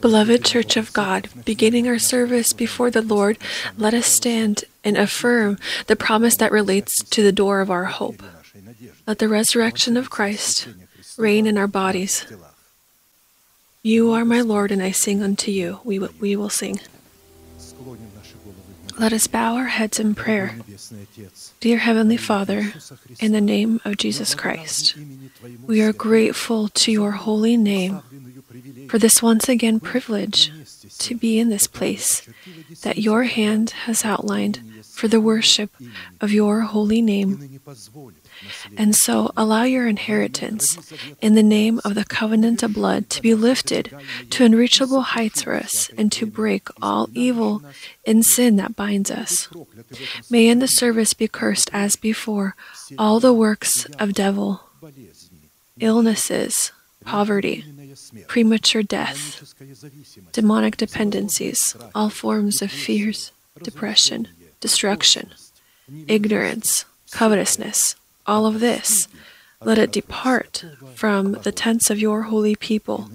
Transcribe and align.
Beloved 0.00 0.44
Church 0.44 0.76
of 0.76 0.92
God, 0.92 1.28
beginning 1.44 1.88
our 1.88 1.98
service 1.98 2.52
before 2.52 2.90
the 2.90 3.02
Lord, 3.02 3.36
let 3.76 3.94
us 3.94 4.06
stand 4.06 4.64
and 4.84 4.96
affirm 4.96 5.58
the 5.88 5.96
promise 5.96 6.36
that 6.36 6.52
relates 6.52 7.02
to 7.02 7.22
the 7.22 7.32
door 7.32 7.60
of 7.60 7.70
our 7.70 7.86
hope. 7.86 8.22
Let 9.06 9.18
the 9.18 9.28
resurrection 9.28 9.96
of 9.96 10.08
Christ 10.08 10.68
reign 11.16 11.46
in 11.46 11.58
our 11.58 11.66
bodies. 11.66 12.26
You 13.82 14.12
are 14.12 14.24
my 14.24 14.40
Lord, 14.40 14.70
and 14.70 14.82
I 14.82 14.92
sing 14.92 15.22
unto 15.22 15.50
you. 15.50 15.80
We, 15.82 15.98
we 15.98 16.36
will 16.36 16.50
sing. 16.50 16.78
Let 18.98 19.12
us 19.12 19.26
bow 19.28 19.54
our 19.54 19.66
heads 19.66 20.00
in 20.00 20.14
prayer. 20.14 20.56
Dear 21.60 21.78
Heavenly 21.78 22.16
Father, 22.16 22.72
in 23.20 23.32
the 23.32 23.40
name 23.40 23.80
of 23.84 23.96
Jesus 23.96 24.34
Christ, 24.34 24.96
we 25.66 25.80
are 25.82 25.92
grateful 25.92 26.68
to 26.68 26.90
your 26.90 27.12
holy 27.12 27.56
name 27.56 28.02
for 28.88 28.98
this 28.98 29.22
once 29.22 29.48
again 29.48 29.78
privilege 29.78 30.50
to 30.98 31.14
be 31.14 31.38
in 31.38 31.48
this 31.48 31.66
place 31.66 32.28
that 32.82 32.98
your 32.98 33.24
hand 33.24 33.70
has 33.86 34.04
outlined 34.04 34.60
for 34.82 35.06
the 35.06 35.20
worship 35.20 35.70
of 36.20 36.32
your 36.32 36.62
holy 36.62 37.00
name. 37.00 37.60
And 38.76 38.94
so 38.94 39.32
allow 39.36 39.64
your 39.64 39.86
inheritance 39.86 40.92
in 41.20 41.34
the 41.34 41.42
name 41.42 41.80
of 41.84 41.94
the 41.94 42.04
covenant 42.04 42.62
of 42.62 42.74
blood 42.74 43.10
to 43.10 43.22
be 43.22 43.34
lifted 43.34 43.94
to 44.30 44.44
unreachable 44.44 45.02
heights 45.02 45.42
for 45.42 45.54
us 45.54 45.90
and 45.96 46.10
to 46.12 46.26
break 46.26 46.68
all 46.80 47.08
evil 47.14 47.62
and 48.06 48.24
sin 48.24 48.56
that 48.56 48.76
binds 48.76 49.10
us. 49.10 49.48
May 50.30 50.48
in 50.48 50.58
the 50.58 50.68
service 50.68 51.14
be 51.14 51.28
cursed 51.28 51.70
as 51.72 51.96
before 51.96 52.54
all 52.98 53.20
the 53.20 53.32
works 53.34 53.86
of 53.98 54.14
devil, 54.14 54.62
illnesses, 55.80 56.72
poverty, 57.04 57.64
premature 58.26 58.82
death, 58.82 59.54
demonic 60.32 60.76
dependencies, 60.76 61.76
all 61.94 62.10
forms 62.10 62.62
of 62.62 62.70
fears, 62.70 63.32
depression, 63.62 64.28
destruction, 64.60 65.30
ignorance, 66.06 66.84
covetousness, 67.10 67.96
all 68.28 68.46
of 68.46 68.60
this, 68.60 69.08
let 69.62 69.78
it 69.78 69.90
depart 69.90 70.64
from 70.94 71.32
the 71.32 71.52
tents 71.52 71.90
of 71.90 71.98
your 71.98 72.22
holy 72.22 72.54
people. 72.54 73.10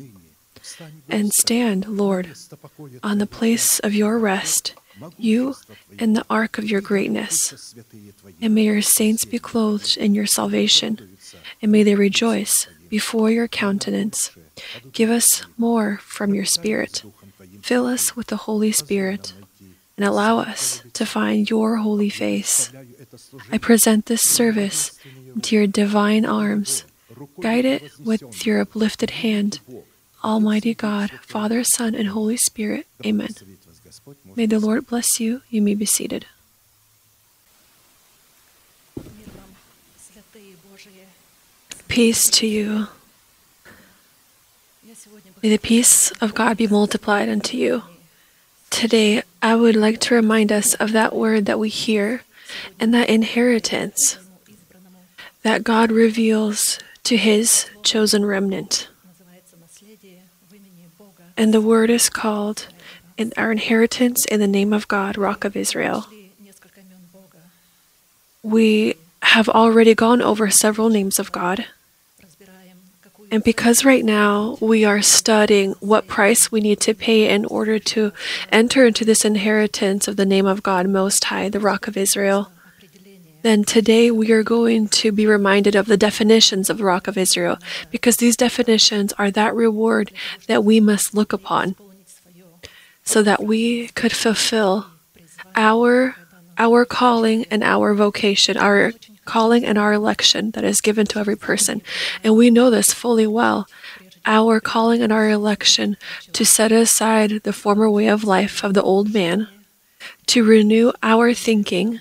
And 1.08 1.34
stand, 1.34 1.88
Lord, 1.88 2.36
on 3.02 3.20
the 3.20 3.28
place 3.28 3.80
of 3.80 3.94
your 3.94 4.18
rest, 4.18 4.74
you 5.18 5.56
and 6.00 6.16
the 6.16 6.26
ark 6.30 6.58
of 6.58 6.70
your 6.70 6.82
greatness. 6.82 7.76
And 8.42 8.56
may 8.56 8.66
your 8.66 8.82
saints 8.82 9.26
be 9.26 9.40
clothed 9.40 9.98
in 9.98 10.16
your 10.16 10.26
salvation, 10.26 11.18
and 11.62 11.72
may 11.72 11.84
they 11.84 11.96
rejoice 11.96 12.68
before 12.90 13.30
your 13.30 13.48
countenance. 13.48 14.32
Give 14.92 15.10
us 15.10 15.44
more 15.58 16.00
from 16.02 16.34
your 16.34 16.46
Spirit. 16.46 17.04
Fill 17.62 17.86
us 17.86 18.16
with 18.16 18.28
the 18.28 18.44
Holy 18.48 18.72
Spirit 18.72 19.34
and 19.98 20.06
allow 20.06 20.40
us 20.40 20.82
to 20.94 21.06
find 21.06 21.50
your 21.50 21.78
holy 21.78 22.10
face. 22.10 22.72
I 23.52 23.58
present 23.58 24.08
this 24.08 24.22
service 24.22 24.98
into 25.36 25.56
your 25.56 25.68
divine 25.68 26.26
arms. 26.26 26.86
Guide 27.40 27.66
it 27.66 27.92
with 28.00 28.46
your 28.46 28.62
uplifted 28.62 29.12
hand. 29.12 29.60
Almighty 30.24 30.74
God, 30.74 31.12
Father, 31.22 31.64
Son, 31.64 31.94
and 31.94 32.10
Holy 32.10 32.38
Spirit. 32.38 32.88
Amen. 33.06 33.36
May 34.36 34.46
the 34.46 34.60
Lord 34.60 34.88
bless 34.88 35.20
you. 35.20 35.42
You 35.50 35.62
may 35.62 35.76
be 35.76 35.86
seated. 35.86 36.26
Peace 41.88 42.30
to 42.32 42.48
you. 42.48 42.88
May 45.44 45.50
the 45.50 45.58
peace 45.58 46.10
of 46.22 46.34
God 46.34 46.58
be 46.58 46.68
multiplied 46.68 47.30
unto 47.30 47.58
you. 47.58 47.84
Today, 48.70 49.22
I 49.42 49.56
would 49.56 49.76
like 49.76 50.00
to 50.02 50.16
remind 50.16 50.52
us 50.52 50.74
of 50.76 50.94
that 50.94 51.14
word 51.14 51.46
that 51.46 51.60
we 51.60 51.70
hear 51.70 52.22
and 52.80 52.94
that 52.94 53.10
inheritance 53.10 54.18
that 55.44 55.64
God 55.64 55.92
reveals 55.92 56.80
to 57.04 57.18
his 57.18 57.70
chosen 57.84 58.26
remnant. 58.26 58.88
And 61.36 61.54
the 61.54 61.62
word 61.62 61.90
is 61.90 62.10
called 62.10 62.68
in 63.18 63.34
our 63.38 63.52
inheritance 63.52 64.26
in 64.26 64.40
the 64.40 64.48
name 64.48 64.74
of 64.74 64.88
God, 64.88 65.18
Rock 65.18 65.44
of 65.46 65.56
Israel. 65.56 66.08
We 68.42 68.96
have 69.22 69.50
already 69.50 69.96
gone 69.96 70.22
over 70.22 70.50
several 70.50 70.90
names 70.90 71.20
of 71.20 71.32
God. 71.32 71.66
And 73.32 73.44
because 73.44 73.84
right 73.84 74.06
now 74.06 74.58
we 74.62 74.86
are 74.86 75.02
studying 75.02 75.72
what 75.80 76.08
price 76.08 76.52
we 76.52 76.62
need 76.62 76.80
to 76.82 76.94
pay 76.94 77.28
in 77.28 77.46
order 77.46 77.80
to 77.80 78.12
enter 78.52 78.86
into 78.86 79.04
this 79.04 79.26
inheritance 79.26 80.08
of 80.08 80.18
the 80.18 80.26
name 80.26 80.46
of 80.46 80.62
God 80.62 80.88
Most 80.88 81.24
High, 81.24 81.50
the 81.50 81.60
Rock 81.60 81.88
of 81.88 81.98
Israel, 81.98 82.52
then 83.44 83.64
today 83.64 84.10
we 84.10 84.32
are 84.32 84.44
going 84.44 84.88
to 84.88 85.12
be 85.12 85.28
reminded 85.28 85.76
of 85.76 85.86
the 85.86 85.98
definitions 85.98 86.70
of 86.70 86.80
the 86.80 86.84
Rock 86.84 87.08
of 87.08 87.18
Israel, 87.18 87.58
because 87.92 88.18
these 88.18 88.36
definitions 88.36 89.14
are 89.14 89.30
that 89.32 89.54
reward 89.54 90.12
that 90.48 90.64
we 90.64 90.80
must 90.80 91.14
look 91.14 91.32
upon 91.32 91.76
so 93.04 93.22
that 93.22 93.44
we 93.44 93.90
could 93.90 94.14
fulfill 94.14 94.88
our 95.56 96.16
our 96.58 96.86
calling 96.86 97.46
and 97.52 97.64
our 97.64 97.94
vocation, 97.94 98.56
our 98.58 98.94
calling 99.26 99.66
and 99.66 99.78
our 99.78 99.92
election 99.94 100.52
that 100.52 100.64
is 100.64 100.82
given 100.82 101.06
to 101.08 101.20
every 101.20 101.36
person. 101.36 101.82
And 102.24 102.36
we 102.36 102.50
know 102.50 102.70
this 102.70 102.94
fully 102.94 103.28
well. 103.28 103.68
Our 104.26 104.60
calling 104.60 105.02
and 105.02 105.12
our 105.12 105.30
election 105.30 105.98
to 106.32 106.46
set 106.46 106.72
aside 106.72 107.42
the 107.44 107.52
former 107.52 107.90
way 107.90 108.08
of 108.08 108.24
life 108.24 108.64
of 108.64 108.74
the 108.74 108.84
old 108.84 109.14
man, 109.14 109.50
to 110.28 110.44
renew 110.44 110.94
our 111.02 111.34
thinking, 111.34 112.00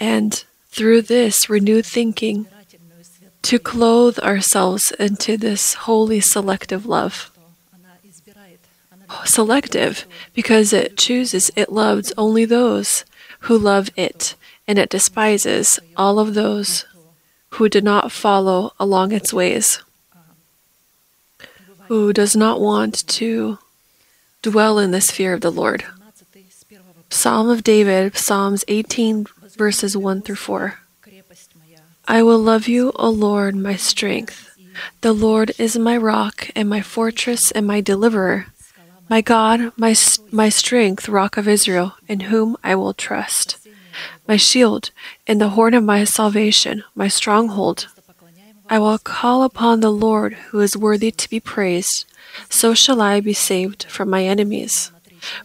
and 0.00 0.44
through 0.68 1.02
this 1.02 1.50
renewed 1.50 1.84
thinking, 1.84 2.46
to 3.42 3.58
clothe 3.58 4.18
ourselves 4.20 4.92
into 4.92 5.36
this 5.36 5.74
holy 5.74 6.20
selective 6.20 6.86
love. 6.86 7.30
Selective 9.24 10.06
because 10.34 10.72
it 10.72 10.96
chooses, 10.96 11.50
it 11.56 11.72
loves 11.72 12.12
only 12.16 12.44
those 12.44 13.04
who 13.40 13.58
love 13.58 13.90
it 13.96 14.36
and 14.68 14.78
it 14.78 14.88
despises 14.88 15.80
all 15.96 16.18
of 16.18 16.34
those 16.34 16.84
who 17.54 17.68
do 17.68 17.80
not 17.80 18.12
follow 18.12 18.72
along 18.78 19.10
its 19.10 19.32
ways, 19.32 19.82
who 21.88 22.12
does 22.12 22.36
not 22.36 22.60
want 22.60 23.06
to 23.08 23.58
dwell 24.42 24.78
in 24.78 24.92
this 24.92 25.10
fear 25.10 25.32
of 25.34 25.40
the 25.40 25.50
Lord. 25.50 25.84
Psalm 27.10 27.48
of 27.48 27.64
David, 27.64 28.16
Psalms 28.16 28.64
18, 28.68 29.26
verses 29.60 29.92
1 29.96 30.22
through 30.22 30.36
4. 30.36 30.78
I 32.08 32.22
will 32.22 32.38
love 32.38 32.66
you, 32.66 32.92
O 32.96 33.10
Lord, 33.28 33.54
my 33.54 33.76
strength. 33.76 34.56
The 35.02 35.12
Lord 35.12 35.52
is 35.58 35.76
my 35.76 35.96
rock 35.96 36.48
and 36.56 36.66
my 36.68 36.80
fortress 36.80 37.50
and 37.50 37.66
my 37.66 37.80
deliverer. 37.92 38.46
My 39.14 39.20
God, 39.20 39.72
my, 39.76 39.94
my 40.32 40.48
strength, 40.48 41.08
rock 41.08 41.36
of 41.36 41.46
Israel, 41.46 41.88
in 42.08 42.20
whom 42.32 42.56
I 42.64 42.74
will 42.74 42.94
trust 42.94 43.60
my 44.26 44.36
shield, 44.36 44.90
and 45.26 45.40
the 45.40 45.50
horn 45.50 45.74
of 45.74 45.84
my 45.84 46.04
salvation, 46.04 46.84
my 46.94 47.08
stronghold. 47.08 47.88
I 48.68 48.78
will 48.78 48.98
call 48.98 49.42
upon 49.42 49.80
the 49.80 49.90
Lord 49.90 50.34
who 50.48 50.60
is 50.60 50.76
worthy 50.76 51.10
to 51.10 51.28
be 51.28 51.40
praised. 51.40 52.06
So 52.48 52.72
shall 52.74 53.00
I 53.02 53.20
be 53.20 53.32
saved 53.32 53.84
from 53.88 54.08
my 54.08 54.24
enemies. 54.24 54.92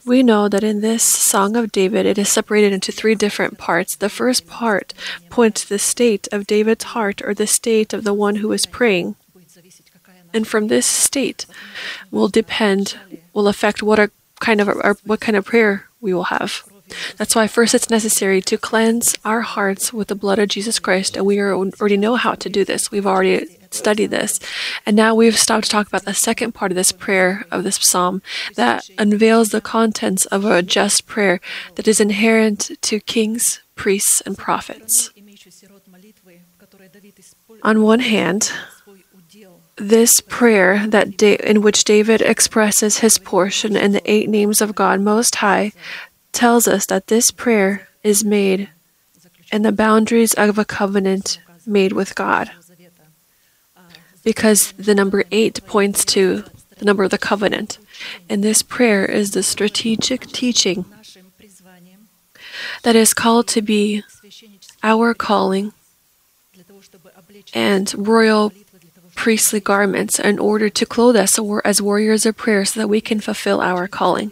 We 0.06 0.24
know 0.24 0.47
that 0.50 0.63
in 0.63 0.81
this 0.81 1.03
Song 1.03 1.56
of 1.56 1.72
David, 1.72 2.06
it 2.06 2.18
is 2.18 2.30
separated 2.30 2.74
into 2.74 2.91
three 2.91 3.16
different 3.16 3.58
parts. 3.58 3.96
The 3.96 4.09
first 4.09 4.47
part 4.47 4.94
points 5.30 5.63
to 5.63 5.69
the 5.69 5.80
state 5.80 6.28
of 6.31 6.47
David's 6.47 6.86
heart 6.86 7.22
or 7.24 7.34
the 7.34 7.47
state 7.47 7.94
of 7.94 8.03
the 8.03 8.14
one 8.14 8.38
who 8.38 8.52
is 8.52 8.66
praying. 8.66 9.16
And 10.34 10.47
from 10.47 10.68
this 10.68 10.85
state 10.85 11.46
will 12.12 12.28
depend, 12.28 12.97
will 13.34 13.47
affect 13.47 13.82
what 13.82 14.00
a 14.00 14.11
kind 14.40 14.59
of 14.59 14.67
or 14.67 14.97
what 15.05 15.22
kind 15.22 15.38
of 15.38 15.46
prayer 15.46 15.88
we 16.02 16.14
will 16.14 16.26
have. 16.26 16.64
That's 17.17 17.35
why 17.35 17.47
first 17.47 17.73
it's 17.73 17.90
necessary 17.90 18.41
to 18.41 18.58
cleanse 18.58 19.16
our 19.26 19.41
hearts 19.41 19.91
with 19.91 20.08
the 20.09 20.16
blood 20.16 20.40
of 20.40 20.50
Jesus 20.50 20.78
Christ, 20.78 21.17
and 21.17 21.26
we 21.26 21.41
already 21.41 21.97
know 21.97 22.16
how 22.16 22.35
to 22.35 22.50
do 22.50 22.64
this. 22.64 22.91
We've 22.91 23.08
already 23.08 23.58
studied 23.76 24.12
this. 24.12 24.40
And 24.86 24.96
now 24.96 25.14
we've 25.14 25.38
stopped 25.38 25.66
to 25.66 25.70
talk 25.70 25.88
about 25.88 26.06
the 26.06 26.14
second 26.14 26.54
part 26.54 26.72
of 26.72 26.76
this 26.76 26.92
prayer 26.92 27.46
of 27.52 27.64
this 27.64 27.76
psalm 27.76 28.22
that 28.56 28.90
unveils 28.98 29.50
the 29.50 29.62
contents 29.62 30.26
of 30.28 30.46
a 30.46 30.62
just 30.62 31.06
prayer 31.06 31.40
that 31.76 31.88
is 31.88 32.00
inherent 32.00 32.72
to 32.82 33.00
kings, 33.00 33.62
priests, 33.76 34.22
and 34.22 34.38
prophets. 34.38 35.12
On 37.64 37.82
one 37.82 38.00
hand, 38.00 38.52
this 39.78 40.22
prayer 40.22 40.88
that 40.88 41.18
da- 41.18 41.38
in 41.38 41.62
which 41.62 41.84
David 41.84 42.22
expresses 42.22 43.00
his 43.00 43.18
portion 43.18 43.76
in 43.76 43.92
the 43.92 44.12
eight 44.12 44.30
names 44.30 44.62
of 44.62 44.76
God 44.76 45.02
Most 45.02 45.36
High 45.38 45.74
tells 46.32 46.68
us 46.68 46.86
that 46.88 47.08
this 47.08 47.32
prayer 47.32 47.88
is 48.04 48.24
made 48.24 48.70
in 49.52 49.64
the 49.64 49.72
boundaries 49.72 50.34
of 50.34 50.58
a 50.58 50.66
covenant 50.66 51.40
made 51.66 51.94
with 51.94 52.16
God. 52.16 52.52
Because 54.26 54.74
the 54.74 54.94
number 54.94 55.24
eight 55.32 55.66
points 55.66 56.04
to 56.06 56.44
the 56.78 56.86
number 56.86 57.04
of 57.04 57.12
the 57.12 57.18
covenant. 57.18 57.78
And 58.30 58.44
this 58.44 58.62
prayer 58.62 59.06
is 59.06 59.32
the 59.32 59.44
strategic 59.44 60.28
teaching 60.28 60.86
that 62.84 62.96
is 62.96 63.14
called 63.14 63.48
to 63.50 63.62
be 63.62 64.04
our 64.84 65.14
calling 65.14 65.74
and 67.54 67.94
royal 67.96 68.52
priestly 69.16 69.60
garments 69.60 70.20
in 70.20 70.38
order 70.40 70.70
to 70.70 70.86
clothe 70.86 71.16
us 71.16 71.40
as 71.64 71.82
warriors 71.82 72.26
of 72.26 72.36
prayer 72.36 72.66
so 72.66 72.80
that 72.80 72.88
we 72.88 73.00
can 73.00 73.20
fulfill 73.20 73.62
our 73.62 73.88
calling. 73.88 74.32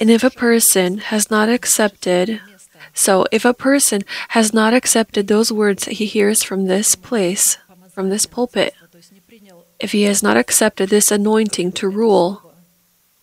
And 0.00 0.10
if 0.10 0.24
a 0.24 0.30
person 0.30 0.98
has 0.98 1.30
not 1.30 1.48
accepted, 1.48 2.40
so 2.92 3.26
if 3.30 3.44
a 3.44 3.54
person 3.54 4.02
has 4.28 4.52
not 4.52 4.74
accepted 4.74 5.28
those 5.28 5.52
words 5.52 5.84
that 5.84 5.94
he 5.94 6.06
hears 6.06 6.42
from 6.42 6.66
this 6.66 6.94
place, 6.94 7.58
from 7.96 8.10
this 8.10 8.26
pulpit, 8.26 8.74
if 9.80 9.92
he 9.92 10.02
has 10.02 10.22
not 10.22 10.36
accepted 10.36 10.90
this 10.90 11.10
anointing 11.10 11.72
to 11.72 11.88
rule, 11.88 12.52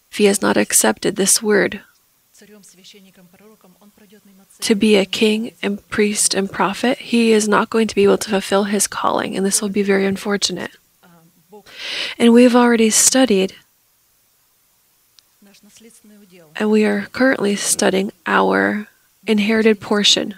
if 0.09 0.17
he 0.17 0.25
has 0.25 0.41
not 0.41 0.57
accepted 0.57 1.15
this 1.15 1.43
word 1.43 1.81
to 4.61 4.73
be 4.73 4.95
a 4.95 5.05
king 5.05 5.51
and 5.61 5.87
priest 5.91 6.33
and 6.33 6.51
prophet, 6.51 6.97
he 6.97 7.31
is 7.31 7.47
not 7.47 7.69
going 7.69 7.87
to 7.87 7.93
be 7.93 8.01
able 8.01 8.17
to 8.17 8.31
fulfill 8.31 8.63
his 8.63 8.87
calling, 8.87 9.37
and 9.37 9.45
this 9.45 9.61
will 9.61 9.69
be 9.69 9.83
very 9.83 10.07
unfortunate. 10.07 10.71
And 12.17 12.33
we've 12.33 12.55
already 12.55 12.89
studied, 12.89 13.53
and 16.55 16.71
we 16.71 16.83
are 16.83 17.05
currently 17.11 17.55
studying 17.55 18.11
our 18.25 18.87
inherited 19.27 19.79
portion. 19.79 20.33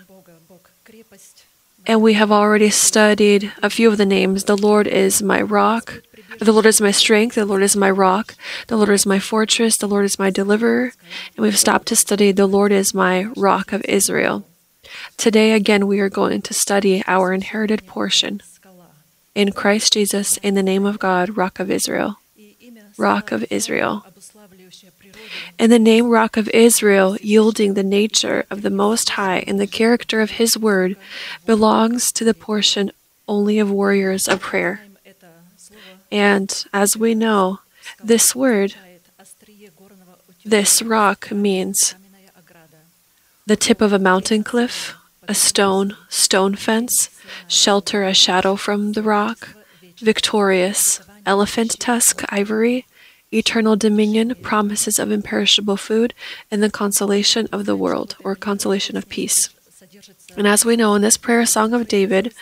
And 1.88 2.02
we 2.02 2.14
have 2.14 2.32
already 2.32 2.70
studied 2.70 3.52
a 3.62 3.70
few 3.70 3.90
of 3.90 3.98
the 3.98 4.06
names. 4.06 4.46
The 4.46 4.58
Lord 4.58 4.88
is 4.88 5.22
my 5.22 5.42
rock. 5.42 6.02
The 6.40 6.52
Lord 6.52 6.66
is 6.66 6.82
my 6.82 6.92
strength. 6.92 7.36
The 7.36 7.46
Lord 7.46 7.62
is 7.62 7.76
my 7.76 7.92
rock. 7.92 8.36
The 8.68 8.76
Lord 8.76 8.90
is 8.90 9.06
my 9.06 9.20
fortress. 9.20 9.78
The 9.78 9.88
Lord 9.88 10.06
is 10.06 10.20
my 10.20 10.30
deliverer. 10.30 10.94
And 11.36 11.44
we've 11.44 11.58
stopped 11.58 11.88
to 11.88 11.96
study 11.96 12.32
the 12.32 12.48
Lord 12.48 12.72
is 12.72 12.94
my 12.94 13.26
rock 13.36 13.72
of 13.72 13.86
Israel. 13.86 14.46
Today, 15.18 15.54
again, 15.54 15.88
we 15.88 16.00
are 16.00 16.10
going 16.10 16.42
to 16.42 16.54
study 16.54 17.04
our 17.08 17.34
inherited 17.34 17.86
portion. 17.86 18.42
In 19.36 19.52
Christ 19.52 19.94
Jesus, 19.94 20.38
in 20.38 20.56
the 20.56 20.64
name 20.64 20.86
of 20.86 21.00
God, 21.00 21.38
Rock 21.38 21.60
of 21.60 21.70
Israel. 21.70 22.18
Rock 22.98 23.32
of 23.32 23.46
Israel. 23.50 24.06
And 25.58 25.72
the 25.72 25.80
name 25.80 26.10
Rock 26.10 26.38
of 26.38 26.50
Israel, 26.50 27.18
yielding 27.22 27.74
the 27.74 27.84
nature 27.84 28.46
of 28.50 28.62
the 28.62 28.70
Most 28.70 29.10
High 29.12 29.44
and 29.48 29.60
the 29.60 29.68
character 29.68 30.22
of 30.22 30.32
His 30.32 30.58
Word, 30.58 30.96
belongs 31.46 32.12
to 32.14 32.24
the 32.24 32.34
portion 32.34 32.92
only 33.28 33.60
of 33.60 33.72
warriors 33.72 34.28
of 34.28 34.40
prayer. 34.40 34.82
And 36.12 36.66
as 36.74 36.96
we 36.96 37.16
know, 37.16 37.60
this 38.04 38.36
word, 38.36 38.76
this 40.44 40.82
rock 40.82 41.32
means 41.32 41.96
the 43.46 43.56
tip 43.56 43.82
of 43.82 43.94
a 43.94 44.00
mountain 44.00 44.44
cliff, 44.44 44.96
a 45.28 45.36
stone, 45.36 45.98
stone 46.10 46.56
fence, 46.56 47.10
shelter 47.48 48.04
a 48.04 48.14
shadow 48.14 48.56
from 48.56 48.94
the 48.94 49.04
rock, 49.04 49.50
victorious, 49.98 51.02
elephant 51.26 51.80
tusk, 51.80 52.24
ivory, 52.30 52.86
eternal 53.36 53.76
dominion, 53.76 54.36
promises 54.42 55.00
of 55.00 55.12
imperishable 55.12 55.78
food, 55.78 56.14
and 56.50 56.64
the 56.64 56.70
consolation 56.70 57.48
of 57.52 57.66
the 57.66 57.76
world, 57.76 58.16
or 58.24 58.36
consolation 58.36 58.98
of 58.98 59.10
peace. 59.10 59.50
And 60.38 60.48
as 60.48 60.66
we 60.66 60.76
know 60.76 60.96
in 60.96 61.02
this 61.02 61.16
prayer 61.18 61.46
song 61.46 61.74
of 61.74 61.88
David, 61.88 62.34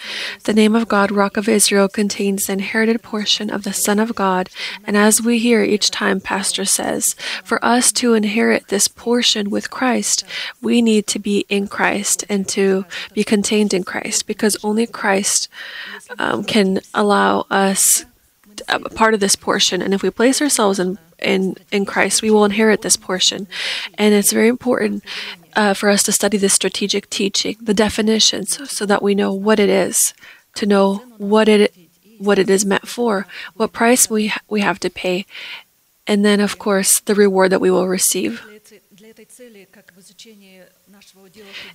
the 0.45 0.53
name 0.53 0.75
of 0.75 0.87
God, 0.87 1.11
Rock 1.11 1.37
of 1.37 1.47
Israel, 1.47 1.87
contains 1.87 2.45
the 2.45 2.53
inherited 2.53 3.03
portion 3.03 3.49
of 3.49 3.63
the 3.63 3.73
Son 3.73 3.99
of 3.99 4.15
God. 4.15 4.49
And 4.85 4.97
as 4.97 5.21
we 5.21 5.37
hear 5.37 5.63
each 5.63 5.91
time 5.91 6.19
Pastor 6.19 6.65
says, 6.65 7.15
for 7.43 7.63
us 7.63 7.91
to 7.93 8.13
inherit 8.13 8.69
this 8.69 8.87
portion 8.87 9.49
with 9.49 9.69
Christ, 9.69 10.23
we 10.61 10.81
need 10.81 11.05
to 11.07 11.19
be 11.19 11.45
in 11.49 11.67
Christ 11.67 12.23
and 12.29 12.47
to 12.49 12.85
be 13.13 13.23
contained 13.23 13.73
in 13.73 13.83
Christ 13.83 14.25
because 14.25 14.57
only 14.63 14.87
Christ 14.87 15.47
um, 16.17 16.43
can 16.43 16.79
allow 16.93 17.45
us 17.51 18.05
a 18.67 18.79
part 18.79 19.13
of 19.13 19.19
this 19.19 19.35
portion. 19.35 19.81
And 19.81 19.93
if 19.93 20.03
we 20.03 20.09
place 20.09 20.41
ourselves 20.41 20.79
in 20.79 20.97
in 21.19 21.55
in 21.71 21.85
Christ, 21.85 22.21
we 22.21 22.31
will 22.31 22.45
inherit 22.45 22.81
this 22.81 22.95
portion. 22.95 23.47
And 23.97 24.13
it's 24.13 24.31
very 24.31 24.47
important 24.47 25.03
uh, 25.55 25.73
for 25.73 25.89
us 25.89 26.03
to 26.03 26.11
study 26.11 26.37
this 26.37 26.53
strategic 26.53 27.09
teaching, 27.09 27.57
the 27.61 27.73
definitions, 27.73 28.69
so 28.69 28.85
that 28.85 29.01
we 29.01 29.15
know 29.15 29.33
what 29.33 29.59
it 29.59 29.69
is, 29.69 30.13
to 30.55 30.65
know 30.65 31.03
what 31.17 31.47
it 31.47 31.73
what 32.17 32.39
it 32.39 32.49
is 32.49 32.65
meant 32.65 32.87
for, 32.87 33.27
what 33.55 33.73
price 33.73 34.09
we 34.09 34.27
ha- 34.27 34.41
we 34.49 34.61
have 34.61 34.79
to 34.79 34.89
pay, 34.89 35.25
and 36.07 36.23
then 36.25 36.39
of 36.39 36.57
course 36.57 36.99
the 36.99 37.15
reward 37.15 37.51
that 37.51 37.61
we 37.61 37.71
will 37.71 37.87
receive. 37.87 38.41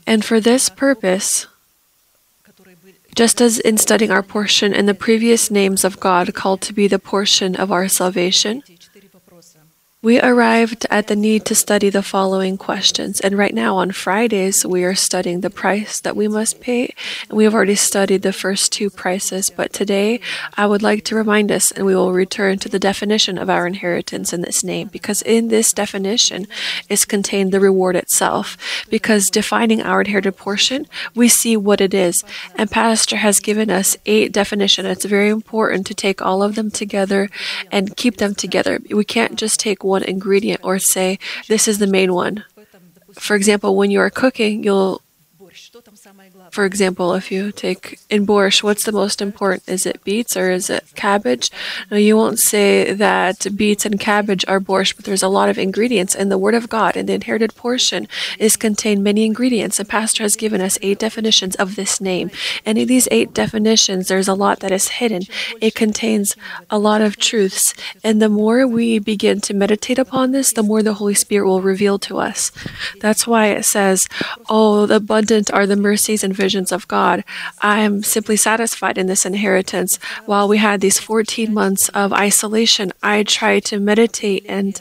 And 0.06 0.24
for 0.24 0.40
this 0.40 0.68
purpose, 0.68 1.46
just 3.14 3.40
as 3.40 3.58
in 3.58 3.76
studying 3.76 4.10
our 4.10 4.22
portion 4.22 4.72
in 4.72 4.86
the 4.86 4.94
previous 4.94 5.50
names 5.50 5.84
of 5.84 6.00
God 6.00 6.34
called 6.34 6.60
to 6.62 6.72
be 6.72 6.86
the 6.86 6.98
portion 6.98 7.56
of 7.56 7.72
our 7.72 7.88
salvation, 7.88 8.62
we 10.00 10.20
arrived 10.20 10.86
at 10.90 11.08
the 11.08 11.16
need 11.16 11.44
to 11.44 11.56
study 11.56 11.90
the 11.90 12.04
following 12.04 12.56
questions. 12.56 13.18
And 13.20 13.36
right 13.36 13.52
now 13.52 13.76
on 13.78 13.90
Fridays, 13.90 14.64
we 14.64 14.84
are 14.84 14.94
studying 14.94 15.40
the 15.40 15.50
price 15.50 16.00
that 16.00 16.14
we 16.14 16.28
must 16.28 16.60
pay. 16.60 16.94
And 17.28 17.36
we 17.36 17.42
have 17.42 17.52
already 17.52 17.74
studied 17.74 18.22
the 18.22 18.32
first 18.32 18.70
two 18.70 18.90
prices. 18.90 19.50
But 19.50 19.72
today, 19.72 20.20
I 20.56 20.66
would 20.66 20.82
like 20.82 21.02
to 21.06 21.16
remind 21.16 21.50
us, 21.50 21.72
and 21.72 21.84
we 21.84 21.96
will 21.96 22.12
return 22.12 22.60
to 22.60 22.68
the 22.68 22.78
definition 22.78 23.38
of 23.38 23.50
our 23.50 23.66
inheritance 23.66 24.32
in 24.32 24.42
this 24.42 24.62
name, 24.62 24.86
because 24.86 25.20
in 25.22 25.48
this 25.48 25.72
definition 25.72 26.46
is 26.88 27.04
contained 27.04 27.50
the 27.50 27.58
reward 27.58 27.96
itself. 27.96 28.56
Because 28.88 29.30
defining 29.30 29.82
our 29.82 30.02
inherited 30.02 30.36
portion, 30.36 30.86
we 31.16 31.26
see 31.26 31.56
what 31.56 31.80
it 31.80 31.92
is. 31.92 32.22
And 32.54 32.70
Pastor 32.70 33.16
has 33.16 33.40
given 33.40 33.68
us 33.68 33.96
eight 34.06 34.30
definitions. 34.30 34.86
It's 34.86 35.04
very 35.06 35.28
important 35.28 35.88
to 35.88 35.94
take 35.94 36.22
all 36.22 36.40
of 36.40 36.54
them 36.54 36.70
together 36.70 37.28
and 37.72 37.96
keep 37.96 38.18
them 38.18 38.36
together. 38.36 38.78
We 38.94 39.02
can't 39.02 39.34
just 39.34 39.58
take 39.58 39.87
one 39.88 40.02
ingredient 40.02 40.60
or 40.62 40.78
say, 40.78 41.18
this 41.48 41.66
is 41.66 41.78
the 41.78 41.86
main 41.86 42.12
one. 42.14 42.44
For 43.14 43.34
example, 43.34 43.74
when 43.74 43.90
you 43.90 44.00
are 44.00 44.10
cooking, 44.10 44.62
you'll 44.62 45.02
for 46.50 46.64
example, 46.64 47.14
if 47.14 47.30
you 47.30 47.52
take 47.52 48.00
in 48.10 48.26
borscht, 48.26 48.62
what's 48.62 48.84
the 48.84 48.92
most 48.92 49.20
important? 49.20 49.68
Is 49.68 49.86
it 49.86 50.02
beets 50.04 50.36
or 50.36 50.50
is 50.50 50.70
it 50.70 50.84
cabbage? 50.94 51.50
No, 51.90 51.96
you 51.96 52.16
won't 52.16 52.38
say 52.38 52.92
that 52.92 53.46
beets 53.56 53.84
and 53.84 54.00
cabbage 54.00 54.44
are 54.48 54.60
borscht, 54.60 54.96
but 54.96 55.04
there's 55.04 55.22
a 55.22 55.28
lot 55.28 55.48
of 55.48 55.58
ingredients. 55.58 56.14
in 56.14 56.28
the 56.28 56.38
Word 56.38 56.54
of 56.54 56.68
God, 56.68 56.96
in 56.96 57.06
the 57.06 57.14
inherited 57.14 57.54
portion, 57.54 58.08
is 58.38 58.56
contained 58.56 59.02
many 59.04 59.24
ingredients. 59.24 59.76
The 59.76 59.84
pastor 59.84 60.22
has 60.22 60.36
given 60.36 60.60
us 60.60 60.78
eight 60.82 60.98
definitions 60.98 61.54
of 61.56 61.76
this 61.76 62.00
name. 62.00 62.30
And 62.64 62.78
in 62.78 62.88
these 62.88 63.08
eight 63.10 63.34
definitions, 63.34 64.08
there's 64.08 64.28
a 64.28 64.34
lot 64.34 64.60
that 64.60 64.72
is 64.72 64.88
hidden. 64.88 65.22
It 65.60 65.74
contains 65.74 66.36
a 66.70 66.78
lot 66.78 67.00
of 67.00 67.16
truths. 67.16 67.74
And 68.02 68.20
the 68.22 68.28
more 68.28 68.66
we 68.66 68.98
begin 68.98 69.40
to 69.42 69.54
meditate 69.54 69.98
upon 69.98 70.32
this, 70.32 70.52
the 70.52 70.62
more 70.62 70.82
the 70.82 70.94
Holy 70.94 71.14
Spirit 71.14 71.46
will 71.46 71.62
reveal 71.62 71.98
to 72.00 72.18
us. 72.18 72.52
That's 73.00 73.26
why 73.26 73.46
it 73.46 73.64
says, 73.64 74.08
Oh, 74.48 74.84
abundant 74.84 75.50
are 75.50 75.66
the 75.66 75.76
mercies 75.76 76.24
and 76.24 76.37
visions 76.38 76.72
of 76.72 76.88
God. 76.88 77.24
I 77.60 77.80
am 77.80 78.02
simply 78.02 78.36
satisfied 78.36 78.96
in 78.96 79.06
this 79.08 79.26
inheritance. 79.26 79.98
While 80.24 80.48
we 80.48 80.58
had 80.58 80.80
these 80.80 80.98
14 80.98 81.52
months 81.52 81.90
of 81.90 82.12
isolation, 82.12 82.92
I 83.02 83.16
tried 83.24 83.66
to 83.66 83.78
meditate 83.78 84.46
and 84.48 84.80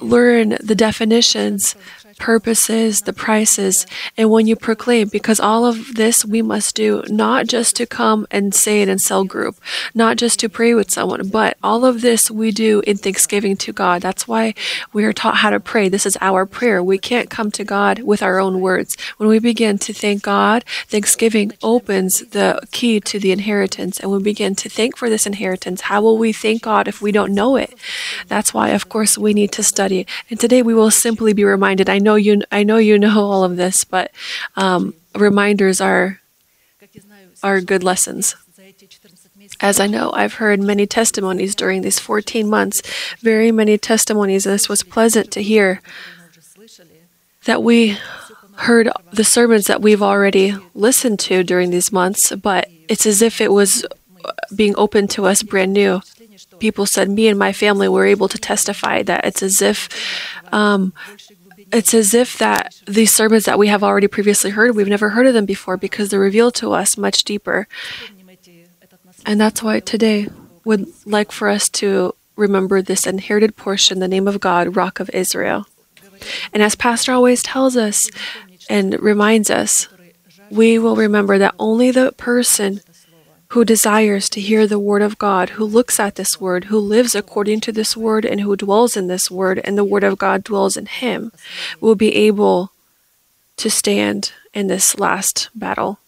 learn 0.00 0.56
the 0.60 0.74
definitions 0.74 1.74
purposes, 2.18 3.02
the 3.02 3.12
prices, 3.12 3.86
and 4.16 4.30
when 4.30 4.46
you 4.46 4.56
proclaim, 4.56 5.08
because 5.08 5.40
all 5.40 5.64
of 5.64 5.94
this 5.94 6.24
we 6.24 6.42
must 6.42 6.74
do 6.74 7.02
not 7.08 7.46
just 7.46 7.76
to 7.76 7.86
come 7.86 8.26
and 8.30 8.54
say 8.54 8.82
it 8.82 8.88
in 8.88 8.98
cell 8.98 9.24
group, 9.24 9.56
not 9.94 10.16
just 10.16 10.40
to 10.40 10.48
pray 10.48 10.74
with 10.74 10.90
someone, 10.90 11.28
but 11.28 11.56
all 11.62 11.84
of 11.84 12.00
this 12.00 12.30
we 12.30 12.50
do 12.50 12.80
in 12.86 12.96
thanksgiving 12.96 13.56
to 13.56 13.72
God. 13.72 14.02
That's 14.02 14.26
why 14.26 14.54
we 14.92 15.04
are 15.04 15.12
taught 15.12 15.38
how 15.38 15.50
to 15.50 15.60
pray. 15.60 15.88
This 15.88 16.06
is 16.06 16.18
our 16.20 16.46
prayer. 16.46 16.82
We 16.82 16.98
can't 16.98 17.30
come 17.30 17.50
to 17.52 17.64
God 17.64 18.00
with 18.00 18.22
our 18.22 18.38
own 18.38 18.60
words. 18.60 18.96
When 19.16 19.28
we 19.28 19.38
begin 19.38 19.78
to 19.78 19.92
thank 19.92 20.22
God, 20.22 20.64
thanksgiving 20.88 21.52
opens 21.62 22.20
the 22.20 22.60
key 22.72 23.00
to 23.00 23.18
the 23.18 23.32
inheritance, 23.32 24.00
and 24.00 24.10
we 24.10 24.22
begin 24.22 24.54
to 24.56 24.68
thank 24.68 24.96
for 24.96 25.08
this 25.08 25.26
inheritance. 25.26 25.82
How 25.82 26.02
will 26.02 26.18
we 26.18 26.32
thank 26.32 26.62
God 26.62 26.88
if 26.88 27.00
we 27.00 27.12
don't 27.12 27.34
know 27.34 27.56
it? 27.56 27.74
That's 28.26 28.52
why, 28.52 28.70
of 28.70 28.88
course, 28.88 29.16
we 29.16 29.34
need 29.34 29.52
to 29.52 29.62
study. 29.62 30.06
And 30.30 30.38
today 30.38 30.62
we 30.62 30.74
will 30.74 30.90
simply 30.90 31.32
be 31.32 31.44
reminded. 31.44 31.88
I 31.88 31.98
know 31.98 32.07
you 32.16 32.42
I 32.50 32.62
know 32.62 32.76
you 32.76 32.98
know 32.98 33.20
all 33.20 33.44
of 33.44 33.56
this, 33.56 33.84
but 33.84 34.10
um, 34.56 34.94
reminders 35.14 35.80
are 35.80 36.20
are 37.42 37.60
good 37.60 37.84
lessons. 37.84 38.36
As 39.60 39.80
I 39.80 39.86
know, 39.86 40.12
I've 40.12 40.34
heard 40.34 40.60
many 40.60 40.86
testimonies 40.86 41.54
during 41.54 41.82
these 41.82 41.98
14 41.98 42.48
months, 42.48 42.82
very 43.20 43.50
many 43.50 43.78
testimonies, 43.78 44.46
and 44.46 44.54
this 44.54 44.68
was 44.68 44.82
pleasant 44.82 45.30
to 45.32 45.42
hear 45.42 45.80
that 47.44 47.62
we 47.62 47.98
heard 48.56 48.90
the 49.12 49.24
sermons 49.24 49.66
that 49.66 49.80
we've 49.80 50.02
already 50.02 50.54
listened 50.74 51.18
to 51.20 51.42
during 51.42 51.70
these 51.70 51.92
months, 51.92 52.34
but 52.34 52.68
it's 52.88 53.06
as 53.06 53.22
if 53.22 53.40
it 53.40 53.52
was 53.52 53.86
being 54.54 54.74
opened 54.76 55.10
to 55.10 55.26
us 55.26 55.42
brand 55.42 55.72
new. 55.72 56.00
people 56.58 56.86
said, 56.86 57.08
me 57.08 57.28
and 57.28 57.38
my 57.38 57.52
family 57.52 57.88
were 57.88 58.04
able 58.04 58.28
to 58.28 58.38
testify 58.38 59.02
that 59.02 59.24
it's 59.24 59.42
as 59.42 59.62
if 59.62 59.88
um, 60.52 60.92
it's 61.72 61.94
as 61.94 62.14
if 62.14 62.38
that 62.38 62.80
these 62.86 63.14
sermons 63.14 63.44
that 63.44 63.58
we 63.58 63.68
have 63.68 63.82
already 63.82 64.06
previously 64.06 64.50
heard, 64.50 64.74
we've 64.74 64.88
never 64.88 65.10
heard 65.10 65.26
of 65.26 65.34
them 65.34 65.46
before 65.46 65.76
because 65.76 66.08
they're 66.08 66.20
revealed 66.20 66.54
to 66.56 66.72
us 66.72 66.96
much 66.96 67.24
deeper. 67.24 67.68
And 69.26 69.40
that's 69.40 69.62
why 69.62 69.80
today 69.80 70.28
would 70.64 70.88
like 71.06 71.32
for 71.32 71.48
us 71.48 71.68
to 71.70 72.14
remember 72.36 72.80
this 72.80 73.06
inherited 73.06 73.56
portion, 73.56 73.98
the 73.98 74.08
name 74.08 74.28
of 74.28 74.40
God, 74.40 74.76
Rock 74.76 75.00
of 75.00 75.10
Israel. 75.10 75.66
And 76.52 76.62
as 76.62 76.74
Pastor 76.74 77.12
always 77.12 77.42
tells 77.42 77.76
us 77.76 78.10
and 78.70 78.98
reminds 79.00 79.50
us, 79.50 79.88
we 80.50 80.78
will 80.78 80.96
remember 80.96 81.38
that 81.38 81.54
only 81.58 81.90
the 81.90 82.12
person 82.12 82.80
who 83.48 83.64
desires 83.64 84.28
to 84.28 84.40
hear 84.40 84.66
the 84.66 84.78
word 84.78 85.00
of 85.00 85.16
God, 85.16 85.50
who 85.50 85.64
looks 85.64 85.98
at 85.98 86.16
this 86.16 86.38
word, 86.38 86.64
who 86.64 86.78
lives 86.78 87.14
according 87.14 87.60
to 87.60 87.72
this 87.72 87.96
word, 87.96 88.26
and 88.26 88.42
who 88.42 88.56
dwells 88.56 88.96
in 88.96 89.06
this 89.06 89.30
word, 89.30 89.60
and 89.64 89.78
the 89.78 89.84
word 89.84 90.04
of 90.04 90.18
God 90.18 90.44
dwells 90.44 90.76
in 90.76 90.86
him, 90.86 91.32
will 91.80 91.94
be 91.94 92.14
able 92.14 92.72
to 93.56 93.70
stand 93.70 94.32
in 94.52 94.66
this 94.66 94.98
last 94.98 95.48
battle. 95.54 95.98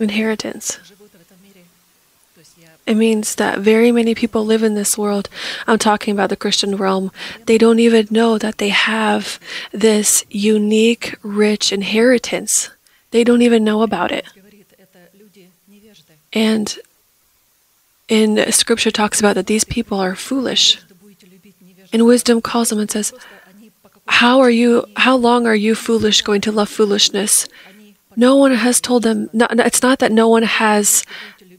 Inheritance. 0.00 0.78
It 2.84 2.96
means 2.96 3.36
that 3.36 3.60
very 3.60 3.92
many 3.92 4.14
people 4.14 4.44
live 4.44 4.62
in 4.62 4.74
this 4.74 4.98
world. 4.98 5.28
I'm 5.66 5.78
talking 5.78 6.12
about 6.12 6.30
the 6.30 6.36
Christian 6.36 6.76
realm. 6.76 7.12
They 7.46 7.56
don't 7.56 7.78
even 7.78 8.08
know 8.10 8.38
that 8.38 8.58
they 8.58 8.70
have 8.70 9.38
this 9.70 10.24
unique, 10.30 11.14
rich 11.22 11.72
inheritance. 11.72 12.70
They 13.12 13.22
don't 13.22 13.42
even 13.42 13.62
know 13.62 13.82
about 13.82 14.10
it. 14.10 14.26
And 16.32 16.76
in 18.08 18.50
scripture 18.50 18.90
talks 18.90 19.20
about 19.20 19.34
that 19.36 19.46
these 19.46 19.64
people 19.64 19.98
are 19.98 20.16
foolish. 20.16 20.80
And 21.92 22.06
wisdom 22.06 22.40
calls 22.40 22.70
them 22.70 22.78
and 22.78 22.90
says, 22.90 23.12
How 24.06 24.40
are 24.40 24.50
you 24.50 24.86
how 24.96 25.14
long 25.14 25.46
are 25.46 25.54
you 25.54 25.74
foolish 25.74 26.22
going 26.22 26.40
to 26.42 26.52
love 26.52 26.68
foolishness? 26.68 27.48
No 28.16 28.36
one 28.36 28.52
has 28.52 28.80
told 28.80 29.04
them 29.04 29.30
not, 29.32 29.58
it's 29.60 29.82
not 29.82 29.98
that 30.00 30.12
no 30.12 30.28
one 30.28 30.42
has 30.42 31.04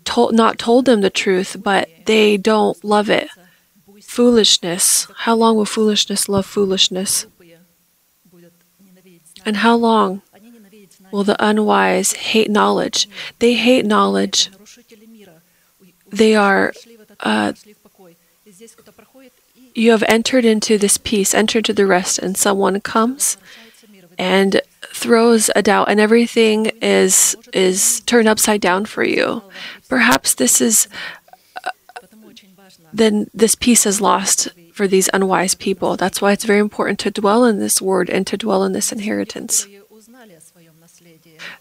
told, 0.04 0.34
not 0.34 0.60
told 0.60 0.86
them 0.86 1.02
the 1.02 1.10
truth, 1.10 1.58
but 1.62 1.90
they 2.06 2.38
don't 2.38 2.84
love 2.84 3.10
it. 3.10 3.30
Foolishness. 4.02 5.08
How 5.18 5.36
long 5.36 5.56
will 5.56 5.66
foolishness 5.66 6.30
love 6.30 6.46
foolishness? 6.46 7.26
And 9.46 9.58
how 9.58 9.76
long 9.76 10.22
will 11.12 11.24
the 11.24 11.36
unwise 11.44 12.14
hate 12.14 12.50
knowledge? 12.50 13.10
They 13.40 13.54
hate 13.56 13.86
knowledge. 13.86 14.50
They 16.10 16.36
are. 16.36 16.74
Uh, 17.20 17.54
you 19.76 19.92
have 19.92 20.04
entered 20.08 20.46
into 20.46 20.78
this 20.78 20.98
peace, 20.98 21.34
entered 21.34 21.70
into 21.70 21.74
the 21.74 21.88
rest, 21.88 22.20
and 22.20 22.38
someone 22.38 22.80
comes 22.82 23.38
and 24.18 24.62
throws 24.94 25.50
a 25.56 25.62
doubt 25.62 25.90
and 25.90 26.00
everything 26.00 26.68
is 26.82 27.36
is 27.52 28.02
turned 28.02 28.28
upside 28.28 28.62
down 28.62 28.86
for 28.86 29.04
you. 29.04 29.44
Perhaps 29.90 30.36
this 30.36 30.62
is 30.62 30.88
uh, 31.64 31.72
then 32.94 33.28
this 33.34 33.56
peace 33.56 33.86
is 33.86 34.00
lost 34.00 34.50
for 34.72 34.88
these 34.88 35.10
unwise 35.14 35.56
people. 35.56 35.98
That's 35.98 36.22
why 36.22 36.32
it's 36.32 36.46
very 36.46 36.60
important 36.60 37.00
to 37.00 37.12
dwell 37.12 37.44
in 37.46 37.60
this 37.60 37.82
word 37.82 38.10
and 38.10 38.26
to 38.28 38.38
dwell 38.38 38.64
in 38.64 38.74
this 38.74 38.92
inheritance. 38.92 39.68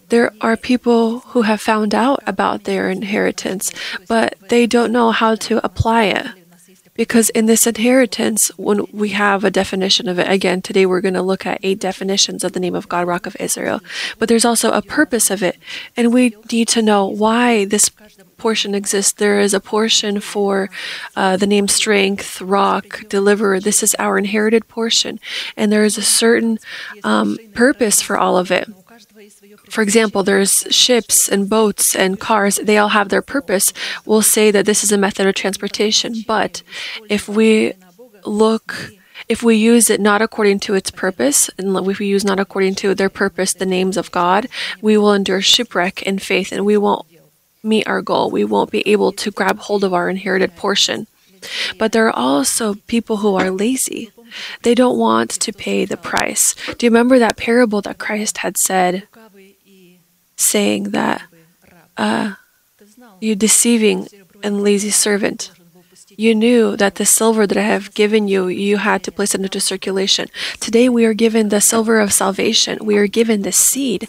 There 0.09 0.31
are 0.41 0.57
people 0.57 1.19
who 1.31 1.41
have 1.41 1.61
found 1.61 1.95
out 1.95 2.21
about 2.27 2.63
their 2.63 2.89
inheritance 2.89 3.71
but 4.07 4.35
they 4.49 4.67
don't 4.67 4.91
know 4.91 5.11
how 5.11 5.35
to 5.35 5.63
apply 5.65 6.05
it 6.05 6.27
because 6.95 7.29
in 7.31 7.47
this 7.47 7.65
inheritance, 7.65 8.49
when 8.57 8.85
we 8.91 9.09
have 9.09 9.43
a 9.43 9.51
definition 9.51 10.07
of 10.07 10.19
it, 10.19 10.29
again, 10.29 10.61
today 10.61 10.85
we're 10.85 11.01
going 11.01 11.13
to 11.15 11.21
look 11.21 11.45
at 11.45 11.59
eight 11.63 11.79
definitions 11.79 12.43
of 12.43 12.53
the 12.53 12.59
name 12.59 12.75
of 12.75 12.87
God, 12.87 13.07
Rock 13.07 13.25
of 13.25 13.35
Israel. 13.39 13.79
But 14.19 14.29
there's 14.29 14.45
also 14.45 14.71
a 14.71 14.81
purpose 14.81 15.31
of 15.31 15.41
it. 15.41 15.57
And 15.97 16.13
we 16.13 16.35
need 16.51 16.67
to 16.69 16.81
know 16.81 17.07
why 17.07 17.65
this 17.65 17.89
portion 18.37 18.75
exists. 18.75 19.13
There 19.13 19.39
is 19.39 19.53
a 19.53 19.59
portion 19.59 20.19
for 20.19 20.69
uh, 21.15 21.37
the 21.37 21.47
name 21.47 21.67
Strength, 21.67 22.41
Rock, 22.41 23.03
Deliverer. 23.09 23.59
This 23.59 23.81
is 23.81 23.95
our 23.97 24.17
inherited 24.17 24.67
portion. 24.67 25.19
And 25.57 25.71
there 25.71 25.83
is 25.83 25.97
a 25.97 26.03
certain 26.03 26.59
um, 27.03 27.37
purpose 27.53 28.01
for 28.01 28.17
all 28.17 28.37
of 28.37 28.51
it. 28.51 28.69
For 29.69 29.81
example, 29.81 30.23
there's 30.23 30.65
ships 30.69 31.29
and 31.29 31.49
boats 31.49 31.95
and 31.95 32.19
cars, 32.19 32.57
they 32.57 32.77
all 32.77 32.89
have 32.89 33.09
their 33.09 33.21
purpose. 33.21 33.73
We'll 34.05 34.21
say 34.21 34.51
that 34.51 34.65
this 34.65 34.83
is 34.83 34.91
a 34.91 34.97
method 34.97 35.27
of 35.27 35.35
transportation, 35.35 36.23
but 36.27 36.61
if 37.09 37.27
we 37.27 37.73
look 38.25 38.91
if 39.29 39.41
we 39.41 39.55
use 39.55 39.89
it 39.89 40.01
not 40.01 40.21
according 40.21 40.59
to 40.59 40.73
its 40.73 40.91
purpose, 40.91 41.49
and 41.57 41.75
if 41.87 41.99
we 41.99 42.07
use 42.07 42.25
not 42.25 42.39
according 42.39 42.75
to 42.75 42.93
their 42.93 43.09
purpose 43.09 43.53
the 43.53 43.65
names 43.65 43.95
of 43.95 44.11
God, 44.11 44.47
we 44.81 44.97
will 44.97 45.13
endure 45.13 45.41
shipwreck 45.41 46.01
in 46.01 46.19
faith 46.19 46.51
and 46.51 46.65
we 46.65 46.77
won't 46.77 47.05
meet 47.63 47.87
our 47.87 48.01
goal. 48.01 48.29
We 48.29 48.43
won't 48.43 48.71
be 48.71 48.85
able 48.87 49.13
to 49.13 49.31
grab 49.31 49.59
hold 49.59 49.83
of 49.83 49.93
our 49.93 50.09
inherited 50.09 50.55
portion. 50.55 51.07
But 51.77 51.91
there 51.91 52.07
are 52.07 52.15
also 52.15 52.75
people 52.87 53.17
who 53.17 53.35
are 53.35 53.51
lazy. 53.51 54.11
They 54.63 54.75
don't 54.75 54.97
want 54.97 55.31
to 55.31 55.51
pay 55.51 55.85
the 55.85 55.97
price. 55.97 56.55
Do 56.77 56.85
you 56.85 56.89
remember 56.89 57.19
that 57.19 57.37
parable 57.37 57.81
that 57.81 57.97
Christ 57.97 58.39
had 58.39 58.57
said 58.57 59.07
saying 60.35 60.91
that 60.91 61.23
uh, 61.97 62.33
you 63.19 63.35
deceiving 63.35 64.07
and 64.43 64.61
lazy 64.61 64.89
servant. 64.89 65.51
You 66.15 66.35
knew 66.35 66.77
that 66.77 66.95
the 66.95 67.05
silver 67.05 67.47
that 67.47 67.57
I 67.57 67.61
have 67.61 67.93
given 67.95 68.27
you, 68.27 68.47
you 68.47 68.77
had 68.77 69.01
to 69.03 69.11
place 69.11 69.33
it 69.33 69.41
into 69.41 69.59
circulation. 69.59 70.27
Today 70.59 70.87
we 70.87 71.05
are 71.05 71.15
given 71.15 71.49
the 71.49 71.61
silver 71.61 71.99
of 71.99 72.13
salvation. 72.13 72.77
We 72.83 72.97
are 72.97 73.07
given 73.07 73.41
the 73.41 73.51
seed 73.51 74.07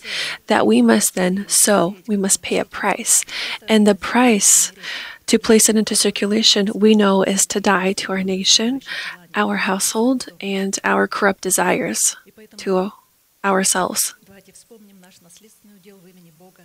that 0.49 0.67
we 0.67 0.83
must 0.83 1.15
then 1.15 1.47
sow. 1.49 1.97
We 2.07 2.19
must 2.19 2.43
pay 2.43 2.59
a 2.59 2.67
price. 2.67 3.25
And 3.69 3.87
the 3.87 3.95
price 3.95 4.73
to 5.27 5.39
place 5.39 5.71
it 5.71 5.77
into 5.77 5.95
circulation, 5.95 6.69
we 6.75 6.95
know, 6.95 7.23
is 7.23 7.47
to 7.47 7.61
die 7.61 7.95
to 7.95 8.13
our 8.13 8.23
nation, 8.23 8.83
our 9.35 9.57
household, 9.57 10.29
and 10.41 10.79
our 10.85 11.07
corrupt 11.07 11.43
desires 11.43 12.17
to 12.59 12.93
ourselves. 13.45 14.15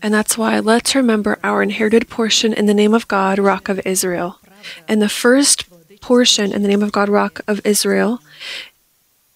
And 0.02 0.14
that's 0.14 0.38
why 0.38 0.60
let's 0.60 0.96
remember 0.96 1.40
our 1.44 1.62
inherited 1.62 2.10
portion 2.10 2.54
in 2.54 2.66
the 2.66 2.74
name 2.74 2.94
of 2.94 3.08
God, 3.08 3.40
Rock 3.40 3.70
of 3.70 3.82
Israel. 3.86 4.40
And 4.88 5.02
the 5.02 5.10
first 5.10 5.66
portion 6.02 6.54
in 6.54 6.62
the 6.62 6.68
name 6.68 6.84
of 6.84 6.92
God, 6.92 7.10
Rock 7.10 7.42
of 7.48 7.62
Israel, 7.66 8.22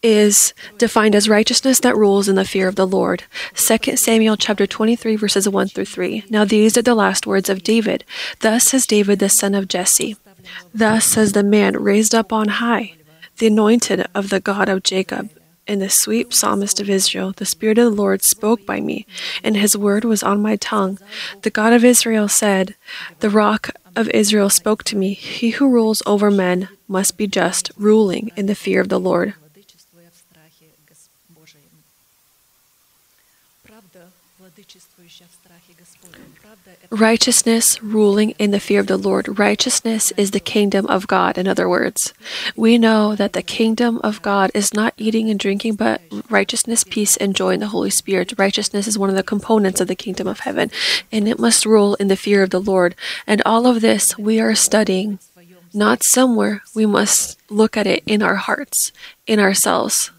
is 0.02 0.54
defined 0.78 1.16
as 1.16 1.30
righteousness 1.30 1.80
that 1.80 1.96
rules 1.96 2.28
in 2.28 2.36
the 2.36 2.46
fear 2.46 2.68
of 2.68 2.76
the 2.76 2.88
Lord. 2.88 3.24
2 3.56 3.96
Samuel 3.96 4.36
chapter 4.36 4.68
23 4.68 5.16
verses 5.16 5.48
1 5.48 5.70
through 5.70 5.86
3. 5.86 6.26
Now 6.30 6.44
these 6.44 6.78
are 6.78 6.82
the 6.82 6.96
last 6.96 7.26
words 7.26 7.50
of 7.50 7.64
David. 7.64 8.04
Thus 8.42 8.66
says 8.66 8.86
David 8.86 9.20
the 9.20 9.30
son 9.30 9.56
of 9.56 9.70
Jesse. 9.70 10.18
Thus 10.74 11.06
says 11.06 11.32
the 11.32 11.44
man 11.44 11.82
raised 11.82 12.14
up 12.14 12.34
on 12.34 12.50
high, 12.50 12.96
the 13.44 13.48
anointed 13.48 14.08
of 14.16 14.30
the 14.30 14.40
God 14.40 14.70
of 14.70 14.84
Jacob 14.84 15.30
in 15.68 15.80
the 15.80 15.90
sweet 15.90 16.34
psalmist 16.34 16.80
of 16.80 16.90
Israel, 16.90 17.34
the 17.36 17.44
Spirit 17.44 17.78
of 17.78 17.84
the 17.84 18.02
Lord 18.02 18.22
spoke 18.22 18.66
by 18.66 18.80
me, 18.80 19.06
and 19.44 19.58
his 19.58 19.76
word 19.76 20.06
was 20.06 20.24
on 20.24 20.42
my 20.42 20.56
tongue. 20.56 20.98
The 21.42 21.50
God 21.50 21.74
of 21.74 21.84
Israel 21.84 22.30
said, 22.30 22.76
The 23.20 23.30
rock 23.30 23.72
of 23.98 24.08
Israel 24.12 24.50
spoke 24.50 24.86
to 24.86 24.96
me, 24.96 25.12
He 25.12 25.50
who 25.50 25.70
rules 25.70 26.02
over 26.06 26.32
men 26.32 26.70
must 26.88 27.18
be 27.18 27.28
just, 27.28 27.70
ruling 27.76 28.32
in 28.38 28.46
the 28.46 28.56
fear 28.56 28.80
of 28.80 28.88
the 28.88 28.98
Lord. 28.98 29.34
Righteousness 36.94 37.82
ruling 37.82 38.36
in 38.38 38.52
the 38.52 38.60
fear 38.60 38.80
of 38.80 38.86
the 38.86 38.98
Lord. 38.98 39.40
Righteousness 39.40 40.14
is 40.16 40.30
the 40.30 40.40
kingdom 40.40 40.86
of 40.86 41.08
God, 41.08 41.40
in 41.40 41.48
other 41.48 41.68
words. 41.68 42.14
We 42.56 42.78
know 42.78 43.16
that 43.16 43.34
the 43.34 43.42
kingdom 43.42 44.00
of 44.04 44.22
God 44.22 44.52
is 44.54 44.76
not 44.76 44.94
eating 44.96 45.28
and 45.28 45.40
drinking, 45.40 45.74
but 45.74 46.02
righteousness, 46.30 46.84
peace, 46.84 47.18
and 47.18 47.36
joy 47.36 47.56
in 47.56 47.62
the 47.62 47.74
Holy 47.74 47.90
Spirit. 47.90 48.38
Righteousness 48.38 48.88
is 48.88 49.00
one 49.00 49.10
of 49.10 49.16
the 49.16 49.24
components 49.24 49.82
of 49.82 49.88
the 49.88 49.96
kingdom 49.96 50.28
of 50.28 50.42
heaven, 50.42 50.70
and 51.12 51.28
it 51.28 51.40
must 51.40 51.66
rule 51.66 51.96
in 51.96 52.10
the 52.10 52.16
fear 52.16 52.44
of 52.44 52.52
the 52.52 52.62
Lord. 52.62 52.94
And 53.26 53.42
all 53.44 53.66
of 53.66 53.82
this 53.82 54.16
we 54.20 54.40
are 54.40 54.54
studying 54.54 55.18
not 55.74 56.04
somewhere. 56.04 56.62
We 56.76 56.86
must 56.86 57.40
look 57.50 57.76
at 57.76 57.88
it 57.88 58.04
in 58.06 58.22
our 58.22 58.36
hearts, 58.36 58.92
in 59.26 59.40
ourselves. 59.40 60.12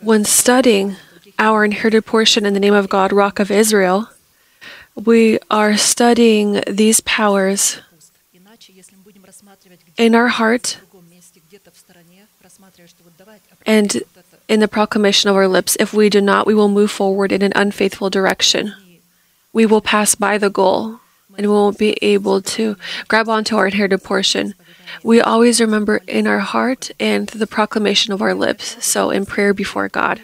When 0.00 0.24
studying 0.24 0.96
our 1.38 1.64
inherited 1.64 2.06
portion 2.06 2.46
in 2.46 2.54
the 2.54 2.60
name 2.60 2.74
of 2.74 2.88
God, 2.88 3.12
Rock 3.12 3.38
of 3.38 3.50
Israel, 3.50 4.08
we 4.94 5.38
are 5.50 5.76
studying 5.76 6.62
these 6.66 7.00
powers 7.00 7.80
in 9.96 10.14
our 10.14 10.28
heart 10.28 10.78
and 13.66 14.02
in 14.48 14.60
the 14.60 14.68
proclamation 14.68 15.30
of 15.30 15.36
our 15.36 15.48
lips. 15.48 15.76
If 15.78 15.92
we 15.92 16.08
do 16.08 16.20
not, 16.20 16.46
we 16.46 16.54
will 16.54 16.68
move 16.68 16.90
forward 16.90 17.32
in 17.32 17.42
an 17.42 17.52
unfaithful 17.54 18.10
direction. 18.10 18.74
We 19.52 19.66
will 19.66 19.80
pass 19.80 20.14
by 20.14 20.38
the 20.38 20.50
goal 20.50 21.00
and 21.36 21.46
we 21.46 21.52
won't 21.52 21.78
be 21.78 21.96
able 22.02 22.42
to 22.42 22.76
grab 23.08 23.28
onto 23.28 23.56
our 23.56 23.66
inherited 23.66 24.02
portion. 24.02 24.54
We 25.02 25.20
always 25.20 25.60
remember 25.60 26.00
in 26.06 26.26
our 26.26 26.38
heart 26.38 26.90
and 26.98 27.28
the 27.28 27.46
proclamation 27.46 28.12
of 28.12 28.22
our 28.22 28.34
lips, 28.34 28.84
so 28.84 29.10
in 29.10 29.26
prayer 29.26 29.54
before 29.54 29.88
God. 29.88 30.20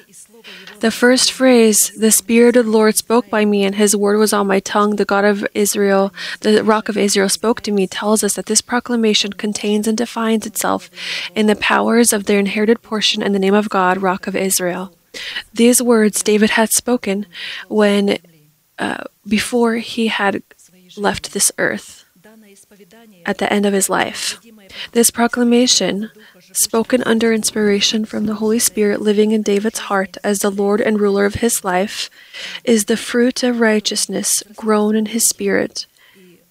The 0.80 0.90
first 0.90 1.32
phrase, 1.32 1.90
the 1.96 2.12
Spirit 2.12 2.56
of 2.56 2.66
the 2.66 2.70
Lord 2.70 2.96
spoke 2.96 3.30
by 3.30 3.44
me, 3.44 3.64
and 3.64 3.74
his 3.74 3.96
word 3.96 4.18
was 4.18 4.32
on 4.32 4.46
my 4.46 4.60
tongue, 4.60 4.96
the 4.96 5.04
God 5.04 5.24
of 5.24 5.46
Israel, 5.54 6.12
the 6.40 6.62
rock 6.62 6.88
of 6.88 6.96
Israel 6.96 7.28
spoke 7.28 7.62
to 7.62 7.72
me, 7.72 7.86
tells 7.86 8.22
us 8.22 8.34
that 8.34 8.46
this 8.46 8.60
proclamation 8.60 9.32
contains 9.32 9.88
and 9.88 9.96
defines 9.96 10.46
itself 10.46 10.90
in 11.34 11.46
the 11.46 11.56
powers 11.56 12.12
of 12.12 12.24
their 12.24 12.38
inherited 12.38 12.82
portion 12.82 13.22
in 13.22 13.32
the 13.32 13.38
name 13.38 13.54
of 13.54 13.68
God, 13.68 14.02
rock 14.02 14.26
of 14.26 14.36
Israel. 14.36 14.92
These 15.52 15.80
words 15.80 16.22
David 16.22 16.50
had 16.50 16.70
spoken 16.70 17.26
when, 17.68 18.18
uh, 18.78 19.04
before 19.26 19.76
he 19.76 20.08
had 20.08 20.42
left 20.96 21.32
this 21.32 21.50
earth 21.58 22.05
at 23.24 23.38
the 23.38 23.52
end 23.52 23.66
of 23.66 23.72
his 23.72 23.88
life. 23.88 24.38
This 24.92 25.10
proclamation 25.10 26.10
spoken 26.52 27.02
under 27.04 27.32
inspiration 27.32 28.04
from 28.04 28.26
the 28.26 28.34
Holy 28.36 28.58
Spirit 28.58 29.00
living 29.00 29.32
in 29.32 29.42
David's 29.42 29.80
heart 29.90 30.16
as 30.24 30.40
the 30.40 30.50
Lord 30.50 30.80
and 30.80 31.00
ruler 31.00 31.24
of 31.24 31.36
his 31.36 31.64
life, 31.64 32.10
is 32.64 32.84
the 32.84 32.96
fruit 32.96 33.42
of 33.42 33.60
righteousness 33.60 34.42
grown 34.54 34.96
in 34.96 35.06
his 35.06 35.26
spirit 35.26 35.86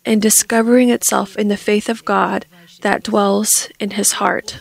and 0.05 0.21
discovering 0.21 0.89
itself 0.89 1.35
in 1.35 1.47
the 1.47 1.57
faith 1.57 1.89
of 1.89 2.05
God 2.05 2.45
that 2.81 3.03
dwells 3.03 3.69
in 3.79 3.91
his 3.91 4.13
heart. 4.13 4.59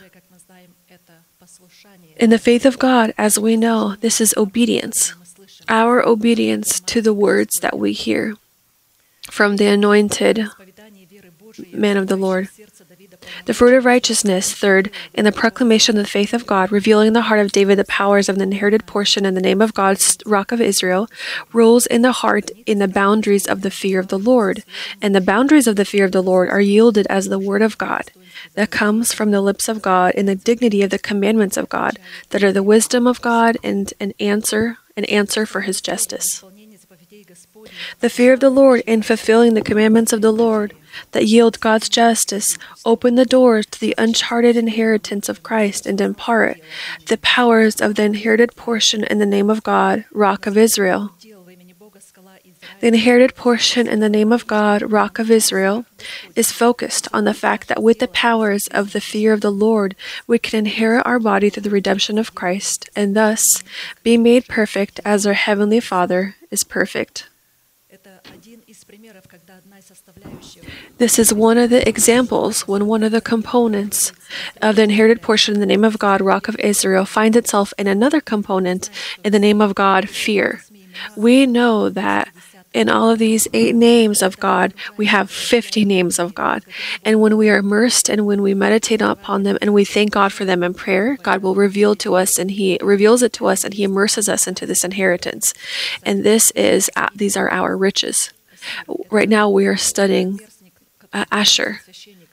In 2.16 2.30
the 2.30 2.38
faith 2.38 2.64
of 2.64 2.78
God, 2.78 3.12
as 3.18 3.38
we 3.38 3.56
know, 3.56 3.96
this 3.96 4.20
is 4.20 4.34
obedience, 4.36 5.14
our 5.68 6.06
obedience 6.06 6.80
to 6.80 7.02
the 7.02 7.14
words 7.14 7.60
that 7.60 7.78
we 7.78 7.92
hear 7.92 8.36
from 9.30 9.56
the 9.56 9.66
anointed 9.66 10.46
man 11.72 11.96
of 11.96 12.06
the 12.06 12.16
Lord. 12.16 12.48
The 13.46 13.54
fruit 13.54 13.74
of 13.74 13.84
righteousness, 13.84 14.52
third, 14.52 14.90
in 15.12 15.24
the 15.24 15.32
proclamation 15.32 15.96
of 15.96 16.04
the 16.04 16.10
faith 16.10 16.32
of 16.32 16.46
God, 16.46 16.72
revealing 16.72 17.08
in 17.08 17.12
the 17.12 17.22
heart 17.22 17.40
of 17.40 17.52
David 17.52 17.78
the 17.78 17.84
powers 17.84 18.28
of 18.28 18.36
the 18.36 18.42
inherited 18.42 18.86
portion 18.86 19.24
in 19.24 19.34
the 19.34 19.40
name 19.40 19.60
of 19.60 19.74
God's 19.74 20.18
rock 20.26 20.52
of 20.52 20.60
Israel, 20.60 21.08
rules 21.52 21.86
in 21.86 22.02
the 22.02 22.12
heart 22.12 22.50
in 22.66 22.78
the 22.78 22.88
boundaries 22.88 23.46
of 23.46 23.62
the 23.62 23.70
fear 23.70 24.00
of 24.00 24.08
the 24.08 24.18
Lord. 24.18 24.64
And 25.00 25.14
the 25.14 25.20
boundaries 25.20 25.66
of 25.66 25.76
the 25.76 25.84
fear 25.84 26.04
of 26.04 26.12
the 26.12 26.22
Lord 26.22 26.48
are 26.48 26.60
yielded 26.60 27.06
as 27.08 27.28
the 27.28 27.38
word 27.38 27.62
of 27.62 27.78
God 27.78 28.10
that 28.54 28.70
comes 28.70 29.12
from 29.12 29.30
the 29.30 29.40
lips 29.40 29.68
of 29.68 29.82
God 29.82 30.14
in 30.14 30.26
the 30.26 30.34
dignity 30.34 30.82
of 30.82 30.90
the 30.90 30.98
commandments 30.98 31.56
of 31.56 31.68
God, 31.68 31.98
that 32.30 32.44
are 32.44 32.52
the 32.52 32.62
wisdom 32.62 33.06
of 33.06 33.20
God 33.20 33.56
and 33.62 33.92
an 34.00 34.12
answer, 34.20 34.78
an 34.96 35.04
answer 35.06 35.46
for 35.46 35.62
his 35.62 35.80
justice. 35.80 36.44
The 38.00 38.10
fear 38.10 38.32
of 38.32 38.40
the 38.40 38.50
Lord 38.50 38.82
in 38.86 39.02
fulfilling 39.02 39.54
the 39.54 39.62
commandments 39.62 40.12
of 40.12 40.20
the 40.20 40.32
Lord 40.32 40.74
that 41.12 41.26
yield 41.26 41.60
God's 41.60 41.88
justice, 41.88 42.58
open 42.84 43.14
the 43.14 43.24
doors 43.24 43.66
to 43.66 43.80
the 43.80 43.94
uncharted 43.98 44.56
inheritance 44.56 45.28
of 45.28 45.42
Christ 45.42 45.86
and 45.86 46.00
impart 46.00 46.60
the 47.06 47.18
powers 47.18 47.80
of 47.80 47.94
the 47.94 48.04
inherited 48.04 48.56
portion 48.56 49.04
in 49.04 49.18
the 49.18 49.26
name 49.26 49.50
of 49.50 49.62
God, 49.62 50.04
Rock 50.12 50.46
of 50.46 50.56
Israel. 50.56 51.12
The 52.80 52.88
inherited 52.88 53.34
portion 53.34 53.86
in 53.86 54.00
the 54.00 54.08
name 54.08 54.32
of 54.32 54.46
God, 54.46 54.90
Rock 54.90 55.18
of 55.18 55.30
Israel, 55.30 55.84
is 56.34 56.52
focused 56.52 57.08
on 57.12 57.24
the 57.24 57.34
fact 57.34 57.68
that 57.68 57.82
with 57.82 57.98
the 57.98 58.08
powers 58.08 58.66
of 58.68 58.92
the 58.92 59.00
fear 59.00 59.32
of 59.32 59.40
the 59.40 59.52
Lord, 59.52 59.94
we 60.26 60.38
can 60.38 60.58
inherit 60.58 61.06
our 61.06 61.18
body 61.18 61.50
through 61.50 61.62
the 61.62 61.70
redemption 61.70 62.18
of 62.18 62.34
Christ 62.34 62.88
and 62.96 63.16
thus 63.16 63.62
be 64.02 64.16
made 64.16 64.48
perfect 64.48 65.00
as 65.04 65.26
our 65.26 65.34
Heavenly 65.34 65.80
Father 65.80 66.36
is 66.50 66.64
perfect. 66.64 67.28
This 70.98 71.18
is 71.18 71.34
one 71.34 71.58
of 71.58 71.68
the 71.68 71.86
examples 71.86 72.66
when 72.66 72.86
one 72.86 73.02
of 73.02 73.12
the 73.12 73.20
components 73.20 74.12
of 74.62 74.76
the 74.76 74.82
inherited 74.84 75.20
portion 75.20 75.54
in 75.54 75.60
the 75.60 75.66
name 75.66 75.84
of 75.84 75.98
God, 75.98 76.20
Rock 76.20 76.48
of 76.48 76.58
Israel, 76.58 77.04
finds 77.04 77.36
itself 77.36 77.74
in 77.78 77.86
another 77.86 78.20
component 78.20 78.88
in 79.24 79.32
the 79.32 79.38
name 79.38 79.60
of 79.60 79.74
God, 79.74 80.08
fear. 80.08 80.62
We 81.16 81.44
know 81.44 81.90
that 81.90 82.28
in 82.72 82.88
all 82.88 83.10
of 83.10 83.18
these 83.18 83.46
eight 83.52 83.74
names 83.74 84.22
of 84.22 84.38
God, 84.40 84.72
we 84.96 85.06
have 85.06 85.30
50 85.30 85.84
names 85.84 86.18
of 86.18 86.34
God. 86.34 86.64
And 87.04 87.20
when 87.20 87.36
we 87.36 87.50
are 87.50 87.58
immersed 87.58 88.08
and 88.08 88.26
when 88.26 88.42
we 88.42 88.54
meditate 88.54 89.02
upon 89.02 89.42
them 89.42 89.58
and 89.60 89.74
we 89.74 89.84
thank 89.84 90.12
God 90.12 90.32
for 90.32 90.44
them 90.44 90.62
in 90.62 90.74
prayer, 90.74 91.16
God 91.22 91.42
will 91.42 91.54
reveal 91.54 91.94
to 91.96 92.14
us 92.14 92.38
and 92.38 92.50
He 92.50 92.78
reveals 92.82 93.22
it 93.22 93.32
to 93.34 93.46
us 93.46 93.64
and 93.64 93.74
He 93.74 93.84
immerses 93.84 94.28
us 94.28 94.46
into 94.46 94.66
this 94.66 94.82
inheritance. 94.82 95.52
And 96.02 96.24
this 96.24 96.50
is, 96.52 96.90
uh, 96.96 97.08
these 97.14 97.36
are 97.36 97.50
our 97.50 97.76
riches. 97.76 98.32
Right 99.10 99.28
now, 99.28 99.48
we 99.48 99.66
are 99.66 99.76
studying 99.76 100.40
uh, 101.12 101.24
Asher. 101.30 101.80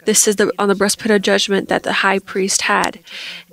This 0.05 0.27
is 0.27 0.37
the 0.37 0.51
on 0.57 0.67
the 0.67 0.75
breastplate 0.75 1.11
of 1.11 1.21
judgment 1.21 1.69
that 1.69 1.83
the 1.83 1.93
high 1.93 2.19
priest 2.19 2.63
had, 2.63 2.99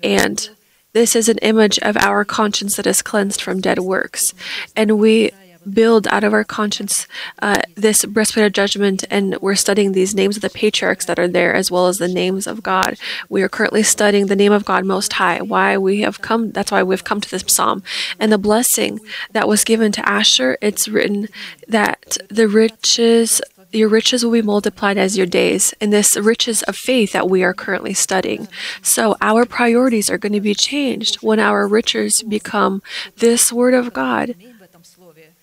and 0.03 0.49
this 0.95 1.15
is 1.15 1.29
an 1.29 1.39
image 1.39 1.79
of 1.81 1.97
our 1.97 2.25
conscience 2.25 2.77
that 2.77 2.87
is 2.87 3.03
cleansed 3.03 3.43
from 3.43 3.61
dead 3.61 3.79
works, 3.81 4.33
and 4.75 4.99
we 4.99 5.31
build 5.73 6.07
out 6.09 6.25
of 6.25 6.33
our 6.33 6.45
conscience 6.45 7.07
uh, 7.41 7.63
this 7.75 8.05
breastplate 8.05 8.47
of 8.47 8.53
judgment, 8.53 9.05
and 9.11 9.37
we're 9.41 9.55
studying 9.55 9.93
these 9.93 10.15
names 10.15 10.37
of 10.37 10.43
the 10.43 10.51
patriarchs 10.51 11.05
that 11.07 11.19
are 11.19 11.29
there, 11.29 11.55
as 11.55 11.71
well 11.71 11.87
as 11.87 11.99
the 11.99 12.09
names 12.09 12.47
of 12.47 12.63
God. 12.63 12.97
We 13.29 13.43
are 13.43 13.49
currently 13.49 13.83
studying 13.83 14.27
the 14.27 14.37
name 14.37 14.53
of 14.53 14.65
God 14.65 14.85
Most 14.85 15.15
High. 15.15 15.41
Why 15.41 15.79
we 15.79 16.01
have 16.01 16.21
come? 16.23 16.53
That's 16.53 16.73
why 16.73 16.83
we've 16.83 17.05
come 17.05 17.21
to 17.21 17.31
this 17.31 17.45
psalm, 17.47 17.83
and 18.19 18.33
the 18.33 18.39
blessing 18.39 19.01
that 19.33 19.49
was 19.49 19.65
given 19.65 19.93
to 19.93 20.09
Asher. 20.09 20.59
It's 20.61 20.89
written 20.89 21.29
that 21.67 22.19
the 22.29 22.49
riches 22.49 23.41
your 23.73 23.89
riches 23.89 24.25
will 24.25 24.33
be 24.33 24.43
multiplied 24.43 24.97
as 24.97 25.19
your 25.19 25.27
days, 25.27 25.75
in 25.81 25.91
this 25.91 26.17
riches 26.17 26.63
of 26.63 26.77
faith 26.77 27.13
that 27.13 27.29
we 27.29 27.43
are 27.43 27.53
currently 27.53 27.93
studying. 27.93 28.49
So 28.83 29.17
our 29.21 29.45
priorities 29.45 30.09
are 30.09 30.19
going 30.19 30.33
to 30.33 30.41
be 30.41 30.55
changed 30.55 31.17
when 31.17 31.39
our 31.39 31.69
riches 31.69 32.23
become 32.23 32.83
this 33.17 33.53
Word 33.53 33.75
of 33.75 33.93
God 33.93 34.35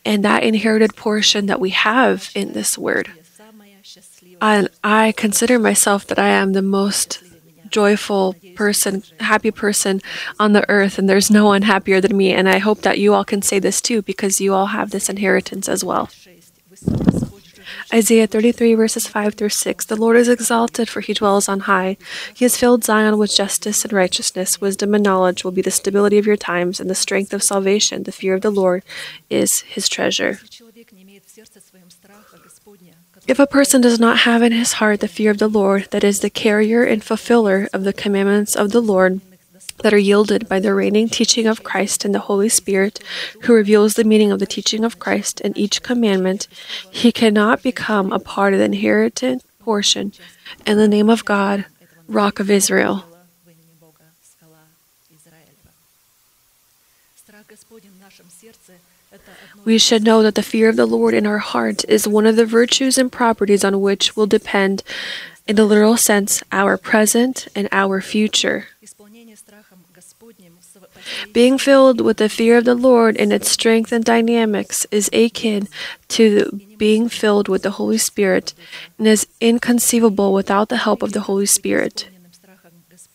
and 0.06 0.24
that 0.24 0.44
inherited 0.44 0.96
portion 0.96 1.48
that 1.48 1.60
we 1.60 1.72
have 1.72 2.30
in 2.36 2.54
this 2.54 2.78
Word. 2.78 3.12
I 4.42 5.14
consider 5.18 5.58
myself 5.58 6.06
that 6.08 6.20
I 6.20 6.30
am 6.30 6.54
the 6.54 6.62
most 6.62 7.24
joyful 7.70 8.36
person, 8.56 9.04
happy 9.20 9.52
person 9.52 10.02
on 10.40 10.54
the 10.54 10.70
earth, 10.70 11.00
and 11.00 11.10
there's 11.10 11.32
no 11.32 11.46
one 11.46 11.64
happier 11.64 12.00
than 12.00 12.16
me. 12.16 12.32
And 12.32 12.48
I 12.48 12.60
hope 12.60 12.82
that 12.82 13.00
you 13.00 13.14
all 13.14 13.26
can 13.26 13.42
say 13.42 13.60
this 13.60 13.82
too, 13.82 14.02
because 14.02 14.40
you 14.40 14.54
all 14.54 14.68
have 14.68 14.92
this 14.92 15.10
inheritance 15.10 15.68
as 15.68 15.84
well. 15.84 16.10
Isaiah 17.94 18.28
33, 18.28 18.76
verses 18.76 19.08
5 19.08 19.36
through 19.36 19.50
6 19.50 19.86
The 19.86 19.96
Lord 19.96 20.18
is 20.18 20.28
exalted, 20.28 20.90
for 20.90 21.02
he 21.02 21.14
dwells 21.14 21.48
on 21.48 21.62
high. 21.62 21.98
He 22.34 22.46
has 22.46 22.58
filled 22.58 22.84
Zion 22.84 23.18
with 23.18 23.36
justice 23.36 23.84
and 23.84 23.94
righteousness. 23.94 24.62
Wisdom 24.62 24.96
and 24.96 25.04
knowledge 25.04 25.44
will 25.44 25.52
be 25.52 25.62
the 25.62 25.72
stability 25.72 26.18
of 26.18 26.26
your 26.26 26.38
times, 26.38 26.80
and 26.80 26.90
the 26.90 26.96
strength 26.96 27.34
of 27.34 27.44
salvation. 27.44 28.04
The 28.04 28.12
fear 28.12 28.36
of 28.36 28.42
the 28.42 28.52
Lord 28.52 28.84
is 29.30 29.62
his 29.62 29.90
treasure. 29.90 30.40
If 33.28 33.40
a 33.40 33.48
person 33.48 33.82
does 33.82 34.00
not 34.00 34.20
have 34.20 34.42
in 34.44 34.52
his 34.52 34.74
heart 34.74 35.00
the 35.00 35.08
fear 35.08 35.32
of 35.32 35.40
the 35.40 35.48
Lord, 35.48 35.88
that 35.92 36.04
is, 36.04 36.20
the 36.20 36.30
carrier 36.30 36.84
and 36.84 37.04
fulfiller 37.04 37.68
of 37.74 37.84
the 37.84 37.94
commandments 37.94 38.56
of 38.56 38.72
the 38.72 38.82
Lord, 38.82 39.22
that 39.80 39.94
are 39.94 39.98
yielded 39.98 40.48
by 40.48 40.60
the 40.60 40.74
reigning 40.74 41.10
teaching 41.10 41.48
of 41.48 41.64
Christ 41.64 42.06
and 42.06 42.14
the 42.14 42.20
Holy 42.20 42.50
Spirit, 42.50 43.00
who 43.44 43.54
reveals 43.54 43.94
the 43.94 44.04
meaning 44.04 44.32
of 44.32 44.40
the 44.40 44.46
teaching 44.46 44.84
of 44.84 45.00
Christ 45.00 45.42
in 45.42 45.58
each 45.58 45.84
commandment, 45.84 46.48
he 46.90 47.12
cannot 47.12 47.62
become 47.62 48.12
a 48.12 48.20
part 48.20 48.54
of 48.54 48.60
the 48.60 48.66
inherited 48.66 49.42
portion 49.60 50.14
in 50.66 50.78
the 50.78 50.88
name 50.88 51.10
of 51.10 51.26
God, 51.26 51.66
Rock 52.08 52.40
of 52.40 52.50
Israel. 52.50 53.04
We 59.64 59.78
should 59.78 60.04
know 60.04 60.22
that 60.24 60.36
the 60.36 60.44
fear 60.44 60.70
of 60.70 60.76
the 60.76 60.86
Lord 60.86 61.14
in 61.14 61.26
our 61.26 61.38
heart 61.38 61.86
is 61.88 62.08
one 62.08 62.26
of 62.26 62.36
the 62.36 62.46
virtues 62.46 62.98
and 62.98 63.12
properties 63.12 63.64
on 63.64 63.82
which 63.82 64.16
will 64.16 64.28
depend, 64.28 64.84
in 65.48 65.56
the 65.56 65.66
literal 65.66 65.98
sense, 65.98 66.44
our 66.52 66.78
present 66.78 67.48
and 67.56 67.68
our 67.72 68.02
future. 68.02 68.68
Being 71.34 71.58
filled 71.58 72.02
with 72.02 72.18
the 72.18 72.30
fear 72.30 72.58
of 72.58 72.66
the 72.66 72.76
Lord 72.76 73.18
and 73.18 73.32
its 73.32 73.50
strength 73.50 73.92
and 73.92 74.04
dynamics 74.04 74.88
is 74.92 75.10
akin 75.14 75.68
to 76.10 76.62
being 76.78 77.10
filled 77.10 77.48
with 77.48 77.64
the 77.64 77.72
Holy 77.72 77.98
Spirit 77.98 78.54
and 78.98 79.08
is 79.08 79.28
inconceivable 79.40 80.34
without 80.34 80.70
the 80.70 80.78
help 80.78 81.04
of 81.04 81.14
the 81.14 81.22
Holy 81.22 81.46
Spirit. 81.46 82.10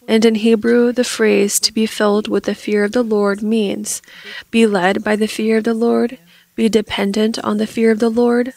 And 0.09 0.25
in 0.25 0.37
Hebrew, 0.37 0.93
the 0.93 1.05
phrase 1.05 1.61
to 1.61 1.73
be 1.73 1.87
filled 1.87 2.27
with 2.27 2.45
the 2.45 2.55
fear 2.55 2.85
of 2.85 2.93
the 2.93 3.03
Lord 3.03 3.43
means 3.43 4.03
be 4.51 4.67
led 4.67 5.05
by 5.05 5.15
the 5.17 5.29
fear 5.29 5.59
of 5.59 5.65
the 5.65 5.75
Lord, 5.75 6.19
be 6.57 6.69
dependent 6.69 7.39
on 7.45 7.59
the 7.59 7.67
fear 7.67 7.91
of 7.91 8.01
the 8.01 8.11
Lord, 8.11 8.53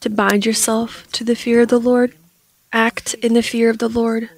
to 0.00 0.08
bind 0.08 0.46
yourself 0.46 1.06
to 1.12 1.24
the 1.24 1.36
fear 1.36 1.62
of 1.62 1.68
the 1.68 1.80
Lord, 1.80 2.14
act 2.72 3.14
in 3.14 3.34
the 3.34 3.42
fear 3.42 3.68
of 3.68 3.78
the 3.78 3.88
Lord, 3.88 4.30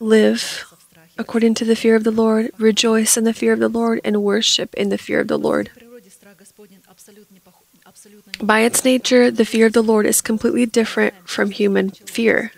live 0.00 0.73
according 1.18 1.54
to 1.54 1.64
the 1.64 1.76
fear 1.76 1.96
of 1.96 2.04
the 2.04 2.10
Lord, 2.10 2.50
rejoice 2.58 3.16
in 3.16 3.24
the 3.24 3.32
fear 3.32 3.52
of 3.52 3.60
the 3.60 3.68
Lord, 3.68 4.00
and 4.04 4.22
worship 4.22 4.74
in 4.74 4.88
the 4.88 4.98
fear 4.98 5.20
of 5.20 5.28
the 5.28 5.38
Lord. 5.38 5.70
By 8.42 8.60
its 8.60 8.84
nature, 8.84 9.30
the 9.30 9.44
fear 9.44 9.66
of 9.66 9.72
the 9.72 9.82
Lord 9.82 10.06
is 10.06 10.20
completely 10.20 10.66
different 10.66 11.14
from 11.28 11.50
human 11.50 11.90
fear. 11.90 12.52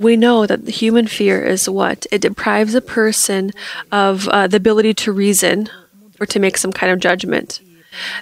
We 0.00 0.16
know 0.16 0.46
that 0.46 0.66
the 0.66 0.72
human 0.72 1.06
fear 1.06 1.42
is 1.42 1.68
what? 1.68 2.06
It 2.10 2.20
deprives 2.20 2.74
a 2.74 2.80
person 2.80 3.52
of 3.92 4.28
uh, 4.28 4.48
the 4.48 4.56
ability 4.56 4.94
to 4.94 5.12
reason 5.12 5.70
or 6.20 6.26
to 6.26 6.40
make 6.40 6.56
some 6.56 6.72
kind 6.72 6.92
of 6.92 6.98
judgment. 6.98 7.60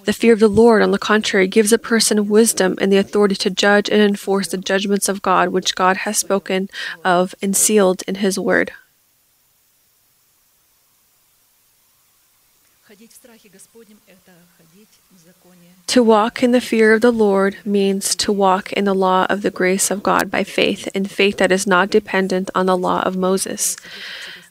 The 0.04 0.12
fear 0.12 0.32
of 0.32 0.40
the 0.40 0.48
Lord, 0.48 0.82
on 0.82 0.92
the 0.92 0.98
contrary, 0.98 1.48
gives 1.48 1.72
a 1.72 1.78
person 1.78 2.28
wisdom 2.28 2.76
and 2.80 2.92
the 2.92 2.98
authority 2.98 3.34
to 3.37 3.50
judge 3.50 3.88
and 3.88 4.00
enforce 4.00 4.48
the 4.48 4.58
judgments 4.58 5.08
of 5.08 5.22
God, 5.22 5.48
which 5.48 5.74
God 5.74 5.98
has 5.98 6.18
spoken 6.18 6.68
of 7.04 7.34
and 7.42 7.56
sealed 7.56 8.02
in 8.06 8.16
His 8.16 8.38
Word. 8.38 8.72
To 15.94 16.02
walk 16.02 16.42
in 16.42 16.50
the 16.50 16.61
fear 16.61 16.92
of 16.92 17.02
the 17.02 17.12
Lord 17.12 17.57
means 17.64 18.16
to 18.16 18.33
walk 18.33 18.72
in 18.72 18.85
the 18.85 18.96
law 18.96 19.26
of 19.30 19.42
the 19.42 19.50
grace 19.52 19.92
of 19.92 20.02
God 20.02 20.28
by 20.28 20.42
faith, 20.42 20.88
in 20.88 21.04
faith 21.04 21.37
that 21.37 21.52
is 21.52 21.68
not 21.68 21.88
dependent 21.88 22.50
on 22.52 22.66
the 22.66 22.76
law 22.76 23.02
of 23.02 23.16
Moses. 23.16 23.76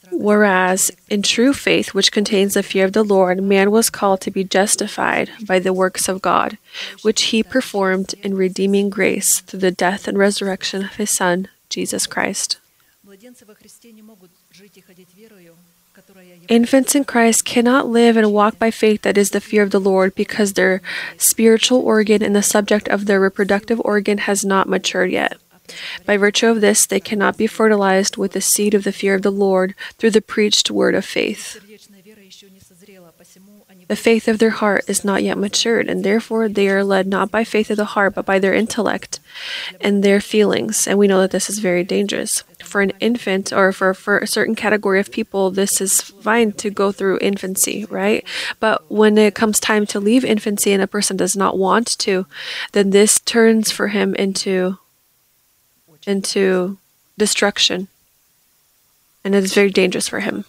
Whereas 0.09 0.89
in 1.09 1.21
true 1.21 1.51
faith, 1.51 1.93
which 1.93 2.13
contains 2.13 2.53
the 2.53 2.63
fear 2.63 2.85
of 2.85 2.93
the 2.93 3.03
Lord, 3.03 3.43
man 3.43 3.71
was 3.71 3.89
called 3.89 4.21
to 4.21 4.31
be 4.31 4.45
justified 4.45 5.31
by 5.45 5.59
the 5.59 5.73
works 5.73 6.07
of 6.07 6.21
God, 6.21 6.57
which 7.01 7.23
he 7.23 7.43
performed 7.43 8.15
in 8.23 8.37
redeeming 8.37 8.89
grace 8.89 9.41
through 9.41 9.59
the 9.59 9.69
death 9.69 10.07
and 10.07 10.17
resurrection 10.17 10.85
of 10.85 10.95
his 10.95 11.11
Son, 11.11 11.49
Jesus 11.67 12.07
Christ. 12.07 12.57
Infants 16.49 16.93
in 16.93 17.05
Christ 17.05 17.45
cannot 17.45 17.87
live 17.87 18.17
and 18.17 18.33
walk 18.33 18.59
by 18.59 18.69
faith 18.69 19.01
that 19.03 19.17
is 19.17 19.31
the 19.31 19.41
fear 19.41 19.63
of 19.63 19.71
the 19.71 19.79
Lord 19.79 20.13
because 20.13 20.53
their 20.53 20.81
spiritual 21.17 21.79
organ 21.79 22.21
and 22.21 22.35
the 22.35 22.43
subject 22.43 22.87
of 22.89 23.05
their 23.05 23.21
reproductive 23.21 23.81
organ 23.85 24.17
has 24.19 24.43
not 24.43 24.67
matured 24.67 25.11
yet. 25.11 25.37
By 26.05 26.17
virtue 26.17 26.47
of 26.47 26.61
this, 26.61 26.85
they 26.85 26.99
cannot 26.99 27.37
be 27.37 27.47
fertilized 27.47 28.17
with 28.17 28.33
the 28.33 28.41
seed 28.41 28.73
of 28.73 28.83
the 28.83 28.91
fear 28.91 29.15
of 29.15 29.21
the 29.21 29.31
Lord 29.31 29.73
through 29.97 30.11
the 30.11 30.21
preached 30.21 30.69
word 30.69 30.95
of 30.95 31.05
faith. 31.05 31.59
The 33.87 33.95
faith 33.95 34.27
of 34.27 34.39
their 34.39 34.49
heart 34.51 34.85
is 34.87 35.05
not 35.05 35.23
yet 35.23 35.37
matured, 35.37 35.87
and 35.89 36.03
therefore 36.03 36.49
they 36.49 36.69
are 36.69 36.83
led 36.83 37.07
not 37.07 37.31
by 37.31 37.43
faith 37.43 37.69
of 37.69 37.77
the 37.77 37.93
heart, 37.95 38.15
but 38.15 38.25
by 38.25 38.39
their 38.39 38.53
intellect 38.53 39.19
and 39.81 40.03
their 40.03 40.21
feelings. 40.21 40.87
And 40.87 40.97
we 40.97 41.07
know 41.07 41.21
that 41.21 41.31
this 41.31 41.49
is 41.49 41.59
very 41.59 41.83
dangerous. 41.83 42.43
For 42.73 42.81
an 42.81 42.93
infant 42.99 43.53
or 43.53 43.71
for, 43.71 43.93
for 43.93 44.17
a 44.17 44.25
certain 44.25 44.55
category 44.55 44.99
of 44.99 45.11
people, 45.11 45.51
this 45.51 45.79
is 45.79 46.01
fine 46.01 46.53
to 46.53 46.71
go 46.71 46.91
through 46.91 47.19
infancy, 47.21 47.85
right? 47.85 48.25
But 48.59 48.89
when 48.89 49.15
it 49.19 49.35
comes 49.35 49.59
time 49.59 49.85
to 49.85 49.99
leave 49.99 50.25
infancy 50.25 50.73
and 50.73 50.81
a 50.81 50.87
person 50.87 51.15
does 51.15 51.37
not 51.37 51.55
want 51.55 51.85
to, 51.99 52.25
then 52.71 52.89
this 52.89 53.19
turns 53.19 53.69
for 53.69 53.89
him 53.89 54.15
into 54.15 54.79
into 56.07 56.79
destruction. 57.15 57.89
And 59.23 59.35
it 59.35 59.43
is 59.43 59.53
very 59.53 59.69
dangerous 59.69 60.07
for 60.07 60.21
him. 60.21 60.43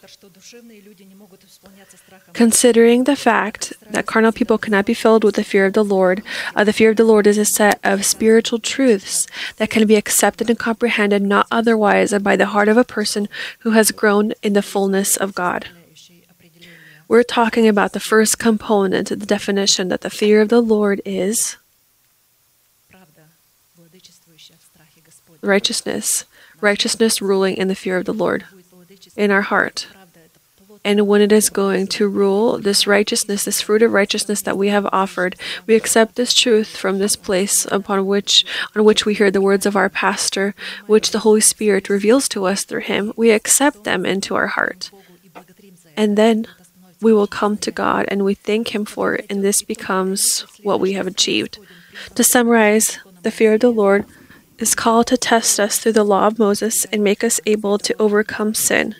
Considering 2.34 3.04
the 3.04 3.14
fact 3.14 3.72
that 3.88 4.06
carnal 4.06 4.32
people 4.32 4.58
cannot 4.58 4.84
be 4.84 4.92
filled 4.92 5.22
with 5.22 5.36
the 5.36 5.44
fear 5.44 5.66
of 5.66 5.72
the 5.72 5.84
Lord, 5.84 6.20
uh, 6.56 6.64
the 6.64 6.72
fear 6.72 6.90
of 6.90 6.96
the 6.96 7.04
Lord 7.04 7.28
is 7.28 7.38
a 7.38 7.44
set 7.44 7.78
of 7.84 8.04
spiritual 8.04 8.58
truths 8.58 9.28
that 9.56 9.70
can 9.70 9.86
be 9.86 9.94
accepted 9.94 10.50
and 10.50 10.58
comprehended 10.58 11.22
not 11.22 11.46
otherwise 11.52 12.10
than 12.10 12.24
by 12.24 12.34
the 12.34 12.46
heart 12.46 12.68
of 12.68 12.76
a 12.76 12.82
person 12.82 13.28
who 13.60 13.70
has 13.70 13.92
grown 13.92 14.32
in 14.42 14.52
the 14.52 14.62
fullness 14.62 15.16
of 15.16 15.34
God. 15.34 15.68
We're 17.06 17.22
talking 17.22 17.68
about 17.68 17.92
the 17.92 18.00
first 18.00 18.40
component, 18.40 19.12
of 19.12 19.20
the 19.20 19.26
definition 19.26 19.88
that 19.88 20.00
the 20.00 20.10
fear 20.10 20.40
of 20.40 20.48
the 20.48 20.60
Lord 20.60 21.00
is 21.04 21.56
righteousness, 25.40 26.24
righteousness 26.60 27.22
ruling 27.22 27.56
in 27.56 27.68
the 27.68 27.76
fear 27.76 27.96
of 27.96 28.06
the 28.06 28.14
Lord 28.14 28.44
in 29.16 29.30
our 29.30 29.42
heart. 29.42 29.86
And 30.84 31.06
when 31.06 31.22
it 31.22 31.32
is 31.32 31.48
going 31.48 31.86
to 31.88 32.08
rule, 32.08 32.58
this 32.58 32.86
righteousness, 32.86 33.44
this 33.44 33.62
fruit 33.62 33.82
of 33.82 33.92
righteousness 33.92 34.42
that 34.42 34.58
we 34.58 34.68
have 34.68 34.86
offered, 34.92 35.34
we 35.66 35.74
accept 35.74 36.16
this 36.16 36.34
truth 36.34 36.76
from 36.76 36.98
this 36.98 37.16
place 37.16 37.66
upon 37.70 38.04
which 38.04 38.44
on 38.76 38.84
which 38.84 39.06
we 39.06 39.14
hear 39.14 39.30
the 39.30 39.40
words 39.40 39.64
of 39.64 39.76
our 39.76 39.88
pastor, 39.88 40.54
which 40.86 41.10
the 41.10 41.20
Holy 41.20 41.40
Spirit 41.40 41.88
reveals 41.88 42.28
to 42.28 42.44
us 42.44 42.64
through 42.64 42.82
him. 42.82 43.12
We 43.16 43.30
accept 43.30 43.84
them 43.84 44.04
into 44.04 44.34
our 44.34 44.48
heart. 44.48 44.90
And 45.96 46.18
then 46.18 46.46
we 47.00 47.12
will 47.12 47.26
come 47.26 47.56
to 47.58 47.70
God 47.70 48.04
and 48.08 48.24
we 48.24 48.34
thank 48.34 48.74
him 48.74 48.84
for 48.84 49.14
it, 49.14 49.26
and 49.30 49.42
this 49.42 49.62
becomes 49.62 50.44
what 50.62 50.80
we 50.80 50.92
have 50.92 51.06
achieved. 51.06 51.58
To 52.14 52.24
summarize, 52.24 52.98
the 53.22 53.30
fear 53.30 53.54
of 53.54 53.60
the 53.60 53.70
Lord 53.70 54.04
is 54.58 54.74
called 54.74 55.06
to 55.08 55.16
test 55.16 55.58
us 55.58 55.78
through 55.78 55.92
the 55.92 56.04
law 56.04 56.26
of 56.26 56.38
Moses 56.38 56.84
and 56.86 57.02
make 57.02 57.24
us 57.24 57.40
able 57.46 57.78
to 57.78 57.94
overcome 57.98 58.54
sin. 58.54 58.94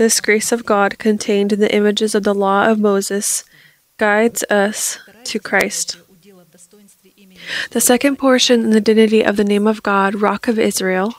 This 0.00 0.22
grace 0.22 0.50
of 0.50 0.64
God, 0.64 0.98
contained 0.98 1.52
in 1.52 1.60
the 1.60 1.74
images 1.74 2.14
of 2.14 2.22
the 2.22 2.32
law 2.32 2.64
of 2.64 2.78
Moses, 2.78 3.44
guides 3.98 4.42
us 4.44 4.98
to 5.24 5.38
Christ. 5.38 5.98
The 7.72 7.82
second 7.82 8.16
portion 8.16 8.64
in 8.64 8.70
the 8.70 8.80
dignity 8.80 9.22
of 9.22 9.36
the 9.36 9.44
name 9.44 9.66
of 9.66 9.82
God, 9.82 10.14
Rock 10.14 10.48
of 10.48 10.58
Israel, 10.58 11.14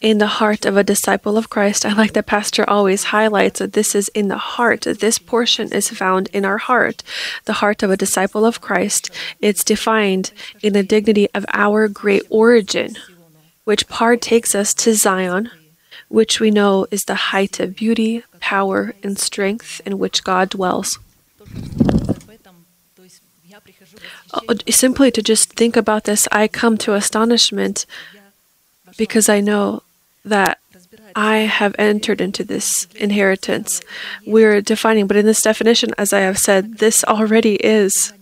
in 0.00 0.18
the 0.18 0.38
heart 0.38 0.64
of 0.64 0.76
a 0.76 0.84
disciple 0.84 1.36
of 1.36 1.50
Christ. 1.50 1.84
I 1.84 1.92
like 1.92 2.12
that 2.12 2.26
Pastor 2.26 2.64
always 2.70 3.10
highlights 3.10 3.58
that 3.58 3.72
this 3.72 3.96
is 3.96 4.06
in 4.10 4.28
the 4.28 4.38
heart. 4.38 4.82
This 4.82 5.18
portion 5.18 5.72
is 5.72 5.90
found 5.90 6.28
in 6.28 6.44
our 6.44 6.58
heart, 6.58 7.02
the 7.46 7.54
heart 7.54 7.82
of 7.82 7.90
a 7.90 7.96
disciple 7.96 8.46
of 8.46 8.60
Christ. 8.60 9.10
It's 9.40 9.64
defined 9.64 10.30
in 10.62 10.72
the 10.72 10.84
dignity 10.84 11.26
of 11.34 11.44
our 11.52 11.88
great 11.88 12.22
origin, 12.30 12.94
which 13.64 13.88
part 13.88 14.20
takes 14.20 14.54
us 14.54 14.72
to 14.74 14.94
Zion, 14.94 15.50
which 16.08 16.40
we 16.40 16.50
know 16.50 16.86
is 16.90 17.04
the 17.04 17.14
height 17.32 17.60
of 17.60 17.76
beauty, 17.76 18.24
power, 18.40 18.94
and 19.02 19.18
strength 19.18 19.80
in 19.86 19.98
which 19.98 20.24
God 20.24 20.50
dwells. 20.50 20.98
Oh, 24.32 24.42
simply 24.68 25.10
to 25.10 25.22
just 25.22 25.52
think 25.52 25.76
about 25.76 26.04
this, 26.04 26.28
I 26.32 26.48
come 26.48 26.76
to 26.78 26.94
astonishment 26.94 27.86
because 28.96 29.28
I 29.28 29.40
know 29.40 29.82
that 30.24 30.58
I 31.14 31.38
have 31.38 31.74
entered 31.78 32.20
into 32.20 32.44
this 32.44 32.86
inheritance. 32.94 33.80
We're 34.26 34.60
defining, 34.60 35.06
but 35.06 35.16
in 35.16 35.26
this 35.26 35.40
definition, 35.42 35.94
as 35.98 36.12
I 36.12 36.20
have 36.20 36.38
said, 36.38 36.78
this 36.78 37.04
already 37.04 37.56
is 37.56 38.12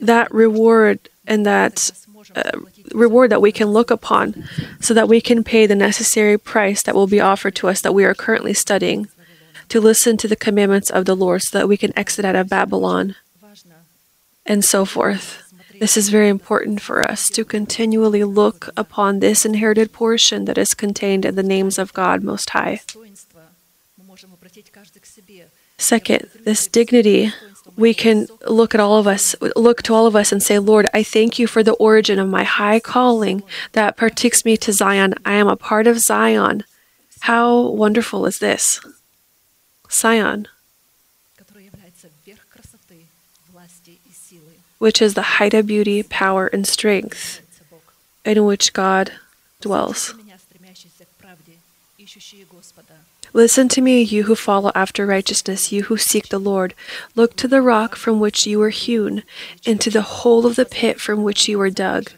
that 0.00 0.32
reward 0.32 1.08
and 1.26 1.46
that 1.46 1.90
uh, 2.36 2.52
reward 2.92 3.30
that 3.30 3.42
we 3.42 3.52
can 3.52 3.68
look 3.68 3.90
upon 3.90 4.44
so 4.80 4.92
that 4.94 5.08
we 5.08 5.20
can 5.20 5.44
pay 5.44 5.66
the 5.66 5.74
necessary 5.74 6.38
price 6.38 6.82
that 6.82 6.94
will 6.94 7.06
be 7.06 7.20
offered 7.20 7.54
to 7.56 7.68
us 7.68 7.80
that 7.80 7.94
we 7.94 8.04
are 8.04 8.14
currently 8.14 8.54
studying 8.54 9.08
to 9.68 9.80
listen 9.80 10.16
to 10.16 10.28
the 10.28 10.36
commandments 10.36 10.90
of 10.90 11.04
the 11.04 11.16
Lord 11.16 11.42
so 11.42 11.58
that 11.58 11.68
we 11.68 11.76
can 11.76 11.96
exit 11.98 12.24
out 12.24 12.36
of 12.36 12.48
Babylon 12.48 13.16
and 14.44 14.64
so 14.64 14.84
forth. 14.84 15.40
This 15.80 15.96
is 15.96 16.08
very 16.08 16.28
important 16.28 16.80
for 16.80 17.02
us 17.02 17.28
to 17.30 17.44
continually 17.44 18.22
look 18.24 18.70
upon 18.76 19.18
this 19.18 19.44
inherited 19.44 19.92
portion 19.92 20.44
that 20.44 20.58
is 20.58 20.74
contained 20.74 21.24
in 21.24 21.34
the 21.34 21.42
names 21.42 21.78
of 21.78 21.92
God 21.92 22.22
Most 22.22 22.50
High. 22.50 22.80
Second, 25.78 26.30
this 26.44 26.68
dignity 26.68 27.32
we 27.76 27.94
can 27.94 28.28
look 28.46 28.74
at 28.74 28.80
all 28.80 28.98
of 28.98 29.06
us, 29.06 29.34
look 29.56 29.82
to 29.82 29.94
all 29.94 30.06
of 30.06 30.14
us 30.14 30.32
and 30.32 30.42
say, 30.42 30.58
Lord, 30.58 30.86
I 30.94 31.02
thank 31.02 31.38
you 31.38 31.46
for 31.46 31.62
the 31.62 31.72
origin 31.74 32.18
of 32.18 32.28
my 32.28 32.44
high 32.44 32.78
calling 32.78 33.42
that 33.72 33.96
partakes 33.96 34.44
me 34.44 34.56
to 34.58 34.72
Zion. 34.72 35.14
I 35.24 35.34
am 35.34 35.48
a 35.48 35.56
part 35.56 35.86
of 35.86 35.98
Zion. 35.98 36.64
How 37.20 37.68
wonderful 37.68 38.26
is 38.26 38.38
this? 38.38 38.80
Zion, 39.90 40.48
which 44.78 45.00
is 45.00 45.14
the 45.14 45.22
height 45.22 45.54
of 45.54 45.66
beauty, 45.66 46.02
power, 46.02 46.46
and 46.48 46.66
strength, 46.66 47.40
in 48.24 48.44
which 48.44 48.72
God 48.72 49.12
dwells. 49.60 50.14
Listen 53.34 53.68
to 53.70 53.80
me, 53.80 54.00
you 54.00 54.22
who 54.22 54.36
follow 54.36 54.70
after 54.76 55.04
righteousness, 55.04 55.72
you 55.72 55.82
who 55.82 55.96
seek 55.96 56.28
the 56.28 56.38
Lord. 56.38 56.72
Look 57.16 57.34
to 57.36 57.48
the 57.48 57.60
rock 57.60 57.96
from 57.96 58.20
which 58.20 58.46
you 58.46 58.60
were 58.60 58.70
hewn, 58.70 59.24
and 59.66 59.80
to 59.80 59.90
the 59.90 60.02
hole 60.02 60.46
of 60.46 60.54
the 60.54 60.64
pit 60.64 61.00
from 61.00 61.24
which 61.24 61.48
you 61.48 61.58
were 61.58 61.68
dug. 61.68 62.12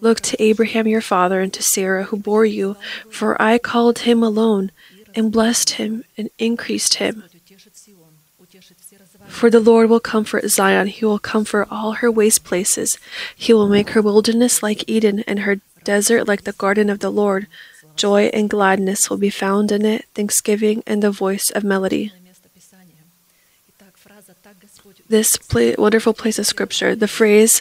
Look 0.00 0.18
to 0.22 0.42
Abraham 0.42 0.88
your 0.88 1.00
father 1.00 1.40
and 1.40 1.52
to 1.54 1.62
Sarah 1.62 2.04
who 2.04 2.16
bore 2.16 2.44
you, 2.44 2.76
for 3.08 3.40
I 3.40 3.58
called 3.58 4.00
him 4.00 4.20
alone, 4.20 4.72
and 5.14 5.30
blessed 5.30 5.70
him, 5.70 6.02
and 6.16 6.28
increased 6.40 6.94
him. 6.94 7.22
For 9.28 9.50
the 9.50 9.60
Lord 9.60 9.88
will 9.88 10.00
comfort 10.00 10.48
Zion, 10.48 10.88
he 10.88 11.04
will 11.04 11.20
comfort 11.20 11.68
all 11.70 11.92
her 11.92 12.10
waste 12.10 12.42
places. 12.42 12.98
He 13.36 13.52
will 13.52 13.68
make 13.68 13.90
her 13.90 14.02
wilderness 14.02 14.60
like 14.60 14.82
Eden, 14.90 15.20
and 15.20 15.40
her 15.40 15.60
desert 15.84 16.26
like 16.26 16.42
the 16.42 16.52
garden 16.52 16.90
of 16.90 16.98
the 16.98 17.10
Lord. 17.10 17.46
Joy 17.98 18.30
and 18.32 18.48
gladness 18.48 19.10
will 19.10 19.18
be 19.18 19.28
found 19.28 19.72
in 19.72 19.84
it, 19.84 20.06
thanksgiving 20.14 20.84
and 20.86 21.02
the 21.02 21.10
voice 21.10 21.50
of 21.50 21.64
melody. 21.64 22.12
This 25.08 25.36
pla- 25.36 25.74
wonderful 25.76 26.14
place 26.14 26.38
of 26.38 26.46
scripture, 26.46 26.94
the 26.94 27.08
phrase 27.08 27.60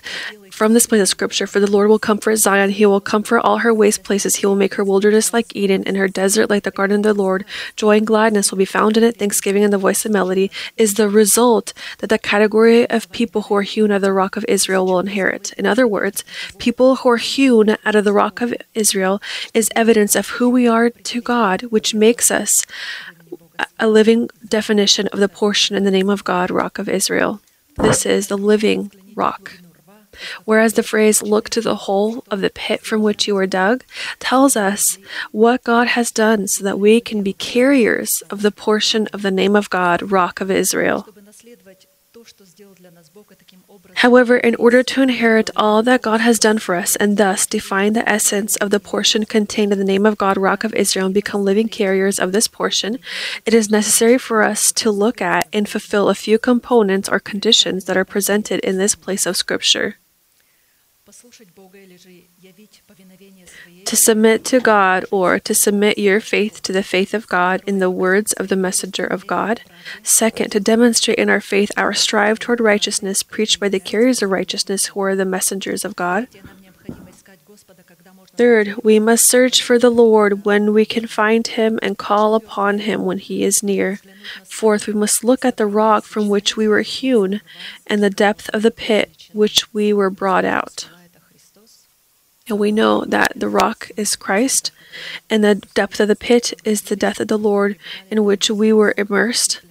from 0.57 0.73
this 0.73 0.87
place 0.87 1.03
of 1.03 1.07
scripture, 1.07 1.45
for 1.45 1.59
the 1.59 1.69
Lord 1.69 1.87
will 1.87 1.99
comfort 1.99 2.37
Zion, 2.37 2.71
he 2.71 2.87
will 2.87 2.99
comfort 2.99 3.41
all 3.41 3.59
her 3.59 3.71
waste 3.71 4.03
places, 4.03 4.37
he 4.37 4.47
will 4.47 4.55
make 4.55 4.73
her 4.73 4.83
wilderness 4.83 5.31
like 5.31 5.55
Eden, 5.55 5.83
and 5.85 5.95
her 5.95 6.07
desert 6.07 6.49
like 6.49 6.63
the 6.63 6.71
garden 6.71 6.97
of 6.97 7.03
the 7.03 7.13
Lord. 7.13 7.45
Joy 7.75 7.97
and 7.97 8.07
gladness 8.07 8.49
will 8.49 8.57
be 8.57 8.65
found 8.65 8.97
in 8.97 9.03
it, 9.03 9.17
thanksgiving 9.17 9.63
and 9.63 9.71
the 9.71 9.77
voice 9.77 10.03
of 10.03 10.11
melody, 10.11 10.49
is 10.75 10.95
the 10.95 11.09
result 11.09 11.73
that 11.99 12.09
the 12.09 12.17
category 12.17 12.89
of 12.89 13.11
people 13.11 13.43
who 13.43 13.55
are 13.55 13.61
hewn 13.61 13.91
out 13.91 13.97
of 13.97 14.01
the 14.01 14.11
rock 14.11 14.35
of 14.35 14.45
Israel 14.47 14.87
will 14.87 14.97
inherit. 14.97 15.53
In 15.59 15.67
other 15.67 15.87
words, 15.87 16.23
people 16.57 16.95
who 16.97 17.09
are 17.09 17.17
hewn 17.17 17.77
out 17.85 17.93
of 17.93 18.03
the 18.03 18.11
rock 18.11 18.41
of 18.41 18.55
Israel 18.73 19.21
is 19.53 19.69
evidence 19.75 20.15
of 20.15 20.29
who 20.29 20.49
we 20.49 20.67
are 20.67 20.89
to 20.89 21.21
God, 21.21 21.61
which 21.65 21.93
makes 21.93 22.31
us 22.31 22.65
a 23.79 23.87
living 23.87 24.27
definition 24.47 25.05
of 25.09 25.19
the 25.19 25.29
portion 25.29 25.75
in 25.75 25.83
the 25.83 25.91
name 25.91 26.09
of 26.09 26.23
God, 26.23 26.49
Rock 26.49 26.79
of 26.79 26.89
Israel. 26.89 27.41
This 27.75 28.07
is 28.07 28.25
the 28.25 28.39
living 28.39 28.91
rock. 29.13 29.59
Whereas 30.45 30.73
the 30.73 30.83
phrase, 30.83 31.21
look 31.21 31.49
to 31.51 31.61
the 31.61 31.75
hole 31.75 32.23
of 32.29 32.41
the 32.41 32.49
pit 32.49 32.81
from 32.81 33.01
which 33.01 33.27
you 33.27 33.35
were 33.35 33.47
dug, 33.47 33.83
tells 34.19 34.55
us 34.55 34.97
what 35.31 35.63
God 35.63 35.87
has 35.89 36.11
done 36.11 36.47
so 36.47 36.63
that 36.63 36.79
we 36.79 36.99
can 37.01 37.23
be 37.23 37.33
carriers 37.33 38.21
of 38.29 38.41
the 38.41 38.51
portion 38.51 39.07
of 39.07 39.21
the 39.21 39.31
name 39.31 39.55
of 39.55 39.69
God, 39.69 40.11
Rock 40.11 40.41
of 40.41 40.51
Israel. 40.51 41.07
However, 43.95 44.37
in 44.37 44.55
order 44.55 44.81
to 44.83 45.01
inherit 45.01 45.49
all 45.55 45.83
that 45.83 46.01
God 46.01 46.21
has 46.21 46.39
done 46.39 46.57
for 46.57 46.75
us 46.75 46.95
and 46.95 47.17
thus 47.17 47.45
define 47.45 47.93
the 47.93 48.07
essence 48.09 48.55
of 48.57 48.69
the 48.69 48.79
portion 48.79 49.25
contained 49.25 49.71
in 49.71 49.79
the 49.79 49.85
name 49.85 50.05
of 50.05 50.17
God, 50.17 50.37
Rock 50.37 50.63
of 50.63 50.73
Israel, 50.73 51.05
and 51.05 51.13
become 51.13 51.43
living 51.43 51.69
carriers 51.69 52.19
of 52.19 52.31
this 52.31 52.47
portion, 52.47 52.99
it 53.45 53.53
is 53.53 53.69
necessary 53.69 54.17
for 54.17 54.41
us 54.41 54.71
to 54.73 54.91
look 54.91 55.21
at 55.21 55.47
and 55.53 55.69
fulfill 55.69 56.09
a 56.09 56.15
few 56.15 56.39
components 56.39 57.07
or 57.09 57.19
conditions 57.19 57.85
that 57.85 57.97
are 57.97 58.05
presented 58.05 58.59
in 58.61 58.77
this 58.77 58.95
place 58.95 59.25
of 59.25 59.37
Scripture. 59.37 59.97
To 63.85 63.95
submit 63.95 64.43
to 64.45 64.59
God 64.59 65.05
or 65.09 65.39
to 65.39 65.53
submit 65.55 65.97
your 65.97 66.19
faith 66.19 66.61
to 66.63 66.73
the 66.73 66.83
faith 66.83 67.13
of 67.13 67.27
God 67.27 67.61
in 67.65 67.79
the 67.79 67.89
words 67.89 68.33
of 68.33 68.49
the 68.49 68.57
messenger 68.57 69.05
of 69.05 69.25
God. 69.25 69.61
Second, 70.03 70.51
to 70.51 70.59
demonstrate 70.59 71.17
in 71.17 71.29
our 71.29 71.39
faith 71.39 71.71
our 71.77 71.93
strive 71.93 72.39
toward 72.39 72.59
righteousness 72.59 73.23
preached 73.23 73.59
by 73.59 73.69
the 73.69 73.79
carriers 73.79 74.21
of 74.21 74.31
righteousness 74.31 74.87
who 74.87 74.99
are 74.99 75.15
the 75.15 75.23
messengers 75.25 75.85
of 75.85 75.95
God. 75.95 76.27
Third, 78.35 78.75
we 78.83 78.99
must 78.99 79.25
search 79.25 79.63
for 79.63 79.79
the 79.79 79.89
Lord 79.89 80.45
when 80.45 80.71
we 80.71 80.85
can 80.85 81.07
find 81.07 81.47
him 81.47 81.79
and 81.81 81.97
call 81.97 82.35
upon 82.35 82.79
him 82.79 83.03
when 83.03 83.17
he 83.17 83.43
is 83.43 83.63
near. 83.63 83.99
Fourth, 84.43 84.85
we 84.85 84.93
must 84.93 85.23
look 85.23 85.43
at 85.43 85.57
the 85.57 85.65
rock 85.65 86.03
from 86.03 86.29
which 86.29 86.55
we 86.55 86.67
were 86.67 86.81
hewn 86.83 87.41
and 87.87 88.03
the 88.03 88.11
depth 88.11 88.49
of 88.53 88.61
the 88.61 88.71
pit 88.71 89.29
which 89.33 89.73
we 89.73 89.91
were 89.91 90.11
brought 90.11 90.45
out. 90.45 90.87
And 92.47 92.59
we 92.59 92.71
know 92.71 93.03
that 93.05 93.33
the 93.35 93.49
rock 93.49 93.89
is 93.97 94.15
Christ, 94.15 94.71
and 95.29 95.43
the 95.43 95.55
depth 95.55 95.99
of 95.99 96.07
the 96.07 96.15
pit 96.15 96.53
is 96.63 96.83
the 96.83 96.95
death 96.95 97.19
of 97.19 97.27
the 97.27 97.37
Lord, 97.37 97.77
in 98.09 98.23
which 98.23 98.49
we 98.49 98.71
were 98.71 98.93
immersed 98.97 99.61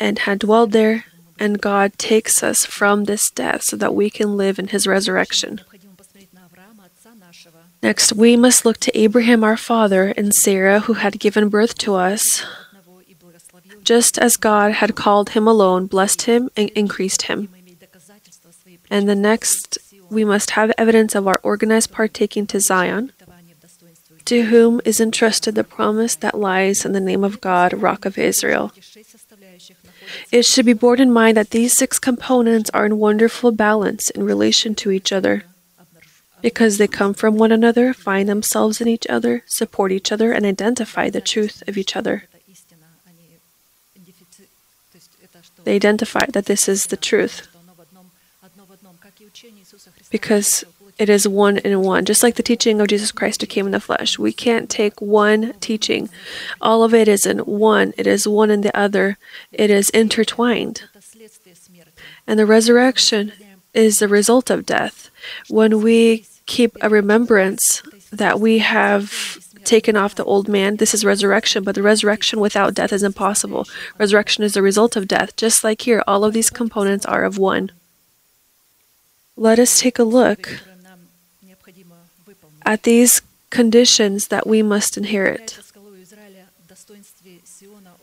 and 0.00 0.20
had 0.20 0.38
dwelled 0.38 0.72
there. 0.72 1.04
And 1.38 1.60
God 1.60 1.98
takes 1.98 2.42
us 2.42 2.64
from 2.64 3.04
this 3.04 3.30
death 3.30 3.62
so 3.62 3.76
that 3.76 3.94
we 3.94 4.08
can 4.08 4.36
live 4.36 4.58
in 4.58 4.68
his 4.68 4.86
resurrection. 4.86 5.60
Next, 7.82 8.12
we 8.14 8.36
must 8.36 8.64
look 8.64 8.78
to 8.78 8.98
Abraham 8.98 9.44
our 9.44 9.58
father 9.58 10.14
and 10.16 10.34
Sarah, 10.34 10.80
who 10.80 10.94
had 10.94 11.20
given 11.20 11.50
birth 11.50 11.76
to 11.78 11.94
us, 11.96 12.42
just 13.82 14.16
as 14.16 14.38
God 14.38 14.72
had 14.72 14.94
called 14.94 15.30
him 15.30 15.46
alone, 15.46 15.86
blessed 15.86 16.22
him, 16.22 16.48
and 16.56 16.70
increased 16.70 17.22
him. 17.22 17.50
And 18.90 19.08
the 19.08 19.14
next 19.14 19.76
we 20.14 20.24
must 20.24 20.50
have 20.50 20.72
evidence 20.78 21.14
of 21.14 21.26
our 21.26 21.40
organized 21.42 21.92
partaking 21.92 22.46
to 22.46 22.60
Zion, 22.60 23.12
to 24.24 24.44
whom 24.44 24.80
is 24.84 25.00
entrusted 25.00 25.54
the 25.54 25.64
promise 25.64 26.14
that 26.14 26.38
lies 26.38 26.84
in 26.84 26.92
the 26.92 27.00
name 27.00 27.24
of 27.24 27.40
God, 27.40 27.74
Rock 27.74 28.06
of 28.06 28.16
Israel. 28.16 28.72
It 30.30 30.44
should 30.46 30.64
be 30.64 30.72
borne 30.72 31.00
in 31.00 31.12
mind 31.12 31.36
that 31.36 31.50
these 31.50 31.76
six 31.76 31.98
components 31.98 32.70
are 32.72 32.86
in 32.86 32.98
wonderful 32.98 33.52
balance 33.52 34.10
in 34.10 34.24
relation 34.24 34.74
to 34.76 34.90
each 34.90 35.12
other. 35.12 35.44
Because 36.40 36.76
they 36.76 36.86
come 36.86 37.14
from 37.14 37.36
one 37.36 37.52
another, 37.52 37.94
find 37.94 38.28
themselves 38.28 38.80
in 38.80 38.88
each 38.88 39.06
other, 39.08 39.42
support 39.46 39.92
each 39.92 40.12
other, 40.12 40.32
and 40.32 40.44
identify 40.44 41.08
the 41.08 41.22
truth 41.22 41.62
of 41.66 41.76
each 41.76 41.96
other. 41.96 42.24
They 45.64 45.76
identify 45.76 46.26
that 46.26 46.44
this 46.44 46.68
is 46.68 46.84
the 46.84 46.98
truth 46.98 47.48
because 50.14 50.64
it 50.96 51.08
is 51.08 51.26
one 51.26 51.58
in 51.58 51.80
one, 51.80 52.04
just 52.04 52.22
like 52.22 52.36
the 52.36 52.42
teaching 52.44 52.80
of 52.80 52.86
Jesus 52.86 53.10
Christ 53.10 53.40
who 53.40 53.48
came 53.48 53.66
in 53.66 53.72
the 53.72 53.80
flesh. 53.80 54.16
We 54.16 54.32
can't 54.32 54.70
take 54.70 55.00
one 55.00 55.54
teaching. 55.54 56.08
All 56.60 56.84
of 56.84 56.94
it 56.94 57.08
is 57.08 57.26
in 57.26 57.40
one, 57.40 57.92
it 57.98 58.06
is 58.06 58.28
one 58.28 58.48
in 58.48 58.60
the 58.60 58.76
other, 58.78 59.18
it 59.50 59.70
is 59.70 59.90
intertwined. 59.90 60.84
And 62.28 62.38
the 62.38 62.46
resurrection 62.46 63.32
is 63.72 63.98
the 63.98 64.06
result 64.06 64.50
of 64.50 64.66
death. 64.66 65.10
When 65.48 65.82
we 65.82 66.26
keep 66.46 66.76
a 66.80 66.88
remembrance 66.88 67.82
that 68.12 68.38
we 68.38 68.58
have 68.58 69.40
taken 69.64 69.96
off 69.96 70.14
the 70.14 70.22
old 70.22 70.46
man, 70.46 70.76
this 70.76 70.94
is 70.94 71.04
resurrection, 71.04 71.64
but 71.64 71.74
the 71.74 71.82
resurrection 71.82 72.38
without 72.38 72.74
death 72.74 72.92
is 72.92 73.02
impossible. 73.02 73.66
Resurrection 73.98 74.44
is 74.44 74.54
the 74.54 74.62
result 74.62 74.94
of 74.94 75.08
death. 75.08 75.34
Just 75.34 75.64
like 75.64 75.80
here, 75.80 76.04
all 76.06 76.22
of 76.22 76.34
these 76.34 76.50
components 76.50 77.04
are 77.04 77.24
of 77.24 77.36
one. 77.36 77.72
Let 79.36 79.58
us 79.58 79.80
take 79.80 79.98
a 79.98 80.04
look 80.04 80.60
at 82.64 82.84
these 82.84 83.20
conditions 83.50 84.28
that 84.28 84.46
we 84.46 84.62
must 84.62 84.96
inherit. 84.96 85.58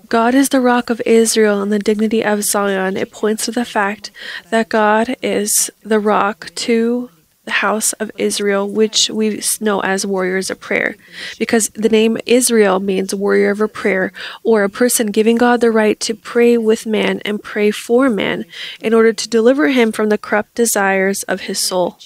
God 0.09 0.35
is 0.35 0.49
the 0.49 0.59
rock 0.59 0.89
of 0.89 1.01
Israel 1.05 1.61
and 1.61 1.71
the 1.71 1.79
dignity 1.79 2.23
of 2.23 2.43
Zion. 2.43 2.97
It 2.97 3.11
points 3.11 3.45
to 3.45 3.51
the 3.51 3.65
fact 3.65 4.11
that 4.49 4.69
God 4.69 5.15
is 5.21 5.71
the 5.83 5.99
rock 5.99 6.51
to 6.55 7.09
the 7.45 7.51
house 7.51 7.93
of 7.93 8.11
Israel, 8.17 8.69
which 8.69 9.09
we 9.09 9.41
know 9.59 9.81
as 9.81 10.05
warriors 10.05 10.49
of 10.49 10.59
prayer. 10.59 10.95
Because 11.39 11.69
the 11.69 11.89
name 11.89 12.17
Israel 12.25 12.79
means 12.79 13.15
warrior 13.15 13.49
of 13.49 13.61
a 13.61 13.67
prayer, 13.67 14.11
or 14.43 14.63
a 14.63 14.69
person 14.69 15.07
giving 15.07 15.37
God 15.37 15.61
the 15.61 15.71
right 15.71 15.99
to 16.01 16.13
pray 16.13 16.57
with 16.57 16.85
man 16.85 17.19
and 17.25 17.41
pray 17.41 17.71
for 17.71 18.09
man 18.09 18.45
in 18.79 18.93
order 18.93 19.11
to 19.13 19.29
deliver 19.29 19.69
him 19.69 19.91
from 19.91 20.09
the 20.09 20.17
corrupt 20.17 20.53
desires 20.55 21.23
of 21.23 21.41
his 21.41 21.59
soul. 21.59 21.97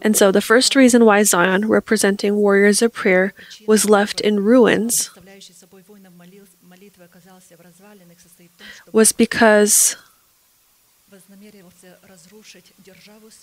And 0.00 0.16
so, 0.16 0.30
the 0.30 0.40
first 0.40 0.76
reason 0.76 1.04
why 1.04 1.22
Zion, 1.24 1.66
representing 1.66 2.36
warriors 2.36 2.82
of 2.82 2.92
prayer, 2.92 3.34
was 3.66 3.88
left 3.88 4.20
in 4.20 4.40
ruins 4.44 5.10
was 8.92 9.12
because 9.12 9.96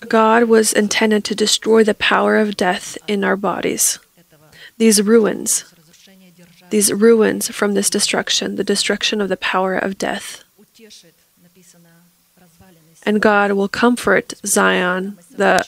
God 0.07 0.43
was 0.43 0.73
intended 0.73 1.23
to 1.25 1.35
destroy 1.35 1.83
the 1.83 1.93
power 1.93 2.37
of 2.37 2.57
death 2.57 2.97
in 3.07 3.23
our 3.23 3.35
bodies. 3.35 3.99
These 4.77 5.01
ruins, 5.01 5.65
these 6.69 6.91
ruins 6.91 7.49
from 7.49 7.73
this 7.73 7.89
destruction, 7.89 8.55
the 8.55 8.63
destruction 8.63 9.21
of 9.21 9.29
the 9.29 9.37
power 9.37 9.75
of 9.77 9.97
death. 9.97 10.43
And 13.03 13.21
God 13.21 13.51
will 13.53 13.69
comfort 13.69 14.33
Zion, 14.45 15.17
the 15.31 15.65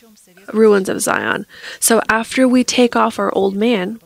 ruins 0.53 0.89
of 0.89 1.01
Zion. 1.01 1.45
So 1.79 2.01
after 2.09 2.47
we 2.47 2.63
take 2.63 2.95
off 2.95 3.19
our 3.19 3.33
old 3.35 3.55
man, 3.55 3.99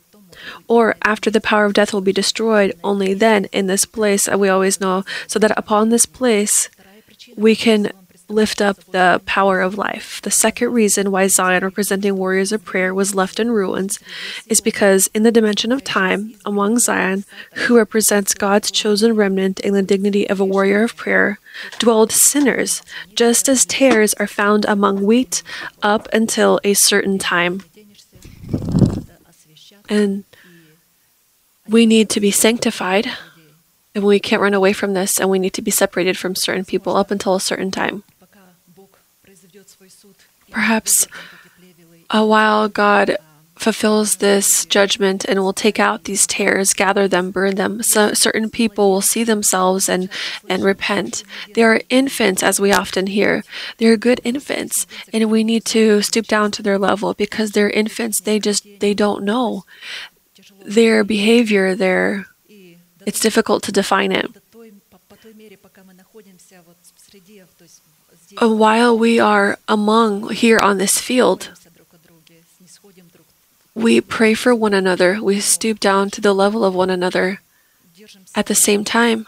or 0.68 0.96
after 1.04 1.30
the 1.30 1.42
power 1.42 1.66
of 1.66 1.74
death 1.74 1.94
will 1.94 2.02
be 2.02 2.14
destroyed, 2.14 2.74
only 2.84 3.14
then 3.14 3.46
in 3.46 3.68
this 3.68 3.86
place, 3.86 4.28
we 4.28 4.50
always 4.50 4.82
know, 4.82 5.04
so 5.28 5.40
that 5.40 5.58
upon 5.58 5.90
this 5.90 6.06
place 6.06 6.70
we 7.38 7.56
can 7.56 7.92
lift 8.32 8.62
up 8.62 8.84
the 8.86 9.22
power 9.26 9.62
of 9.62 9.78
life. 9.78 10.22
The 10.22 10.32
second 10.32 10.72
reason 10.74 11.12
why 11.12 11.28
Zion, 11.28 11.64
representing 11.64 12.18
warriors 12.18 12.52
of 12.52 12.66
prayer, 12.66 12.94
was 12.94 13.16
left 13.16 13.40
in 13.40 13.52
ruins 13.52 14.00
is 14.48 14.62
because 14.62 15.10
in 15.14 15.24
the 15.24 15.32
dimension 15.32 15.72
of 15.72 15.84
time, 15.84 16.36
among 16.46 16.80
Zion, 16.80 17.26
who 17.54 17.78
represents 17.78 18.34
God's 18.34 18.72
chosen 18.72 19.16
remnant 19.16 19.60
in 19.60 19.74
the 19.74 19.84
dignity 19.84 20.30
of 20.30 20.40
a 20.40 20.46
warrior 20.46 20.84
of 20.84 20.96
prayer, 20.96 21.40
dwelled 21.80 22.12
sinners, 22.12 22.82
just 23.16 23.50
as 23.50 23.66
tares 23.66 24.14
are 24.16 24.28
found 24.28 24.66
among 24.66 25.06
wheat 25.06 25.44
up 25.84 26.08
until 26.14 26.60
a 26.64 26.74
certain 26.74 27.20
time. 27.20 27.64
And 29.90 30.24
we 31.68 31.86
need 31.86 32.10
to 32.10 32.20
be 32.20 32.32
sanctified, 32.32 33.08
and 33.94 34.04
we 34.04 34.20
can't 34.20 34.42
run 34.42 34.54
away 34.54 34.74
from 34.74 34.94
this, 34.94 35.20
and 35.20 35.30
we 35.30 35.40
need 35.40 35.54
to 35.54 35.62
be 35.62 35.72
separated 35.72 36.18
from 36.18 36.36
certain 36.36 36.66
people 36.66 36.96
up 36.96 37.12
until 37.12 37.36
a 37.36 37.42
certain 37.42 37.72
time. 37.72 38.04
Perhaps 40.50 41.08
a 42.10 42.26
while 42.26 42.68
God 42.68 43.18
fulfills 43.62 44.16
this 44.16 44.66
judgment 44.66 45.24
and 45.26 45.40
will 45.40 45.54
take 45.54 45.80
out 45.80 46.06
these 46.06 46.26
tares, 46.26 46.74
gather 46.74 47.08
them, 47.08 47.30
burn 47.30 47.56
them. 47.56 47.84
So 47.84 48.14
certain 48.14 48.50
people 48.50 48.90
will 48.90 49.02
see 49.02 49.24
themselves 49.24 49.88
and, 49.88 50.10
and 50.50 50.64
repent. 50.64 51.24
They 51.54 51.62
are 51.62 51.82
infants, 51.90 52.42
as 52.42 52.60
we 52.60 52.74
often 52.74 53.06
hear. 53.06 53.44
They 53.78 53.86
are 53.86 53.98
good 53.98 54.20
infants, 54.24 54.88
and 55.14 55.30
we 55.30 55.44
need 55.44 55.64
to 55.66 56.02
stoop 56.02 56.26
down 56.26 56.50
to 56.52 56.64
their 56.64 56.80
level 56.80 57.14
because 57.14 57.52
they're 57.52 57.70
infants. 57.70 58.20
They 58.20 58.40
just 58.40 58.66
they 58.80 58.96
don't 58.96 59.24
know 59.24 59.64
their 60.66 61.04
behavior. 61.04 61.76
Their 61.76 62.26
it's 63.06 63.20
difficult 63.20 63.62
to 63.64 63.72
define 63.72 64.12
it. 64.12 64.26
While 68.40 68.98
we 68.98 69.20
are 69.20 69.58
among 69.68 70.30
here 70.30 70.60
on 70.60 70.78
this 70.78 71.00
field, 71.00 71.50
we 73.74 74.02
pray 74.02 74.34
for 74.34 74.54
one 74.54 74.74
another, 74.74 75.22
we 75.22 75.40
stoop 75.40 75.80
down 75.80 76.10
to 76.12 76.22
the 76.22 76.34
level 76.34 76.64
of 76.64 76.76
one 76.76 76.90
another. 76.90 77.42
At 78.36 78.48
the 78.48 78.56
same 78.56 78.84
time, 78.84 79.28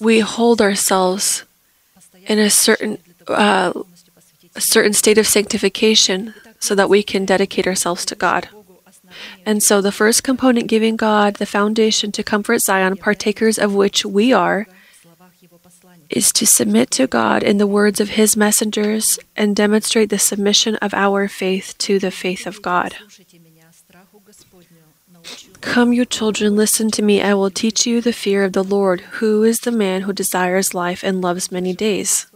we 0.00 0.20
hold 0.20 0.60
ourselves 0.60 1.44
in 2.26 2.38
a 2.38 2.50
certain 2.50 2.98
uh, 3.28 3.72
a 4.54 4.60
certain 4.60 4.92
state 4.92 5.18
of 5.18 5.26
sanctification 5.26 6.34
so 6.58 6.74
that 6.74 6.88
we 6.88 7.02
can 7.02 7.24
dedicate 7.24 7.66
ourselves 7.66 8.04
to 8.06 8.14
God. 8.14 8.48
And 9.44 9.62
so 9.62 9.80
the 9.80 9.92
first 9.92 10.24
component 10.24 10.66
giving 10.66 10.96
God 10.96 11.36
the 11.36 11.46
foundation 11.46 12.10
to 12.12 12.22
comfort 12.22 12.60
Zion, 12.60 12.96
partakers 12.96 13.58
of 13.58 13.74
which 13.74 14.04
we 14.04 14.32
are, 14.32 14.66
is 16.10 16.32
to 16.32 16.46
submit 16.46 16.90
to 16.92 17.06
God 17.06 17.42
in 17.42 17.58
the 17.58 17.66
words 17.66 18.00
of 18.00 18.10
His 18.10 18.36
messengers 18.36 19.18
and 19.36 19.56
demonstrate 19.56 20.10
the 20.10 20.18
submission 20.18 20.76
of 20.76 20.94
our 20.94 21.28
faith 21.28 21.74
to 21.78 21.98
the 21.98 22.10
faith 22.10 22.46
of 22.46 22.62
God. 22.62 22.96
Come, 25.60 25.92
you 25.92 26.04
children, 26.04 26.56
listen 26.56 26.90
to 26.92 27.02
me. 27.02 27.20
I 27.20 27.34
will 27.34 27.50
teach 27.50 27.86
you 27.86 28.00
the 28.00 28.12
fear 28.12 28.44
of 28.44 28.52
the 28.52 28.64
Lord. 28.64 29.00
Who 29.18 29.42
is 29.42 29.60
the 29.60 29.72
man 29.72 30.02
who 30.02 30.12
desires 30.12 30.74
life 30.74 31.02
and 31.02 31.20
loves 31.20 31.50
many 31.50 31.72
days? 31.74 32.26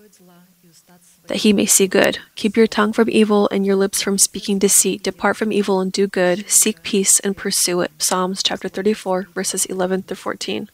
That 1.28 1.38
he 1.38 1.52
may 1.52 1.66
see 1.66 1.86
good. 1.86 2.18
Keep 2.34 2.56
your 2.56 2.66
tongue 2.66 2.92
from 2.92 3.08
evil 3.08 3.48
and 3.52 3.64
your 3.64 3.76
lips 3.76 4.02
from 4.02 4.18
speaking 4.18 4.58
deceit. 4.58 5.04
Depart 5.04 5.36
from 5.36 5.52
evil 5.52 5.80
and 5.80 5.92
do 5.92 6.08
good. 6.08 6.50
Seek 6.50 6.82
peace 6.82 7.20
and 7.20 7.36
pursue 7.36 7.80
it. 7.82 7.92
Psalms 7.98 8.42
chapter 8.42 8.68
34, 8.68 9.28
verses 9.32 9.64
11 9.66 10.02
through 10.02 10.16
14. 10.16 10.68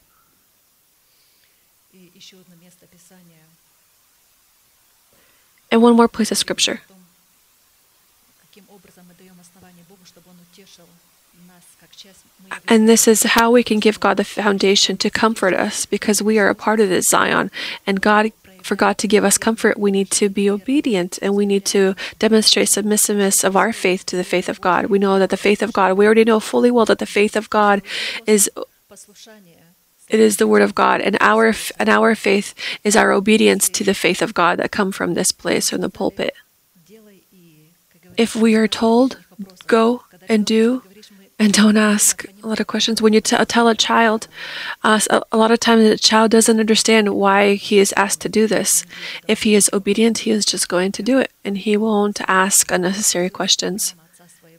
And 5.76 5.82
one 5.82 5.94
more 5.94 6.08
place 6.08 6.32
of 6.32 6.38
scripture. 6.38 6.80
And 12.66 12.88
this 12.88 13.06
is 13.06 13.24
how 13.36 13.50
we 13.50 13.62
can 13.62 13.78
give 13.78 14.00
God 14.00 14.16
the 14.16 14.24
foundation 14.24 14.96
to 14.96 15.10
comfort 15.10 15.52
us 15.52 15.84
because 15.84 16.22
we 16.22 16.38
are 16.38 16.48
a 16.48 16.54
part 16.54 16.80
of 16.80 16.88
this 16.88 17.08
Zion. 17.08 17.50
And 17.86 18.00
God, 18.00 18.32
for 18.62 18.74
God 18.74 18.96
to 18.96 19.06
give 19.06 19.22
us 19.22 19.36
comfort, 19.36 19.78
we 19.78 19.90
need 19.90 20.10
to 20.12 20.30
be 20.30 20.48
obedient 20.48 21.18
and 21.20 21.34
we 21.34 21.44
need 21.44 21.66
to 21.66 21.94
demonstrate 22.18 22.70
submissiveness 22.70 23.44
of 23.44 23.54
our 23.54 23.74
faith 23.74 24.06
to 24.06 24.16
the 24.16 24.24
faith 24.24 24.48
of 24.48 24.62
God. 24.62 24.86
We 24.86 24.98
know 24.98 25.18
that 25.18 25.28
the 25.28 25.36
faith 25.36 25.60
of 25.60 25.74
God, 25.74 25.98
we 25.98 26.06
already 26.06 26.24
know 26.24 26.40
fully 26.40 26.70
well 26.70 26.86
that 26.86 27.00
the 27.00 27.04
faith 27.04 27.36
of 27.36 27.50
God 27.50 27.82
is 28.24 28.48
it 30.08 30.20
is 30.20 30.36
the 30.36 30.46
word 30.46 30.62
of 30.62 30.74
God, 30.74 31.00
and 31.00 31.16
our 31.20 31.52
and 31.78 31.88
our 31.88 32.14
faith 32.14 32.54
is 32.84 32.96
our 32.96 33.12
obedience 33.12 33.68
to 33.70 33.84
the 33.84 33.94
faith 33.94 34.22
of 34.22 34.34
God 34.34 34.58
that 34.58 34.70
come 34.70 34.92
from 34.92 35.14
this 35.14 35.32
place 35.32 35.70
from 35.70 35.80
the 35.80 35.88
pulpit. 35.88 36.34
If 38.16 38.34
we 38.34 38.54
are 38.54 38.68
told, 38.68 39.18
go 39.66 40.04
and 40.28 40.46
do, 40.46 40.82
and 41.38 41.52
don't 41.52 41.76
ask 41.76 42.24
a 42.42 42.46
lot 42.46 42.60
of 42.60 42.66
questions. 42.66 43.02
When 43.02 43.12
you 43.12 43.20
t- 43.20 43.36
tell 43.44 43.68
a 43.68 43.74
child, 43.74 44.26
uh, 44.82 45.00
a 45.30 45.36
lot 45.36 45.50
of 45.50 45.60
times 45.60 45.82
the 45.82 45.98
child 45.98 46.30
doesn't 46.30 46.60
understand 46.60 47.14
why 47.14 47.54
he 47.54 47.78
is 47.78 47.92
asked 47.96 48.22
to 48.22 48.28
do 48.28 48.46
this. 48.46 48.84
If 49.28 49.42
he 49.42 49.54
is 49.54 49.68
obedient, 49.72 50.18
he 50.18 50.30
is 50.30 50.46
just 50.46 50.68
going 50.68 50.92
to 50.92 51.02
do 51.02 51.18
it, 51.18 51.30
and 51.44 51.58
he 51.58 51.76
won't 51.76 52.20
ask 52.26 52.70
unnecessary 52.70 53.28
questions. 53.28 53.94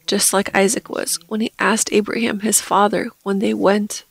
Just 0.06 0.32
like 0.32 0.54
Isaac 0.54 0.88
was 0.88 1.18
when 1.26 1.40
he 1.40 1.52
asked 1.58 1.92
Abraham, 1.92 2.40
his 2.40 2.60
father, 2.60 3.10
when 3.24 3.40
they 3.40 3.52
went 3.52 4.04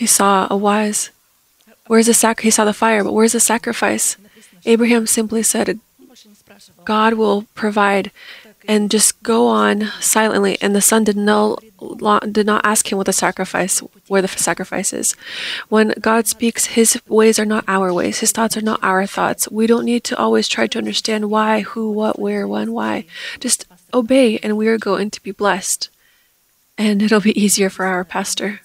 He 0.00 0.06
saw 0.06 0.46
a 0.48 0.56
wise. 0.56 1.10
Where's 1.86 2.06
the 2.06 2.14
sac? 2.14 2.40
He 2.40 2.50
saw 2.50 2.64
the 2.64 2.72
fire, 2.72 3.04
but 3.04 3.12
where's 3.12 3.32
the 3.36 3.40
sacrifice? 3.52 4.16
Abraham 4.64 5.06
simply 5.06 5.42
said, 5.42 5.78
"God 6.86 7.12
will 7.20 7.44
provide," 7.54 8.10
and 8.66 8.90
just 8.90 9.22
go 9.22 9.46
on 9.46 9.92
silently. 10.00 10.56
And 10.62 10.74
the 10.74 10.80
son 10.80 11.04
did 11.04 11.18
not 11.18 11.62
did 12.32 12.46
not 12.46 12.64
ask 12.64 12.90
him 12.90 12.96
what 12.96 13.06
the 13.06 13.12
sacrifice, 13.12 13.80
where 14.08 14.22
the 14.22 14.28
sacrifice 14.28 14.94
is. 14.94 15.16
When 15.68 15.92
God 16.00 16.26
speaks, 16.26 16.76
His 16.80 16.98
ways 17.06 17.38
are 17.38 17.52
not 17.54 17.64
our 17.68 17.92
ways. 17.92 18.20
His 18.20 18.32
thoughts 18.32 18.56
are 18.56 18.68
not 18.70 18.80
our 18.82 19.04
thoughts. 19.04 19.50
We 19.50 19.66
don't 19.66 19.84
need 19.84 20.04
to 20.04 20.16
always 20.16 20.48
try 20.48 20.66
to 20.68 20.78
understand 20.78 21.28
why, 21.28 21.60
who, 21.60 21.92
what, 21.92 22.18
where, 22.18 22.48
when, 22.48 22.72
why. 22.72 23.04
Just 23.38 23.66
obey, 23.92 24.38
and 24.42 24.56
we 24.56 24.66
are 24.68 24.78
going 24.78 25.10
to 25.10 25.22
be 25.22 25.32
blessed. 25.32 25.90
And 26.78 27.02
it'll 27.02 27.20
be 27.20 27.38
easier 27.38 27.68
for 27.68 27.84
our 27.84 28.04
pastor. 28.04 28.60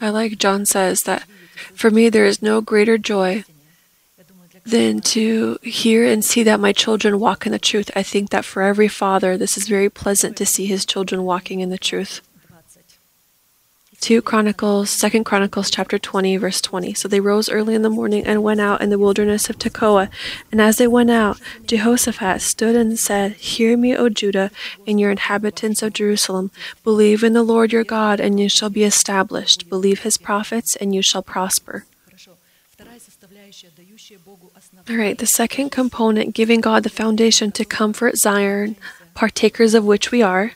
I 0.00 0.10
like 0.10 0.38
John 0.38 0.64
says 0.66 1.02
that 1.04 1.24
for 1.74 1.90
me 1.90 2.08
there 2.08 2.24
is 2.24 2.42
no 2.42 2.60
greater 2.60 2.96
joy 2.96 3.44
than 4.64 5.00
to 5.00 5.58
hear 5.62 6.04
and 6.04 6.24
see 6.24 6.42
that 6.42 6.60
my 6.60 6.72
children 6.72 7.18
walk 7.18 7.46
in 7.46 7.52
the 7.52 7.58
truth. 7.58 7.90
I 7.96 8.02
think 8.02 8.30
that 8.30 8.44
for 8.44 8.62
every 8.62 8.88
father, 8.88 9.36
this 9.36 9.56
is 9.56 9.68
very 9.68 9.88
pleasant 9.88 10.36
to 10.36 10.46
see 10.46 10.66
his 10.66 10.84
children 10.84 11.24
walking 11.24 11.60
in 11.60 11.70
the 11.70 11.78
truth. 11.78 12.20
2 14.00 14.22
Chronicles, 14.22 14.98
2 14.98 15.24
Chronicles 15.24 15.70
chapter 15.70 15.98
20, 15.98 16.38
verse 16.38 16.62
20. 16.62 16.94
So 16.94 17.06
they 17.06 17.20
rose 17.20 17.50
early 17.50 17.74
in 17.74 17.82
the 17.82 17.90
morning 17.90 18.24
and 18.24 18.42
went 18.42 18.60
out 18.60 18.80
in 18.80 18.88
the 18.88 18.98
wilderness 18.98 19.50
of 19.50 19.58
Tekoa. 19.58 20.08
And 20.50 20.58
as 20.58 20.78
they 20.78 20.86
went 20.86 21.10
out, 21.10 21.38
Jehoshaphat 21.66 22.40
stood 22.40 22.74
and 22.74 22.98
said, 22.98 23.32
Hear 23.32 23.76
me, 23.76 23.94
O 23.94 24.08
Judah, 24.08 24.50
and 24.86 24.98
your 24.98 25.10
inhabitants 25.10 25.82
of 25.82 25.92
Jerusalem. 25.92 26.50
Believe 26.82 27.22
in 27.22 27.34
the 27.34 27.42
Lord 27.42 27.72
your 27.72 27.84
God, 27.84 28.20
and 28.20 28.40
you 28.40 28.48
shall 28.48 28.70
be 28.70 28.84
established. 28.84 29.68
Believe 29.68 30.00
his 30.00 30.16
prophets, 30.16 30.76
and 30.76 30.94
you 30.94 31.02
shall 31.02 31.22
prosper. 31.22 31.84
All 34.88 34.96
right, 34.96 35.18
the 35.18 35.26
second 35.26 35.70
component, 35.70 36.34
giving 36.34 36.62
God 36.62 36.84
the 36.84 36.90
foundation 36.90 37.52
to 37.52 37.66
comfort 37.66 38.16
Zion, 38.16 38.76
partakers 39.14 39.74
of 39.74 39.84
which 39.84 40.10
we 40.10 40.22
are, 40.22 40.52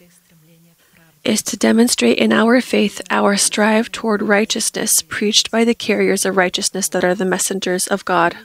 is 1.24 1.42
to 1.42 1.56
demonstrate 1.56 2.18
in 2.18 2.32
our 2.32 2.60
faith 2.60 3.00
our 3.10 3.36
strive 3.36 3.90
toward 3.90 4.22
righteousness 4.22 5.02
preached 5.02 5.50
by 5.50 5.64
the 5.64 5.74
carriers 5.74 6.24
of 6.24 6.36
righteousness 6.36 6.88
that 6.88 7.04
are 7.04 7.14
the 7.14 7.24
messengers 7.24 7.86
of 7.86 8.04
God. 8.04 8.36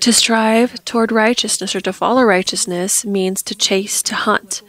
To 0.00 0.12
strive 0.12 0.84
toward 0.84 1.12
righteousness 1.12 1.74
or 1.74 1.80
to 1.80 1.92
follow 1.92 2.22
righteousness 2.22 3.04
means 3.04 3.42
to 3.42 3.54
chase, 3.54 4.02
to 4.02 4.14
hunt. 4.14 4.62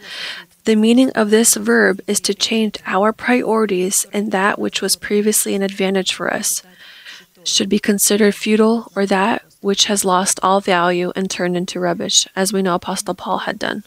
The 0.64 0.76
meaning 0.76 1.10
of 1.12 1.30
this 1.30 1.54
verb 1.54 2.00
is 2.06 2.20
to 2.20 2.34
change 2.34 2.78
our 2.84 3.12
priorities 3.12 4.06
and 4.12 4.30
that 4.32 4.58
which 4.58 4.82
was 4.82 4.96
previously 4.96 5.54
an 5.54 5.62
advantage 5.62 6.12
for 6.12 6.32
us 6.32 6.62
should 7.44 7.68
be 7.68 7.78
considered 7.78 8.34
futile 8.34 8.92
or 8.94 9.06
that 9.06 9.42
which 9.60 9.86
has 9.86 10.04
lost 10.04 10.40
all 10.42 10.60
value 10.60 11.12
and 11.16 11.30
turned 11.30 11.56
into 11.56 11.80
rubbish, 11.80 12.26
as 12.34 12.52
we 12.52 12.62
know 12.62 12.74
Apostle 12.74 13.14
Paul 13.14 13.38
had 13.38 13.58
done. 13.58 13.84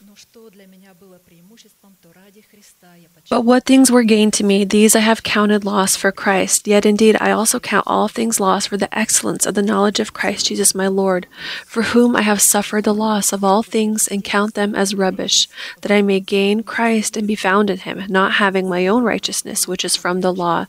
But 3.34 3.46
what 3.46 3.64
things 3.64 3.90
were 3.90 4.04
gained 4.04 4.32
to 4.34 4.44
me, 4.44 4.64
these 4.64 4.96
I 4.96 5.00
have 5.00 5.24
counted 5.24 5.66
loss 5.66 5.96
for 5.96 6.12
Christ. 6.12 6.68
Yet 6.68 6.86
indeed 6.86 7.18
I 7.20 7.32
also 7.32 7.60
count 7.60 7.88
all 7.88 8.08
things 8.08 8.40
loss 8.40 8.68
for 8.68 8.78
the 8.78 8.96
excellence 8.96 9.48
of 9.48 9.56
the 9.56 9.64
knowledge 9.64 10.00
of 10.00 10.14
Christ 10.14 10.46
Jesus 10.46 10.76
my 10.76 10.88
Lord, 10.88 11.26
for 11.66 11.82
whom 11.82 12.16
I 12.16 12.22
have 12.22 12.44
suffered 12.44 12.84
the 12.84 12.94
loss 12.94 13.34
of 13.34 13.44
all 13.44 13.64
things 13.64 14.08
and 14.08 14.24
count 14.24 14.54
them 14.54 14.76
as 14.76 14.94
rubbish, 14.94 15.48
that 15.82 15.92
I 15.92 16.04
may 16.04 16.20
gain 16.20 16.62
Christ 16.62 17.18
and 17.18 17.28
be 17.28 17.34
found 17.34 17.72
in 17.72 17.80
him, 17.80 18.04
not 18.08 18.34
having 18.34 18.70
my 18.70 18.86
own 18.86 19.02
righteousness, 19.02 19.68
which 19.68 19.84
is 19.84 19.96
from 19.96 20.22
the 20.22 20.32
law, 20.32 20.68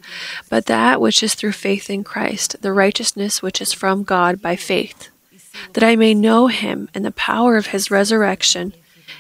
but 0.49 0.65
that 0.65 1.03
which 1.03 1.23
is 1.23 1.35
through 1.35 1.53
faith 1.53 1.91
in 1.91 2.03
Christ, 2.03 2.63
the 2.63 2.73
righteousness 2.73 3.43
which 3.43 3.61
is 3.61 3.75
from 3.75 4.05
God 4.05 4.41
by 4.41 4.57
faith, 4.57 5.11
that 5.75 5.85
I 5.85 5.97
may 5.97 6.15
know 6.15 6.47
him 6.47 6.89
and 6.95 7.05
the 7.05 7.11
power 7.11 7.59
of 7.59 7.67
his 7.67 7.91
resurrection 7.91 8.73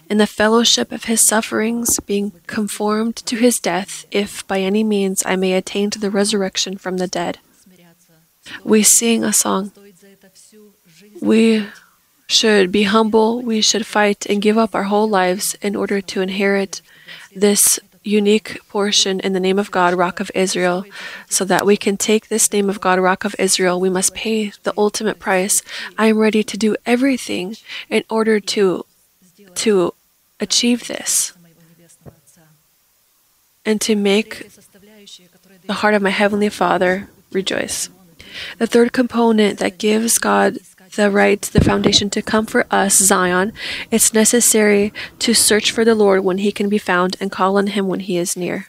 in 0.08 0.18
the 0.18 0.26
fellowship 0.26 0.92
of 0.92 1.04
his 1.04 1.20
sufferings, 1.20 2.00
being 2.00 2.32
conformed 2.46 3.16
to 3.16 3.36
his 3.36 3.58
death, 3.58 4.06
if 4.10 4.46
by 4.46 4.60
any 4.60 4.84
means 4.84 5.22
I 5.26 5.36
may 5.36 5.54
attain 5.54 5.90
to 5.90 5.98
the 5.98 6.10
resurrection 6.10 6.76
from 6.78 6.98
the 6.98 7.06
dead. 7.06 7.38
We 8.62 8.82
sing 8.82 9.24
a 9.24 9.32
song. 9.32 9.72
We 11.20 11.66
should 12.26 12.72
be 12.72 12.84
humble, 12.84 13.42
we 13.42 13.60
should 13.60 13.86
fight 13.86 14.26
and 14.26 14.42
give 14.42 14.58
up 14.58 14.74
our 14.74 14.84
whole 14.84 15.08
lives 15.08 15.56
in 15.60 15.76
order 15.76 16.00
to 16.00 16.20
inherit 16.20 16.80
this 17.34 17.78
unique 18.02 18.60
portion 18.68 19.18
in 19.20 19.32
the 19.32 19.40
name 19.40 19.58
of 19.58 19.70
God, 19.70 19.94
Rock 19.94 20.20
of 20.20 20.30
Israel, 20.34 20.84
so 21.28 21.44
that 21.44 21.66
we 21.66 21.76
can 21.76 21.96
take 21.96 22.28
this 22.28 22.52
name 22.52 22.68
of 22.68 22.80
God, 22.80 22.98
Rock 22.98 23.24
of 23.24 23.34
Israel. 23.38 23.80
We 23.80 23.90
must 23.90 24.14
pay 24.14 24.52
the 24.62 24.74
ultimate 24.76 25.18
price. 25.18 25.62
I 25.96 26.06
am 26.06 26.18
ready 26.18 26.42
to 26.44 26.56
do 26.56 26.76
everything 26.84 27.56
in 27.88 28.04
order 28.10 28.40
to 28.40 28.84
to 29.64 29.94
achieve 30.40 30.88
this 30.88 31.32
and 33.64 33.80
to 33.80 33.96
make 33.96 34.46
the 35.66 35.80
heart 35.80 35.94
of 35.94 36.02
my 36.02 36.10
heavenly 36.10 36.50
Father 36.50 37.08
rejoice. 37.32 37.88
The 38.58 38.66
third 38.66 38.92
component 38.92 39.58
that 39.60 39.78
gives 39.78 40.18
God 40.18 40.58
the 40.96 41.10
right, 41.10 41.40
the 41.40 41.64
foundation 41.64 42.10
to 42.10 42.20
comfort 42.20 42.66
us, 42.70 42.98
Zion, 42.98 43.54
it's 43.90 44.12
necessary 44.12 44.92
to 45.20 45.32
search 45.32 45.70
for 45.70 45.82
the 45.82 45.94
Lord 45.94 46.22
when 46.22 46.38
he 46.38 46.52
can 46.52 46.68
be 46.68 46.78
found 46.78 47.16
and 47.18 47.32
call 47.32 47.56
on 47.56 47.68
him 47.68 47.88
when 47.88 48.00
he 48.00 48.18
is 48.18 48.36
near. 48.36 48.68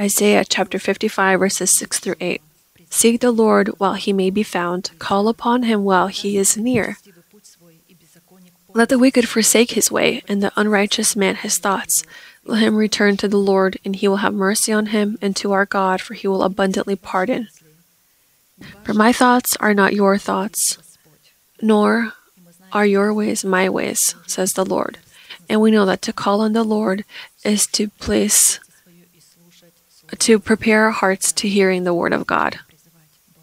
Isaiah 0.00 0.44
chapter 0.44 0.80
55, 0.80 1.38
verses 1.38 1.70
6 1.70 2.00
through 2.00 2.16
8. 2.20 2.42
Seek 2.90 3.20
the 3.20 3.30
Lord 3.30 3.68
while 3.78 3.94
he 3.94 4.12
may 4.12 4.30
be 4.30 4.42
found, 4.42 4.90
call 4.98 5.28
upon 5.28 5.62
him 5.62 5.84
while 5.84 6.08
he 6.08 6.36
is 6.36 6.56
near. 6.56 6.98
Let 8.76 8.90
the 8.90 8.98
wicked 8.98 9.26
forsake 9.26 9.70
his 9.70 9.90
way, 9.90 10.22
and 10.28 10.42
the 10.42 10.52
unrighteous 10.54 11.16
man 11.16 11.36
his 11.36 11.56
thoughts. 11.56 12.04
Let 12.44 12.62
him 12.62 12.76
return 12.76 13.16
to 13.16 13.26
the 13.26 13.38
Lord, 13.38 13.78
and 13.86 13.96
he 13.96 14.06
will 14.06 14.18
have 14.18 14.34
mercy 14.34 14.70
on 14.70 14.92
him, 14.92 15.16
and 15.22 15.34
to 15.36 15.52
our 15.52 15.64
God, 15.64 16.02
for 16.02 16.12
he 16.12 16.28
will 16.28 16.42
abundantly 16.42 16.94
pardon. 16.94 17.48
For 18.84 18.92
my 18.92 19.14
thoughts 19.14 19.56
are 19.60 19.72
not 19.72 19.94
your 19.94 20.18
thoughts, 20.18 20.76
nor 21.62 22.12
are 22.70 22.84
your 22.84 23.14
ways 23.14 23.46
my 23.46 23.66
ways, 23.70 24.14
says 24.26 24.52
the 24.52 24.66
Lord. 24.66 24.98
And 25.48 25.62
we 25.62 25.70
know 25.70 25.86
that 25.86 26.02
to 26.02 26.12
call 26.12 26.42
on 26.42 26.52
the 26.52 26.62
Lord 26.62 27.06
is 27.44 27.66
to 27.68 27.88
place, 27.88 28.60
to 30.18 30.38
prepare 30.38 30.84
our 30.84 30.90
hearts 30.90 31.32
to 31.32 31.48
hearing 31.48 31.84
the 31.84 31.94
word 31.94 32.12
of 32.12 32.26
God. 32.26 32.58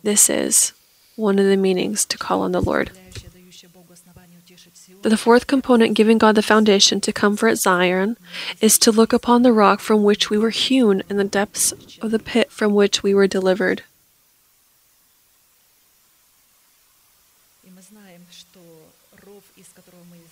This 0.04 0.30
is 0.30 0.74
one 1.16 1.40
of 1.40 1.48
the 1.48 1.58
meanings 1.58 2.06
to 2.06 2.20
call 2.20 2.42
on 2.42 2.52
the 2.52 2.62
Lord. 2.62 2.92
The 5.04 5.18
fourth 5.18 5.48
component 5.48 5.96
giving 5.96 6.18
God 6.18 6.36
the 6.36 6.42
foundation 6.42 7.02
to 7.02 7.12
comfort 7.12 7.58
Zion 7.58 8.16
is 8.62 8.80
to 8.80 8.90
look 8.90 9.12
upon 9.12 9.44
the 9.44 9.52
rock 9.52 9.82
from 9.82 10.02
which 10.02 10.30
we 10.30 10.38
were 10.38 10.50
hewn 10.50 11.04
and 11.10 11.20
the 11.20 11.26
depths 11.26 11.74
of 12.02 12.12
the 12.12 12.20
pit 12.20 12.50
from 12.50 12.74
which 12.74 13.04
we 13.04 13.14
were 13.14 13.28
delivered. 13.28 13.84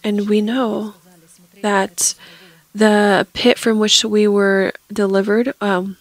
And 0.05 0.29
we 0.29 0.39
know 0.39 0.95
that 1.61 2.15
the 2.73 3.27
pit 3.33 3.59
from 3.59 3.77
which 3.77 4.05
we 4.05 4.25
were 4.25 4.71
delivered, 4.91 5.53
um, 5.59 5.97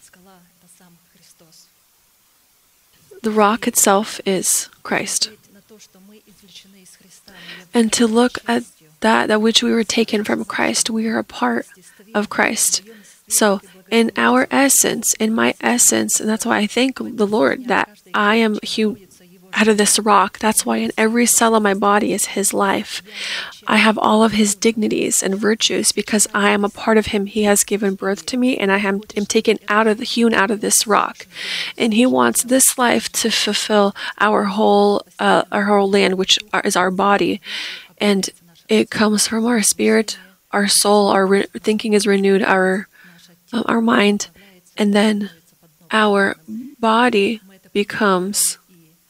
the 3.23 3.33
rock 3.33 3.67
itself 3.67 4.21
is 4.25 4.69
Christ. 4.85 5.31
And 7.73 7.93
to 7.93 8.07
look 8.07 8.39
at 8.47 8.65
that, 9.01 9.29
that 9.29 9.41
which 9.41 9.63
we 9.63 9.73
were 9.73 9.85
taken 9.85 10.25
from 10.25 10.45
Christ, 10.45 10.91
we 10.91 11.07
are 11.09 11.19
a 11.19 11.25
part 11.25 11.67
of 12.15 12.29
Christ. 12.29 12.83
So, 13.29 13.61
in 13.91 14.13
our 14.17 14.47
essence, 14.51 15.15
in 15.15 15.35
my 15.35 15.55
essence, 15.61 16.21
and 16.21 16.29
that's 16.29 16.47
why 16.47 16.59
I 16.59 16.67
thank 16.67 16.99
the 16.99 17.27
Lord 17.27 17.67
that 17.67 17.89
I 18.15 18.37
am 18.37 18.59
human 18.63 19.10
out 19.53 19.69
of 19.69 19.79
this 19.79 19.99
rock. 19.99 20.39
That's 20.39 20.65
why 20.65 20.79
in 20.79 20.93
every 20.97 21.27
cell 21.27 21.55
of 21.55 21.63
my 21.63 21.75
body 21.75 22.13
is 22.13 22.27
His 22.27 22.55
life. 22.55 23.03
I 23.67 23.77
have 23.77 23.99
all 23.99 24.23
of 24.23 24.33
His 24.33 24.55
dignities 24.55 25.23
and 25.23 25.35
virtues 25.35 25.93
because 25.93 26.27
I 26.35 26.51
am 26.51 26.65
a 26.65 26.69
part 26.69 26.99
of 26.99 27.07
Him. 27.07 27.27
He 27.27 27.45
has 27.45 27.65
given 27.65 27.95
birth 27.95 28.27
to 28.27 28.37
me, 28.37 28.57
and 28.57 28.73
I 28.73 28.79
am, 28.79 29.03
am 29.17 29.27
taken 29.27 29.59
out 29.69 29.87
of 29.87 29.99
the 29.99 30.05
hewn 30.05 30.35
out 30.35 30.51
of 30.51 30.61
this 30.61 30.87
rock. 30.87 31.27
And 31.77 31.95
He 31.95 32.07
wants 32.07 32.43
this 32.43 32.79
life 32.79 33.11
to 33.13 33.31
fulfill 33.31 33.95
our 34.19 34.45
whole 34.45 35.07
uh, 35.19 35.45
our 35.53 35.65
whole 35.65 35.91
land, 35.91 36.19
which 36.19 36.39
is 36.65 36.77
our 36.77 36.91
body, 36.91 37.41
and 37.99 38.31
it 38.69 38.91
comes 38.91 39.27
from 39.27 39.47
our 39.47 39.63
spirit, 39.63 40.19
our 40.53 40.69
soul, 40.69 41.09
our 41.09 41.27
re- 41.27 41.47
thinking 41.59 41.93
is 41.93 42.07
renewed, 42.07 42.43
our 42.43 42.89
uh, 43.53 43.63
our 43.67 43.81
mind, 43.81 44.29
and 44.77 44.95
then 44.95 45.31
our 45.91 46.37
body 46.79 47.41
becomes 47.73 48.59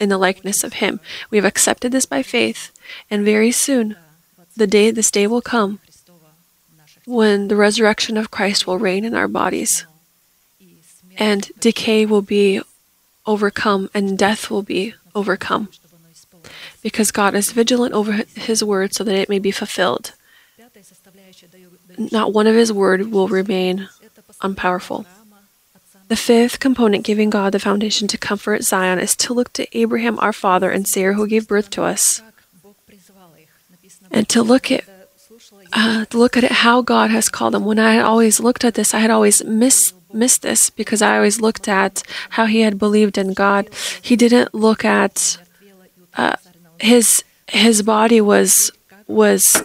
in 0.01 0.09
the 0.09 0.17
likeness 0.17 0.63
of 0.63 0.73
him. 0.73 0.99
We 1.29 1.37
have 1.37 1.45
accepted 1.45 1.91
this 1.91 2.05
by 2.05 2.23
faith, 2.23 2.71
and 3.09 3.23
very 3.23 3.51
soon 3.51 3.95
the 4.57 4.67
day 4.67 4.91
this 4.91 5.11
day 5.11 5.27
will 5.27 5.41
come 5.41 5.79
when 7.05 7.47
the 7.47 7.55
resurrection 7.55 8.17
of 8.17 8.31
Christ 8.31 8.67
will 8.67 8.77
reign 8.77 9.05
in 9.05 9.15
our 9.15 9.27
bodies 9.27 9.85
and 11.17 11.51
decay 11.59 12.05
will 12.05 12.21
be 12.21 12.61
overcome 13.25 13.89
and 13.93 14.17
death 14.17 14.49
will 14.49 14.63
be 14.63 14.93
overcome 15.13 15.69
because 16.81 17.11
God 17.11 17.35
is 17.35 17.51
vigilant 17.51 17.93
over 17.93 18.23
his 18.35 18.63
word 18.63 18.93
so 18.93 19.03
that 19.03 19.15
it 19.15 19.29
may 19.29 19.39
be 19.39 19.51
fulfilled. 19.51 20.13
Not 21.97 22.33
one 22.33 22.47
of 22.47 22.55
his 22.55 22.73
word 22.73 23.11
will 23.11 23.27
remain 23.27 23.89
unpowerful. 24.41 25.05
The 26.11 26.17
fifth 26.17 26.59
component 26.59 27.05
giving 27.05 27.29
God 27.29 27.53
the 27.53 27.59
foundation 27.59 28.05
to 28.09 28.17
comfort 28.17 28.63
Zion 28.63 28.99
is 28.99 29.15
to 29.15 29.33
look 29.33 29.53
to 29.53 29.65
Abraham 29.71 30.19
our 30.19 30.33
father 30.33 30.69
and 30.69 30.85
Sarah 30.85 31.13
who 31.13 31.25
gave 31.25 31.47
birth 31.47 31.69
to 31.69 31.83
us. 31.83 32.21
And 34.11 34.27
to 34.27 34.43
look 34.43 34.69
at 34.69 34.83
uh, 35.71 36.03
look 36.11 36.35
at 36.35 36.43
it 36.43 36.51
how 36.67 36.81
God 36.81 37.11
has 37.11 37.29
called 37.29 37.53
them. 37.53 37.63
When 37.63 37.79
I 37.79 37.93
had 37.93 38.03
always 38.03 38.41
looked 38.41 38.65
at 38.65 38.73
this, 38.73 38.93
I 38.93 38.99
had 38.99 39.09
always 39.09 39.41
missed 39.45 39.95
missed 40.11 40.41
this 40.41 40.69
because 40.69 41.01
I 41.01 41.15
always 41.15 41.39
looked 41.39 41.69
at 41.69 42.03
how 42.31 42.45
he 42.45 42.59
had 42.59 42.77
believed 42.77 43.17
in 43.17 43.31
God. 43.31 43.69
He 44.01 44.17
didn't 44.17 44.53
look 44.53 44.83
at 44.83 45.37
uh, 46.15 46.35
his 46.81 47.23
his 47.47 47.83
body 47.83 48.19
was 48.19 48.69
was 49.07 49.63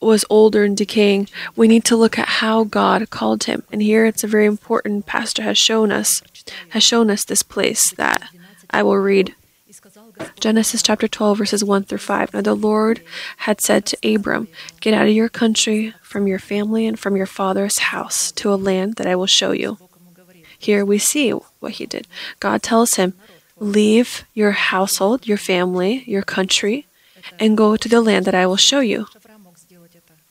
was 0.00 0.24
older 0.30 0.64
and 0.64 0.76
decaying, 0.76 1.28
we 1.56 1.68
need 1.68 1.84
to 1.84 1.96
look 1.96 2.18
at 2.18 2.28
how 2.28 2.64
God 2.64 3.10
called 3.10 3.44
him. 3.44 3.62
And 3.72 3.82
here 3.82 4.06
it's 4.06 4.24
a 4.24 4.28
very 4.28 4.46
important 4.46 5.06
pastor 5.06 5.42
has 5.42 5.58
shown 5.58 5.92
us 5.92 6.22
has 6.70 6.82
shown 6.82 7.10
us 7.10 7.24
this 7.24 7.42
place 7.42 7.90
that 7.92 8.22
I 8.70 8.82
will 8.82 8.96
read. 8.96 9.34
Genesis 10.40 10.82
chapter 10.82 11.06
12 11.06 11.38
verses 11.38 11.62
1 11.62 11.84
through 11.84 11.98
5. 11.98 12.34
Now 12.34 12.40
the 12.40 12.54
Lord 12.54 13.02
had 13.38 13.60
said 13.60 13.84
to 13.86 14.14
Abram, 14.14 14.48
Get 14.80 14.94
out 14.94 15.06
of 15.06 15.12
your 15.12 15.28
country, 15.28 15.94
from 16.08 16.26
your 16.26 16.38
family 16.38 16.86
and 16.86 16.98
from 16.98 17.16
your 17.16 17.26
father's 17.26 17.78
house 17.78 18.32
to 18.32 18.52
a 18.52 18.56
land 18.56 18.94
that 18.94 19.06
I 19.06 19.14
will 19.14 19.26
show 19.26 19.52
you. 19.52 19.76
Here 20.58 20.84
we 20.84 20.98
see 20.98 21.30
what 21.30 21.72
he 21.72 21.84
did. 21.84 22.08
God 22.40 22.62
tells 22.62 22.94
him, 22.94 23.12
Leave 23.60 24.24
your 24.32 24.52
household, 24.52 25.26
your 25.26 25.36
family, 25.36 26.04
your 26.06 26.22
country, 26.22 26.86
and 27.38 27.58
go 27.58 27.76
to 27.76 27.88
the 27.88 28.00
land 28.00 28.24
that 28.24 28.34
I 28.34 28.46
will 28.46 28.56
show 28.56 28.80
you. 28.80 29.06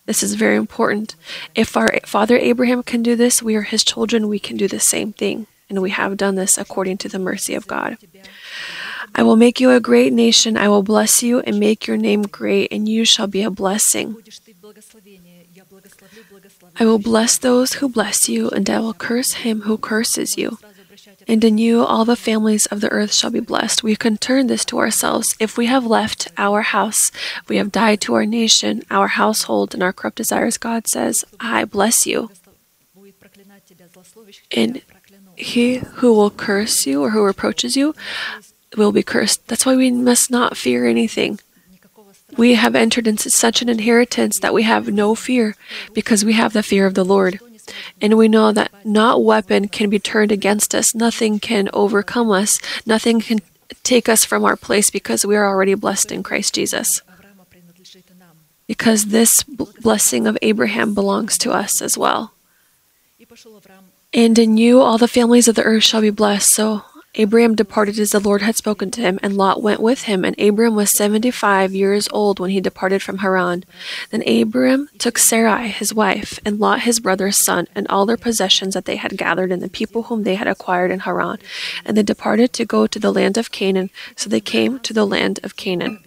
This 0.08 0.24
is 0.24 0.36
very 0.36 0.55
important. 0.55 1.16
If 1.53 1.76
our 1.76 1.99
father 2.05 2.38
Abraham 2.38 2.82
can 2.82 3.03
do 3.03 3.16
this, 3.16 3.43
we 3.43 3.55
are 3.55 3.64
his 3.64 3.84
children, 3.84 4.30
we 4.30 4.39
can 4.39 4.55
do 4.55 4.68
the 4.68 4.80
same 4.80 5.12
thing. 5.12 5.47
And 5.70 5.82
we 5.82 5.89
have 5.89 6.16
done 6.16 6.36
this 6.36 6.58
according 6.58 6.97
to 6.99 7.10
the 7.10 7.20
mercy 7.20 7.53
of 7.53 7.68
God. 7.68 7.97
I 9.14 9.22
will 9.24 9.36
make 9.36 9.60
you 9.60 9.70
a 9.70 9.82
great 9.82 10.14
nation. 10.14 10.55
I 10.55 10.70
will 10.70 10.82
bless 10.82 11.22
you 11.22 11.41
and 11.41 11.60
make 11.60 11.88
your 11.88 11.97
name 11.97 12.22
great, 12.24 12.72
and 12.72 12.88
you 12.88 13.03
shall 13.03 13.28
be 13.28 13.43
a 13.43 13.51
blessing. 13.51 14.16
I 16.80 16.86
will 16.86 16.99
bless 16.99 17.38
those 17.38 17.74
who 17.74 17.89
bless 17.89 18.30
you, 18.30 18.49
and 18.49 18.70
I 18.70 18.80
will 18.80 18.93
curse 18.93 19.43
him 19.43 19.62
who 19.62 19.78
curses 19.78 20.38
you 20.38 20.58
and 21.28 21.43
in 21.43 21.57
you 21.57 21.84
all 21.84 22.05
the 22.05 22.15
families 22.15 22.65
of 22.67 22.82
the 22.82 22.91
earth 22.91 23.13
shall 23.13 23.30
be 23.30 23.39
blessed. 23.39 23.84
We 23.84 23.95
can 23.95 24.17
turn 24.17 24.47
this 24.47 24.63
to 24.65 24.80
ourselves. 24.80 25.36
If 25.39 25.57
we 25.57 25.65
have 25.65 25.86
left 25.86 26.30
our 26.38 26.61
house, 26.61 27.11
we 27.47 27.57
have 27.57 27.71
died 27.71 28.01
to 28.01 28.13
our 28.13 28.25
nation, 28.25 28.84
our 28.89 29.07
household, 29.07 29.73
and 29.73 29.84
our 29.84 29.93
corrupt 29.93 30.17
desires, 30.17 30.57
God 30.57 30.88
says, 30.88 31.25
I 31.39 31.65
bless 31.65 32.07
you. 32.07 32.32
And 34.51 34.82
he 35.36 35.78
who 35.78 36.13
will 36.13 36.32
curse 36.32 36.86
you 36.86 37.03
or 37.03 37.11
who 37.11 37.23
reproaches 37.23 37.75
you 37.75 37.93
will 38.75 38.91
be 38.91 39.03
cursed. 39.03 39.47
That's 39.47 39.65
why 39.65 39.75
we 39.75 39.91
must 39.91 40.32
not 40.32 40.57
fear 40.57 40.86
anything. 40.86 41.39
We 42.36 42.55
have 42.55 42.75
entered 42.75 43.07
into 43.07 43.30
such 43.30 43.61
an 43.61 43.69
inheritance 43.69 44.39
that 44.39 44.53
we 44.53 44.63
have 44.63 44.91
no 44.91 45.15
fear 45.15 45.55
because 45.93 46.25
we 46.25 46.34
have 46.34 46.53
the 46.53 46.61
fear 46.63 46.86
of 46.86 46.93
the 46.93 47.05
Lord. 47.05 47.39
And 48.01 48.18
we 48.18 48.28
know 48.28 48.51
that 48.51 48.72
not 48.86 49.24
weapon 49.24 49.68
can 49.68 49.89
be 49.89 49.99
turned 49.99 50.32
against 50.32 50.74
us. 50.74 50.95
Nothing 50.95 51.39
can 51.39 51.70
overcome 51.74 52.32
us. 52.32 52.59
Nothing 52.86 53.22
can 53.22 53.39
take 53.84 54.07
us 54.07 54.26
from 54.26 54.43
our 54.43 54.55
place 54.55 54.89
because 54.89 55.26
we 55.26 55.36
are 55.36 55.47
already 55.47 55.74
blessed 55.74 56.11
in 56.11 56.24
Christ 56.24 56.55
Jesus. 56.55 57.01
Because 58.68 59.05
this 59.05 59.43
blessing 59.43 60.28
of 60.28 60.38
Abraham 60.41 60.93
belongs 60.93 61.38
to 61.39 61.51
us 61.51 61.82
as 61.82 61.97
well. 61.97 62.34
And 64.13 64.38
in 64.39 64.57
you 64.57 64.82
all 64.82 64.97
the 64.97 65.07
families 65.07 65.47
of 65.47 65.55
the 65.55 65.63
earth 65.63 65.84
shall 65.84 66.01
be 66.01 66.09
blessed. 66.09 66.49
So 66.49 66.84
Abraham 67.16 67.55
departed 67.55 67.97
as 67.97 68.12
the 68.12 68.20
Lord 68.20 68.41
had 68.43 68.55
spoken 68.55 68.91
to 68.91 69.01
him, 69.01 69.20
and 69.24 69.36
Lot 69.36 69.64
went 69.64 69.80
with 69.80 70.03
him. 70.03 70.24
And 70.24 70.39
Abram 70.39 70.76
was 70.76 70.91
seventy 70.91 71.32
five 71.32 71.74
years 71.74 72.08
old 72.12 72.39
when 72.39 72.51
he 72.51 72.62
departed 72.62 73.01
from 73.01 73.20
Haran. 73.20 73.64
Then 74.12 74.28
Abram 74.28 74.89
took 74.99 75.18
Sarai 75.18 75.70
his 75.70 75.93
wife, 75.93 76.39
and 76.45 76.60
Lot 76.60 76.82
his 76.82 76.99
brother's 76.99 77.38
son, 77.38 77.68
and 77.74 77.88
all 77.88 78.05
their 78.05 78.18
possessions 78.18 78.76
that 78.76 78.86
they 78.86 78.97
had 78.97 79.18
gathered, 79.18 79.51
and 79.51 79.64
the 79.64 79.70
people 79.70 80.03
whom 80.03 80.24
they 80.24 80.36
had 80.36 80.47
acquired 80.47 80.91
in 80.91 80.99
Haran. 80.99 81.39
And 81.86 81.97
they 81.97 82.03
departed 82.03 82.53
to 82.53 82.66
go 82.66 82.86
to 82.86 82.99
the 82.99 83.12
land 83.12 83.38
of 83.38 83.51
Canaan. 83.51 83.89
So 84.16 84.30
they 84.30 84.41
came 84.41 84.80
to 84.80 84.93
the 84.93 85.05
land 85.05 85.39
of 85.43 85.55
Canaan. 85.55 85.99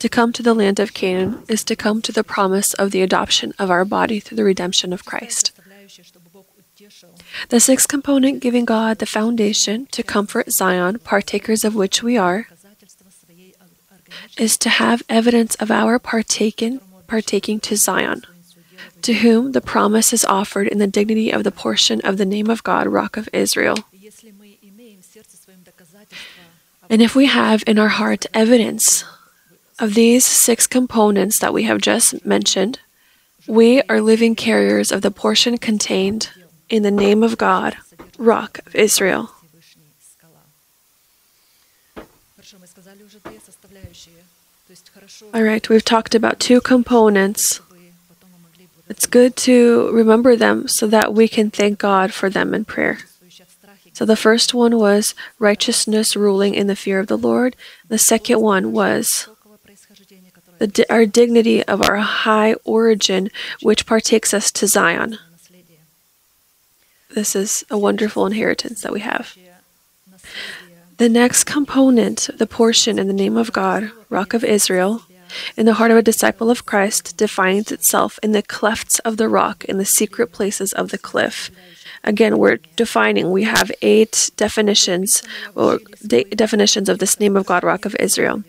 To 0.00 0.08
come 0.08 0.32
to 0.32 0.42
the 0.42 0.54
land 0.54 0.80
of 0.80 0.94
Canaan 0.94 1.44
is 1.46 1.62
to 1.64 1.76
come 1.76 2.00
to 2.02 2.10
the 2.10 2.24
promise 2.24 2.72
of 2.74 2.90
the 2.90 3.02
adoption 3.02 3.52
of 3.58 3.70
our 3.70 3.84
body 3.84 4.18
through 4.18 4.36
the 4.36 4.44
redemption 4.44 4.92
of 4.92 5.04
Christ. 5.04 5.52
The 7.48 7.60
sixth 7.60 7.88
component 7.88 8.40
giving 8.40 8.64
God 8.64 8.98
the 8.98 9.06
foundation 9.06 9.86
to 9.86 10.02
comfort 10.02 10.50
Zion, 10.50 10.98
partakers 10.98 11.64
of 11.64 11.74
which 11.74 12.02
we 12.02 12.16
are, 12.16 12.48
is 14.36 14.56
to 14.58 14.68
have 14.68 15.02
evidence 15.08 15.54
of 15.56 15.70
our 15.70 15.98
partaking, 15.98 16.80
partaking 17.06 17.60
to 17.60 17.76
Zion, 17.76 18.22
to 19.02 19.14
whom 19.14 19.52
the 19.52 19.60
promise 19.60 20.12
is 20.12 20.24
offered 20.24 20.68
in 20.68 20.78
the 20.78 20.86
dignity 20.86 21.30
of 21.30 21.44
the 21.44 21.52
portion 21.52 22.00
of 22.02 22.16
the 22.16 22.26
name 22.26 22.50
of 22.50 22.62
God, 22.62 22.86
Rock 22.86 23.16
of 23.16 23.28
Israel. 23.32 23.76
And 26.88 27.00
if 27.00 27.14
we 27.14 27.26
have 27.26 27.62
in 27.66 27.78
our 27.78 27.88
heart 27.88 28.26
evidence 28.34 29.04
of 29.78 29.94
these 29.94 30.26
six 30.26 30.66
components 30.66 31.38
that 31.38 31.54
we 31.54 31.62
have 31.62 31.80
just 31.80 32.26
mentioned, 32.26 32.80
we 33.46 33.80
are 33.82 34.00
living 34.00 34.34
carriers 34.34 34.92
of 34.92 35.02
the 35.02 35.10
portion 35.10 35.56
contained 35.56 36.30
in 36.70 36.84
the 36.84 36.90
name 36.90 37.22
of 37.22 37.36
God, 37.36 37.76
Rock 38.16 38.60
of 38.64 38.74
Israel. 38.74 39.32
All 45.34 45.42
right, 45.42 45.68
we've 45.68 45.84
talked 45.84 46.14
about 46.14 46.38
two 46.38 46.60
components. 46.60 47.60
It's 48.88 49.06
good 49.06 49.36
to 49.38 49.90
remember 49.92 50.36
them 50.36 50.68
so 50.68 50.86
that 50.86 51.12
we 51.12 51.28
can 51.28 51.50
thank 51.50 51.78
God 51.78 52.12
for 52.14 52.30
them 52.30 52.54
in 52.54 52.64
prayer. 52.64 52.98
So 53.92 54.04
the 54.04 54.16
first 54.16 54.54
one 54.54 54.78
was 54.78 55.14
righteousness 55.38 56.16
ruling 56.16 56.54
in 56.54 56.68
the 56.68 56.76
fear 56.76 57.00
of 57.00 57.08
the 57.08 57.18
Lord. 57.18 57.56
The 57.88 57.98
second 57.98 58.40
one 58.40 58.72
was 58.72 59.28
the, 60.58 60.86
our 60.88 61.06
dignity 61.06 61.64
of 61.64 61.82
our 61.82 61.96
high 61.96 62.54
origin, 62.64 63.30
which 63.60 63.86
partakes 63.86 64.32
us 64.32 64.50
to 64.52 64.66
Zion. 64.66 65.18
This 67.14 67.34
is 67.34 67.64
a 67.70 67.78
wonderful 67.78 68.26
inheritance 68.26 68.82
that 68.82 68.92
we 68.92 69.00
have. 69.00 69.36
The 70.98 71.08
next 71.08 71.44
component, 71.44 72.28
the 72.36 72.46
portion 72.46 72.98
in 72.98 73.06
the 73.06 73.12
name 73.14 73.36
of 73.36 73.52
God, 73.52 73.90
Rock 74.10 74.34
of 74.34 74.44
Israel, 74.44 75.02
in 75.56 75.64
the 75.66 75.74
heart 75.74 75.90
of 75.90 75.96
a 75.96 76.02
disciple 76.02 76.50
of 76.50 76.66
Christ, 76.66 77.16
defines 77.16 77.72
itself 77.72 78.18
in 78.22 78.32
the 78.32 78.42
clefts 78.42 78.98
of 79.00 79.16
the 79.16 79.28
rock, 79.28 79.64
in 79.64 79.78
the 79.78 79.84
secret 79.84 80.32
places 80.32 80.72
of 80.72 80.90
the 80.90 80.98
cliff. 80.98 81.50
Again, 82.04 82.38
we're 82.38 82.58
defining, 82.76 83.30
we 83.30 83.44
have 83.44 83.70
eight 83.82 84.30
definitions 84.36 85.22
or 85.54 85.80
de- 86.06 86.24
definitions 86.24 86.88
of 86.88 86.98
this 86.98 87.18
name 87.20 87.36
of 87.36 87.46
God, 87.46 87.62
Rock 87.64 87.84
of 87.84 87.96
Israel. 87.96 88.42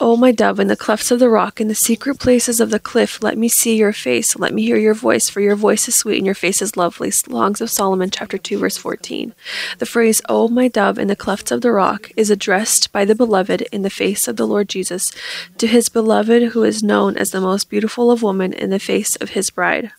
O 0.00 0.16
my 0.16 0.32
dove, 0.32 0.60
in 0.60 0.68
the 0.68 0.76
clefts 0.76 1.10
of 1.10 1.18
the 1.18 1.28
rock, 1.28 1.60
in 1.60 1.68
the 1.68 1.74
secret 1.74 2.18
places 2.18 2.60
of 2.60 2.70
the 2.70 2.78
cliff, 2.78 3.22
let 3.22 3.38
me 3.38 3.48
see 3.48 3.76
your 3.76 3.92
face, 3.92 4.36
let 4.36 4.52
me 4.52 4.62
hear 4.62 4.76
your 4.76 4.94
voice, 4.94 5.28
for 5.28 5.40
your 5.40 5.56
voice 5.56 5.88
is 5.88 5.94
sweet 5.96 6.18
and 6.18 6.26
your 6.26 6.34
face 6.34 6.60
is 6.60 6.76
lovely. 6.76 7.10
Songs 7.10 7.60
of 7.60 7.70
Solomon, 7.70 8.10
chapter 8.10 8.38
2, 8.38 8.58
verse 8.58 8.76
14. 8.76 9.34
The 9.78 9.86
phrase, 9.86 10.20
O 10.28 10.48
my 10.48 10.68
dove, 10.68 10.98
in 10.98 11.08
the 11.08 11.16
clefts 11.16 11.50
of 11.50 11.60
the 11.60 11.72
rock, 11.72 12.10
is 12.16 12.30
addressed 12.30 12.92
by 12.92 13.04
the 13.04 13.14
beloved 13.14 13.62
in 13.72 13.82
the 13.82 13.90
face 13.90 14.28
of 14.28 14.36
the 14.36 14.46
Lord 14.46 14.68
Jesus 14.68 15.12
to 15.58 15.66
his 15.66 15.88
beloved 15.88 16.42
who 16.52 16.64
is 16.64 16.82
known 16.82 17.16
as 17.16 17.30
the 17.30 17.40
most 17.40 17.70
beautiful 17.70 18.10
of 18.10 18.22
women 18.22 18.52
in 18.52 18.70
the 18.70 18.78
face 18.78 19.16
of 19.16 19.30
his 19.30 19.50
bride. 19.50 19.92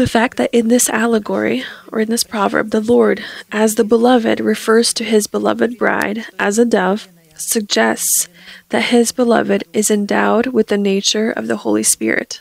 The 0.00 0.06
fact 0.06 0.38
that 0.38 0.48
in 0.50 0.68
this 0.68 0.88
allegory, 0.88 1.62
or 1.92 2.00
in 2.00 2.08
this 2.08 2.24
proverb, 2.24 2.70
the 2.70 2.80
Lord, 2.80 3.22
as 3.52 3.74
the 3.74 3.84
beloved, 3.84 4.40
refers 4.40 4.94
to 4.94 5.04
his 5.04 5.26
beloved 5.26 5.76
bride 5.76 6.24
as 6.38 6.58
a 6.58 6.64
dove, 6.64 7.06
suggests 7.36 8.26
that 8.70 8.84
his 8.84 9.12
beloved 9.12 9.62
is 9.74 9.90
endowed 9.90 10.46
with 10.46 10.68
the 10.68 10.78
nature 10.78 11.30
of 11.30 11.48
the 11.48 11.58
Holy 11.58 11.82
Spirit. 11.82 12.40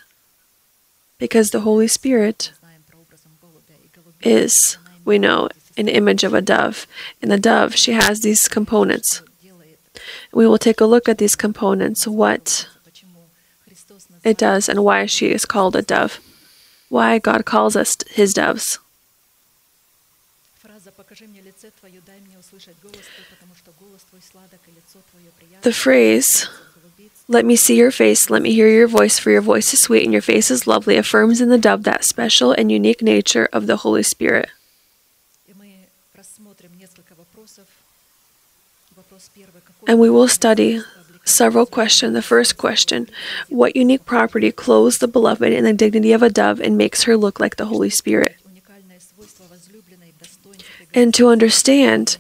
Because 1.18 1.50
the 1.50 1.60
Holy 1.60 1.90
Spirit 1.90 2.54
is, 4.22 4.78
we 5.04 5.20
know, 5.20 5.50
an 5.76 5.90
image 5.90 6.24
of 6.24 6.34
a 6.34 6.42
dove. 6.42 6.88
And 7.22 7.30
the 7.30 7.38
dove, 7.38 7.76
she 7.76 7.92
has 7.92 8.22
these 8.22 8.48
components. 8.48 9.22
We 10.32 10.48
will 10.48 10.58
take 10.58 10.80
a 10.80 10.86
look 10.86 11.10
at 11.10 11.18
these 11.18 11.36
components, 11.36 12.08
what 12.08 12.70
it 14.24 14.38
does, 14.38 14.70
and 14.70 14.86
why 14.86 15.08
she 15.08 15.32
is 15.32 15.44
called 15.44 15.76
a 15.76 15.82
dove 15.82 16.22
why 16.90 17.20
God 17.20 17.46
calls 17.46 17.76
us 17.76 17.98
his 18.10 18.34
doves. 18.34 18.80
The 25.62 25.74
phrase, 25.74 26.50
let 27.28 27.46
me 27.46 27.56
see 27.56 27.78
your 27.78 27.92
face, 27.92 28.30
let 28.30 28.42
me 28.42 28.54
hear 28.54 28.68
your 28.68 28.88
voice, 28.88 29.20
for 29.20 29.30
your 29.30 29.42
voice 29.42 29.74
is 29.74 29.82
sweet 29.82 30.04
and 30.04 30.14
your 30.14 30.22
face 30.22 30.50
is 30.50 30.68
lovely, 30.68 30.98
affirms 30.98 31.42
in 31.42 31.50
the 31.50 31.58
dove 31.58 31.84
that 31.84 32.04
special 32.04 32.52
and 32.52 32.72
unique 32.72 33.02
nature 33.02 33.50
of 33.52 33.68
the 33.68 33.78
Holy 33.78 34.04
Spirit. 34.04 34.50
And 39.88 40.00
we 40.00 40.10
will 40.10 40.28
study 40.28 40.82
several 41.30 41.66
questions. 41.66 42.14
The 42.14 42.22
first 42.22 42.58
question 42.58 43.10
What 43.50 43.76
unique 43.76 44.06
property 44.06 44.52
clothes 44.52 44.98
the 44.98 45.08
beloved 45.08 45.52
in 45.52 45.64
the 45.64 45.74
dignity 45.74 46.12
of 46.12 46.24
a 46.24 46.30
dove 46.30 46.60
and 46.60 46.78
makes 46.78 47.04
her 47.04 47.18
look 47.18 47.40
like 47.40 47.56
the 47.56 47.66
Holy 47.66 47.90
Spirit? 47.90 48.36
And 50.94 51.14
to 51.14 51.28
understand 51.28 52.18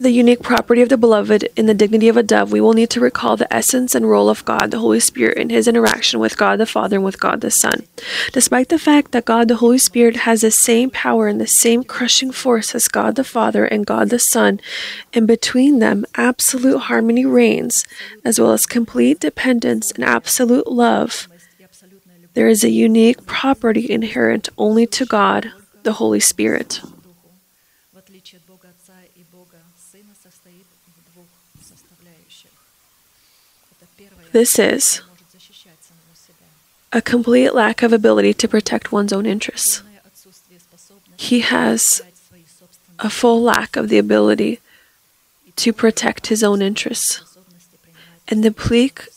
the 0.00 0.10
unique 0.12 0.42
property 0.42 0.80
of 0.80 0.88
the 0.88 0.96
beloved 0.96 1.48
in 1.56 1.66
the 1.66 1.74
dignity 1.74 2.08
of 2.08 2.16
a 2.16 2.22
dove, 2.22 2.52
we 2.52 2.60
will 2.60 2.72
need 2.72 2.88
to 2.90 3.00
recall 3.00 3.36
the 3.36 3.52
essence 3.52 3.96
and 3.96 4.08
role 4.08 4.28
of 4.30 4.44
God, 4.44 4.70
the 4.70 4.78
Holy 4.78 5.00
Spirit, 5.00 5.38
in 5.38 5.50
his 5.50 5.66
interaction 5.66 6.20
with 6.20 6.36
God 6.36 6.60
the 6.60 6.66
Father 6.66 6.96
and 6.96 7.04
with 7.04 7.18
God 7.18 7.40
the 7.40 7.50
Son. 7.50 7.84
Despite 8.32 8.68
the 8.68 8.78
fact 8.78 9.10
that 9.10 9.24
God 9.24 9.48
the 9.48 9.56
Holy 9.56 9.78
Spirit 9.78 10.18
has 10.18 10.42
the 10.42 10.52
same 10.52 10.90
power 10.90 11.26
and 11.26 11.40
the 11.40 11.48
same 11.48 11.82
crushing 11.82 12.30
force 12.30 12.76
as 12.76 12.86
God 12.86 13.16
the 13.16 13.24
Father 13.24 13.64
and 13.64 13.84
God 13.84 14.10
the 14.10 14.20
Son, 14.20 14.60
and 15.12 15.26
between 15.26 15.80
them 15.80 16.06
absolute 16.14 16.78
harmony 16.82 17.26
reigns, 17.26 17.84
as 18.24 18.38
well 18.38 18.52
as 18.52 18.66
complete 18.66 19.18
dependence 19.18 19.90
and 19.90 20.04
absolute 20.04 20.70
love, 20.70 21.26
there 22.34 22.48
is 22.48 22.62
a 22.62 22.70
unique 22.70 23.26
property 23.26 23.90
inherent 23.90 24.48
only 24.56 24.86
to 24.86 25.04
God, 25.04 25.50
the 25.82 25.94
Holy 25.94 26.20
Spirit. 26.20 26.80
This 34.32 34.58
is 34.58 35.02
a 36.92 37.02
complete 37.02 37.54
lack 37.54 37.82
of 37.82 37.92
ability 37.92 38.34
to 38.34 38.48
protect 38.48 38.92
one's 38.92 39.12
own 39.12 39.26
interests. 39.26 39.82
He 41.16 41.40
has 41.40 42.02
a 42.98 43.10
full 43.10 43.42
lack 43.42 43.76
of 43.76 43.88
the 43.88 43.98
ability 43.98 44.60
to 45.56 45.72
protect 45.72 46.28
his 46.28 46.42
own 46.42 46.62
interests 46.62 47.22
and 48.28 48.44
the 48.44 48.52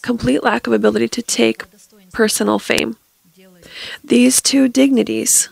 complete 0.01 0.43
lack 0.43 0.65
of 0.67 0.73
ability 0.73 1.07
to 1.09 1.21
take 1.21 1.65
personal 2.11 2.59
fame. 2.59 2.97
These 4.03 4.41
two 4.41 4.67
dignities 4.67 5.49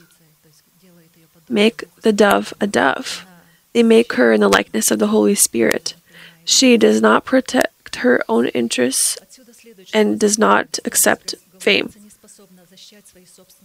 make 1.47 1.83
the 2.01 2.13
dove 2.13 2.53
a 2.59 2.67
dove. 2.67 3.25
They 3.73 3.83
make 3.83 4.13
her 4.13 4.33
in 4.33 4.41
the 4.41 4.49
likeness 4.49 4.91
of 4.91 4.99
the 4.99 5.07
Holy 5.07 5.35
Spirit. 5.35 5.95
She 6.45 6.77
does 6.77 7.01
not 7.01 7.25
protect 7.25 7.97
her 7.97 8.23
own 8.27 8.47
interests 8.47 9.17
and 9.93 10.19
does 10.19 10.37
not 10.37 10.79
accept 10.85 11.35
fame. 11.59 11.93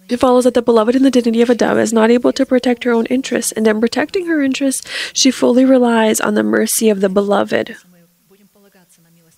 It 0.09 0.19
follows 0.19 0.45
that 0.45 0.55
the 0.55 0.63
beloved 0.63 0.97
in 0.97 1.03
the 1.03 1.11
dignity 1.11 1.43
of 1.43 1.51
a 1.51 1.55
dove 1.55 1.79
is 1.79 1.93
not 1.93 2.11
able 2.11 2.33
to 2.33 2.47
protect 2.47 2.85
her 2.85 2.93
own 2.93 3.07
interests, 3.07 3.53
and 3.53 3.67
in 3.67 3.81
protecting 3.81 4.27
her 4.27 4.43
interests, 4.43 4.89
she 5.13 5.31
fully 5.31 5.65
relies 5.65 6.21
on 6.21 6.35
the 6.35 6.43
mercy 6.43 6.91
of 6.91 7.01
the 7.01 7.09
beloved. 7.09 7.77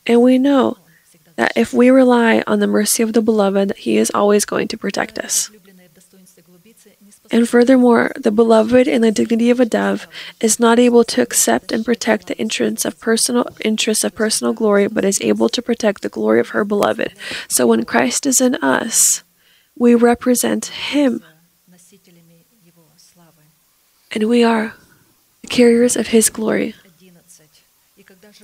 And 0.06 0.22
we 0.22 0.38
know 0.38 0.78
that 1.36 1.52
if 1.56 1.72
we 1.72 1.90
rely 1.90 2.42
on 2.46 2.60
the 2.60 2.66
mercy 2.66 3.02
of 3.02 3.12
the 3.12 3.22
beloved, 3.22 3.76
he 3.76 3.96
is 3.96 4.10
always 4.14 4.44
going 4.44 4.68
to 4.68 4.78
protect 4.78 5.18
us. 5.18 5.50
And 7.30 7.48
furthermore, 7.48 8.12
the 8.16 8.30
beloved 8.30 8.86
in 8.86 9.02
the 9.02 9.10
dignity 9.10 9.50
of 9.50 9.60
a 9.60 9.64
dove 9.66 10.06
is 10.40 10.60
not 10.60 10.78
able 10.78 11.04
to 11.04 11.22
accept 11.22 11.72
and 11.72 11.84
protect 11.84 12.26
the 12.26 12.38
interests 12.38 12.84
of 12.84 13.00
personal 13.00 13.48
interests 13.64 14.04
of 14.04 14.14
personal 14.14 14.52
glory, 14.52 14.86
but 14.88 15.04
is 15.04 15.20
able 15.20 15.48
to 15.50 15.62
protect 15.62 16.02
the 16.02 16.08
glory 16.08 16.40
of 16.40 16.50
her 16.50 16.64
beloved. 16.64 17.12
So 17.48 17.66
when 17.66 17.84
Christ 17.84 18.26
is 18.26 18.40
in 18.40 18.54
us, 18.56 19.22
we 19.76 19.94
represent 19.94 20.66
him. 20.66 21.22
And 24.12 24.28
we 24.28 24.44
are 24.44 24.74
the 25.42 25.48
carriers 25.48 25.96
of 25.96 26.08
his 26.08 26.30
glory. 26.30 26.74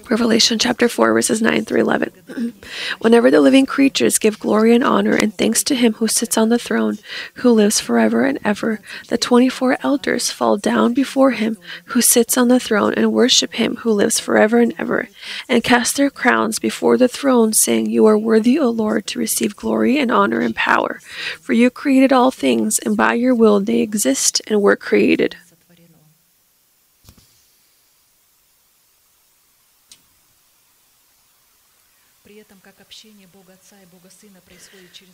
Revelation 0.09 0.59
chapter 0.61 0.89
4, 0.89 1.13
verses 1.13 1.43
9 1.43 1.65
through 1.65 1.81
11. 1.81 2.55
Whenever 3.01 3.31
the 3.31 3.41
living 3.41 3.67
creatures 3.67 4.19
give 4.19 4.39
glory 4.39 4.75
and 4.75 4.85
honor 4.85 5.17
and 5.17 5.37
thanks 5.37 5.65
to 5.65 5.75
him 5.75 5.95
who 5.95 6.07
sits 6.07 6.39
on 6.39 6.51
the 6.51 6.59
throne, 6.59 6.99
who 7.37 7.51
lives 7.51 7.81
forever 7.81 8.25
and 8.25 8.39
ever, 8.45 8.81
the 9.09 9.19
24 9.19 9.79
elders 9.83 10.31
fall 10.31 10.57
down 10.57 10.95
before 10.95 11.33
him 11.33 11.57
who 11.87 12.01
sits 12.01 12.39
on 12.39 12.49
the 12.49 12.61
throne 12.61 12.95
and 12.95 13.13
worship 13.13 13.55
him 13.55 13.77
who 13.77 13.91
lives 13.91 14.21
forever 14.21 14.59
and 14.59 14.73
ever, 14.79 15.09
and 15.49 15.65
cast 15.65 15.97
their 15.97 16.11
crowns 16.11 16.59
before 16.59 16.97
the 16.97 17.09
throne, 17.09 17.53
saying, 17.53 17.91
You 17.91 18.07
are 18.07 18.19
worthy, 18.19 18.59
O 18.59 18.71
Lord, 18.71 19.07
to 19.09 19.19
receive 19.19 19.57
glory 19.57 19.99
and 19.99 20.13
honor 20.13 20.41
and 20.41 20.55
power. 20.55 21.01
For 21.41 21.55
you 21.55 21.71
created 21.71 22.13
all 22.13 22.31
things, 22.31 22.79
and 22.79 22.97
by 22.97 23.15
your 23.15 23.35
will 23.35 23.59
they 23.59 23.81
exist 23.81 24.41
and 24.47 24.63
were 24.63 24.77
created. 24.77 25.37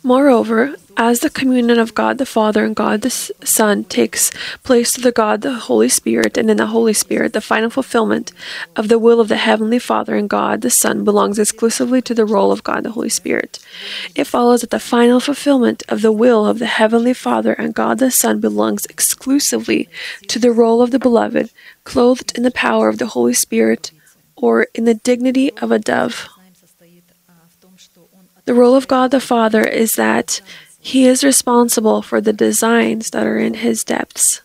Moreover, 0.03 0.75
as 0.97 1.21
the 1.21 1.29
communion 1.29 1.79
of 1.79 1.95
God 1.95 2.17
the 2.17 2.25
Father 2.25 2.65
and 2.65 2.75
God 2.75 3.01
the 3.01 3.09
Son 3.09 3.85
takes 3.85 4.31
place 4.63 4.91
through 4.91 5.03
the 5.03 5.11
God 5.11 5.41
the 5.41 5.53
Holy 5.53 5.87
Spirit, 5.87 6.37
and 6.37 6.49
in 6.51 6.57
the 6.57 6.67
Holy 6.67 6.93
Spirit, 6.93 7.33
the 7.33 7.41
final 7.41 7.69
fulfillment 7.69 8.31
of 8.75 8.89
the 8.89 8.99
will 8.99 9.21
of 9.21 9.29
the 9.29 9.37
Heavenly 9.37 9.79
Father 9.79 10.15
and 10.15 10.29
God 10.29 10.61
the 10.61 10.69
Son 10.69 11.03
belongs 11.03 11.39
exclusively 11.39 12.01
to 12.01 12.13
the 12.13 12.25
role 12.25 12.51
of 12.51 12.63
God 12.63 12.83
the 12.83 12.91
Holy 12.91 13.09
Spirit. 13.09 13.59
It 14.13 14.25
follows 14.25 14.61
that 14.61 14.71
the 14.71 14.79
final 14.79 15.19
fulfillment 15.19 15.83
of 15.87 16.01
the 16.01 16.11
will 16.11 16.45
of 16.45 16.59
the 16.59 16.65
Heavenly 16.65 17.13
Father 17.13 17.53
and 17.53 17.73
God 17.73 17.99
the 17.99 18.11
Son 18.11 18.39
belongs 18.39 18.85
exclusively 18.87 19.87
to 20.27 20.37
the 20.37 20.51
role 20.51 20.81
of 20.81 20.91
the 20.91 20.99
Beloved, 20.99 21.51
clothed 21.85 22.37
in 22.37 22.43
the 22.43 22.51
power 22.51 22.89
of 22.89 22.97
the 22.97 23.07
Holy 23.07 23.33
Spirit 23.33 23.91
or 24.35 24.67
in 24.73 24.85
the 24.85 24.93
dignity 24.93 25.51
of 25.57 25.71
a 25.71 25.79
dove. 25.79 26.27
The 28.49 28.55
role 28.55 28.75
of 28.75 28.87
God 28.87 29.11
the 29.11 29.19
Father 29.19 29.61
is 29.61 29.93
that 29.93 30.41
He 30.79 31.05
is 31.05 31.23
responsible 31.23 32.01
for 32.01 32.19
the 32.19 32.33
designs 32.33 33.11
that 33.11 33.27
are 33.27 33.37
in 33.37 33.53
His 33.53 33.83
depths. 33.83 34.41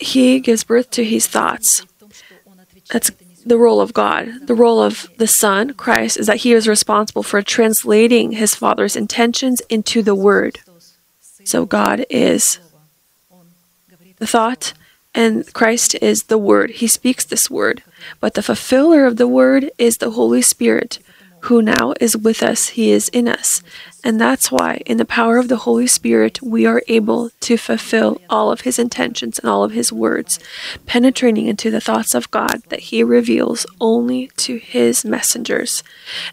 He 0.00 0.40
gives 0.40 0.64
birth 0.64 0.90
to 0.92 1.04
His 1.04 1.26
thoughts. 1.26 1.84
That's 2.90 3.10
the 3.44 3.58
role 3.58 3.82
of 3.82 3.92
God. 3.92 4.46
The 4.46 4.54
role 4.54 4.80
of 4.80 5.10
the 5.18 5.26
Son, 5.26 5.74
Christ, 5.74 6.16
is 6.16 6.26
that 6.26 6.38
He 6.38 6.54
is 6.54 6.66
responsible 6.66 7.22
for 7.22 7.42
translating 7.42 8.32
His 8.32 8.54
Father's 8.54 8.96
intentions 8.96 9.60
into 9.68 10.02
the 10.02 10.14
Word. 10.14 10.60
So 11.44 11.66
God 11.66 12.06
is 12.08 12.60
the 14.16 14.26
thought, 14.26 14.72
and 15.14 15.52
Christ 15.52 15.96
is 15.96 16.22
the 16.22 16.38
Word. 16.38 16.70
He 16.70 16.86
speaks 16.86 17.26
this 17.26 17.50
Word. 17.50 17.82
But 18.20 18.32
the 18.32 18.42
fulfiller 18.42 19.04
of 19.04 19.18
the 19.18 19.28
Word 19.28 19.70
is 19.76 19.98
the 19.98 20.12
Holy 20.12 20.40
Spirit 20.40 20.98
who 21.46 21.62
now 21.62 21.94
is 22.00 22.16
with 22.16 22.42
us, 22.42 22.68
He 22.68 22.90
is 22.90 23.08
in 23.10 23.28
us. 23.28 23.62
And 24.02 24.20
that's 24.20 24.50
why, 24.50 24.82
in 24.84 24.98
the 24.98 25.04
power 25.04 25.38
of 25.38 25.48
the 25.48 25.58
Holy 25.58 25.86
Spirit, 25.86 26.42
we 26.42 26.66
are 26.66 26.82
able 26.88 27.30
to 27.40 27.56
fulfill 27.56 28.20
all 28.28 28.50
of 28.50 28.62
His 28.62 28.78
intentions 28.78 29.38
and 29.38 29.48
all 29.48 29.62
of 29.62 29.70
His 29.70 29.92
words, 29.92 30.40
penetrating 30.86 31.46
into 31.46 31.70
the 31.70 31.80
thoughts 31.80 32.14
of 32.14 32.30
God 32.30 32.62
that 32.68 32.90
He 32.90 33.02
reveals 33.04 33.64
only 33.80 34.28
to 34.38 34.56
His 34.56 35.04
messengers. 35.04 35.84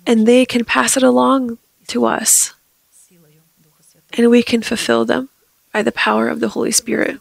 And 0.05 0.27
they 0.27 0.45
can 0.45 0.65
pass 0.65 0.97
it 0.97 1.03
along 1.03 1.59
to 1.87 2.05
us, 2.05 2.53
and 4.13 4.29
we 4.31 4.41
can 4.41 4.61
fulfill 4.63 5.05
them 5.05 5.29
by 5.71 5.83
the 5.83 5.91
power 5.91 6.27
of 6.27 6.39
the 6.39 6.49
Holy 6.49 6.71
Spirit. 6.71 7.19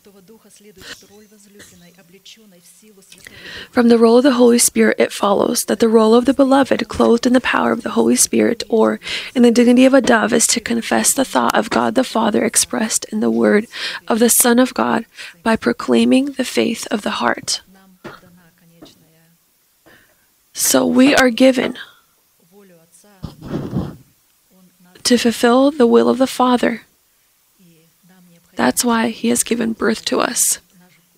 From 3.73 3.89
the 3.89 3.97
role 3.97 4.19
of 4.19 4.23
the 4.23 4.33
Holy 4.33 4.59
Spirit, 4.59 5.01
it 5.01 5.13
follows 5.13 5.65
that 5.65 5.81
the 5.81 5.89
role 5.89 6.15
of 6.15 6.27
the 6.27 6.35
beloved, 6.35 6.87
clothed 6.89 7.25
in 7.25 7.33
the 7.33 7.41
power 7.41 7.73
of 7.73 7.83
the 7.83 7.93
Holy 7.93 8.17
Spirit, 8.17 8.63
or 8.69 9.01
in 9.35 9.43
the 9.43 9.51
dignity 9.51 9.87
of 9.87 9.95
a 9.95 10.03
dove, 10.03 10.35
is 10.35 10.47
to 10.49 10.61
confess 10.61 11.15
the 11.15 11.25
thought 11.25 11.57
of 11.57 11.71
God 11.71 11.95
the 11.95 12.05
Father 12.05 12.45
expressed 12.45 13.07
in 13.07 13.21
the 13.21 13.31
word 13.31 13.67
of 14.07 14.19
the 14.19 14.29
Son 14.29 14.59
of 14.59 14.75
God 14.75 15.07
by 15.43 15.57
proclaiming 15.57 16.33
the 16.33 16.45
faith 16.45 16.87
of 16.91 17.01
the 17.01 17.13
heart. 17.13 17.63
So 20.53 20.87
we 20.87 21.15
are 21.15 21.31
given 21.31 21.79
to 25.03 25.17
fulfill 25.17 25.71
the 25.71 25.87
will 25.87 26.11
of 26.11 26.19
the 26.19 26.27
Father. 26.27 26.83
That's 28.55 28.85
why 28.85 29.09
He 29.09 29.31
has 29.31 29.43
given 29.43 29.73
birth 29.73 30.05
to 30.07 30.21
us. 30.21 30.59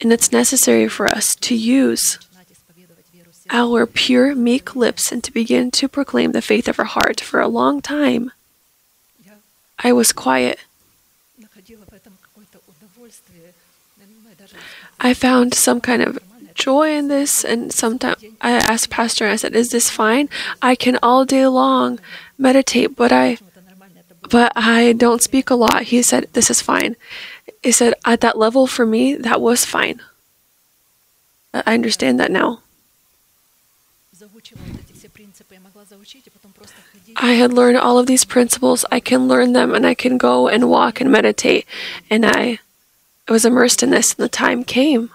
And 0.01 0.13
it's 0.13 0.31
necessary 0.31 0.87
for 0.87 1.09
us 1.09 1.35
to 1.37 1.57
use 1.57 2.21
our 3.51 3.87
pure, 3.87 4.35
meek 4.35 4.75
lips 4.75 5.13
and 5.13 5.23
to 5.25 5.33
begin 5.33 5.71
to 5.73 5.89
proclaim 5.89 6.33
the 6.33 6.43
faith 6.43 6.69
of 6.69 6.79
our 6.79 6.85
heart. 6.85 7.21
For 7.21 7.41
a 7.41 7.49
long 7.49 7.83
time, 7.83 8.33
I 9.79 9.93
was 9.93 10.13
quiet. 10.13 10.61
I 15.01 15.13
found 15.13 15.55
some 15.55 15.81
kind 15.81 16.03
of 16.03 16.19
joy 16.55 16.97
in 16.97 17.09
this, 17.09 17.45
and 17.45 17.73
sometimes 17.73 18.25
I 18.41 18.53
asked 18.53 18.89
Pastor, 18.89 19.29
I 19.29 19.37
said, 19.37 19.55
"Is 19.55 19.71
this 19.71 19.91
fine? 19.91 20.29
I 20.63 20.75
can 20.75 20.99
all 21.03 21.25
day 21.25 21.47
long 21.47 21.99
meditate, 22.39 22.97
but 22.97 23.13
I, 23.13 23.39
but 24.31 24.53
I 24.55 24.93
don't 24.93 25.23
speak 25.23 25.51
a 25.51 25.57
lot." 25.57 25.91
He 25.93 26.01
said, 26.01 26.29
"This 26.33 26.51
is 26.51 26.63
fine." 26.63 26.97
He 27.63 27.73
said, 27.73 27.95
"At 28.05 28.21
that 28.21 28.39
level 28.39 28.67
for 28.67 28.87
me, 28.87 29.15
that 29.15 29.41
was 29.41 29.65
fine." 29.65 30.01
I 31.53 31.75
understand 31.75 32.19
that 32.21 32.31
now. 32.31 32.61
I 37.17 37.33
had 37.33 37.53
learned 37.53 37.79
all 37.79 37.99
of 37.99 38.07
these 38.07 38.25
principles. 38.25 38.85
I 38.91 39.01
can 39.01 39.29
learn 39.29 39.53
them 39.53 39.75
and 39.75 39.87
I 39.87 39.95
can 39.95 40.19
go 40.19 40.49
and 40.49 40.69
walk 40.69 41.01
and 41.01 41.11
meditate. 41.11 41.67
And 42.11 42.25
I, 42.25 42.59
I 43.29 43.33
was 43.33 43.45
immersed 43.45 43.83
in 43.83 43.91
this, 43.91 44.15
and 44.15 44.25
the 44.25 44.29
time 44.29 44.65
came. 44.65 45.11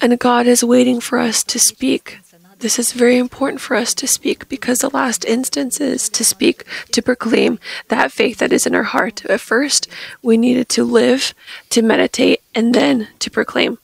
And 0.00 0.18
God 0.18 0.46
is 0.46 0.62
waiting 0.62 1.00
for 1.00 1.18
us 1.18 1.42
to 1.44 1.58
speak. 1.58 2.18
This 2.60 2.78
is 2.78 2.92
very 2.92 3.18
important 3.18 3.60
for 3.60 3.76
us 3.76 3.94
to 3.94 4.06
speak 4.08 4.48
because 4.48 4.80
the 4.80 4.90
last 4.90 5.24
instance 5.24 5.80
is 5.80 6.08
to 6.08 6.24
speak, 6.24 6.64
to 6.92 7.02
proclaim 7.02 7.58
that 7.88 8.10
faith 8.10 8.38
that 8.38 8.52
is 8.52 8.66
in 8.66 8.74
our 8.74 8.82
heart. 8.82 9.24
At 9.26 9.40
first, 9.40 9.86
we 10.22 10.36
needed 10.36 10.68
to 10.70 10.84
live, 10.84 11.34
to 11.70 11.82
meditate, 11.82 12.42
and 12.54 12.74
then 12.74 13.08
to 13.20 13.30
proclaim. 13.30 13.78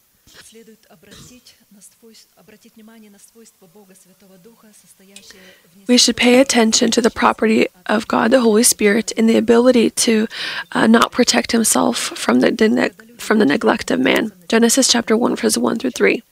We 5.87 5.99
should 5.99 6.17
pay 6.17 6.41
attention 6.41 6.91
to 6.93 7.03
the 7.03 7.11
property 7.11 7.67
of 7.87 8.09
God, 8.09 8.31
the 8.31 8.41
Holy 8.41 8.63
Spirit, 8.63 9.13
in 9.13 9.27
the 9.27 9.37
ability 9.37 9.91
to 9.91 10.27
uh, 10.73 10.87
not 10.87 11.13
protect 11.13 11.53
himself 11.53 11.99
from 11.99 12.41
the, 12.41 12.51
the 12.51 12.95
from 13.19 13.39
the 13.39 13.47
neglect 13.47 13.91
of 13.91 14.01
man. 14.01 14.33
Genesis 14.49 14.89
chapter 14.89 15.17
1, 15.17 15.37
verses 15.37 15.59
1 15.59 15.79
through 15.79 15.91
3. 15.91 16.23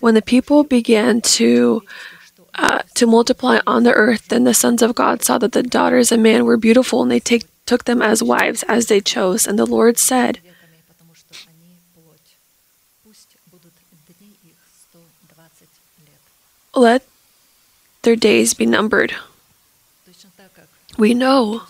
When 0.00 0.14
the 0.14 0.22
people 0.22 0.64
began 0.64 1.20
to 1.38 1.82
uh, 2.54 2.80
to 2.94 3.06
multiply 3.06 3.60
on 3.66 3.84
the 3.84 3.92
earth, 3.92 4.28
then 4.28 4.42
the 4.42 4.54
sons 4.54 4.82
of 4.82 4.96
God 4.96 5.22
saw 5.22 5.38
that 5.38 5.52
the 5.52 5.62
daughters 5.62 6.10
of 6.10 6.18
man 6.18 6.44
were 6.44 6.56
beautiful, 6.56 7.02
and 7.02 7.10
they 7.10 7.20
take, 7.20 7.44
took 7.66 7.84
them 7.84 8.02
as 8.02 8.20
wives 8.20 8.64
as 8.64 8.86
they 8.86 9.00
chose. 9.00 9.46
And 9.46 9.56
the 9.56 9.66
Lord 9.66 9.96
said, 9.96 10.40
Let 16.78 17.02
their 18.02 18.14
days 18.14 18.54
be 18.54 18.64
numbered. 18.64 19.16
We 20.96 21.12
know, 21.12 21.62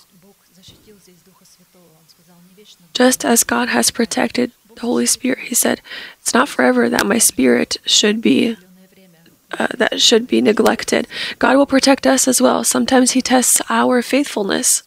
just 2.92 3.24
as 3.24 3.42
God 3.42 3.70
has 3.70 3.90
protected 3.90 4.52
the 4.74 4.82
Holy 4.82 5.06
Spirit, 5.06 5.48
He 5.48 5.54
said, 5.54 5.80
"It's 6.20 6.34
not 6.34 6.50
forever 6.50 6.90
that 6.90 7.06
my 7.06 7.16
Spirit 7.16 7.78
should 7.86 8.20
be." 8.20 8.58
Uh, 9.58 9.68
that 9.74 9.98
should 9.98 10.28
be 10.28 10.42
neglected. 10.42 11.08
God 11.38 11.56
will 11.56 11.64
protect 11.64 12.06
us 12.06 12.28
as 12.28 12.38
well. 12.38 12.62
Sometimes 12.62 13.12
He 13.12 13.22
tests 13.22 13.62
our 13.70 14.02
faithfulness. 14.02 14.82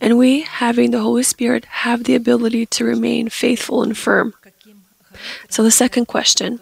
And 0.00 0.18
we, 0.18 0.40
having 0.40 0.90
the 0.90 1.00
Holy 1.00 1.22
Spirit, 1.22 1.64
have 1.86 2.02
the 2.02 2.16
ability 2.16 2.66
to 2.66 2.84
remain 2.84 3.28
faithful 3.28 3.84
and 3.84 3.96
firm. 3.96 4.34
So, 5.48 5.62
the 5.62 5.70
second 5.70 6.06
question 6.06 6.58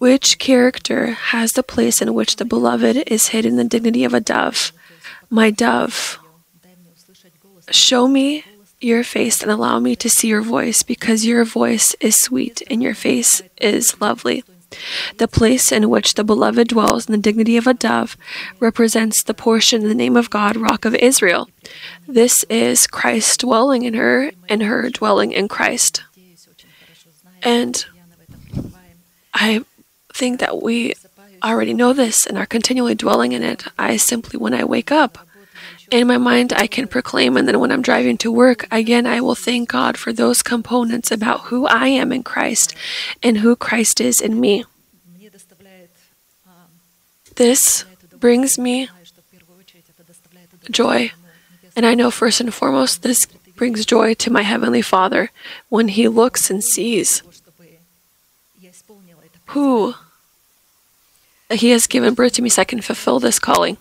which 0.00 0.38
character 0.38 1.08
has 1.10 1.52
the 1.52 1.62
place 1.62 2.00
in 2.00 2.14
which 2.14 2.36
the 2.36 2.44
beloved 2.46 2.96
is 3.06 3.28
hid 3.28 3.44
in 3.44 3.56
the 3.56 3.64
dignity 3.64 4.02
of 4.02 4.14
a 4.14 4.20
dove? 4.20 4.72
My 5.28 5.50
dove, 5.50 6.18
show 7.70 8.08
me 8.08 8.42
your 8.80 9.04
face 9.04 9.42
and 9.42 9.50
allow 9.50 9.78
me 9.78 9.94
to 9.96 10.08
see 10.08 10.28
your 10.28 10.40
voice, 10.40 10.82
because 10.82 11.26
your 11.26 11.44
voice 11.44 11.94
is 12.00 12.16
sweet 12.16 12.62
and 12.70 12.82
your 12.82 12.94
face 12.94 13.42
is 13.60 14.00
lovely. 14.00 14.42
The 15.18 15.28
place 15.28 15.70
in 15.70 15.90
which 15.90 16.14
the 16.14 16.24
beloved 16.24 16.68
dwells 16.68 17.06
in 17.06 17.12
the 17.12 17.18
dignity 17.18 17.58
of 17.58 17.66
a 17.66 17.74
dove 17.74 18.16
represents 18.58 19.22
the 19.22 19.34
portion 19.34 19.82
in 19.82 19.88
the 19.88 19.94
name 19.94 20.16
of 20.16 20.30
God, 20.30 20.56
Rock 20.56 20.86
of 20.86 20.94
Israel. 20.94 21.50
This 22.08 22.42
is 22.44 22.86
Christ 22.86 23.40
dwelling 23.40 23.82
in 23.82 23.92
her 23.92 24.30
and 24.48 24.62
her 24.62 24.88
dwelling 24.88 25.32
in 25.32 25.46
Christ. 25.46 26.04
And 27.42 27.84
I 29.34 29.64
think 30.20 30.38
that 30.40 30.60
we 30.60 30.92
already 31.42 31.72
know 31.72 31.94
this 31.94 32.26
and 32.26 32.36
are 32.36 32.44
continually 32.44 32.94
dwelling 32.94 33.32
in 33.32 33.42
it. 33.42 33.64
I 33.78 33.96
simply, 33.96 34.36
when 34.38 34.52
I 34.52 34.64
wake 34.64 34.92
up, 34.92 35.16
in 35.90 36.06
my 36.06 36.18
mind, 36.18 36.52
I 36.52 36.66
can 36.66 36.86
proclaim, 36.86 37.38
and 37.38 37.48
then 37.48 37.58
when 37.58 37.72
I'm 37.72 37.80
driving 37.80 38.18
to 38.18 38.30
work, 38.30 38.68
again, 38.70 39.06
I 39.06 39.22
will 39.22 39.34
thank 39.34 39.70
God 39.70 39.96
for 39.96 40.12
those 40.12 40.42
components 40.42 41.10
about 41.10 41.48
who 41.48 41.66
I 41.66 41.88
am 41.88 42.12
in 42.12 42.22
Christ 42.22 42.76
and 43.22 43.38
who 43.38 43.56
Christ 43.56 43.98
is 43.98 44.20
in 44.20 44.38
me. 44.38 44.64
This 47.36 47.86
brings 48.20 48.58
me 48.58 48.88
joy. 50.70 51.10
And 51.74 51.86
I 51.86 51.94
know 51.94 52.10
first 52.10 52.40
and 52.40 52.52
foremost, 52.52 53.02
this 53.02 53.24
brings 53.56 53.86
joy 53.86 54.12
to 54.14 54.30
my 54.30 54.42
Heavenly 54.42 54.82
Father 54.82 55.30
when 55.70 55.88
He 55.88 56.06
looks 56.08 56.50
and 56.50 56.62
sees 56.62 57.22
who 59.56 59.94
He 61.50 61.70
has 61.70 61.86
given 61.86 62.14
birth 62.14 62.34
to 62.34 62.42
me 62.42 62.48
so 62.48 62.62
I 62.62 62.64
can 62.64 62.80
fulfill 62.80 63.18
this 63.18 63.38
calling. 63.38 63.76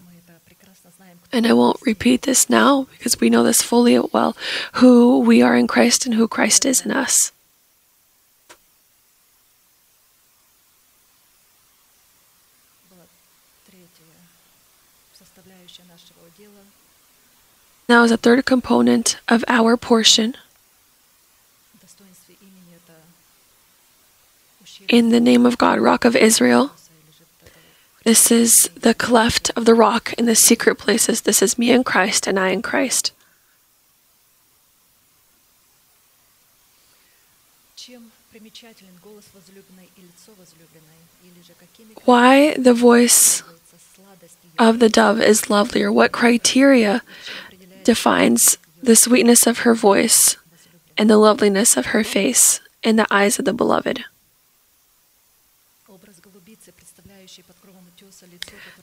And 1.31 1.45
I 1.45 1.53
won't 1.53 1.79
repeat 1.85 2.23
this 2.23 2.49
now 2.49 2.87
because 2.91 3.19
we 3.19 3.29
know 3.29 3.43
this 3.43 3.61
fully 3.61 3.99
well 3.99 4.35
who 4.73 5.19
we 5.19 5.43
are 5.43 5.55
in 5.55 5.67
Christ 5.67 6.05
and 6.05 6.15
who 6.15 6.27
Christ 6.27 6.65
is 6.65 6.83
in 6.83 6.91
us. 6.91 7.31
Now, 17.87 18.03
as 18.03 18.11
a 18.11 18.17
third 18.17 18.45
component 18.45 19.17
of 19.27 19.43
our 19.47 19.75
portion, 19.75 20.35
in 24.87 25.09
the 25.09 25.19
name 25.19 25.45
of 25.45 25.57
God, 25.57 25.79
Rock 25.79 26.05
of 26.05 26.15
Israel, 26.15 26.71
this 28.03 28.31
is 28.31 28.69
the 28.75 28.93
cleft 28.93 29.51
of 29.55 29.65
the 29.65 29.73
rock 29.75 30.13
in 30.13 30.25
the 30.25 30.35
secret 30.35 30.75
places. 30.75 31.21
This 31.21 31.41
is 31.41 31.57
me 31.57 31.71
in 31.71 31.83
Christ 31.83 32.27
and 32.27 32.39
I 32.39 32.49
in 32.49 32.61
Christ. 32.61 33.11
Why 42.05 42.53
the 42.55 42.73
voice 42.73 43.43
of 44.57 44.79
the 44.79 44.89
dove 44.89 45.21
is 45.21 45.49
lovelier? 45.49 45.91
What 45.91 46.11
criteria 46.11 47.01
defines 47.83 48.57
the 48.81 48.95
sweetness 48.95 49.45
of 49.45 49.59
her 49.59 49.73
voice 49.73 50.37
and 50.97 51.09
the 51.09 51.17
loveliness 51.17 51.75
of 51.77 51.87
her 51.87 52.03
face 52.03 52.61
in 52.83 52.95
the 52.95 53.07
eyes 53.11 53.39
of 53.39 53.45
the 53.45 53.53
beloved? 53.53 54.05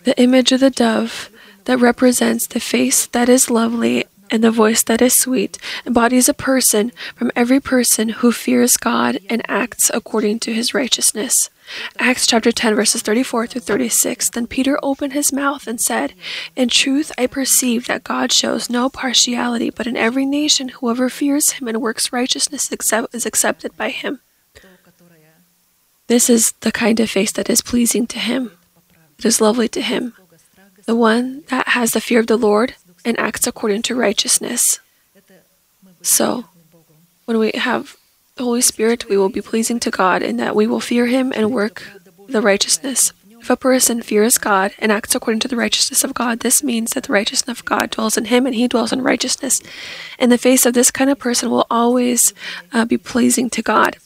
The 0.06 0.22
image 0.22 0.52
of 0.52 0.60
the 0.60 0.70
dove 0.70 1.30
that 1.64 1.80
represents 1.80 2.46
the 2.46 2.60
face 2.60 3.06
that 3.06 3.28
is 3.28 3.50
lovely 3.50 4.04
and 4.30 4.44
the 4.44 4.52
voice 4.52 4.84
that 4.84 5.02
is 5.02 5.16
sweet 5.16 5.58
embodies 5.84 6.28
a 6.28 6.32
person 6.32 6.92
from 7.16 7.32
every 7.34 7.58
person 7.58 8.10
who 8.10 8.30
fears 8.30 8.76
God 8.76 9.18
and 9.28 9.42
acts 9.50 9.90
according 9.92 10.38
to 10.40 10.54
his 10.54 10.72
righteousness. 10.72 11.50
Acts 11.98 12.24
chapter 12.24 12.52
10, 12.52 12.76
verses 12.76 13.02
34 13.02 13.48
through 13.48 13.62
36. 13.62 14.30
Then 14.30 14.46
Peter 14.46 14.78
opened 14.80 15.12
his 15.12 15.32
mouth 15.32 15.66
and 15.66 15.80
said, 15.80 16.14
In 16.54 16.68
truth, 16.68 17.10
I 17.18 17.26
perceive 17.26 17.88
that 17.88 18.04
God 18.04 18.30
shows 18.30 18.70
no 18.70 18.88
partiality, 18.88 19.70
but 19.70 19.88
in 19.88 19.96
every 19.96 20.24
nation, 20.24 20.68
whoever 20.68 21.08
fears 21.08 21.58
him 21.58 21.66
and 21.66 21.82
works 21.82 22.12
righteousness 22.12 22.70
is 23.12 23.26
accepted 23.26 23.76
by 23.76 23.88
him. 23.88 24.20
This 26.06 26.30
is 26.30 26.52
the 26.60 26.70
kind 26.70 27.00
of 27.00 27.10
face 27.10 27.32
that 27.32 27.50
is 27.50 27.60
pleasing 27.60 28.06
to 28.06 28.20
him. 28.20 28.55
It 29.18 29.24
is 29.24 29.40
lovely 29.40 29.68
to 29.68 29.80
him. 29.80 30.14
The 30.84 30.94
one 30.94 31.42
that 31.48 31.68
has 31.68 31.92
the 31.92 32.00
fear 32.00 32.20
of 32.20 32.26
the 32.26 32.36
Lord 32.36 32.74
and 33.04 33.18
acts 33.18 33.46
according 33.46 33.82
to 33.82 33.94
righteousness. 33.94 34.80
So, 36.02 36.44
when 37.24 37.38
we 37.38 37.52
have 37.54 37.96
the 38.36 38.44
Holy 38.44 38.60
Spirit, 38.60 39.08
we 39.08 39.16
will 39.16 39.28
be 39.28 39.40
pleasing 39.40 39.80
to 39.80 39.90
God 39.90 40.22
in 40.22 40.36
that 40.36 40.54
we 40.54 40.66
will 40.66 40.80
fear 40.80 41.06
Him 41.06 41.32
and 41.34 41.50
work 41.50 41.82
the 42.28 42.40
righteousness. 42.42 43.12
If 43.46 43.50
a 43.50 43.56
person 43.56 44.02
fears 44.02 44.38
God 44.38 44.72
and 44.76 44.90
acts 44.90 45.14
according 45.14 45.38
to 45.38 45.48
the 45.48 45.54
righteousness 45.54 46.02
of 46.02 46.14
God, 46.14 46.40
this 46.40 46.64
means 46.64 46.90
that 46.90 47.04
the 47.04 47.12
righteousness 47.12 47.60
of 47.60 47.64
God 47.64 47.90
dwells 47.90 48.16
in 48.16 48.24
him 48.24 48.44
and 48.44 48.56
he 48.56 48.66
dwells 48.66 48.92
in 48.92 49.02
righteousness. 49.02 49.62
And 50.18 50.32
the 50.32 50.36
face 50.36 50.66
of 50.66 50.74
this 50.74 50.90
kind 50.90 51.10
of 51.10 51.20
person 51.20 51.48
will 51.48 51.64
always 51.70 52.34
uh, 52.72 52.84
be 52.84 52.98
pleasing 52.98 53.48
to 53.50 53.62
God. 53.62 53.98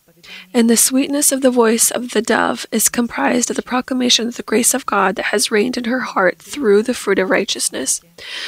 And 0.53 0.69
the 0.69 0.77
sweetness 0.77 1.33
of 1.33 1.41
the 1.41 1.51
voice 1.51 1.91
of 1.91 2.11
the 2.11 2.23
dove 2.23 2.67
is 2.73 2.89
comprised 2.89 3.51
of 3.51 3.57
the 3.57 3.63
proclamation 3.63 4.29
of 4.29 4.37
the 4.37 4.43
grace 4.43 4.75
of 4.75 4.87
God 4.87 5.17
that 5.17 5.27
has 5.27 5.51
reigned 5.51 5.77
in 5.77 5.85
her 5.85 6.01
heart 6.01 6.39
through 6.39 6.83
the 6.83 6.95
fruit 6.95 7.19
of 7.19 7.31
righteousness. 7.31 8.01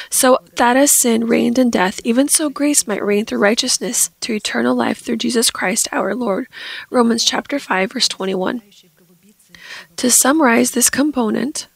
So 0.09 0.39
that 0.55 0.77
as 0.77 0.91
sin 0.91 1.25
reigned 1.27 1.57
in 1.57 1.69
death, 1.69 1.99
even 2.03 2.27
so 2.27 2.49
grace 2.49 2.87
might 2.87 3.03
reign 3.03 3.25
through 3.25 3.39
righteousness 3.39 4.09
to 4.21 4.33
eternal 4.33 4.75
life 4.75 4.99
through 4.99 5.17
Jesus 5.17 5.49
Christ 5.49 5.87
our 5.91 6.15
Lord. 6.15 6.47
Romans 6.89 7.25
chapter 7.25 7.59
5 7.59 7.93
verse 7.93 8.07
21. 8.07 8.61
To 9.97 10.11
summarize 10.11 10.71
this 10.71 10.89
component, 10.89 11.67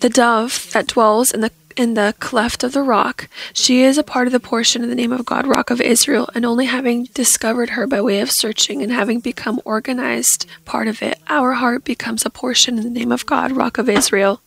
the 0.00 0.08
dove 0.10 0.70
that 0.72 0.86
dwells 0.86 1.32
in 1.32 1.40
the 1.40 1.50
in 1.76 1.94
the 1.94 2.14
cleft 2.20 2.64
of 2.64 2.72
the 2.72 2.82
rock, 2.82 3.28
she 3.52 3.82
is 3.82 3.98
a 3.98 4.02
part 4.02 4.26
of 4.26 4.32
the 4.32 4.40
portion 4.40 4.82
of 4.82 4.88
the 4.88 4.94
name 4.94 5.12
of 5.12 5.24
God, 5.24 5.46
Rock 5.46 5.70
of 5.70 5.80
Israel, 5.80 6.28
and 6.34 6.44
only 6.44 6.66
having 6.66 7.04
discovered 7.14 7.70
her 7.70 7.86
by 7.86 8.00
way 8.00 8.20
of 8.20 8.30
searching 8.30 8.82
and 8.82 8.92
having 8.92 9.20
become 9.20 9.60
organized 9.64 10.46
part 10.64 10.88
of 10.88 11.02
it, 11.02 11.18
our 11.28 11.52
heart 11.54 11.84
becomes 11.84 12.24
a 12.24 12.30
portion 12.30 12.78
in 12.78 12.84
the 12.84 12.90
name 12.90 13.12
of 13.12 13.26
God, 13.26 13.52
Rock 13.52 13.78
of 13.78 13.88
Israel. 13.88 14.40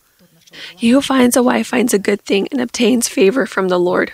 He 0.75 0.89
who 0.89 1.01
finds 1.01 1.36
a 1.36 1.43
wife 1.43 1.67
finds 1.67 1.93
a 1.93 1.99
good 1.99 2.21
thing 2.21 2.47
and 2.51 2.61
obtains 2.61 3.07
favor 3.07 3.45
from 3.45 3.67
the 3.67 3.80
Lord. 3.80 4.13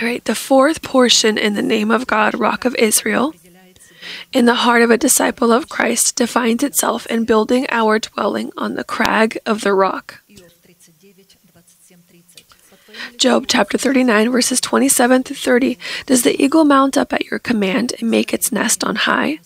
All 0.00 0.06
right, 0.06 0.24
the 0.24 0.34
fourth 0.34 0.82
portion 0.82 1.36
in 1.38 1.54
the 1.54 1.62
name 1.62 1.90
of 1.90 2.06
God, 2.06 2.38
Rock 2.38 2.64
of 2.64 2.74
Israel, 2.76 3.34
in 4.32 4.44
the 4.44 4.54
heart 4.54 4.82
of 4.82 4.90
a 4.90 4.98
disciple 4.98 5.52
of 5.52 5.68
Christ 5.68 6.16
defines 6.16 6.62
itself 6.62 7.06
in 7.06 7.24
building 7.24 7.66
our 7.70 7.98
dwelling 7.98 8.52
on 8.56 8.74
the 8.74 8.84
crag 8.84 9.38
of 9.46 9.62
the 9.62 9.74
rock. 9.74 10.22
Job 13.16 13.46
chapter 13.48 13.76
39, 13.76 14.30
verses 14.30 14.60
27 14.60 15.22
through 15.22 15.36
30. 15.36 15.78
Does 16.06 16.22
the 16.22 16.40
eagle 16.42 16.64
mount 16.64 16.96
up 16.96 17.12
at 17.12 17.26
your 17.26 17.38
command 17.38 17.92
and 18.00 18.10
make 18.10 18.32
its 18.32 18.52
nest 18.52 18.84
on 18.84 18.96
high? 18.96 19.40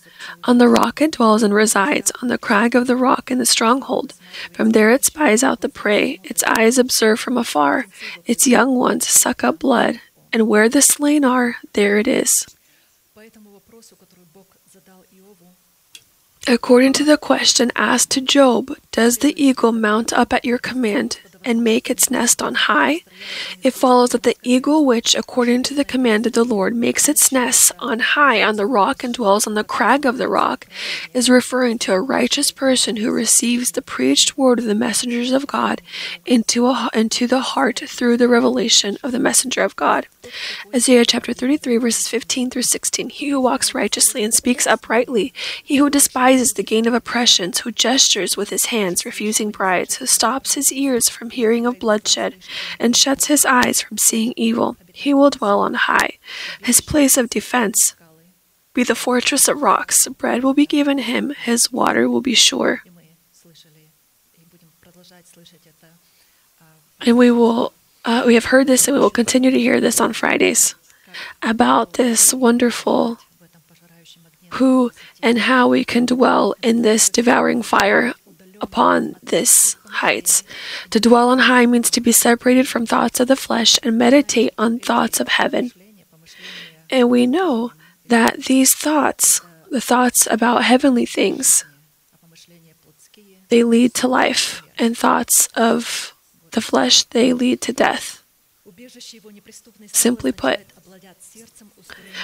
On 0.45 0.57
the 0.57 0.67
rock 0.67 1.01
it 1.01 1.11
dwells 1.11 1.43
and 1.43 1.53
resides, 1.53 2.11
on 2.21 2.27
the 2.27 2.37
crag 2.37 2.75
of 2.75 2.87
the 2.87 2.95
rock 2.95 3.31
in 3.31 3.39
the 3.39 3.45
stronghold. 3.45 4.13
From 4.51 4.71
there 4.71 4.91
it 4.91 5.05
spies 5.05 5.43
out 5.43 5.61
the 5.61 5.69
prey, 5.69 6.19
its 6.23 6.43
eyes 6.43 6.77
observe 6.77 7.19
from 7.19 7.37
afar, 7.37 7.87
its 8.25 8.47
young 8.47 8.75
ones 8.75 9.07
suck 9.07 9.43
up 9.43 9.59
blood, 9.59 9.99
and 10.31 10.47
where 10.47 10.69
the 10.69 10.81
slain 10.81 11.25
are, 11.25 11.55
there 11.73 11.97
it 11.97 12.07
is. 12.07 12.45
According 16.47 16.91
to 16.93 17.05
the 17.05 17.17
question 17.17 17.71
asked 17.75 18.11
to 18.11 18.21
Job, 18.21 18.75
does 18.91 19.19
the 19.19 19.33
eagle 19.41 19.71
mount 19.71 20.11
up 20.11 20.33
at 20.33 20.43
your 20.43 20.57
command 20.57 21.19
and 21.43 21.63
make 21.63 21.89
its 21.89 22.09
nest 22.09 22.41
on 22.41 22.55
high? 22.55 23.01
It 23.61 23.73
follows 23.73 24.11
that 24.11 24.23
the 24.23 24.37
eagle, 24.43 24.85
which, 24.85 25.15
according 25.15 25.63
to 25.63 25.73
the 25.73 25.85
command 25.85 26.25
of 26.25 26.33
the 26.33 26.43
Lord, 26.43 26.75
makes 26.75 27.09
its 27.09 27.31
nest 27.31 27.71
on 27.79 27.99
high 27.99 28.43
on 28.43 28.55
the 28.55 28.65
rock 28.65 29.03
and 29.03 29.13
dwells 29.13 29.47
on 29.47 29.53
the 29.53 29.63
crag 29.63 30.05
of 30.05 30.17
the 30.17 30.27
rock, 30.27 30.67
is 31.13 31.29
referring 31.29 31.79
to 31.79 31.93
a 31.93 32.01
righteous 32.01 32.51
person 32.51 32.97
who 32.97 33.11
receives 33.11 33.71
the 33.71 33.81
preached 33.81 34.37
word 34.37 34.59
of 34.59 34.65
the 34.65 34.75
messengers 34.75 35.31
of 35.31 35.47
God 35.47 35.81
into, 36.25 36.67
a, 36.67 36.89
into 36.93 37.27
the 37.27 37.41
heart 37.41 37.81
through 37.87 38.17
the 38.17 38.27
revelation 38.27 38.97
of 39.03 39.11
the 39.11 39.19
messenger 39.19 39.63
of 39.63 39.75
God. 39.75 40.07
Isaiah 40.73 41.05
chapter 41.05 41.33
33, 41.33 41.77
verses 41.77 42.07
15 42.07 42.49
through 42.49 42.61
16. 42.61 43.09
He 43.09 43.29
who 43.29 43.41
walks 43.41 43.73
righteously 43.73 44.23
and 44.23 44.33
speaks 44.33 44.65
uprightly, 44.65 45.33
he 45.61 45.77
who 45.77 45.89
despises 45.89 46.53
the 46.53 46.63
gain 46.63 46.87
of 46.87 46.93
oppressions, 46.93 47.59
who 47.59 47.71
gestures 47.71 48.37
with 48.37 48.49
his 48.49 48.65
hands, 48.65 49.05
refusing 49.05 49.51
bribes, 49.51 49.95
who 49.95 50.05
stops 50.05 50.53
his 50.53 50.71
ears 50.71 51.09
from 51.09 51.29
hearing 51.33 51.65
of 51.65 51.79
bloodshed, 51.79 52.35
and 52.79 52.95
shuts 52.95 53.27
his 53.27 53.45
eyes 53.45 53.81
from 53.81 53.97
seeing 53.97 54.33
evil, 54.35 54.77
he 54.93 55.13
will 55.13 55.29
dwell 55.29 55.59
on 55.59 55.73
high. 55.73 56.17
His 56.61 56.81
place 56.81 57.17
of 57.17 57.29
defense 57.29 57.95
be 58.73 58.83
the 58.83 58.95
fortress 58.95 59.47
of 59.47 59.61
rocks. 59.61 60.07
Bread 60.07 60.43
will 60.43 60.53
be 60.53 60.65
given 60.65 60.97
him, 60.97 61.31
his 61.31 61.71
water 61.71 62.09
will 62.09 62.21
be 62.21 62.33
sure. 62.33 62.83
And 67.05 67.17
we 67.17 67.31
will 67.31 67.73
uh, 68.05 68.23
we 68.25 68.33
have 68.33 68.45
heard 68.45 68.67
this 68.67 68.87
and 68.87 68.95
we 68.95 69.01
will 69.01 69.09
continue 69.09 69.51
to 69.51 69.59
hear 69.59 69.79
this 69.79 69.99
on 69.99 70.13
Fridays 70.13 70.75
about 71.41 71.93
this 71.93 72.33
wonderful 72.33 73.19
who 74.51 74.91
and 75.21 75.39
how 75.39 75.67
we 75.67 75.83
can 75.83 76.05
dwell 76.05 76.53
in 76.61 76.81
this 76.81 77.09
devouring 77.09 77.61
fire 77.61 78.13
upon 78.63 79.17
this 79.21 79.75
heights. 80.01 80.43
To 80.89 80.99
dwell 80.99 81.29
on 81.29 81.39
high 81.39 81.67
means 81.67 81.91
to 81.91 82.01
be 82.01 82.11
separated 82.11 82.67
from 82.67 82.85
thoughts 82.85 83.19
of 83.19 83.27
the 83.27 83.35
flesh 83.35 83.77
and 83.83 83.97
meditate 83.97 84.53
on 84.57 84.79
thoughts 84.79 85.19
of 85.19 85.27
heaven. 85.27 85.71
And 86.89 87.09
we 87.09 87.27
know 87.27 87.73
that 88.07 88.45
these 88.45 88.73
thoughts, 88.73 89.41
the 89.69 89.81
thoughts 89.81 90.27
about 90.31 90.63
heavenly 90.63 91.05
things, 91.05 91.65
they 93.49 93.63
lead 93.63 93.93
to 93.95 94.07
life, 94.07 94.63
and 94.79 94.97
thoughts 94.97 95.47
of 95.55 96.13
the 96.51 96.61
flesh, 96.61 97.03
they 97.03 97.33
lead 97.33 97.61
to 97.61 97.73
death. 97.73 98.23
Simply 99.87 100.31
put, 100.31 100.59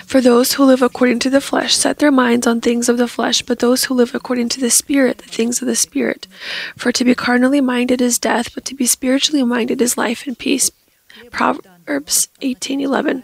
for 0.06 0.22
those 0.22 0.54
who 0.54 0.66
live 0.66 0.82
according 0.82 1.20
to 1.20 1.30
the 1.30 1.42
flesh 1.42 1.76
set 1.76 2.00
their 2.00 2.12
minds 2.12 2.46
on 2.46 2.62
things 2.62 2.90
of 2.90 2.98
the 2.98 3.08
flesh, 3.08 3.42
but 3.42 3.60
those 3.60 3.86
who 3.86 3.94
live 3.94 4.14
according 4.14 4.50
to 4.50 4.60
the 4.60 4.70
Spirit, 4.70 5.20
the 5.20 5.30
things 5.30 5.62
of 5.62 5.68
the 5.68 5.76
Spirit. 5.76 6.28
For 6.78 6.92
to 6.92 7.04
be 7.04 7.16
carnally 7.16 7.62
minded 7.62 8.02
is 8.02 8.20
death, 8.20 8.54
but 8.54 8.66
to 8.66 8.76
be 8.76 8.86
spiritually 8.86 9.44
minded 9.44 9.82
is 9.82 9.98
life 9.98 10.26
and 10.28 10.38
peace. 10.38 10.72
Proverbs 11.32 12.28
18:11. 12.42 13.24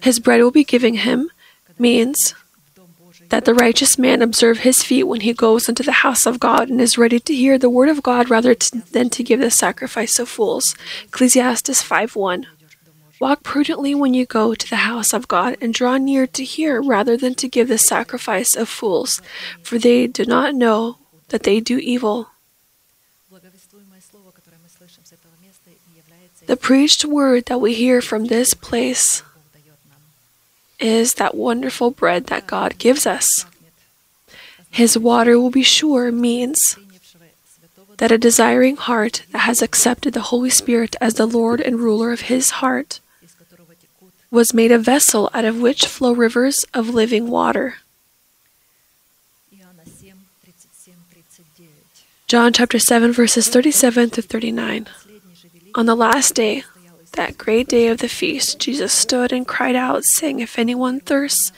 His 0.00 0.18
bread 0.18 0.42
will 0.42 0.50
be 0.50 0.64
given 0.64 0.94
him 0.94 1.30
means 1.78 2.34
that 3.28 3.44
the 3.46 3.54
righteous 3.54 3.98
man 3.98 4.20
observe 4.20 4.58
his 4.58 4.82
feet 4.82 5.04
when 5.04 5.22
he 5.22 5.32
goes 5.32 5.68
into 5.68 5.82
the 5.82 6.04
house 6.04 6.26
of 6.26 6.38
God 6.38 6.68
and 6.68 6.80
is 6.80 6.98
ready 6.98 7.18
to 7.20 7.34
hear 7.34 7.56
the 7.56 7.70
word 7.70 7.88
of 7.88 8.02
God 8.02 8.28
rather 8.28 8.54
than 8.92 9.08
to 9.10 9.22
give 9.22 9.40
the 9.40 9.50
sacrifice 9.50 10.18
of 10.18 10.28
fools. 10.28 10.74
Ecclesiastes 11.04 11.82
5:1. 11.82 12.46
Walk 13.22 13.44
prudently 13.44 13.94
when 13.94 14.14
you 14.14 14.26
go 14.26 14.52
to 14.52 14.68
the 14.68 14.82
house 14.82 15.12
of 15.12 15.28
God 15.28 15.56
and 15.60 15.72
draw 15.72 15.96
near 15.96 16.26
to 16.26 16.42
hear 16.42 16.82
rather 16.82 17.16
than 17.16 17.36
to 17.36 17.46
give 17.46 17.68
the 17.68 17.78
sacrifice 17.78 18.56
of 18.56 18.68
fools, 18.68 19.22
for 19.62 19.78
they 19.78 20.08
do 20.08 20.24
not 20.24 20.56
know 20.56 20.98
that 21.28 21.44
they 21.44 21.60
do 21.60 21.78
evil. 21.78 22.30
The 26.46 26.56
preached 26.56 27.04
word 27.04 27.46
that 27.46 27.60
we 27.60 27.74
hear 27.74 28.02
from 28.02 28.24
this 28.24 28.54
place 28.54 29.22
is 30.80 31.14
that 31.14 31.36
wonderful 31.36 31.92
bread 31.92 32.26
that 32.26 32.48
God 32.48 32.76
gives 32.78 33.06
us. 33.06 33.46
His 34.68 34.98
water 34.98 35.38
will 35.38 35.50
be 35.50 35.62
sure 35.62 36.10
means 36.10 36.76
that 37.98 38.10
a 38.10 38.18
desiring 38.18 38.74
heart 38.74 39.22
that 39.30 39.46
has 39.46 39.62
accepted 39.62 40.12
the 40.12 40.32
Holy 40.34 40.50
Spirit 40.50 40.96
as 41.00 41.14
the 41.14 41.26
Lord 41.26 41.60
and 41.60 41.78
ruler 41.78 42.10
of 42.10 42.22
his 42.22 42.58
heart 42.58 42.98
was 44.32 44.54
made 44.54 44.72
a 44.72 44.78
vessel 44.78 45.28
out 45.34 45.44
of 45.44 45.60
which 45.60 45.86
flow 45.86 46.12
rivers 46.12 46.64
of 46.72 46.88
living 46.88 47.28
water. 47.28 47.76
John 52.26 52.54
chapter 52.54 52.78
7, 52.78 53.12
verses 53.12 53.50
37 53.50 54.08
to 54.10 54.22
39. 54.22 54.88
On 55.74 55.84
the 55.84 55.94
last 55.94 56.34
day, 56.34 56.64
that 57.12 57.36
great 57.36 57.68
day 57.68 57.88
of 57.88 57.98
the 57.98 58.08
feast, 58.08 58.58
Jesus 58.58 58.90
stood 58.90 59.32
and 59.32 59.46
cried 59.46 59.76
out, 59.76 60.04
saying, 60.04 60.40
If 60.40 60.58
anyone 60.58 61.00
thirsts, 61.00 61.52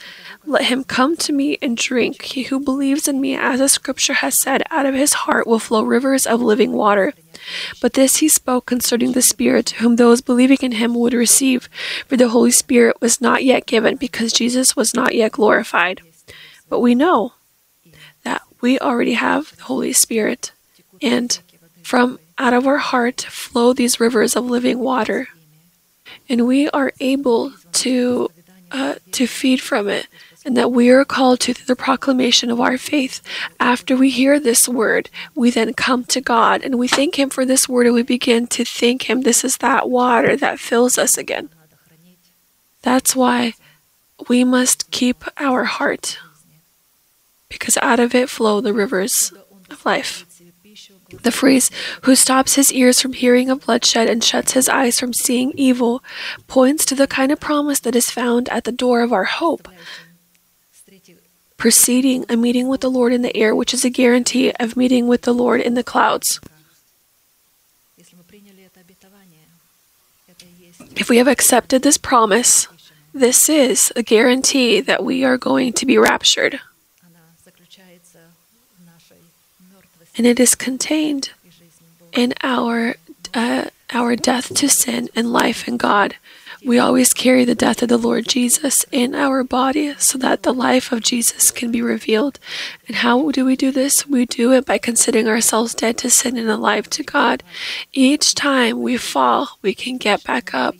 let 0.44 0.64
him 0.64 0.82
come 0.82 1.16
to 1.18 1.32
me 1.32 1.58
and 1.62 1.76
drink. 1.76 2.22
He 2.22 2.42
who 2.42 2.58
believes 2.58 3.06
in 3.06 3.20
me, 3.20 3.36
as 3.36 3.60
the 3.60 3.68
scripture 3.68 4.14
has 4.14 4.36
said, 4.36 4.64
out 4.68 4.84
of 4.84 4.96
his 4.96 5.12
heart 5.12 5.46
will 5.46 5.60
flow 5.60 5.84
rivers 5.84 6.26
of 6.26 6.42
living 6.42 6.72
water. 6.72 7.14
But 7.80 7.94
this 7.94 8.16
he 8.16 8.28
spoke 8.28 8.66
concerning 8.66 9.12
the 9.12 9.22
Spirit, 9.22 9.70
whom 9.70 9.96
those 9.96 10.20
believing 10.20 10.58
in 10.62 10.72
him 10.72 10.94
would 10.94 11.12
receive, 11.12 11.68
for 12.06 12.16
the 12.16 12.28
Holy 12.28 12.50
Spirit 12.50 13.00
was 13.00 13.20
not 13.20 13.44
yet 13.44 13.66
given, 13.66 13.96
because 13.96 14.32
Jesus 14.32 14.76
was 14.76 14.94
not 14.94 15.14
yet 15.14 15.32
glorified. 15.32 16.00
But 16.68 16.80
we 16.80 16.94
know 16.94 17.34
that 18.22 18.42
we 18.60 18.78
already 18.78 19.14
have 19.14 19.56
the 19.56 19.64
Holy 19.64 19.92
Spirit, 19.92 20.52
and 21.02 21.38
from 21.82 22.18
out 22.38 22.52
of 22.52 22.66
our 22.66 22.78
heart 22.78 23.20
flow 23.22 23.72
these 23.72 24.00
rivers 24.00 24.34
of 24.34 24.44
living 24.44 24.78
water 24.78 25.28
and 26.28 26.46
we 26.46 26.68
are 26.70 26.92
able 27.00 27.52
to 27.72 28.30
uh, 28.70 28.94
to 29.12 29.26
feed 29.26 29.60
from 29.60 29.88
it 29.88 30.06
and 30.44 30.56
that 30.56 30.72
we 30.72 30.90
are 30.90 31.04
called 31.04 31.40
to 31.40 31.54
the 31.54 31.76
proclamation 31.76 32.50
of 32.50 32.60
our 32.60 32.76
faith. 32.76 33.22
After 33.58 33.96
we 33.96 34.10
hear 34.10 34.38
this 34.38 34.68
word, 34.68 35.08
we 35.34 35.50
then 35.50 35.72
come 35.74 36.04
to 36.04 36.20
God 36.20 36.62
and 36.62 36.78
we 36.78 36.88
thank 36.88 37.18
Him 37.18 37.30
for 37.30 37.44
this 37.44 37.68
word 37.68 37.86
and 37.86 37.94
we 37.94 38.02
begin 38.02 38.46
to 38.48 38.64
thank 38.64 39.08
Him. 39.08 39.22
This 39.22 39.44
is 39.44 39.56
that 39.58 39.88
water 39.88 40.36
that 40.36 40.60
fills 40.60 40.98
us 40.98 41.16
again. 41.16 41.48
That's 42.82 43.16
why 43.16 43.54
we 44.28 44.44
must 44.44 44.90
keep 44.90 45.24
our 45.38 45.64
heart 45.64 46.18
because 47.48 47.76
out 47.78 48.00
of 48.00 48.14
it 48.14 48.28
flow 48.28 48.60
the 48.60 48.72
rivers 48.72 49.32
of 49.70 49.86
life. 49.86 50.26
The 51.22 51.30
phrase, 51.30 51.70
who 52.02 52.16
stops 52.16 52.54
his 52.54 52.72
ears 52.72 53.00
from 53.00 53.12
hearing 53.12 53.48
of 53.48 53.66
bloodshed 53.66 54.08
and 54.08 54.22
shuts 54.22 54.52
his 54.52 54.68
eyes 54.68 54.98
from 54.98 55.12
seeing 55.12 55.52
evil, 55.54 56.02
points 56.48 56.84
to 56.86 56.94
the 56.96 57.06
kind 57.06 57.30
of 57.30 57.38
promise 57.38 57.78
that 57.80 57.94
is 57.94 58.10
found 58.10 58.48
at 58.48 58.64
the 58.64 58.72
door 58.72 59.02
of 59.02 59.12
our 59.12 59.24
hope, 59.24 59.68
preceding 61.56 62.24
a 62.28 62.36
meeting 62.36 62.68
with 62.68 62.80
the 62.80 62.90
Lord 62.90 63.12
in 63.12 63.22
the 63.22 63.36
air, 63.36 63.54
which 63.54 63.72
is 63.72 63.84
a 63.84 63.90
guarantee 63.90 64.52
of 64.60 64.76
meeting 64.76 65.06
with 65.06 65.22
the 65.22 65.34
Lord 65.34 65.60
in 65.60 65.74
the 65.74 65.84
clouds. 65.84 66.40
If 70.96 71.08
we 71.08 71.18
have 71.18 71.28
accepted 71.28 71.82
this 71.82 71.98
promise, 71.98 72.68
this 73.12 73.48
is 73.48 73.92
a 73.96 74.02
guarantee 74.02 74.80
that 74.80 75.04
we 75.04 75.24
are 75.24 75.38
going 75.38 75.72
to 75.74 75.86
be 75.86 75.98
raptured. 75.98 76.60
and 80.16 80.26
it 80.26 80.38
is 80.38 80.54
contained 80.54 81.30
in 82.12 82.34
our 82.42 82.94
uh, 83.32 83.64
our 83.90 84.16
death 84.16 84.54
to 84.54 84.68
sin 84.68 85.08
and 85.14 85.32
life 85.32 85.66
in 85.66 85.76
God. 85.76 86.16
We 86.64 86.78
always 86.78 87.12
carry 87.12 87.44
the 87.44 87.54
death 87.54 87.82
of 87.82 87.90
the 87.90 87.98
Lord 87.98 88.26
Jesus 88.26 88.86
in 88.90 89.14
our 89.14 89.44
body 89.44 89.94
so 89.98 90.16
that 90.16 90.44
the 90.44 90.54
life 90.54 90.92
of 90.92 91.02
Jesus 91.02 91.50
can 91.50 91.70
be 91.70 91.82
revealed. 91.82 92.38
And 92.86 92.96
how 92.96 93.30
do 93.32 93.44
we 93.44 93.54
do 93.54 93.70
this? 93.70 94.06
We 94.06 94.24
do 94.24 94.50
it 94.52 94.64
by 94.64 94.78
considering 94.78 95.28
ourselves 95.28 95.74
dead 95.74 95.98
to 95.98 96.08
sin 96.08 96.38
and 96.38 96.48
alive 96.48 96.88
to 96.90 97.02
God. 97.02 97.42
Each 97.92 98.34
time 98.34 98.80
we 98.80 98.96
fall, 98.96 99.58
we 99.60 99.74
can 99.74 99.98
get 99.98 100.24
back 100.24 100.54
up 100.54 100.76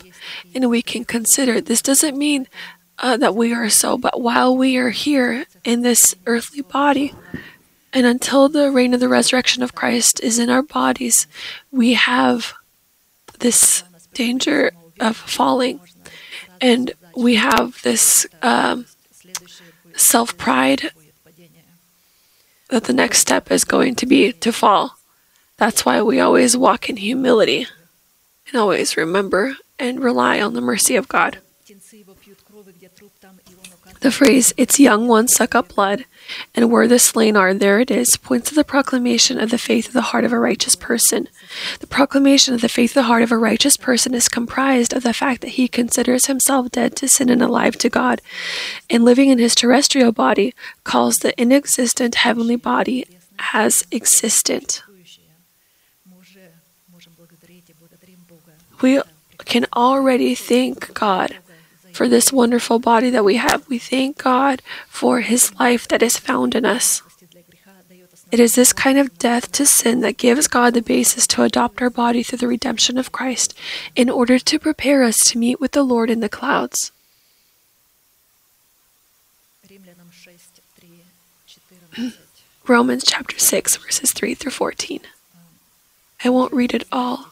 and 0.55 0.71
we 0.71 0.81
can 0.81 1.05
consider. 1.05 1.61
This 1.61 1.83
doesn't 1.83 2.17
mean 2.17 2.47
uh, 2.97 3.17
that 3.17 3.35
we 3.35 3.53
are 3.53 3.69
so, 3.69 3.95
but 3.95 4.19
while 4.19 4.57
we 4.57 4.77
are 4.77 4.89
here 4.89 5.45
in 5.63 5.83
this 5.83 6.15
earthly 6.25 6.61
body, 6.61 7.13
and 7.93 8.07
until 8.07 8.49
the 8.49 8.71
reign 8.71 8.95
of 8.95 8.99
the 8.99 9.07
resurrection 9.07 9.61
of 9.61 9.75
Christ 9.75 10.19
is 10.21 10.39
in 10.39 10.49
our 10.49 10.63
bodies, 10.63 11.27
we 11.71 11.93
have 11.93 12.53
this 13.39 13.83
danger 14.13 14.71
of 14.99 15.15
falling. 15.15 15.79
And 16.61 16.93
we 17.15 17.35
have 17.35 17.81
this 17.83 18.25
um, 18.41 18.85
self 19.95 20.37
pride 20.37 20.91
that 22.69 22.85
the 22.85 22.93
next 22.93 23.19
step 23.19 23.51
is 23.51 23.63
going 23.63 23.95
to 23.95 24.05
be 24.05 24.31
to 24.31 24.51
fall. 24.51 24.97
That's 25.57 25.85
why 25.85 26.01
we 26.01 26.19
always 26.19 26.57
walk 26.57 26.89
in 26.89 26.97
humility 26.97 27.67
and 28.47 28.55
always 28.59 28.97
remember 28.97 29.55
and 29.79 30.03
rely 30.03 30.41
on 30.41 30.53
the 30.53 30.61
mercy 30.61 30.95
of 30.95 31.07
God. 31.07 31.39
The 34.01 34.11
phrase, 34.11 34.53
its 34.57 34.79
young 34.79 35.07
ones 35.07 35.33
suck 35.33 35.55
up 35.55 35.69
blood, 35.69 36.05
and 36.53 36.71
where 36.71 36.87
the 36.87 36.99
slain 36.99 37.35
are, 37.35 37.53
there 37.53 37.79
it 37.79 37.91
is, 37.91 38.17
points 38.17 38.49
to 38.49 38.55
the 38.55 38.63
proclamation 38.63 39.39
of 39.39 39.49
the 39.49 39.57
faith 39.57 39.87
of 39.87 39.93
the 39.93 40.01
heart 40.01 40.25
of 40.25 40.33
a 40.33 40.39
righteous 40.39 40.75
person. 40.75 41.27
The 41.79 41.87
proclamation 41.87 42.53
of 42.53 42.61
the 42.61 42.69
faith 42.69 42.91
of 42.91 42.95
the 42.95 43.03
heart 43.03 43.23
of 43.23 43.31
a 43.31 43.37
righteous 43.37 43.77
person 43.77 44.13
is 44.13 44.27
comprised 44.29 44.93
of 44.93 45.03
the 45.03 45.13
fact 45.13 45.41
that 45.41 45.49
he 45.49 45.67
considers 45.67 46.25
himself 46.25 46.71
dead 46.71 46.95
to 46.97 47.07
sin 47.07 47.29
and 47.29 47.41
alive 47.41 47.77
to 47.79 47.89
God, 47.89 48.21
and 48.89 49.03
living 49.03 49.29
in 49.29 49.39
his 49.39 49.55
terrestrial 49.55 50.11
body, 50.11 50.53
calls 50.83 51.19
the 51.19 51.39
inexistent 51.39 52.15
heavenly 52.15 52.55
body 52.55 53.05
as 53.53 53.85
existent. 53.91 54.83
We 58.81 59.01
can 59.45 59.65
already 59.73 60.35
thank 60.35 60.93
God 60.93 61.35
for 61.95 62.09
this 62.09 62.33
wonderful 62.33 62.77
body 62.77 63.09
that 63.09 63.23
we 63.23 63.37
have. 63.37 63.67
We 63.69 63.79
thank 63.79 64.17
God 64.17 64.61
for 64.87 65.21
His 65.21 65.57
life 65.57 65.87
that 65.87 66.03
is 66.03 66.17
found 66.17 66.53
in 66.53 66.65
us. 66.65 67.01
It 68.31 68.39
is 68.39 68.55
this 68.55 68.73
kind 68.73 68.97
of 68.97 69.17
death 69.17 69.51
to 69.53 69.65
sin 69.65 70.01
that 70.01 70.17
gives 70.17 70.47
God 70.47 70.73
the 70.73 70.81
basis 70.81 71.25
to 71.27 71.43
adopt 71.43 71.81
our 71.81 71.89
body 71.89 72.21
through 72.21 72.39
the 72.39 72.49
redemption 72.49 72.97
of 72.97 73.13
Christ 73.13 73.53
in 73.95 74.09
order 74.09 74.37
to 74.39 74.59
prepare 74.59 75.03
us 75.03 75.23
to 75.29 75.37
meet 75.37 75.61
with 75.61 75.71
the 75.71 75.83
Lord 75.83 76.09
in 76.09 76.19
the 76.19 76.27
clouds. 76.27 76.91
Romans 82.67 83.05
chapter 83.05 83.39
6, 83.39 83.77
verses 83.77 84.11
3 84.11 84.33
through 84.33 84.51
14. 84.51 84.99
I 86.25 86.29
won't 86.29 86.51
read 86.51 86.73
it 86.73 86.85
all. 86.91 87.29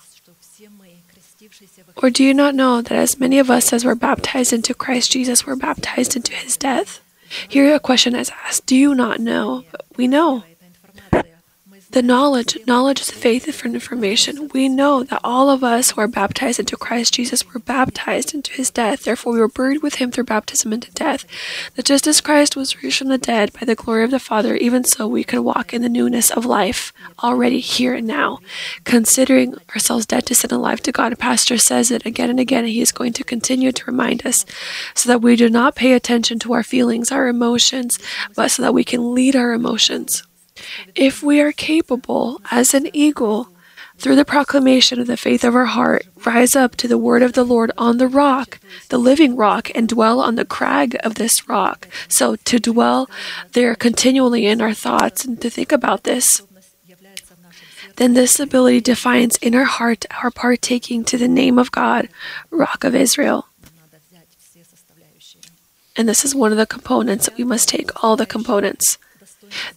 Or 1.98 2.10
do 2.10 2.24
you 2.24 2.34
not 2.34 2.56
know 2.56 2.82
that 2.82 2.98
as 2.98 3.20
many 3.20 3.40
of 3.40 3.50
us 3.50 3.72
as 3.72 3.86
were 3.86 3.96
baptized 3.96 4.54
into 4.54 4.74
Christ 4.74 5.12
Jesus 5.12 5.46
were 5.46 5.56
baptized 5.56 6.16
into 6.16 6.34
his 6.34 6.58
death? 6.58 7.02
Here 7.48 7.74
a 7.74 7.80
question 7.80 8.16
is 8.16 8.32
asked 8.46 8.66
Do 8.66 8.76
you 8.76 8.94
not 8.96 9.20
know? 9.20 9.64
We 9.96 10.08
know. 10.08 10.44
The 11.94 12.02
knowledge. 12.02 12.58
Knowledge 12.66 13.02
is 13.02 13.12
faith 13.12 13.54
for 13.54 13.68
information. 13.68 14.50
We 14.52 14.68
know 14.68 15.04
that 15.04 15.22
all 15.24 15.52
of 15.52 15.64
us 15.64 15.92
who 15.92 16.02
are 16.02 16.08
baptized 16.08 16.60
into 16.60 16.76
Christ 16.76 17.14
Jesus 17.14 17.48
were 17.48 17.60
baptized 17.60 18.34
into 18.34 18.52
his 18.54 18.72
death. 18.72 19.04
Therefore, 19.04 19.34
we 19.34 19.40
were 19.40 19.48
buried 19.48 19.84
with 19.84 19.96
him 19.96 20.10
through 20.10 20.24
baptism 20.24 20.74
into 20.74 20.92
death. 20.92 21.24
That 21.76 21.86
just 21.86 22.08
as 22.08 22.20
Christ 22.20 22.56
was 22.56 22.82
raised 22.82 22.98
from 22.98 23.10
the 23.10 23.20
dead 23.20 23.54
by 23.54 23.66
the 23.66 23.76
glory 23.76 24.04
of 24.04 24.10
the 24.10 24.18
Father, 24.18 24.56
even 24.56 24.84
so 24.84 25.08
we 25.08 25.24
can 25.24 25.44
walk 25.44 25.72
in 25.72 25.84
the 25.84 25.90
newness 25.90 26.32
of 26.32 26.48
life 26.48 26.92
already 27.24 27.60
here 27.60 27.94
and 27.94 28.08
now. 28.08 28.40
Considering 28.86 29.56
ourselves 29.70 30.08
dead 30.08 30.26
to 30.26 30.36
sin 30.36 30.50
and 30.50 30.60
alive 30.60 30.82
to 30.82 30.92
God, 30.92 31.14
a 31.14 31.16
Pastor 31.16 31.60
says 31.60 31.92
it 31.92 32.08
again 32.08 32.32
and 32.32 32.40
again, 32.40 32.64
and 32.64 32.74
he 32.74 32.82
is 32.82 32.92
going 32.92 33.14
to 33.14 33.24
continue 33.24 33.72
to 33.72 33.86
remind 33.86 34.26
us 34.26 34.48
so 34.96 35.10
that 35.10 35.22
we 35.22 35.36
do 35.36 35.48
not 35.48 35.76
pay 35.76 35.94
attention 35.94 36.40
to 36.40 36.54
our 36.54 36.64
feelings, 36.64 37.12
our 37.12 37.28
emotions, 37.28 38.00
but 38.36 38.50
so 38.50 38.64
that 38.64 38.74
we 38.74 38.84
can 38.84 39.14
lead 39.14 39.36
our 39.36 39.54
emotions. 39.54 40.24
If 40.96 41.24
we 41.24 41.42
are 41.42 41.52
capable, 41.52 42.42
as 42.52 42.74
an 42.74 42.90
eagle, 42.94 43.50
through 43.98 44.16
the 44.16 44.26
proclamation 44.26 45.00
of 45.00 45.08
the 45.08 45.18
faith 45.18 45.44
of 45.44 45.56
our 45.56 45.66
heart, 45.66 46.06
rise 46.26 46.56
up 46.56 46.76
to 46.78 46.88
the 46.88 46.98
word 46.98 47.22
of 47.22 47.34
the 47.34 47.44
Lord 47.44 47.72
on 47.78 47.98
the 47.98 48.08
rock, 48.08 48.60
the 48.90 48.98
living 48.98 49.36
rock, 49.36 49.72
and 49.76 49.88
dwell 49.88 50.20
on 50.20 50.36
the 50.36 50.46
crag 50.46 50.98
of 51.04 51.16
this 51.16 51.48
rock. 51.48 51.88
So 52.08 52.36
to 52.36 52.60
dwell 52.60 53.10
there 53.54 53.76
continually 53.76 54.46
in 54.46 54.62
our 54.62 54.74
thoughts 54.74 55.24
and 55.26 55.40
to 55.42 55.50
think 55.50 55.72
about 55.72 56.04
this, 56.04 56.42
then 57.98 58.14
this 58.14 58.40
ability 58.40 58.82
defines 58.82 59.38
in 59.38 59.54
our 59.54 59.66
heart 59.66 60.06
our 60.24 60.32
partaking 60.32 61.04
to 61.06 61.18
the 61.18 61.28
name 61.28 61.60
of 61.60 61.72
God, 61.72 62.10
Rock 62.50 62.84
of 62.84 62.96
Israel. 62.96 63.48
And 65.96 66.10
this 66.10 66.26
is 66.26 66.34
one 66.34 66.52
of 66.52 66.58
the 66.58 66.66
components 66.66 67.26
that 67.28 67.38
we 67.38 67.44
must 67.44 67.70
take 67.70 68.04
all 68.04 68.16
the 68.16 68.26
components. 68.26 68.98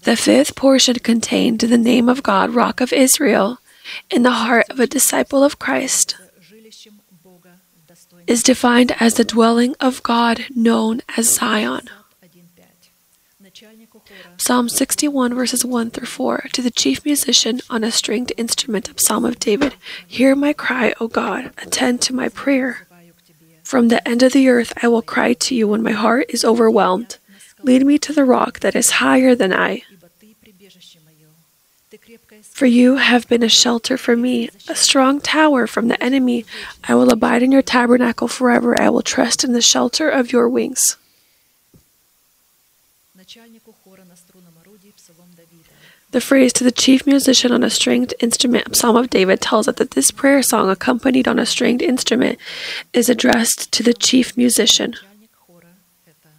The 0.02 0.16
fifth 0.16 0.54
portion 0.56 0.96
contained 0.96 1.60
the 1.60 1.78
name 1.78 2.08
of 2.08 2.22
God, 2.22 2.50
Rock 2.50 2.80
of 2.80 2.92
Israel, 2.92 3.58
in 4.10 4.22
the 4.22 4.30
heart 4.30 4.66
of 4.70 4.80
a 4.80 4.86
disciple 4.86 5.42
of 5.44 5.58
Christ 5.58 6.16
is 8.26 8.42
defined 8.42 8.94
as 8.98 9.14
the 9.14 9.24
dwelling 9.24 9.74
of 9.80 10.02
God 10.02 10.46
known 10.54 11.00
as 11.16 11.34
Zion. 11.34 11.88
Psalm 14.36 14.68
61, 14.68 15.34
verses 15.34 15.64
1 15.64 15.90
through 15.90 16.06
4. 16.06 16.48
To 16.52 16.62
the 16.62 16.70
chief 16.70 17.04
musician 17.04 17.60
on 17.70 17.84
a 17.84 17.90
stringed 17.90 18.32
instrument, 18.36 18.90
of 18.90 19.00
Psalm 19.00 19.24
of 19.24 19.38
David 19.38 19.74
Hear 20.06 20.34
my 20.34 20.52
cry, 20.52 20.92
O 21.00 21.08
God, 21.08 21.52
attend 21.58 22.02
to 22.02 22.14
my 22.14 22.28
prayer. 22.28 22.86
From 23.62 23.88
the 23.88 24.06
end 24.06 24.22
of 24.22 24.32
the 24.32 24.48
earth 24.48 24.72
I 24.82 24.88
will 24.88 25.02
cry 25.02 25.32
to 25.32 25.54
you 25.54 25.68
when 25.68 25.82
my 25.82 25.92
heart 25.92 26.26
is 26.28 26.44
overwhelmed. 26.44 27.18
Lead 27.66 27.84
me 27.84 27.98
to 27.98 28.12
the 28.12 28.24
rock 28.24 28.60
that 28.60 28.76
is 28.76 29.02
higher 29.02 29.34
than 29.34 29.52
I. 29.52 29.82
For 32.42 32.66
you 32.66 32.96
have 32.96 33.26
been 33.26 33.42
a 33.42 33.48
shelter 33.48 33.96
for 33.98 34.16
me, 34.16 34.48
a 34.68 34.76
strong 34.76 35.20
tower 35.20 35.66
from 35.66 35.88
the 35.88 36.00
enemy. 36.00 36.44
I 36.84 36.94
will 36.94 37.12
abide 37.12 37.42
in 37.42 37.50
your 37.50 37.62
tabernacle 37.62 38.28
forever. 38.28 38.80
I 38.80 38.88
will 38.88 39.02
trust 39.02 39.42
in 39.42 39.52
the 39.52 39.60
shelter 39.60 40.08
of 40.08 40.30
your 40.30 40.48
wings. 40.48 40.96
The 46.12 46.20
phrase 46.20 46.52
to 46.52 46.64
the 46.64 46.70
chief 46.70 47.04
musician 47.04 47.50
on 47.50 47.64
a 47.64 47.68
stringed 47.68 48.14
instrument, 48.20 48.76
Psalm 48.76 48.94
of 48.94 49.10
David, 49.10 49.40
tells 49.40 49.66
us 49.66 49.74
that 49.74 49.90
this 49.90 50.12
prayer 50.12 50.40
song, 50.40 50.70
accompanied 50.70 51.26
on 51.26 51.40
a 51.40 51.44
stringed 51.44 51.82
instrument, 51.82 52.38
is 52.92 53.08
addressed 53.08 53.72
to 53.72 53.82
the 53.82 53.92
chief 53.92 54.36
musician. 54.36 54.94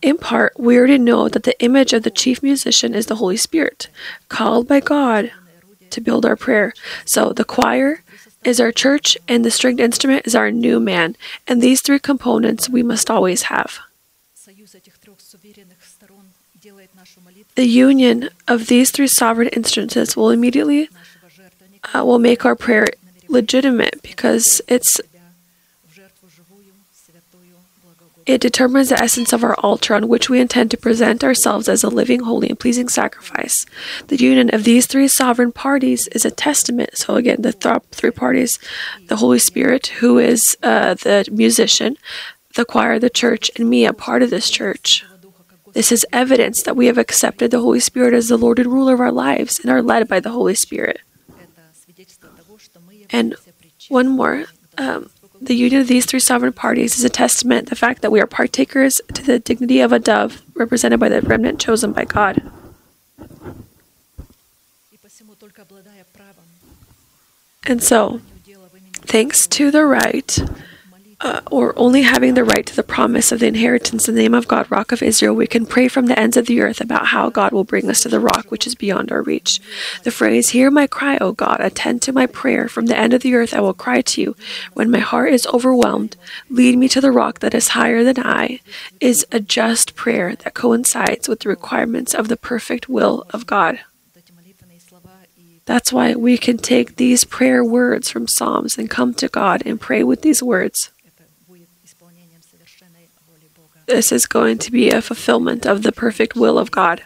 In 0.08 0.18
part, 0.18 0.58
we 0.58 0.78
already 0.78 0.98
know 0.98 1.28
that 1.28 1.44
the 1.44 1.62
image 1.62 1.92
of 1.92 2.04
the 2.04 2.10
chief 2.10 2.42
musician 2.42 2.96
is 2.96 3.08
the 3.08 3.18
Holy 3.18 3.36
Spirit, 3.36 3.90
called 4.30 4.66
by 4.66 4.80
God 4.80 5.34
to 5.90 6.00
build 6.00 6.26
our 6.26 6.38
prayer. 6.38 6.74
So 7.04 7.34
the 7.34 7.44
choir 7.44 8.04
is 8.46 8.62
our 8.62 8.72
church, 8.72 9.18
and 9.28 9.44
the 9.44 9.52
stringed 9.52 9.82
instrument 9.82 10.26
is 10.26 10.34
our 10.34 10.50
new 10.50 10.80
man. 10.80 11.18
And 11.46 11.62
these 11.62 11.82
three 11.82 12.00
components 12.00 12.70
we 12.70 12.84
must 12.84 13.12
always 13.12 13.42
have. 13.52 13.80
The 17.56 17.68
union 17.68 18.30
of 18.48 18.68
these 18.68 18.92
three 18.92 19.10
sovereign 19.10 19.50
instances 19.50 20.16
will 20.16 20.30
immediately 20.30 20.88
uh, 21.94 22.06
will 22.06 22.20
make 22.20 22.46
our 22.46 22.56
prayer 22.56 22.88
legitimate 23.28 24.02
because 24.02 24.62
it's 24.70 25.02
It 28.28 28.42
determines 28.42 28.90
the 28.90 29.02
essence 29.02 29.32
of 29.32 29.42
our 29.42 29.56
altar 29.56 29.96
on 29.96 30.10
which 30.10 30.30
we 30.30 30.42
intend 30.42 30.70
to 30.72 30.78
present 30.78 31.24
ourselves 31.24 31.70
as 31.70 31.82
a 31.82 31.90
living, 31.90 32.20
holy, 32.20 32.50
and 32.50 32.60
pleasing 32.60 32.90
sacrifice. 32.90 33.66
The 34.08 34.18
union 34.18 34.54
of 34.54 34.66
these 34.66 34.86
three 34.86 35.08
sovereign 35.08 35.54
parties 35.54 36.10
is 36.10 36.26
a 36.26 36.30
testament. 36.30 36.98
So, 36.98 37.16
again, 37.16 37.42
the 37.42 37.54
th- 37.54 37.84
three 37.92 38.12
parties 38.12 38.60
the 39.08 39.16
Holy 39.16 39.40
Spirit, 39.40 39.88
who 39.88 40.20
is 40.20 40.58
uh, 40.62 40.96
the 40.96 41.26
musician, 41.32 41.96
the 42.56 42.66
choir, 42.66 43.00
the 43.00 43.10
church, 43.10 43.50
and 43.56 43.70
me, 43.70 43.86
a 43.86 43.94
part 43.94 44.22
of 44.22 44.30
this 44.30 44.50
church. 44.50 45.06
This 45.72 45.94
is 45.94 46.06
evidence 46.12 46.64
that 46.64 46.76
we 46.76 46.88
have 46.88 46.98
accepted 46.98 47.52
the 47.52 47.62
Holy 47.62 47.80
Spirit 47.80 48.14
as 48.14 48.28
the 48.28 48.38
Lord 48.38 48.60
and 48.60 48.68
ruler 48.68 48.96
of 48.96 49.00
our 49.00 49.12
lives 49.12 49.58
and 49.60 49.72
are 49.72 49.82
led 49.82 50.06
by 50.10 50.20
the 50.20 50.32
Holy 50.32 50.56
Spirit. 50.56 51.00
And 53.10 53.36
one 53.88 54.10
more. 54.10 54.46
Um, 54.78 55.10
the 55.42 55.56
union 55.56 55.82
of 55.82 55.88
these 55.88 56.06
three 56.06 56.20
sovereign 56.20 56.54
parties 56.54 56.98
is 56.98 57.04
a 57.04 57.10
testament 57.10 57.68
to 57.68 57.70
the 57.72 57.76
fact 57.76 58.02
that 58.02 58.12
we 58.12 58.20
are 58.20 58.28
partakers 58.28 59.02
to 59.14 59.24
the 59.24 59.40
dignity 59.40 59.80
of 59.80 59.92
a 59.92 60.00
dove, 60.00 60.42
represented 60.54 61.00
by 61.00 61.10
the 61.10 61.22
remnant 61.22 61.60
chosen 61.60 61.92
by 61.92 62.06
God. 62.06 62.52
And 67.66 67.84
so, 67.84 68.22
thanks 68.94 69.48
to 69.48 69.72
the 69.72 69.86
right 69.86 70.40
uh, 71.20 71.42
or 71.50 71.74
only 71.78 72.04
having 72.04 72.36
the 72.36 72.44
right 72.44 72.66
to 72.66 72.76
the 72.76 72.84
promise 72.84 73.32
of 73.32 73.40
the 73.40 73.48
inheritance 73.48 74.08
in 74.08 74.14
the 74.14 74.22
name 74.22 74.36
of 74.36 74.48
God, 74.48 74.70
Rock 74.70 74.92
of 74.92 75.02
Israel, 75.02 75.34
we 75.34 75.48
can 75.48 75.66
pray 75.66 75.88
from 75.88 76.06
the 76.06 76.18
ends 76.18 76.38
of 76.38 76.46
the 76.46 76.62
earth 76.62 76.80
about 76.80 77.08
how 77.08 77.30
God 77.30 77.52
will 77.52 77.64
bring 77.64 77.90
us 77.90 78.02
to 78.02 78.10
the 78.10 78.20
rock 78.20 78.52
which 78.52 78.68
is 78.68 78.76
beyond 78.76 79.12
our 79.12 79.24
reach. 79.24 79.60
The 80.04 80.12
phrase, 80.12 80.50
Hear 80.50 80.70
my 80.70 80.86
cry, 80.86 81.18
O 81.20 81.32
God, 81.32 81.58
attend 81.60 82.04
to 82.04 82.14
my 82.14 82.28
prayer. 82.28 82.68
From 82.68 82.86
the 82.86 82.98
end 82.98 83.14
of 83.14 83.24
the 83.24 83.34
earth 83.34 83.54
I 83.54 83.62
will 83.62 83.74
cry 83.74 84.02
to 84.02 84.22
you. 84.22 84.36
When 84.74 84.92
my 84.92 85.00
heart 85.00 85.34
is 85.34 85.48
overwhelmed, 85.48 86.16
lead 86.50 86.78
me 86.78 86.88
to 86.90 87.02
the 87.02 87.12
rock 87.12 87.40
that 87.40 87.56
is 87.56 87.70
higher 87.70 88.04
than 88.04 88.20
I, 88.20 88.60
is 89.02 89.26
a 89.32 89.40
just 89.40 89.96
prayer 89.96 90.36
that 90.36 90.54
coincides 90.54 91.28
with 91.28 91.40
the 91.40 91.50
requirements 91.50 92.14
of 92.14 92.28
the 92.28 92.38
perfect 92.38 92.88
will 92.88 93.26
of 93.32 93.48
God. 93.48 93.80
That's 95.66 95.92
why 95.92 96.16
we 96.16 96.38
can 96.38 96.58
take 96.58 96.96
these 96.96 97.26
prayer 97.26 97.62
words 97.62 98.10
from 98.10 98.28
Psalms 98.28 98.78
and 98.78 98.90
come 98.90 99.14
to 99.16 99.28
God 99.28 99.64
and 99.66 99.82
pray 99.82 100.02
with 100.02 100.22
these 100.22 100.42
words 100.42 100.92
this 103.88 104.12
is 104.12 104.26
going 104.26 104.58
to 104.60 104.72
be 104.72 104.90
a 104.90 105.02
fulfillment 105.02 105.66
of 105.66 105.82
the 105.82 105.92
perfect 105.92 106.36
will 106.36 106.60
of 106.60 106.72
God. 106.72 107.04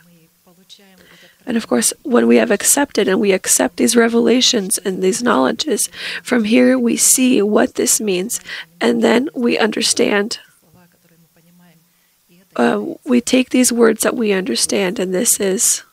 And 1.45 1.57
of 1.57 1.67
course, 1.67 1.93
when 2.03 2.27
we 2.27 2.35
have 2.37 2.51
accepted 2.51 3.07
and 3.07 3.19
we 3.19 3.31
accept 3.31 3.77
these 3.77 3.95
revelations 3.95 4.77
and 4.77 5.01
these 5.01 5.23
knowledges, 5.23 5.89
from 6.21 6.43
here 6.43 6.77
we 6.77 6.97
see 6.97 7.41
what 7.41 7.75
this 7.75 7.99
means, 7.99 8.41
and 8.79 9.03
then 9.03 9.29
we 9.33 9.57
understand. 9.57 10.39
Uh, 12.55 12.95
we 13.05 13.21
take 13.21 13.49
these 13.49 13.71
words 13.71 14.03
that 14.03 14.15
we 14.15 14.31
understand, 14.31 14.99
and 14.99 15.13
this 15.13 15.39
is 15.39 15.83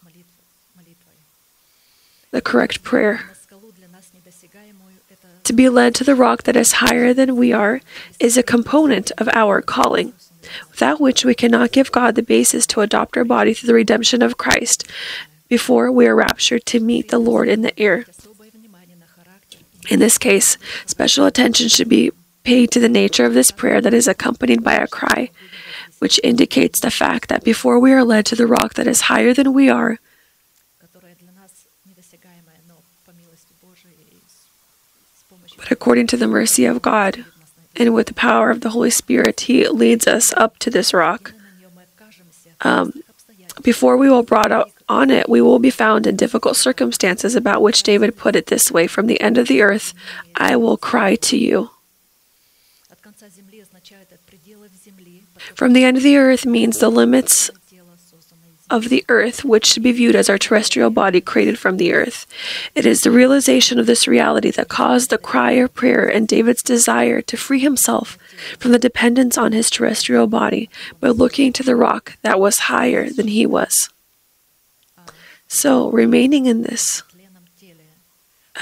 the 2.30 2.42
correct 2.42 2.82
prayer. 2.82 3.30
To 5.44 5.52
be 5.54 5.70
led 5.70 5.94
to 5.94 6.04
the 6.04 6.14
rock 6.14 6.42
that 6.42 6.56
is 6.56 6.72
higher 6.72 7.14
than 7.14 7.36
we 7.36 7.54
are 7.54 7.80
is 8.20 8.36
a 8.36 8.42
component 8.42 9.10
of 9.12 9.28
our 9.32 9.62
calling 9.62 10.12
without 10.70 11.00
which 11.00 11.24
we 11.24 11.34
cannot 11.34 11.72
give 11.72 11.92
God 11.92 12.14
the 12.14 12.22
basis 12.22 12.66
to 12.68 12.80
adopt 12.80 13.16
our 13.16 13.24
body 13.24 13.54
through 13.54 13.66
the 13.66 13.74
redemption 13.74 14.22
of 14.22 14.38
Christ 14.38 14.88
before 15.48 15.90
we 15.90 16.06
are 16.06 16.14
raptured 16.14 16.66
to 16.66 16.80
meet 16.80 17.08
the 17.08 17.18
Lord 17.18 17.48
in 17.48 17.62
the 17.62 17.78
air. 17.80 18.04
In 19.88 20.00
this 20.00 20.18
case, 20.18 20.58
special 20.86 21.24
attention 21.24 21.68
should 21.68 21.88
be 21.88 22.12
paid 22.44 22.70
to 22.70 22.80
the 22.80 22.88
nature 22.88 23.24
of 23.24 23.34
this 23.34 23.50
prayer 23.50 23.80
that 23.80 23.94
is 23.94 24.06
accompanied 24.06 24.62
by 24.62 24.74
a 24.74 24.86
cry, 24.86 25.30
which 25.98 26.20
indicates 26.22 26.80
the 26.80 26.90
fact 26.90 27.28
that 27.28 27.44
before 27.44 27.78
we 27.78 27.92
are 27.92 28.04
led 28.04 28.26
to 28.26 28.36
the 28.36 28.46
rock 28.46 28.74
that 28.74 28.86
is 28.86 29.02
higher 29.02 29.32
than 29.32 29.52
we 29.52 29.68
are, 29.68 29.98
but 35.56 35.72
according 35.72 36.06
to 36.06 36.16
the 36.16 36.28
mercy 36.28 36.64
of 36.64 36.80
God, 36.80 37.24
and 37.78 37.94
with 37.94 38.08
the 38.08 38.14
power 38.14 38.50
of 38.50 38.60
the 38.60 38.70
Holy 38.70 38.90
Spirit, 38.90 39.42
He 39.42 39.66
leads 39.68 40.06
us 40.06 40.32
up 40.34 40.58
to 40.58 40.70
this 40.70 40.92
rock. 40.92 41.32
Um, 42.60 42.92
before 43.62 43.96
we 43.96 44.10
will 44.10 44.22
brought 44.22 44.52
out 44.52 44.70
on 44.88 45.10
it, 45.10 45.28
we 45.28 45.40
will 45.40 45.58
be 45.58 45.70
found 45.70 46.06
in 46.06 46.16
difficult 46.16 46.56
circumstances, 46.56 47.34
about 47.34 47.62
which 47.62 47.82
David 47.82 48.16
put 48.16 48.36
it 48.36 48.46
this 48.46 48.70
way 48.70 48.86
From 48.86 49.06
the 49.06 49.20
end 49.20 49.38
of 49.38 49.48
the 49.48 49.62
earth, 49.62 49.94
I 50.34 50.56
will 50.56 50.76
cry 50.76 51.14
to 51.16 51.36
you. 51.36 51.70
From 55.54 55.72
the 55.72 55.84
end 55.84 55.96
of 55.96 56.02
the 56.02 56.16
earth 56.16 56.46
means 56.46 56.78
the 56.78 56.90
limits 56.90 57.50
of 58.70 58.88
the 58.88 59.04
earth, 59.08 59.44
which 59.44 59.66
should 59.66 59.82
be 59.82 59.92
viewed 59.92 60.14
as 60.14 60.28
our 60.28 60.38
terrestrial 60.38 60.90
body 60.90 61.20
created 61.20 61.58
from 61.58 61.76
the 61.76 61.92
earth. 61.92 62.26
It 62.74 62.84
is 62.84 63.02
the 63.02 63.10
realization 63.10 63.78
of 63.78 63.86
this 63.86 64.06
reality 64.06 64.50
that 64.52 64.68
caused 64.68 65.10
the 65.10 65.18
cry 65.18 65.52
of 65.52 65.74
prayer 65.74 66.06
and 66.06 66.28
David's 66.28 66.62
desire 66.62 67.20
to 67.22 67.36
free 67.36 67.60
himself 67.60 68.18
from 68.58 68.72
the 68.72 68.78
dependence 68.78 69.38
on 69.38 69.52
his 69.52 69.70
terrestrial 69.70 70.26
body 70.26 70.68
by 71.00 71.08
looking 71.08 71.52
to 71.54 71.62
the 71.62 71.76
rock 71.76 72.16
that 72.22 72.40
was 72.40 72.60
higher 72.60 73.08
than 73.08 73.28
he 73.28 73.46
was. 73.46 73.90
So, 75.48 75.90
remaining 75.90 76.46
in 76.46 76.62
this 76.62 77.02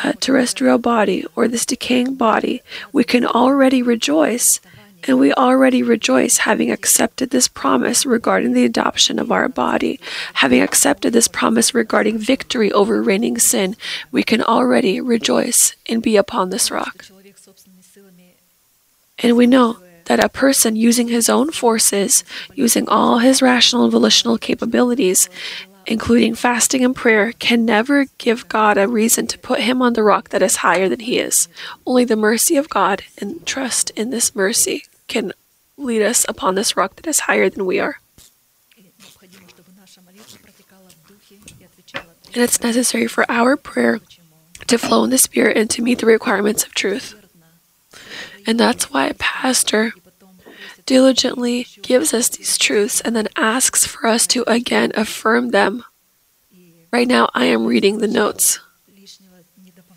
uh, 0.05 0.13
terrestrial 0.21 0.79
body 0.79 1.25
or 1.35 1.49
this 1.49 1.67
decaying 1.67 2.15
body, 2.15 2.63
we 2.93 3.03
can 3.03 3.25
already 3.25 3.83
rejoice 3.83 4.61
and 5.05 5.19
we 5.19 5.33
already 5.33 5.83
rejoice 5.83 6.39
having 6.39 6.71
accepted 6.71 7.31
this 7.31 7.49
promise 7.49 8.05
regarding 8.05 8.53
the 8.53 8.65
adoption 8.65 9.19
of 9.19 9.31
our 9.31 9.49
body, 9.49 10.01
having 10.35 10.61
accepted 10.61 11.13
this 11.13 11.29
promise 11.29 11.75
regarding 11.75 12.19
victory 12.19 12.73
over 12.73 13.03
reigning 13.03 13.39
sin. 13.39 13.77
We 14.11 14.23
can 14.23 14.43
already 14.43 15.01
rejoice 15.01 15.75
and 15.89 16.03
be 16.03 16.17
upon 16.17 16.51
this 16.51 16.71
rock. 16.71 17.07
And 19.19 19.37
we 19.37 19.47
know 19.47 19.79
that 20.07 20.23
a 20.23 20.29
person 20.29 20.77
using 20.77 21.09
his 21.09 21.29
own 21.29 21.51
forces, 21.51 22.25
using 22.55 22.89
all 22.89 23.19
his 23.19 23.43
rational 23.43 23.85
and 23.85 23.93
volitional 23.93 24.39
capabilities, 24.39 25.29
including 25.87 26.35
fasting 26.35 26.85
and 26.85 26.95
prayer, 26.95 27.33
can 27.33 27.65
never 27.65 28.07
give 28.19 28.49
God 28.49 28.77
a 28.77 28.89
reason 28.89 29.27
to 29.29 29.39
put 29.39 29.61
him 29.61 29.81
on 29.81 29.93
the 29.93 30.03
rock 30.03 30.31
that 30.31 30.43
is 30.43 30.57
higher 30.57 30.89
than 30.89 31.01
he 31.01 31.19
is. 31.19 31.49
Only 31.87 32.05
the 32.05 32.17
mercy 32.17 32.57
of 32.57 32.69
God 32.69 33.03
and 33.19 33.47
trust 33.47 33.91
in 33.91 34.11
this 34.11 34.35
mercy 34.35 34.85
can 35.07 35.33
lead 35.77 36.03
us 36.03 36.27
upon 36.29 36.55
this 36.55 36.77
rock 36.77 36.97
that 36.97 37.07
is 37.07 37.21
higher 37.21 37.49
than 37.49 37.67
we 37.67 37.79
are. 37.79 38.01
And 42.35 42.43
it's 42.43 42.61
necessary 42.61 43.07
for 43.07 43.25
our 43.31 43.57
prayer 43.57 44.01
to 44.67 44.79
flow 44.79 45.05
in 45.05 45.11
the 45.11 45.19
Spirit 45.19 45.57
and 45.57 45.71
to 45.71 45.83
meet 45.83 46.01
the 46.01 46.07
requirements 46.07 46.65
of 46.65 46.75
truth. 46.75 47.15
And 48.47 48.61
that's 48.61 48.91
why 48.91 49.07
a 49.07 49.15
pastor 49.15 49.93
diligently 50.87 51.67
gives 51.83 52.15
us 52.15 52.29
these 52.29 52.57
truths 52.57 53.01
and 53.01 53.15
then 53.15 53.29
asks 53.37 53.85
for 53.85 54.07
us 54.07 54.27
to 54.29 54.45
again 54.47 54.93
affirm 54.95 55.51
them. 55.51 55.85
Right 56.93 57.09
now, 57.09 57.29
I 57.35 57.47
am 57.47 57.67
reading 57.67 57.99
the 57.99 58.09
notes. 58.09 58.61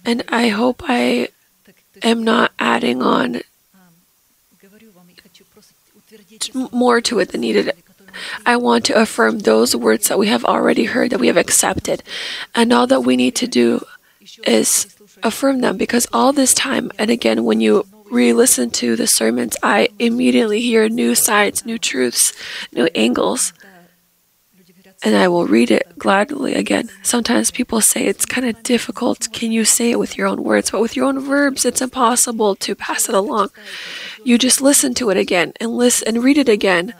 And 0.03 0.23
I 0.27 0.49
hope 0.49 0.81
I 0.85 1.29
am 2.01 2.23
not 2.23 2.51
adding 2.57 3.01
on 3.01 3.41
more 6.71 7.01
to 7.01 7.19
it 7.19 7.29
than 7.29 7.41
needed. 7.41 7.71
I 8.45 8.57
want 8.57 8.85
to 8.85 8.99
affirm 8.99 9.39
those 9.39 9.75
words 9.75 10.07
that 10.07 10.17
we 10.17 10.27
have 10.27 10.43
already 10.45 10.85
heard, 10.85 11.11
that 11.11 11.19
we 11.19 11.27
have 11.27 11.37
accepted. 11.37 12.03
And 12.55 12.73
all 12.73 12.87
that 12.87 13.01
we 13.01 13.15
need 13.15 13.35
to 13.35 13.47
do 13.47 13.85
is 14.45 14.95
affirm 15.21 15.61
them 15.61 15.77
because 15.77 16.07
all 16.11 16.33
this 16.33 16.53
time, 16.53 16.91
and 16.97 17.11
again, 17.11 17.43
when 17.43 17.61
you 17.61 17.85
re 18.09 18.33
listen 18.33 18.69
to 18.71 18.95
the 18.95 19.07
sermons, 19.07 19.55
I 19.63 19.89
immediately 19.99 20.61
hear 20.61 20.89
new 20.89 21.15
sides, 21.15 21.65
new 21.65 21.77
truths, 21.77 22.33
new 22.71 22.89
angles. 22.95 23.53
And 25.01 25.15
I 25.15 25.29
will 25.29 25.47
read 25.47 25.71
it 25.71 25.97
gladly 25.97 26.55
again. 26.55 26.89
Sometimes 27.03 27.51
people 27.51 27.79
say 27.79 28.05
it's 28.05 28.25
kind 28.25 28.45
of 28.45 28.61
difficult. 28.63 29.29
Can 29.31 29.53
you 29.53 29.63
say 29.63 29.91
it 29.91 29.99
with 29.99 30.17
your 30.17 30.27
own 30.27 30.43
words? 30.43 30.71
But 30.71 30.81
with 30.81 30.97
your 30.97 31.05
own 31.05 31.19
verbs, 31.19 31.63
it's 31.63 31.81
impossible 31.81 32.55
to 32.57 32.75
pass 32.75 33.07
it 33.07 33.15
along 33.15 33.51
you 34.23 34.37
just 34.37 34.61
listen 34.61 34.93
to 34.95 35.09
it 35.09 35.17
again 35.17 35.53
and 35.59 35.71
listen 35.71 36.07
and 36.07 36.23
read 36.23 36.37
it 36.37 36.49
again. 36.49 36.93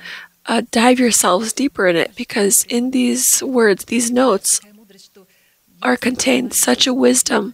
Uh, 0.45 0.64
dive 0.72 0.99
yourselves 0.99 1.53
deeper 1.53 1.88
in 1.88 1.95
it 1.95 2.16
because 2.16 2.64
in 2.66 2.91
these 2.91 3.43
words, 3.43 3.86
these 3.86 4.10
notes, 4.10 4.62
are 5.82 5.95
contained 5.95 6.53
such 6.53 6.88
a 6.88 6.93
wisdom 6.93 7.53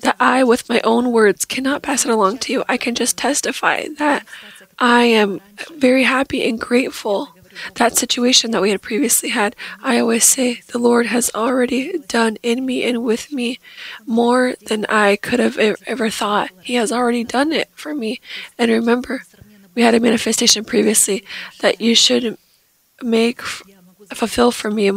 that 0.00 0.16
I, 0.20 0.44
with 0.44 0.68
my 0.68 0.80
own 0.82 1.12
words, 1.12 1.44
cannot 1.44 1.82
pass 1.82 2.04
it 2.04 2.10
along 2.10 2.38
to 2.38 2.52
you. 2.52 2.64
I 2.68 2.76
can 2.76 2.94
just 2.94 3.16
testify 3.16 3.86
that 3.98 4.26
I 4.78 5.04
am 5.04 5.40
very 5.76 6.04
happy 6.04 6.48
and 6.48 6.60
grateful 6.60 7.34
that 7.74 7.96
situation 7.96 8.50
that 8.50 8.62
we 8.62 8.70
had 8.70 8.82
previously 8.82 9.30
had, 9.30 9.56
I 9.82 9.98
always 9.98 10.24
say 10.24 10.60
the 10.68 10.78
Lord 10.78 11.06
has 11.06 11.30
already 11.34 11.98
done 11.98 12.36
in 12.42 12.66
me 12.66 12.84
and 12.84 13.04
with 13.04 13.32
me 13.32 13.58
more 14.06 14.54
than 14.66 14.84
I 14.86 15.16
could 15.16 15.40
have 15.40 15.58
ever 15.58 16.10
thought. 16.10 16.50
He 16.62 16.74
has 16.74 16.92
already 16.92 17.24
done 17.24 17.52
it 17.52 17.70
for 17.74 17.94
me. 17.94 18.20
And 18.58 18.70
remember, 18.70 19.22
we 19.74 19.82
had 19.82 19.94
a 19.94 20.00
manifestation 20.00 20.64
previously 20.64 21.24
that 21.60 21.80
you 21.80 21.94
should 21.94 22.36
make 23.02 23.40
fulfill 23.40 24.50
for 24.50 24.70
me 24.70 24.90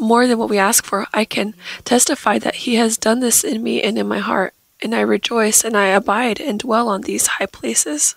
more 0.00 0.26
than 0.26 0.38
what 0.38 0.50
we 0.50 0.58
ask 0.58 0.84
for. 0.84 1.06
I 1.12 1.24
can 1.24 1.54
testify 1.84 2.38
that 2.38 2.66
He 2.66 2.76
has 2.76 2.96
done 2.96 3.20
this 3.20 3.44
in 3.44 3.62
me 3.62 3.82
and 3.82 3.98
in 3.98 4.08
my 4.08 4.18
heart, 4.18 4.54
and 4.80 4.94
I 4.94 5.00
rejoice 5.00 5.64
and 5.64 5.76
I 5.76 5.86
abide 5.86 6.40
and 6.40 6.58
dwell 6.58 6.88
on 6.88 7.02
these 7.02 7.26
high 7.26 7.46
places. 7.46 8.16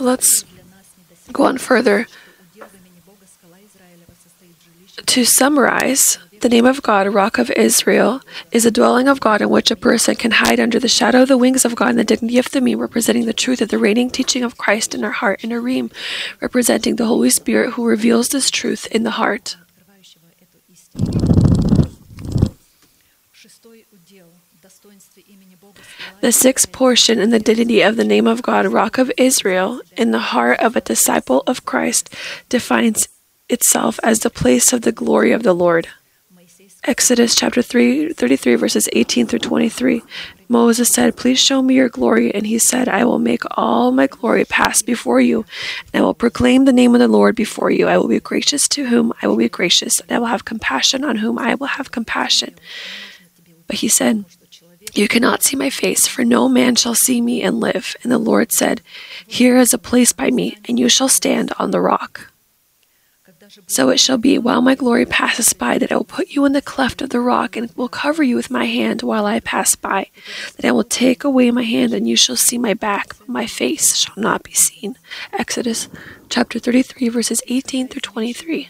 Let's 0.00 0.44
go 1.32 1.44
on 1.44 1.58
further. 1.58 2.06
To 5.06 5.24
summarize, 5.24 6.18
the 6.40 6.48
name 6.48 6.64
of 6.64 6.82
God, 6.82 7.06
Rock 7.08 7.38
of 7.38 7.50
Israel, 7.50 8.22
is 8.50 8.64
a 8.64 8.70
dwelling 8.70 9.08
of 9.08 9.20
God 9.20 9.42
in 9.42 9.50
which 9.50 9.70
a 9.70 9.76
person 9.76 10.14
can 10.14 10.30
hide 10.32 10.58
under 10.58 10.78
the 10.78 10.88
shadow 10.88 11.22
of 11.22 11.28
the 11.28 11.38
wings 11.38 11.64
of 11.64 11.74
God 11.74 11.90
and 11.90 11.98
the 11.98 12.04
dignity 12.04 12.38
of 12.38 12.50
the 12.50 12.60
Meme, 12.60 12.80
representing 12.80 13.26
the 13.26 13.32
truth 13.32 13.60
of 13.60 13.68
the 13.68 13.78
reigning 13.78 14.10
teaching 14.10 14.42
of 14.42 14.56
Christ 14.56 14.94
in 14.94 15.04
our 15.04 15.10
heart, 15.10 15.44
and 15.44 15.52
a 15.52 15.60
Reem, 15.60 15.90
representing 16.40 16.96
the 16.96 17.06
Holy 17.06 17.30
Spirit 17.30 17.72
who 17.72 17.84
reveals 17.86 18.30
this 18.30 18.50
truth 18.50 18.86
in 18.86 19.02
the 19.02 19.12
heart. 19.12 19.56
The 26.20 26.32
sixth 26.32 26.72
portion 26.72 27.18
in 27.18 27.30
the 27.30 27.38
dignity 27.38 27.82
of 27.82 27.96
the 27.96 28.04
name 28.04 28.26
of 28.26 28.42
God, 28.42 28.66
Rock 28.66 28.98
of 28.98 29.12
Israel, 29.16 29.80
in 29.96 30.10
the 30.10 30.18
heart 30.18 30.60
of 30.60 30.76
a 30.76 30.80
disciple 30.80 31.42
of 31.46 31.64
Christ, 31.64 32.14
defines 32.48 33.08
itself 33.48 33.98
as 34.02 34.20
the 34.20 34.30
place 34.30 34.72
of 34.72 34.82
the 34.82 34.92
glory 34.92 35.32
of 35.32 35.42
the 35.42 35.54
Lord. 35.54 35.88
Exodus 36.84 37.34
chapter 37.34 37.60
3, 37.60 38.14
33, 38.14 38.54
verses 38.54 38.88
18 38.94 39.26
through 39.26 39.40
23. 39.40 40.02
Moses 40.48 40.88
said, 40.88 41.14
Please 41.14 41.38
show 41.38 41.60
me 41.60 41.74
your 41.74 41.90
glory. 41.90 42.34
And 42.34 42.46
he 42.46 42.58
said, 42.58 42.88
I 42.88 43.04
will 43.04 43.18
make 43.18 43.42
all 43.50 43.92
my 43.92 44.06
glory 44.06 44.46
pass 44.46 44.80
before 44.80 45.20
you, 45.20 45.44
and 45.92 46.02
I 46.02 46.06
will 46.06 46.14
proclaim 46.14 46.64
the 46.64 46.72
name 46.72 46.94
of 46.94 47.00
the 47.00 47.06
Lord 47.06 47.36
before 47.36 47.70
you. 47.70 47.86
I 47.86 47.98
will 47.98 48.08
be 48.08 48.18
gracious 48.18 48.66
to 48.68 48.86
whom 48.86 49.12
I 49.20 49.26
will 49.26 49.36
be 49.36 49.48
gracious, 49.48 50.00
and 50.00 50.12
I 50.12 50.18
will 50.20 50.26
have 50.26 50.46
compassion 50.46 51.04
on 51.04 51.16
whom 51.16 51.38
I 51.38 51.54
will 51.54 51.66
have 51.66 51.92
compassion. 51.92 52.54
But 53.66 53.76
he 53.76 53.88
said, 53.88 54.24
you 54.94 55.06
cannot 55.06 55.42
see 55.42 55.56
my 55.56 55.70
face, 55.70 56.06
for 56.06 56.24
no 56.24 56.48
man 56.48 56.74
shall 56.74 56.94
see 56.94 57.20
me 57.20 57.42
and 57.42 57.60
live. 57.60 57.94
And 58.02 58.10
the 58.10 58.18
Lord 58.18 58.52
said, 58.52 58.80
Here 59.26 59.58
is 59.58 59.74
a 59.74 59.78
place 59.78 60.12
by 60.12 60.30
me, 60.30 60.56
and 60.64 60.78
you 60.78 60.88
shall 60.88 61.08
stand 61.08 61.52
on 61.58 61.70
the 61.70 61.80
rock. 61.80 62.29
So 63.66 63.90
it 63.90 63.98
shall 63.98 64.18
be, 64.18 64.38
while 64.38 64.62
my 64.62 64.74
glory 64.74 65.06
passes 65.06 65.52
by, 65.52 65.78
that 65.78 65.92
I 65.92 65.96
will 65.96 66.04
put 66.04 66.28
you 66.30 66.44
in 66.44 66.52
the 66.52 66.62
cleft 66.62 67.02
of 67.02 67.10
the 67.10 67.20
rock, 67.20 67.56
and 67.56 67.70
will 67.76 67.88
cover 67.88 68.22
you 68.22 68.36
with 68.36 68.50
my 68.50 68.66
hand 68.66 69.02
while 69.02 69.26
I 69.26 69.40
pass 69.40 69.74
by. 69.74 70.08
That 70.56 70.68
I 70.68 70.72
will 70.72 70.84
take 70.84 71.24
away 71.24 71.50
my 71.50 71.62
hand, 71.62 71.92
and 71.94 72.08
you 72.08 72.16
shall 72.16 72.36
see 72.36 72.58
my 72.58 72.74
back, 72.74 73.18
but 73.18 73.28
my 73.28 73.46
face 73.46 73.96
shall 73.96 74.16
not 74.16 74.42
be 74.42 74.54
seen. 74.54 74.96
Exodus 75.32 75.88
chapter 76.28 76.58
33, 76.58 77.08
verses 77.08 77.42
18 77.48 77.88
through 77.88 78.00
23 78.00 78.68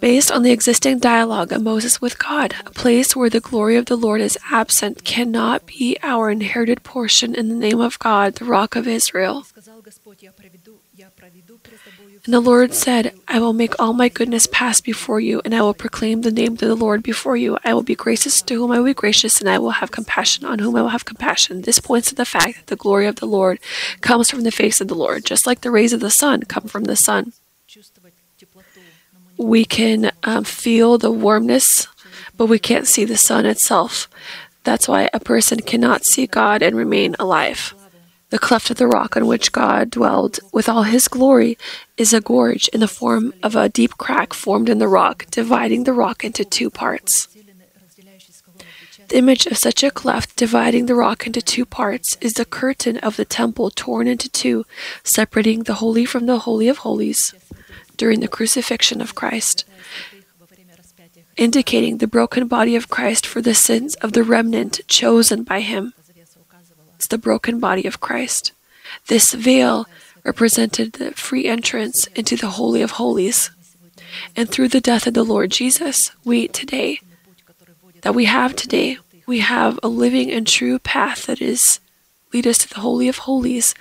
based 0.00 0.30
on 0.30 0.42
the 0.42 0.52
existing 0.52 0.98
dialogue 0.98 1.52
of 1.52 1.62
Moses 1.62 2.00
with 2.00 2.18
God. 2.18 2.54
A 2.64 2.70
place 2.70 3.16
where 3.16 3.30
the 3.30 3.40
glory 3.40 3.76
of 3.76 3.86
the 3.86 3.96
Lord 3.96 4.20
is 4.20 4.38
absent 4.50 5.04
cannot 5.04 5.66
be 5.66 5.96
our 6.02 6.30
inherited 6.30 6.82
portion 6.82 7.34
in 7.34 7.48
the 7.48 7.54
name 7.54 7.80
of 7.80 7.98
God, 7.98 8.36
the 8.36 8.44
rock 8.44 8.76
of 8.76 8.86
Israel. 8.86 9.46
And 12.24 12.34
the 12.34 12.40
Lord 12.40 12.74
said, 12.74 13.14
I 13.26 13.38
will 13.38 13.52
make 13.52 13.78
all 13.78 13.92
my 13.92 14.08
goodness 14.08 14.46
pass 14.50 14.80
before 14.80 15.20
you, 15.20 15.40
and 15.44 15.54
I 15.54 15.62
will 15.62 15.74
proclaim 15.74 16.22
the 16.22 16.30
name 16.30 16.52
of 16.52 16.58
the 16.58 16.74
Lord 16.74 17.02
before 17.02 17.36
you. 17.36 17.58
I 17.64 17.74
will 17.74 17.82
be 17.82 17.94
gracious 17.94 18.42
to 18.42 18.54
whom 18.54 18.70
I 18.70 18.78
will 18.78 18.86
be 18.86 18.94
gracious, 18.94 19.40
and 19.40 19.48
I 19.48 19.58
will 19.58 19.70
have 19.70 19.90
compassion 19.90 20.44
on 20.44 20.58
whom 20.58 20.76
I 20.76 20.82
will 20.82 20.88
have 20.88 21.04
compassion. 21.04 21.62
This 21.62 21.78
points 21.78 22.08
to 22.08 22.14
the 22.14 22.24
fact 22.24 22.56
that 22.56 22.66
the 22.66 22.76
glory 22.76 23.06
of 23.06 23.16
the 23.16 23.26
Lord 23.26 23.58
comes 24.00 24.30
from 24.30 24.42
the 24.42 24.50
face 24.50 24.80
of 24.80 24.88
the 24.88 24.94
Lord, 24.94 25.24
just 25.24 25.46
like 25.46 25.62
the 25.62 25.70
rays 25.70 25.92
of 25.92 26.00
the 26.00 26.10
sun 26.10 26.42
come 26.42 26.64
from 26.64 26.84
the 26.84 26.96
sun 26.96 27.32
we 29.38 29.64
can 29.64 30.10
um, 30.24 30.44
feel 30.44 30.98
the 30.98 31.10
warmness, 31.10 31.86
but 32.36 32.46
we 32.46 32.58
can't 32.58 32.86
see 32.86 33.04
the 33.04 33.16
sun 33.16 33.46
itself. 33.46 34.08
That's 34.64 34.88
why 34.88 35.08
a 35.14 35.20
person 35.20 35.60
cannot 35.60 36.04
see 36.04 36.26
God 36.26 36.60
and 36.60 36.76
remain 36.76 37.14
alive. 37.18 37.74
The 38.30 38.38
cleft 38.38 38.70
of 38.70 38.76
the 38.76 38.86
rock 38.86 39.16
on 39.16 39.26
which 39.26 39.52
God 39.52 39.90
dwelled 39.90 40.38
with 40.52 40.68
all 40.68 40.82
his 40.82 41.08
glory 41.08 41.56
is 41.96 42.12
a 42.12 42.20
gorge 42.20 42.68
in 42.68 42.80
the 42.80 42.88
form 42.88 43.32
of 43.42 43.56
a 43.56 43.70
deep 43.70 43.96
crack 43.96 44.34
formed 44.34 44.68
in 44.68 44.78
the 44.78 44.88
rock, 44.88 45.24
dividing 45.30 45.84
the 45.84 45.94
rock 45.94 46.24
into 46.24 46.44
two 46.44 46.68
parts. 46.68 47.28
The 49.08 49.16
image 49.16 49.46
of 49.46 49.56
such 49.56 49.82
a 49.82 49.90
cleft 49.90 50.36
dividing 50.36 50.84
the 50.84 50.94
rock 50.94 51.26
into 51.26 51.40
two 51.40 51.64
parts 51.64 52.18
is 52.20 52.34
the 52.34 52.44
curtain 52.44 52.98
of 52.98 53.16
the 53.16 53.24
temple 53.24 53.70
torn 53.70 54.06
into 54.06 54.28
two, 54.28 54.66
separating 55.02 55.62
the 55.62 55.74
holy 55.74 56.04
from 56.04 56.26
the 56.26 56.40
holy 56.40 56.68
of 56.68 56.78
holies 56.78 57.32
during 57.96 58.20
the 58.20 58.28
crucifixion 58.28 59.00
of 59.00 59.14
Christ, 59.14 59.64
indicating 61.38 61.96
the 61.96 62.06
broken 62.06 62.46
body 62.46 62.76
of 62.76 62.90
Christ 62.90 63.26
for 63.26 63.40
the 63.40 63.54
sins 63.54 63.94
of 63.96 64.12
the 64.12 64.22
remnant 64.22 64.80
chosen 64.86 65.42
by 65.42 65.60
him. 65.60 65.94
The 67.06 67.16
broken 67.16 67.58
body 67.58 67.86
of 67.86 68.00
Christ. 68.00 68.52
This 69.06 69.32
veil 69.32 69.86
represented 70.24 70.94
the 70.94 71.12
free 71.12 71.46
entrance 71.46 72.06
into 72.08 72.36
the 72.36 72.50
Holy 72.50 72.82
of 72.82 72.92
Holies. 72.92 73.50
And 74.36 74.50
through 74.50 74.68
the 74.68 74.80
death 74.80 75.06
of 75.06 75.14
the 75.14 75.24
Lord 75.24 75.50
Jesus, 75.50 76.10
we 76.22 76.48
today, 76.48 77.00
that 78.02 78.14
we 78.14 78.26
have 78.26 78.54
today, 78.54 78.98
we 79.26 79.38
have 79.38 79.78
a 79.82 79.88
living 79.88 80.30
and 80.30 80.46
true 80.46 80.78
path 80.78 81.26
that 81.26 81.40
is 81.40 81.80
lead 82.32 82.46
us 82.46 82.58
to 82.58 82.68
the 82.68 82.80
Holy 82.80 83.08
of 83.08 83.18
Holies, 83.18 83.74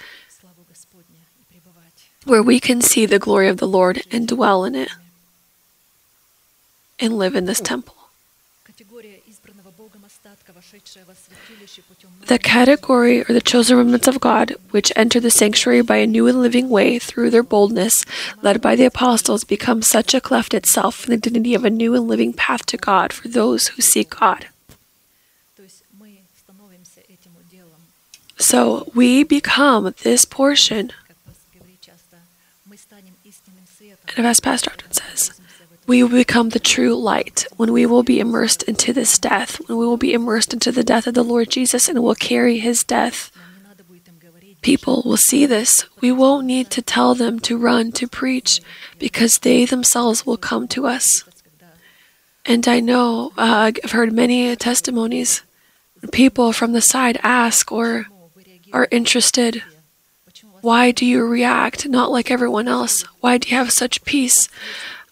where 2.23 2.43
we 2.43 2.61
can 2.61 2.79
see 2.79 3.05
the 3.05 3.19
glory 3.19 3.49
of 3.49 3.57
the 3.57 3.67
Lord 3.67 4.03
and 4.09 4.25
dwell 4.25 4.63
in 4.63 4.73
it 4.75 4.91
and 6.97 7.17
live 7.17 7.35
in 7.35 7.43
this 7.43 7.59
temple. 7.59 7.96
The 12.27 12.39
category 12.39 13.21
or 13.21 13.33
the 13.33 13.41
chosen 13.41 13.77
remnants 13.77 14.07
of 14.07 14.19
God, 14.19 14.55
which 14.71 14.91
enter 14.95 15.19
the 15.19 15.31
sanctuary 15.31 15.81
by 15.81 15.97
a 15.97 16.07
new 16.07 16.27
and 16.27 16.41
living 16.41 16.69
way 16.69 16.99
through 16.99 17.29
their 17.29 17.43
boldness, 17.43 18.03
led 18.41 18.61
by 18.61 18.75
the 18.75 18.85
apostles, 18.85 19.43
become 19.43 19.81
such 19.81 20.13
a 20.13 20.21
cleft 20.21 20.53
itself 20.53 21.05
in 21.05 21.11
the 21.11 21.17
dignity 21.17 21.53
of 21.53 21.65
a 21.65 21.69
new 21.69 21.95
and 21.95 22.07
living 22.07 22.33
path 22.33 22.65
to 22.67 22.77
God 22.77 23.13
for 23.13 23.27
those 23.27 23.69
who 23.69 23.81
seek 23.81 24.09
God. 24.09 24.47
So 28.37 28.91
we 28.93 29.23
become 29.23 29.93
this 30.03 30.25
portion. 30.25 30.91
And 34.15 34.27
as 34.27 34.39
Pastor 34.39 34.71
often 34.71 34.91
says, 34.91 35.36
we 35.87 36.03
will 36.03 36.09
become 36.09 36.49
the 36.49 36.59
true 36.59 36.93
light 36.93 37.47
when 37.55 37.71
we 37.71 37.85
will 37.85 38.03
be 38.03 38.19
immersed 38.19 38.61
into 38.63 38.91
this 38.91 39.17
death, 39.17 39.57
when 39.67 39.77
we 39.77 39.85
will 39.85 39.97
be 39.97 40.13
immersed 40.13 40.53
into 40.53 40.71
the 40.71 40.83
death 40.83 41.07
of 41.07 41.13
the 41.13 41.23
Lord 41.23 41.49
Jesus 41.49 41.87
and 41.87 42.03
will 42.03 42.13
carry 42.13 42.59
his 42.59 42.83
death. 42.83 43.31
People 44.61 45.01
will 45.05 45.17
see 45.17 45.45
this. 45.45 45.85
We 46.01 46.11
won't 46.11 46.45
need 46.45 46.69
to 46.71 46.81
tell 46.81 47.15
them 47.15 47.39
to 47.41 47.57
run 47.57 47.93
to 47.93 48.07
preach 48.07 48.59
because 48.99 49.39
they 49.39 49.63
themselves 49.63 50.25
will 50.25 50.35
come 50.35 50.67
to 50.69 50.85
us. 50.85 51.23
And 52.45 52.67
I 52.67 52.81
know 52.81 53.31
uh, 53.37 53.71
I've 53.83 53.91
heard 53.91 54.11
many 54.11 54.53
testimonies. 54.57 55.41
People 56.11 56.51
from 56.51 56.73
the 56.73 56.81
side 56.81 57.17
ask 57.23 57.71
or 57.71 58.07
are 58.73 58.89
interested. 58.91 59.63
Why 60.61 60.91
do 60.91 61.05
you 61.05 61.25
react 61.25 61.87
not 61.87 62.11
like 62.11 62.29
everyone 62.29 62.67
else? 62.67 63.03
Why 63.21 63.37
do 63.37 63.47
you 63.47 63.55
have 63.55 63.71
such 63.71 64.03
peace? 64.03 64.49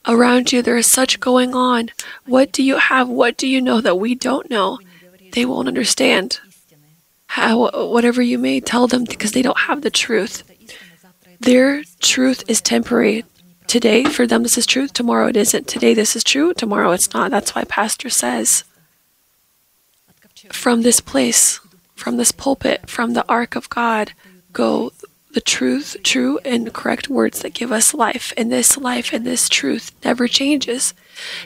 Around 0.08 0.52
you, 0.52 0.62
there 0.62 0.78
is 0.78 0.92
such 0.92 1.20
going 1.20 1.56
on. 1.56 1.90
What 2.26 2.52
do 2.52 2.62
you 2.62 2.78
have? 2.78 3.10
What 3.10 3.38
do 3.38 3.48
you 3.48 3.60
know 3.62 3.82
that 3.82 4.00
we 4.00 4.14
don't 4.16 4.50
know? 4.50 4.80
They 5.32 5.46
won't 5.46 5.68
understand. 5.68 6.40
How, 7.28 7.88
whatever 7.88 8.22
you 8.22 8.38
may 8.38 8.60
tell 8.60 8.88
them 8.88 9.04
because 9.04 9.32
they 9.32 9.42
don't 9.42 9.62
have 9.62 9.82
the 9.82 9.90
truth. 9.90 10.44
Their 11.40 11.84
truth 12.00 12.44
is 12.48 12.62
temporary. 12.62 13.26
Today, 13.68 14.04
for 14.04 14.28
them, 14.28 14.44
this 14.44 14.58
is 14.58 14.66
truth. 14.66 14.94
Tomorrow, 14.94 15.28
it 15.28 15.38
isn't. 15.38 15.68
Today, 15.68 15.94
this 15.94 16.16
is 16.16 16.24
true. 16.24 16.54
Tomorrow, 16.54 16.92
it's 16.92 17.14
not. 17.14 17.32
That's 17.32 17.56
why 17.56 17.64
Pastor 17.64 18.10
says 18.10 18.64
from 20.52 20.84
this 20.84 21.00
place, 21.00 21.60
from 21.96 22.18
this 22.18 22.32
pulpit, 22.32 22.90
from 22.90 23.14
the 23.14 23.26
ark 23.28 23.56
of 23.56 23.70
God, 23.70 24.14
go 24.54 24.92
the 25.36 25.42
truth, 25.42 25.98
true 26.02 26.40
and 26.46 26.74
correct 26.74 27.10
words 27.10 27.42
that 27.42 27.54
give 27.54 27.72
us 27.72 27.94
life. 27.94 28.34
And 28.38 28.50
this 28.50 28.78
life 28.78 29.12
and 29.14 29.26
this 29.26 29.50
truth 29.50 29.92
never 30.04 30.30
changes. 30.30 30.94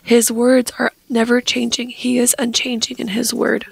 His 0.01 0.31
words 0.31 0.71
are 0.77 0.93
never 1.09 1.41
changing. 1.41 1.89
He 1.89 2.19
is 2.19 2.35
unchanging 2.37 2.99
in 2.99 3.09
His 3.09 3.33
word. 3.33 3.65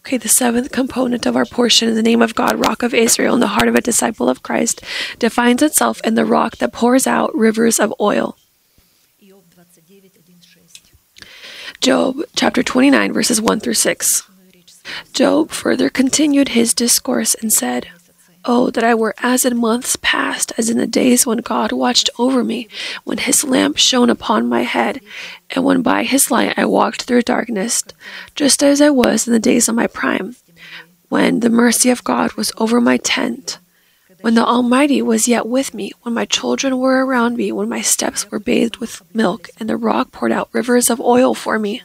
Okay, 0.00 0.16
the 0.16 0.28
seventh 0.28 0.72
component 0.72 1.26
of 1.26 1.36
our 1.36 1.44
portion 1.44 1.90
in 1.90 1.94
the 1.94 2.02
name 2.02 2.22
of 2.22 2.34
God, 2.34 2.58
Rock 2.58 2.82
of 2.82 2.94
Israel, 2.94 3.34
in 3.34 3.40
the 3.40 3.48
heart 3.48 3.68
of 3.68 3.74
a 3.74 3.82
disciple 3.82 4.30
of 4.30 4.42
Christ, 4.42 4.82
defines 5.18 5.60
itself 5.60 6.00
in 6.02 6.14
the 6.14 6.24
rock 6.24 6.56
that 6.56 6.72
pours 6.72 7.06
out 7.06 7.34
rivers 7.34 7.78
of 7.78 7.94
oil. 8.00 8.38
Job 11.82 12.20
chapter 12.34 12.62
29, 12.62 13.12
verses 13.12 13.42
1 13.42 13.60
through 13.60 13.74
6. 13.74 14.29
Job 15.12 15.50
further 15.50 15.88
continued 15.88 16.50
his 16.50 16.74
discourse 16.74 17.34
and 17.34 17.52
said, 17.52 17.88
Oh, 18.44 18.70
that 18.70 18.84
I 18.84 18.94
were 18.94 19.14
as 19.18 19.44
in 19.44 19.58
months 19.58 19.96
past, 20.00 20.52
as 20.56 20.70
in 20.70 20.78
the 20.78 20.86
days 20.86 21.26
when 21.26 21.38
God 21.38 21.72
watched 21.72 22.08
over 22.18 22.42
me, 22.42 22.68
when 23.04 23.18
his 23.18 23.44
lamp 23.44 23.76
shone 23.76 24.08
upon 24.08 24.48
my 24.48 24.62
head, 24.62 25.00
and 25.50 25.62
when 25.62 25.82
by 25.82 26.04
his 26.04 26.30
light 26.30 26.54
I 26.56 26.64
walked 26.64 27.02
through 27.02 27.22
darkness, 27.22 27.84
just 28.34 28.62
as 28.62 28.80
I 28.80 28.88
was 28.88 29.26
in 29.26 29.34
the 29.34 29.38
days 29.38 29.68
of 29.68 29.74
my 29.74 29.86
prime, 29.86 30.36
when 31.10 31.40
the 31.40 31.50
mercy 31.50 31.90
of 31.90 32.02
God 32.02 32.32
was 32.32 32.50
over 32.56 32.80
my 32.80 32.96
tent, 32.96 33.58
when 34.22 34.34
the 34.34 34.44
Almighty 34.44 35.02
was 35.02 35.28
yet 35.28 35.46
with 35.46 35.74
me, 35.74 35.92
when 36.02 36.14
my 36.14 36.24
children 36.24 36.78
were 36.78 37.04
around 37.04 37.36
me, 37.36 37.52
when 37.52 37.68
my 37.68 37.82
steps 37.82 38.30
were 38.30 38.38
bathed 38.38 38.78
with 38.78 39.02
milk, 39.14 39.50
and 39.58 39.68
the 39.68 39.76
rock 39.76 40.12
poured 40.12 40.32
out 40.32 40.48
rivers 40.52 40.88
of 40.88 41.00
oil 41.00 41.34
for 41.34 41.58
me. 41.58 41.82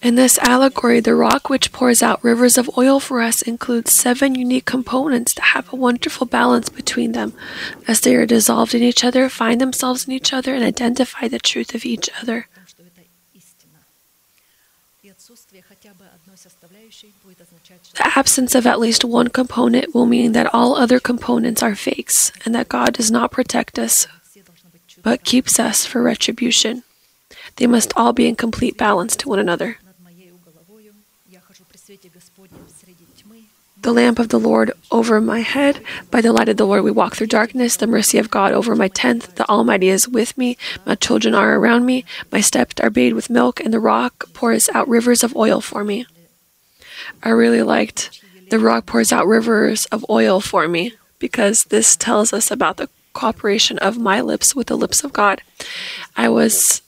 In 0.00 0.14
this 0.14 0.38
allegory, 0.38 1.00
the 1.00 1.14
rock 1.14 1.50
which 1.50 1.72
pours 1.72 2.02
out 2.02 2.22
rivers 2.22 2.56
of 2.56 2.70
oil 2.78 3.00
for 3.00 3.20
us 3.20 3.42
includes 3.42 3.92
seven 3.92 4.36
unique 4.36 4.64
components 4.64 5.34
that 5.34 5.54
have 5.54 5.72
a 5.72 5.76
wonderful 5.76 6.26
balance 6.26 6.68
between 6.68 7.12
them 7.12 7.32
as 7.88 8.00
they 8.00 8.14
are 8.14 8.26
dissolved 8.26 8.74
in 8.74 8.82
each 8.82 9.02
other, 9.02 9.28
find 9.28 9.60
themselves 9.60 10.06
in 10.06 10.12
each 10.12 10.32
other, 10.32 10.54
and 10.54 10.62
identify 10.62 11.26
the 11.26 11.40
truth 11.40 11.74
of 11.74 11.84
each 11.84 12.08
other. 12.22 12.46
The 17.94 18.12
absence 18.16 18.54
of 18.54 18.66
at 18.66 18.78
least 18.78 19.04
one 19.04 19.28
component 19.28 19.94
will 19.94 20.06
mean 20.06 20.32
that 20.32 20.54
all 20.54 20.76
other 20.76 21.00
components 21.00 21.62
are 21.62 21.74
fakes 21.74 22.30
and 22.44 22.54
that 22.54 22.68
God 22.68 22.94
does 22.94 23.10
not 23.10 23.32
protect 23.32 23.78
us 23.78 24.06
but 25.02 25.24
keeps 25.24 25.58
us 25.60 25.86
for 25.86 26.02
retribution. 26.02 26.82
They 27.56 27.66
must 27.66 27.92
all 27.96 28.12
be 28.12 28.26
in 28.26 28.36
complete 28.36 28.76
balance 28.76 29.16
to 29.16 29.28
one 29.28 29.38
another. 29.38 29.78
The 33.88 33.94
lamp 33.94 34.18
of 34.18 34.28
the 34.28 34.38
Lord 34.38 34.70
over 34.90 35.18
my 35.18 35.40
head. 35.40 35.82
By 36.10 36.20
the 36.20 36.30
light 36.30 36.50
of 36.50 36.58
the 36.58 36.66
Lord, 36.66 36.84
we 36.84 36.90
walk 36.90 37.16
through 37.16 37.28
darkness. 37.28 37.74
The 37.74 37.86
mercy 37.86 38.18
of 38.18 38.30
God 38.30 38.52
over 38.52 38.76
my 38.76 38.88
tent. 38.88 39.34
The 39.36 39.48
Almighty 39.48 39.88
is 39.88 40.06
with 40.06 40.36
me. 40.36 40.58
My 40.84 40.94
children 40.94 41.34
are 41.34 41.56
around 41.56 41.86
me. 41.86 42.04
My 42.30 42.42
steps 42.42 42.82
are 42.82 42.90
bathed 42.90 43.14
with 43.14 43.30
milk, 43.30 43.60
and 43.60 43.72
the 43.72 43.80
rock 43.80 44.30
pours 44.34 44.68
out 44.74 44.88
rivers 44.88 45.24
of 45.24 45.34
oil 45.34 45.62
for 45.62 45.84
me. 45.84 46.04
I 47.22 47.30
really 47.30 47.62
liked 47.62 48.22
the 48.50 48.58
rock 48.58 48.84
pours 48.84 49.10
out 49.10 49.26
rivers 49.26 49.86
of 49.86 50.04
oil 50.10 50.42
for 50.42 50.68
me 50.68 50.92
because 51.18 51.64
this 51.64 51.96
tells 51.96 52.34
us 52.34 52.50
about 52.50 52.76
the 52.76 52.90
cooperation 53.14 53.78
of 53.78 53.96
my 53.96 54.20
lips 54.20 54.54
with 54.54 54.66
the 54.66 54.76
lips 54.76 55.02
of 55.02 55.14
God. 55.14 55.40
I 56.14 56.28
was 56.28 56.82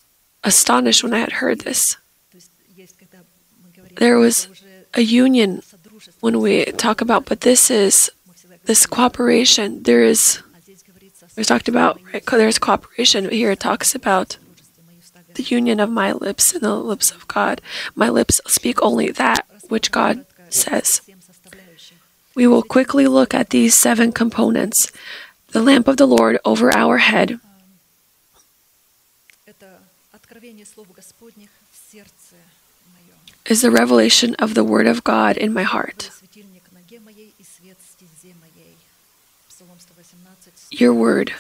astonished 0.45 1.03
when 1.03 1.15
I 1.15 1.21
had 1.21 1.33
heard 1.33 1.63
this. 1.63 1.97
There 3.97 4.19
was 4.19 4.49
a 4.93 5.01
union 5.01 5.63
when 6.21 6.41
we 6.41 6.65
talk 6.67 7.01
about, 7.01 7.25
but 7.27 7.41
this 7.41 7.71
is 7.71 8.11
this 8.65 8.87
cooperation. 8.87 9.83
There 9.83 10.05
is, 10.05 10.43
there's 11.35 11.49
talked 11.49 11.69
about, 11.69 12.01
right? 12.13 12.25
There's 12.25 12.59
cooperation. 12.59 13.29
Here 13.31 13.53
it 13.53 13.61
talks 13.61 13.95
about 13.95 14.37
the 15.35 15.43
union 15.43 15.81
of 15.81 15.91
my 15.91 16.13
lips 16.13 16.53
and 16.53 16.63
the 16.63 16.75
lips 16.77 17.11
of 17.11 17.27
God. 17.29 17.61
My 17.95 18.09
lips 18.09 18.41
speak 18.47 18.83
only 18.83 19.11
that 19.11 19.47
which 19.69 19.91
God 19.91 20.27
says. 20.51 21.01
We 22.35 22.47
will 22.47 22.63
quickly 22.63 23.07
look 23.07 23.35
at 23.35 23.51
these 23.51 23.75
seven 23.75 24.13
components 24.13 24.91
the 25.53 25.63
lamp 25.63 25.89
of 25.89 25.97
the 25.97 26.07
Lord 26.07 26.39
over 26.45 26.75
our 26.77 26.99
head. 26.99 27.41
Is 33.51 33.63
the 33.63 33.71
revelation 33.73 34.37
of 34.37 34.55
the 34.55 34.63
Word 34.63 34.87
of 34.87 35.03
God 35.03 35.37
in 35.37 35.53
my 35.53 35.65
heart. 35.65 36.13
Your 40.71 40.95
Word. 40.95 41.33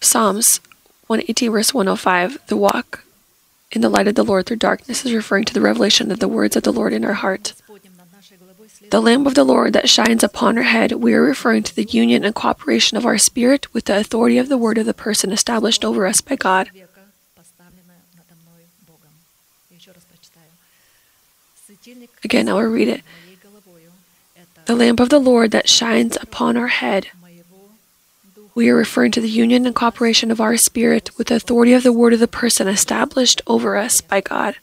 Psalms 0.00 0.58
118, 1.06 1.52
verse 1.52 1.72
105. 1.72 2.48
The 2.48 2.56
walk 2.56 3.04
in 3.70 3.80
the 3.80 3.88
light 3.88 4.08
of 4.08 4.16
the 4.16 4.24
Lord 4.24 4.46
through 4.46 4.56
darkness 4.56 5.06
is 5.06 5.14
referring 5.14 5.44
to 5.44 5.54
the 5.54 5.60
revelation 5.60 6.10
of 6.10 6.18
the 6.18 6.26
words 6.26 6.56
of 6.56 6.64
the 6.64 6.72
Lord 6.72 6.92
in 6.92 7.04
our 7.04 7.14
heart. 7.14 7.54
The 8.90 9.00
lamp 9.00 9.28
of 9.28 9.36
the 9.36 9.44
Lord 9.44 9.72
that 9.74 9.88
shines 9.88 10.24
upon 10.24 10.58
our 10.58 10.64
head, 10.64 10.90
we 10.94 11.14
are 11.14 11.22
referring 11.22 11.62
to 11.62 11.76
the 11.76 11.84
union 11.84 12.24
and 12.24 12.34
cooperation 12.34 12.98
of 12.98 13.06
our 13.06 13.18
spirit 13.18 13.72
with 13.72 13.84
the 13.84 13.96
authority 13.96 14.36
of 14.36 14.48
the 14.48 14.58
word 14.58 14.78
of 14.78 14.86
the 14.86 14.94
person 14.94 15.30
established 15.30 15.84
over 15.84 16.08
us 16.08 16.20
by 16.20 16.34
God. 16.34 16.72
Again, 22.24 22.48
I 22.48 22.54
will 22.54 22.62
read 22.62 22.88
it. 22.88 23.02
The 24.66 24.76
lamp 24.76 25.00
of 25.00 25.08
the 25.08 25.18
Lord 25.18 25.50
that 25.50 25.68
shines 25.68 26.16
upon 26.20 26.56
our 26.56 26.68
head. 26.68 27.08
We 28.54 28.68
are 28.68 28.76
referring 28.76 29.12
to 29.12 29.20
the 29.20 29.28
union 29.28 29.64
and 29.66 29.74
cooperation 29.74 30.30
of 30.30 30.40
our 30.40 30.56
spirit 30.56 31.10
with 31.16 31.28
the 31.28 31.36
authority 31.36 31.72
of 31.72 31.82
the 31.82 31.92
word 31.92 32.12
of 32.12 32.20
the 32.20 32.28
person 32.28 32.68
established 32.68 33.40
over 33.46 33.76
us 33.76 34.00
by 34.00 34.20
God. 34.20 34.56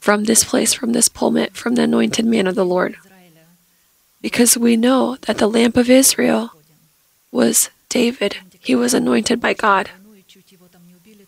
From 0.00 0.24
this 0.24 0.44
place, 0.44 0.72
from 0.72 0.92
this 0.92 1.08
pulpit, 1.08 1.54
from 1.54 1.74
the 1.74 1.82
anointed 1.82 2.24
man 2.24 2.46
of 2.46 2.54
the 2.54 2.64
Lord. 2.64 2.96
Because 4.20 4.56
we 4.56 4.76
know 4.76 5.16
that 5.22 5.38
the 5.38 5.46
lamp 5.46 5.76
of 5.76 5.88
Israel 5.88 6.52
was 7.30 7.70
David. 7.88 8.38
He 8.58 8.74
was 8.74 8.94
anointed 8.94 9.40
by 9.40 9.54
God. 9.54 9.90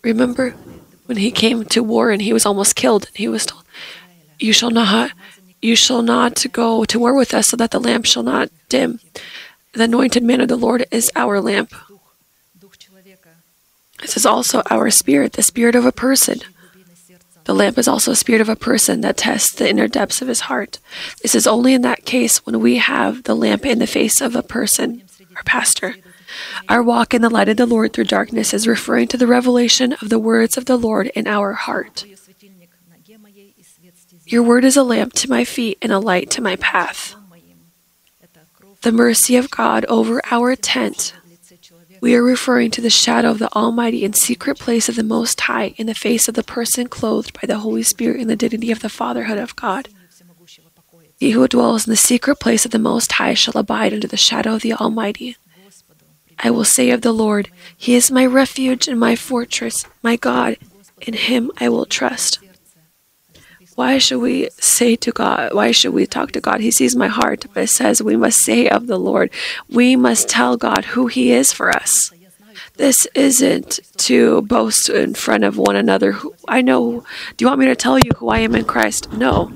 Remember 0.03 0.51
when 1.05 1.17
he 1.17 1.31
came 1.31 1.63
to 1.65 1.83
war 1.83 2.11
and 2.11 2.21
he 2.21 2.33
was 2.33 2.45
almost 2.45 2.75
killed, 2.75 3.09
he 3.13 3.27
was 3.27 3.45
told, 3.45 3.62
You 4.39 4.53
shall 4.53 4.71
not 4.71 5.11
you 5.61 5.75
shall 5.77 6.01
not 6.01 6.45
go 6.51 6.83
to 6.83 6.99
war 6.99 7.15
with 7.15 7.33
us 7.33 7.47
so 7.47 7.57
that 7.57 7.71
the 7.71 7.79
lamp 7.79 8.05
shall 8.05 8.23
not 8.23 8.49
dim. 8.67 8.99
The 9.71 9.85
anointed 9.85 10.21
man 10.21 10.41
of 10.41 10.49
the 10.49 10.57
Lord 10.57 10.85
is 10.91 11.09
our 11.15 11.39
lamp. 11.39 11.73
This 14.01 14.17
is 14.17 14.25
also 14.25 14.61
our 14.69 14.89
spirit, 14.89 15.33
the 15.33 15.41
spirit 15.41 15.75
of 15.75 15.85
a 15.85 15.93
person. 15.93 16.41
The 17.45 17.55
lamp 17.55 17.77
is 17.77 17.87
also 17.87 18.11
a 18.11 18.15
spirit 18.15 18.41
of 18.41 18.49
a 18.49 18.55
person 18.55 19.01
that 19.01 19.17
tests 19.17 19.51
the 19.51 19.69
inner 19.69 19.87
depths 19.87 20.21
of 20.21 20.27
his 20.27 20.41
heart. 20.41 20.79
This 21.21 21.35
is 21.35 21.47
only 21.47 21.73
in 21.73 21.81
that 21.83 22.03
case 22.05 22.45
when 22.45 22.59
we 22.59 22.77
have 22.77 23.23
the 23.23 23.35
lamp 23.35 23.65
in 23.65 23.79
the 23.79 23.87
face 23.87 24.19
of 24.19 24.35
a 24.35 24.43
person, 24.43 25.03
our 25.35 25.43
pastor. 25.43 25.95
Our 26.67 26.83
walk 26.83 27.13
in 27.13 27.21
the 27.21 27.29
light 27.29 27.49
of 27.49 27.57
the 27.57 27.65
Lord 27.65 27.93
through 27.93 28.05
darkness 28.05 28.53
is 28.53 28.67
referring 28.67 29.07
to 29.09 29.17
the 29.17 29.27
revelation 29.27 29.93
of 29.93 30.09
the 30.09 30.19
words 30.19 30.57
of 30.57 30.65
the 30.65 30.77
Lord 30.77 31.07
in 31.07 31.27
our 31.27 31.53
heart. 31.53 32.05
Your 34.33 34.41
word 34.41 34.65
is 34.65 34.75
a 34.75 34.81
lamp 34.81 35.13
to 35.13 35.29
my 35.29 35.43
feet 35.45 35.77
and 35.79 35.91
a 35.91 35.99
light 35.99 36.31
to 36.31 36.41
my 36.41 36.55
path. 36.55 37.13
The 38.81 38.91
mercy 38.91 39.35
of 39.35 39.51
God 39.51 39.85
over 39.85 40.23
our 40.31 40.55
tent. 40.55 41.13
We 42.01 42.15
are 42.15 42.23
referring 42.23 42.71
to 42.71 42.81
the 42.81 42.89
shadow 42.89 43.29
of 43.29 43.37
the 43.37 43.53
Almighty 43.53 44.03
in 44.03 44.13
secret 44.13 44.57
place 44.57 44.89
of 44.89 44.95
the 44.95 45.03
Most 45.03 45.39
High 45.41 45.75
in 45.77 45.85
the 45.85 45.93
face 45.93 46.27
of 46.27 46.33
the 46.33 46.41
person 46.41 46.87
clothed 46.87 47.39
by 47.39 47.45
the 47.45 47.59
Holy 47.59 47.83
Spirit 47.83 48.21
in 48.21 48.27
the 48.27 48.35
dignity 48.35 48.71
of 48.71 48.79
the 48.79 48.89
fatherhood 48.89 49.37
of 49.37 49.55
God. 49.55 49.89
He 51.19 51.29
who 51.29 51.47
dwells 51.47 51.85
in 51.85 51.91
the 51.91 51.95
secret 51.95 52.37
place 52.37 52.65
of 52.65 52.71
the 52.71 52.79
Most 52.79 53.11
High 53.11 53.35
shall 53.35 53.55
abide 53.55 53.93
under 53.93 54.07
the 54.07 54.17
shadow 54.17 54.55
of 54.55 54.63
the 54.63 54.73
Almighty. 54.73 55.37
I 56.39 56.49
will 56.49 56.65
say 56.65 56.89
of 56.89 57.01
the 57.01 57.13
Lord, 57.13 57.51
He 57.77 57.93
is 57.93 58.09
my 58.09 58.25
refuge 58.25 58.87
and 58.87 58.99
my 58.99 59.15
fortress, 59.15 59.85
my 60.01 60.15
God, 60.15 60.57
in 61.01 61.13
Him 61.13 61.51
I 61.59 61.69
will 61.69 61.85
trust. 61.85 62.39
Why 63.75 63.97
should 63.97 64.19
we 64.19 64.49
say 64.59 64.95
to 64.97 65.11
God, 65.11 65.53
why 65.53 65.71
should 65.71 65.93
we 65.93 66.05
talk 66.05 66.31
to 66.33 66.41
God? 66.41 66.61
He 66.61 66.71
sees 66.71 66.95
my 66.95 67.07
heart, 67.07 67.45
but 67.53 67.63
it 67.63 67.67
says 67.67 68.03
we 68.03 68.15
must 68.15 68.39
say 68.41 68.69
of 68.69 68.87
the 68.87 68.99
Lord, 68.99 69.31
we 69.69 69.95
must 69.95 70.29
tell 70.29 70.57
God 70.57 70.85
who 70.85 71.07
He 71.07 71.31
is 71.31 71.51
for 71.51 71.69
us. 71.69 72.11
This 72.75 73.05
isn't 73.13 73.79
to 73.97 74.41
boast 74.43 74.89
in 74.89 75.13
front 75.13 75.43
of 75.43 75.57
one 75.57 75.75
another. 75.75 76.17
I 76.47 76.61
know, 76.61 77.03
do 77.35 77.43
you 77.43 77.47
want 77.47 77.59
me 77.59 77.65
to 77.67 77.75
tell 77.75 77.99
you 77.99 78.11
who 78.17 78.29
I 78.29 78.39
am 78.39 78.55
in 78.55 78.65
Christ? 78.65 79.11
No. 79.13 79.51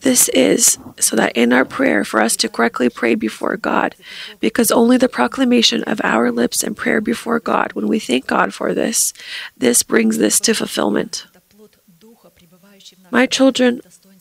This 0.00 0.28
is 0.28 0.78
so 1.00 1.16
that 1.16 1.36
in 1.36 1.52
our 1.52 1.64
prayer, 1.64 2.04
for 2.04 2.20
us 2.20 2.36
to 2.36 2.48
correctly 2.48 2.88
pray 2.88 3.14
before 3.14 3.56
God, 3.56 3.96
because 4.38 4.70
only 4.70 4.96
the 4.96 5.08
proclamation 5.08 5.82
of 5.84 6.00
our 6.04 6.30
lips 6.30 6.62
and 6.62 6.76
prayer 6.76 7.00
before 7.00 7.40
God, 7.40 7.72
when 7.72 7.88
we 7.88 7.98
thank 7.98 8.26
God 8.26 8.54
for 8.54 8.74
this, 8.74 9.12
this 9.56 9.82
brings 9.82 10.18
this 10.18 10.38
to 10.40 10.54
fulfillment. 10.54 11.26
My 13.10 13.26
children 13.26 13.80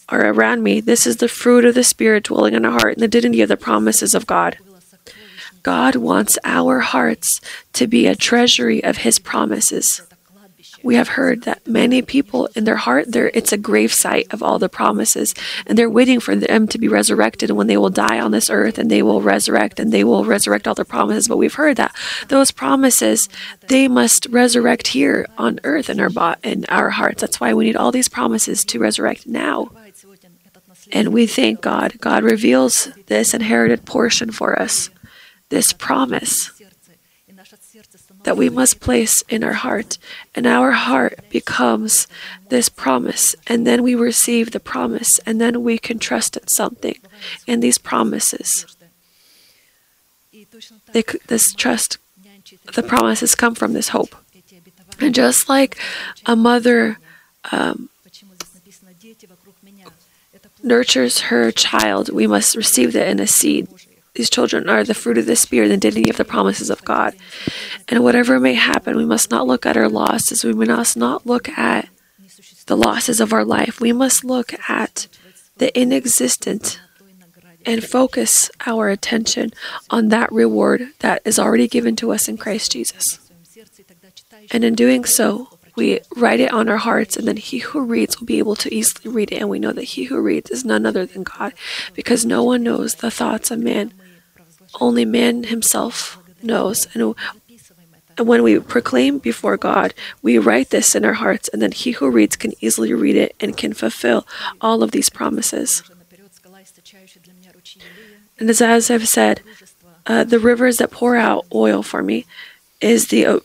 are 0.09 0.25
around 0.27 0.63
me. 0.63 0.79
This 0.79 1.05
is 1.05 1.17
the 1.17 1.27
fruit 1.27 1.65
of 1.65 1.75
the 1.75 1.83
Spirit 1.83 2.25
dwelling 2.25 2.53
in 2.53 2.65
our 2.65 2.71
heart 2.71 2.93
and 2.93 3.03
the 3.03 3.07
dignity 3.07 3.41
of 3.41 3.49
the 3.49 3.57
promises 3.57 4.15
of 4.15 4.27
God. 4.27 4.57
God 5.63 5.95
wants 5.97 6.39
our 6.45 6.79
hearts 6.79 7.41
to 7.73 7.87
be 7.87 8.07
a 8.07 8.15
treasury 8.15 8.83
of 8.83 8.97
His 8.97 9.19
promises. 9.19 10.01
We 10.83 10.95
have 10.95 11.09
heard 11.09 11.43
that 11.43 11.67
many 11.67 12.01
people 12.01 12.47
in 12.55 12.63
their 12.63 12.75
heart, 12.75 13.11
there 13.11 13.31
it's 13.33 13.51
a 13.51 13.57
grave 13.57 13.93
site 13.93 14.27
of 14.31 14.43
all 14.43 14.59
the 14.59 14.69
promises, 14.69 15.33
and 15.65 15.77
they're 15.77 15.89
waiting 15.89 16.19
for 16.19 16.35
them 16.35 16.67
to 16.67 16.77
be 16.77 16.87
resurrected 16.87 17.51
when 17.51 17.67
they 17.67 17.77
will 17.77 17.89
die 17.89 18.19
on 18.19 18.31
this 18.31 18.49
earth, 18.49 18.77
and 18.77 18.89
they 18.89 19.01
will 19.01 19.21
resurrect, 19.21 19.79
and 19.79 19.91
they 19.91 20.03
will 20.03 20.25
resurrect 20.25 20.67
all 20.67 20.75
the 20.75 20.85
promises. 20.85 21.27
But 21.27 21.37
we've 21.37 21.53
heard 21.55 21.77
that 21.77 21.95
those 22.27 22.51
promises 22.51 23.27
they 23.67 23.87
must 23.87 24.27
resurrect 24.27 24.87
here 24.89 25.25
on 25.37 25.59
earth 25.63 25.89
in 25.89 25.99
our 25.99 26.35
in 26.43 26.65
our 26.69 26.91
hearts. 26.91 27.21
That's 27.21 27.39
why 27.39 27.53
we 27.53 27.65
need 27.65 27.75
all 27.75 27.91
these 27.91 28.09
promises 28.09 28.63
to 28.65 28.79
resurrect 28.79 29.27
now. 29.27 29.69
And 30.91 31.09
we 31.09 31.27
thank 31.27 31.61
God. 31.61 31.99
God 31.99 32.23
reveals 32.23 32.89
this 33.07 33.33
inherited 33.33 33.85
portion 33.85 34.31
for 34.31 34.57
us, 34.57 34.89
this 35.49 35.73
promise 35.73 36.51
that 38.27 38.35
we 38.35 38.49
must 38.49 38.81
place 38.81 39.23
in 39.29 39.41
our 39.41 39.53
heart. 39.53 39.97
And 40.35 40.45
our 40.45 40.71
heart 40.71 41.17
becomes 41.29 42.07
this 42.49 42.67
promise. 42.67 43.37
And 43.47 43.65
then 43.65 43.81
we 43.81 43.95
receive 43.95 44.51
the 44.51 44.59
promise. 44.59 45.19
And 45.19 45.39
then 45.39 45.63
we 45.63 45.77
can 45.77 45.97
trust 45.97 46.35
in 46.35 46.45
something 46.49 46.97
in 47.47 47.61
these 47.61 47.77
promises. 47.77 48.65
They, 50.91 51.03
this 51.27 51.53
trust, 51.53 51.99
the 52.75 52.83
promises 52.83 53.33
come 53.33 53.55
from 53.55 53.71
this 53.71 53.89
hope. 53.95 54.13
And 54.99 55.15
just 55.15 55.47
like 55.47 55.77
a 56.25 56.35
mother 56.35 56.99
um, 57.53 57.87
nurtures 60.61 61.31
her 61.31 61.49
child, 61.53 62.09
we 62.09 62.27
must 62.27 62.57
receive 62.57 62.91
that 62.91 63.07
in 63.07 63.21
a 63.21 63.27
seed. 63.27 63.69
These 64.17 64.31
children 64.31 64.67
are 64.67 64.83
the 64.83 64.95
fruit 64.95 65.19
of 65.19 65.27
the 65.27 65.35
Spirit, 65.35 65.69
and 65.69 65.79
the 65.79 65.91
dignity 65.91 66.09
of 66.09 66.17
the 66.17 66.25
promises 66.25 66.71
of 66.71 66.83
God. 66.83 67.15
And 67.87 68.03
whatever 68.03 68.39
may 68.39 68.55
happen, 68.55 68.97
we 68.97 69.05
must 69.05 69.29
not 69.29 69.45
look 69.45 69.63
at 69.63 69.77
our 69.77 69.87
losses. 69.87 70.43
We 70.43 70.53
must 70.53 70.97
not 70.97 71.27
look 71.27 71.47
at 71.49 71.87
the 72.65 72.75
losses 72.75 73.21
of 73.21 73.31
our 73.31 73.45
life. 73.45 73.79
We 73.79 73.93
must 73.93 74.23
look 74.23 74.53
at 74.67 75.07
the 75.57 75.69
inexistent 75.79 76.81
and 77.63 77.83
focus 77.83 78.49
our 78.65 78.89
attention 78.89 79.51
on 79.91 80.07
that 80.07 80.31
reward 80.31 80.87
that 80.99 81.21
is 81.23 81.37
already 81.37 81.67
given 81.67 81.95
to 81.97 82.11
us 82.11 82.27
in 82.27 82.37
Christ 82.37 82.71
Jesus. 82.71 83.19
And 84.49 84.63
in 84.63 84.73
doing 84.73 85.05
so, 85.05 85.59
we 85.75 85.99
write 86.15 86.39
it 86.39 86.51
on 86.51 86.69
our 86.69 86.77
hearts, 86.77 87.17
and 87.17 87.27
then 87.27 87.37
he 87.37 87.59
who 87.59 87.81
reads 87.81 88.19
will 88.19 88.25
be 88.25 88.39
able 88.39 88.55
to 88.55 88.73
easily 88.73 89.13
read 89.13 89.31
it. 89.31 89.41
And 89.41 89.49
we 89.49 89.59
know 89.59 89.73
that 89.73 89.83
he 89.83 90.05
who 90.05 90.19
reads 90.19 90.49
is 90.49 90.65
none 90.65 90.87
other 90.87 91.05
than 91.05 91.21
God, 91.21 91.53
because 91.93 92.25
no 92.25 92.43
one 92.43 92.63
knows 92.63 92.95
the 92.95 93.11
thoughts 93.11 93.51
of 93.51 93.59
man 93.59 93.93
only 94.79 95.05
man 95.05 95.43
himself 95.45 96.17
knows. 96.41 96.87
And 96.93 97.15
when 98.17 98.43
we 98.43 98.59
proclaim 98.59 99.19
before 99.19 99.57
God, 99.57 99.93
we 100.21 100.37
write 100.37 100.69
this 100.69 100.95
in 100.95 101.05
our 101.05 101.13
hearts, 101.13 101.49
and 101.49 101.61
then 101.61 101.71
he 101.71 101.91
who 101.91 102.09
reads 102.09 102.35
can 102.35 102.53
easily 102.61 102.93
read 102.93 103.15
it 103.15 103.35
and 103.39 103.55
can 103.55 103.73
fulfill 103.73 104.25
all 104.59 104.81
of 104.81 104.91
these 104.91 105.09
promises. 105.09 105.83
And 108.39 108.49
as, 108.49 108.61
as 108.61 108.91
I've 108.91 109.07
said, 109.07 109.41
uh, 110.05 110.23
the 110.23 110.39
rivers 110.39 110.77
that 110.77 110.91
pour 110.91 111.15
out 111.15 111.45
oil 111.53 111.83
for 111.83 112.01
me 112.01 112.25
is 112.79 113.07
the 113.07 113.25
uh, 113.25 113.39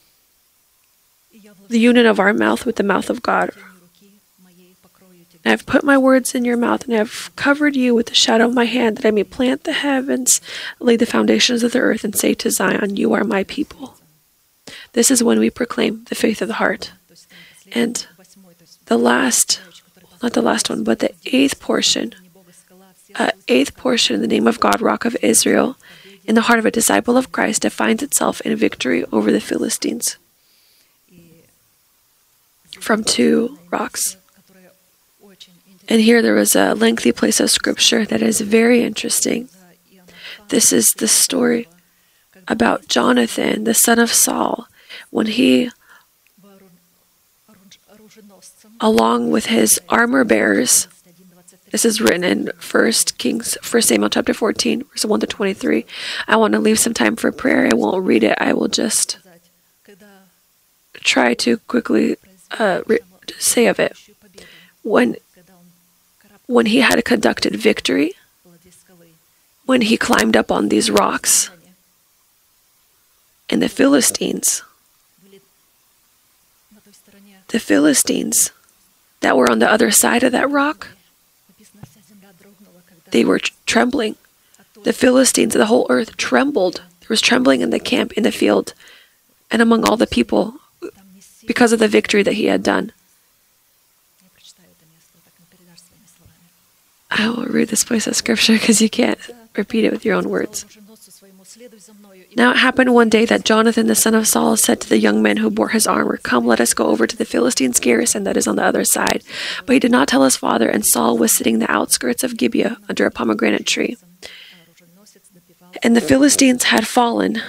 the 1.69 1.81
union 1.81 2.07
of 2.07 2.21
our 2.21 2.35
mouth 2.35 2.67
with 2.67 2.77
the 2.77 2.83
mouth 2.83 3.09
of 3.09 3.23
God, 3.23 3.51
and 5.45 5.51
I 5.51 5.51
have 5.51 5.67
put 5.67 5.83
my 5.83 5.99
words 5.99 6.35
in 6.35 6.45
your 6.45 6.57
mouth, 6.57 6.85
and 6.85 6.95
I 6.95 6.99
have 6.99 7.35
covered 7.35 7.75
you 7.75 7.95
with 7.95 8.07
the 8.07 8.15
shadow 8.15 8.47
of 8.47 8.55
my 8.55 8.65
hand, 8.65 8.99
that 8.99 9.07
I 9.07 9.11
may 9.11 9.25
plant 9.25 9.65
the 9.65 9.73
heavens, 9.73 10.41
lay 10.79 10.97
the 10.97 11.07
foundations 11.07 11.65
of 11.65 11.73
the 11.73 11.81
earth, 11.81 12.05
and 12.05 12.15
say 12.15 12.35
to 12.35 12.51
Zion, 12.51 12.97
You 12.97 13.13
are 13.13 13.25
my 13.25 13.43
people. 13.45 13.97
This 14.93 15.11
is 15.11 15.23
when 15.23 15.41
we 15.41 15.51
proclaim 15.51 16.05
the 16.09 16.15
faith 16.15 16.43
of 16.43 16.49
the 16.49 16.55
heart. 16.55 16.93
And 17.73 18.07
the 18.87 18.99
last, 18.99 19.61
not 20.23 20.35
the 20.35 20.43
last 20.43 20.71
one, 20.71 20.85
but 20.85 21.01
the 21.01 21.13
eighth 21.27 21.59
portion, 21.59 22.15
uh, 23.17 23.33
eighth 23.49 23.77
portion, 23.77 24.21
the 24.21 24.29
name 24.29 24.47
of 24.47 24.61
God, 24.61 24.81
Rock 24.81 25.05
of 25.05 25.17
Israel, 25.23 25.77
in 26.25 26.37
the 26.37 26.43
heart 26.43 26.61
of 26.61 26.67
a 26.67 26.71
disciple 26.71 27.17
of 27.17 27.33
Christ, 27.33 27.63
defines 27.63 28.03
itself 28.03 28.41
in 28.43 28.55
victory 28.55 29.05
over 29.11 29.33
the 29.33 29.41
Philistines. 29.41 30.19
From 32.79 33.03
two 33.03 33.59
rocks. 33.71 34.17
And 35.89 36.01
here 36.01 36.23
there 36.23 36.35
was 36.35 36.55
a 36.55 36.75
lengthy 36.75 37.13
place 37.13 37.41
of 37.41 37.51
scripture 37.51 38.05
that 38.07 38.23
is 38.23 38.41
very 38.41 38.83
interesting. 38.83 39.49
This 40.49 40.73
is 40.73 40.95
the 40.95 41.09
story 41.09 41.69
about 42.49 42.89
Jonathan, 42.89 43.65
the 43.65 43.75
son 43.75 43.99
of 43.99 44.13
Saul, 44.13 44.69
when 45.11 45.27
he 45.27 45.71
along 48.81 49.31
with 49.31 49.47
his 49.47 49.81
armor 49.89 50.25
bearers. 50.25 50.89
This 51.71 51.85
is 51.87 52.03
written 52.03 52.25
in 52.25 52.51
1 52.71 52.93
Kings, 53.17 53.57
1 53.71 53.83
Samuel 53.83 54.11
chapter 54.11 54.35
14, 54.35 54.83
verse 54.83 55.05
1 55.05 55.21
to 55.21 55.27
23. 55.27 55.87
I 56.29 56.37
want 56.37 56.53
to 56.53 56.59
leave 56.59 56.79
some 56.79 56.93
time 56.93 57.17
for 57.17 57.33
prayer. 57.33 57.67
I 57.67 57.75
won't 57.75 58.05
read 58.05 58.25
it. 58.25 58.37
I 58.39 58.53
will 58.53 58.69
just 58.69 59.19
try 60.95 61.33
to 61.35 61.59
quickly 61.59 62.17
uh, 62.59 62.83
re- 62.87 62.99
say 63.39 63.67
of 63.67 63.79
it. 63.81 63.97
When, 64.83 65.17
when 66.53 66.67
he 66.67 66.81
had 66.81 67.03
conducted 67.05 67.57
victory, 67.57 68.13
when 69.65 69.81
he 69.81 69.97
climbed 69.97 70.37
up 70.37 70.53
on 70.53 70.69
these 70.69 70.91
rocks, 70.91 71.51
and 73.49 73.63
the 73.63 73.69
Philistines, 73.69 74.63
the 77.49 77.59
Philistines 77.59 78.51
that 79.21 79.37
were 79.37 79.51
on 79.51 79.61
the 79.61 79.71
other 79.71 79.91
side 79.91 80.23
of 80.23 80.33
that 80.33 80.51
rock, 80.51 80.89
they 83.11 83.25
were 83.25 83.41
trembling. 83.67 84.17
The 84.85 84.93
Philistines, 84.93 85.55
the 85.55 85.67
whole 85.67 85.87
earth 85.89 86.17
trembled. 86.17 86.83
There 87.01 87.09
was 87.09 87.21
trembling 87.21 87.63
in 87.63 87.71
the 87.71 87.81
camp, 87.81 88.13
in 88.13 88.25
the 88.25 88.33
field, 88.33 88.75
and 89.51 89.63
among 89.63 89.85
all 89.85 89.97
the 89.97 90.07
people 90.07 90.57
because 91.47 91.73
of 91.73 91.79
the 91.79 91.89
victory 91.89 92.23
that 92.23 92.35
he 92.35 92.47
had 92.47 92.63
done. 92.63 92.93
I 97.15 97.29
will 97.29 97.45
read 97.45 97.69
this 97.69 97.85
place 97.85 98.07
of 98.07 98.17
scripture 98.17 98.55
because 98.55 98.81
you 98.81 98.89
can't 98.89 99.19
repeat 99.57 99.85
it 99.85 99.93
with 99.93 100.05
your 100.05 100.15
own 100.15 100.29
words. 100.29 100.65
Now 102.37 102.53
it 102.53 102.57
happened 102.57 102.95
one 102.95 103.11
day 103.11 103.27
that 103.27 103.45
Jonathan 103.45 103.87
the 103.87 103.95
son 103.95 104.15
of 104.15 104.27
Saul 104.27 104.57
said 104.57 104.81
to 104.81 104.89
the 104.89 104.99
young 104.99 105.23
men 105.23 105.37
who 105.37 105.51
bore 105.51 105.69
his 105.69 105.87
armor, 105.87 106.17
Come, 106.17 106.47
let 106.47 106.61
us 106.61 106.73
go 106.73 106.87
over 106.87 107.07
to 107.07 107.17
the 107.17 107.27
Philistines' 107.27 107.81
garrison 107.81 108.25
that 108.25 108.37
is 108.37 108.49
on 108.49 108.57
the 108.57 108.65
other 108.65 108.85
side. 108.85 109.23
But 109.67 109.75
he 109.75 109.81
did 109.81 109.91
not 109.91 110.09
tell 110.09 110.25
his 110.25 110.37
father, 110.37 110.69
and 110.69 110.87
Saul 110.87 111.19
was 111.19 111.35
sitting 111.35 111.55
in 111.55 111.61
the 111.61 111.71
outskirts 111.71 112.25
of 112.25 112.39
Gibeah 112.39 112.79
under 112.89 113.05
a 113.05 113.11
pomegranate 113.11 113.67
tree. 113.67 113.97
And 115.83 115.95
the 115.95 116.01
Philistines 116.01 116.65
had 116.65 116.87
fallen. 116.87 117.43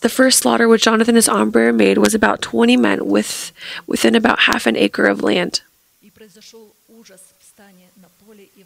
The 0.00 0.08
first 0.08 0.38
slaughter 0.40 0.68
which 0.68 0.84
Jonathan 0.84 1.14
his 1.14 1.28
arm 1.28 1.50
bearer 1.50 1.72
made 1.72 1.98
was 1.98 2.14
about 2.14 2.42
twenty 2.42 2.76
men 2.76 3.06
with, 3.06 3.52
within 3.86 4.14
about 4.14 4.40
half 4.40 4.66
an 4.66 4.76
acre 4.76 5.06
of 5.06 5.22
land. 5.22 5.62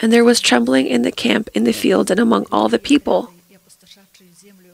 And 0.00 0.12
there 0.12 0.24
was 0.24 0.40
trembling 0.40 0.86
in 0.86 1.02
the 1.02 1.12
camp, 1.12 1.48
in 1.54 1.64
the 1.64 1.72
field, 1.72 2.10
and 2.10 2.20
among 2.20 2.46
all 2.50 2.68
the 2.68 2.78
people. 2.78 3.32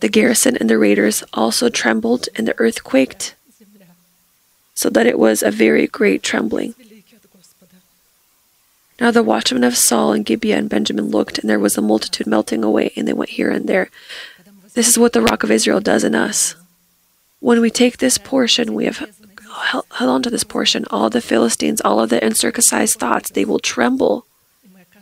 The 0.00 0.08
garrison 0.08 0.56
and 0.56 0.68
the 0.68 0.78
raiders 0.78 1.22
also 1.32 1.68
trembled, 1.68 2.28
and 2.34 2.46
the 2.46 2.58
earth 2.58 2.84
quaked, 2.84 3.34
so 4.74 4.90
that 4.90 5.06
it 5.06 5.18
was 5.18 5.42
a 5.42 5.50
very 5.50 5.86
great 5.86 6.22
trembling. 6.22 6.74
Now 9.00 9.10
the 9.10 9.22
watchmen 9.22 9.64
of 9.64 9.76
Saul 9.76 10.12
and 10.12 10.24
Gibeah 10.24 10.58
and 10.58 10.68
Benjamin 10.68 11.10
looked, 11.10 11.38
and 11.38 11.48
there 11.48 11.58
was 11.58 11.76
a 11.76 11.82
multitude 11.82 12.26
melting 12.26 12.62
away, 12.62 12.92
and 12.96 13.08
they 13.08 13.12
went 13.12 13.30
here 13.30 13.50
and 13.50 13.66
there. 13.66 13.90
This 14.74 14.88
is 14.88 14.98
what 14.98 15.12
the 15.12 15.22
rock 15.22 15.42
of 15.42 15.50
Israel 15.50 15.80
does 15.80 16.04
in 16.04 16.14
us. 16.14 16.56
When 17.40 17.60
we 17.60 17.70
take 17.70 17.98
this 17.98 18.18
portion, 18.18 18.74
we 18.74 18.84
have 18.86 19.08
held 19.92 20.10
on 20.10 20.22
to 20.22 20.30
this 20.30 20.44
portion. 20.44 20.84
All 20.90 21.10
the 21.10 21.20
Philistines, 21.20 21.80
all 21.80 22.00
of 22.00 22.10
the 22.10 22.24
uncircumcised 22.24 22.98
thoughts, 22.98 23.30
they 23.30 23.44
will 23.44 23.58
tremble 23.58 24.26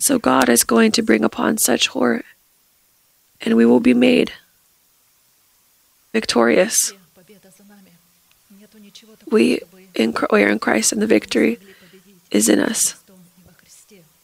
so 0.03 0.19
God 0.19 0.49
is 0.49 0.65
going 0.65 0.91
to 0.93 1.03
bring 1.03 1.23
upon 1.23 1.59
such 1.59 1.87
horror, 1.87 2.25
and 3.41 3.57
we 3.57 3.65
will 3.65 3.79
be 3.79 3.95
made 3.95 4.33
victorious. 6.13 6.93
We, 9.31 9.61
in, 9.95 10.13
we 10.33 10.43
are 10.43 10.49
in 10.49 10.59
Christ, 10.59 10.91
and 10.91 11.01
the 11.01 11.07
victory 11.07 11.61
is 12.33 12.49
in 12.49 12.59
us. 12.59 13.01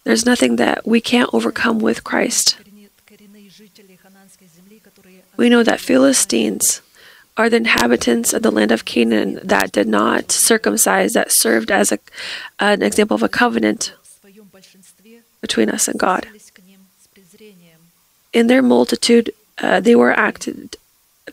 There's 0.03 0.27
nothing 0.27 0.57
that 0.57 0.85
we 0.85 1.01
can't 1.01 1.31
overcome 1.33 1.79
with 1.79 2.03
Christ. 2.03 2.59
We 5.39 5.48
know 5.48 5.62
that 5.62 5.81
Philistines 5.81 6.82
are 7.36 7.48
the 7.48 7.59
inhabitants 7.59 8.35
of 8.35 8.43
the 8.43 8.51
land 8.51 8.73
of 8.73 8.85
Canaan 8.85 9.39
that 9.44 9.70
did 9.70 9.86
not 9.86 10.32
circumcise, 10.32 11.12
that 11.12 11.31
served 11.31 11.70
as 11.70 11.93
a, 11.93 12.01
an 12.59 12.82
example 12.82 13.15
of 13.15 13.23
a 13.23 13.28
covenant 13.28 13.94
between 15.40 15.70
us 15.70 15.86
and 15.86 15.97
God. 15.97 16.27
In 18.32 18.48
their 18.48 18.62
multitude, 18.62 19.32
uh, 19.59 19.78
they 19.78 19.94
were 19.94 20.12
acted, 20.12 20.77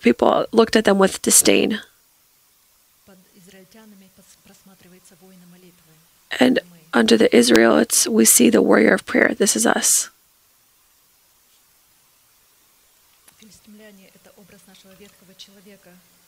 people 0.02 0.45
looked 0.52 0.76
at 0.76 0.86
them 0.86 0.99
with 0.99 1.23
disdain. 1.23 1.82
And 6.40 6.60
under 6.94 7.18
the 7.18 7.36
Israelites, 7.36 8.07
we 8.07 8.26
see 8.26 8.52
the 8.52 8.61
warrior 8.61 8.94
of 8.94 9.06
prayer. 9.07 9.34
This 9.34 9.56
is 9.56 9.65
us. 9.65 10.10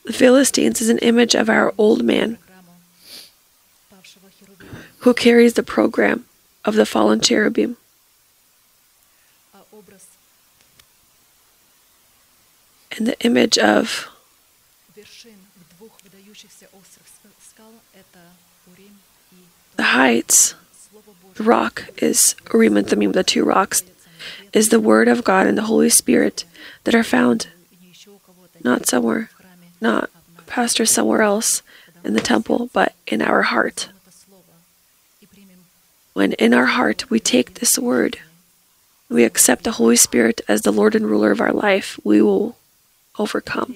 The 0.07 0.13
Philistines 0.13 0.79
is 0.79 0.87
an 0.87 0.99
image 0.99 1.35
of 1.35 1.49
our 1.49 1.73
old 1.77 2.01
man 2.01 2.37
who 4.99 5.13
carries 5.13 5.55
the 5.55 5.63
program 5.63 6.23
of 6.63 6.75
the 6.75 6.85
fallen 6.85 7.19
cherubim. 7.19 7.75
And 12.95 13.05
the 13.05 13.19
image 13.19 13.57
of 13.57 14.07
the 19.75 19.83
heights, 19.83 20.55
the 21.33 21.43
rock 21.43 21.89
is 21.97 22.37
Urim 22.53 22.77
and 22.77 22.87
Thummim, 22.87 23.11
the 23.11 23.25
two 23.25 23.43
rocks, 23.43 23.83
is 24.53 24.69
the 24.69 24.79
Word 24.79 25.09
of 25.09 25.25
God 25.25 25.47
and 25.47 25.57
the 25.57 25.63
Holy 25.63 25.89
Spirit 25.89 26.45
that 26.85 26.95
are 26.95 27.03
found 27.03 27.49
not 28.63 28.87
somewhere, 28.87 29.29
not 29.81 30.09
pastor 30.45 30.85
somewhere 30.85 31.21
else 31.21 31.61
in 32.03 32.13
the 32.13 32.21
temple, 32.21 32.69
but 32.73 32.93
in 33.05 33.21
our 33.21 33.43
heart 33.43 33.89
when 36.17 36.33
in 36.33 36.51
our 36.51 36.65
heart 36.65 37.11
we 37.11 37.19
take 37.19 37.53
this 37.53 37.77
word, 37.77 38.17
we 39.07 39.23
accept 39.23 39.63
the 39.63 39.73
Holy 39.73 39.95
Spirit 39.95 40.41
as 40.47 40.63
the 40.63 40.71
Lord 40.71 40.95
and 40.95 41.05
ruler 41.05 41.29
of 41.29 41.39
our 41.39 41.53
life, 41.53 41.99
we 42.03 42.23
will 42.23 42.57
overcome. 43.19 43.75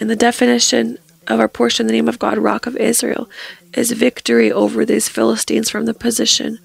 And 0.00 0.08
the 0.08 0.16
definition 0.16 0.96
of 1.26 1.40
our 1.40 1.48
portion, 1.48 1.86
the 1.86 1.92
name 1.92 2.08
of 2.08 2.18
God, 2.18 2.38
Rock 2.38 2.64
of 2.64 2.74
Israel, 2.78 3.28
is 3.74 3.92
victory 3.92 4.50
over 4.50 4.86
these 4.86 5.10
Philistines 5.10 5.68
from 5.68 5.84
the 5.84 5.92
position 5.92 6.58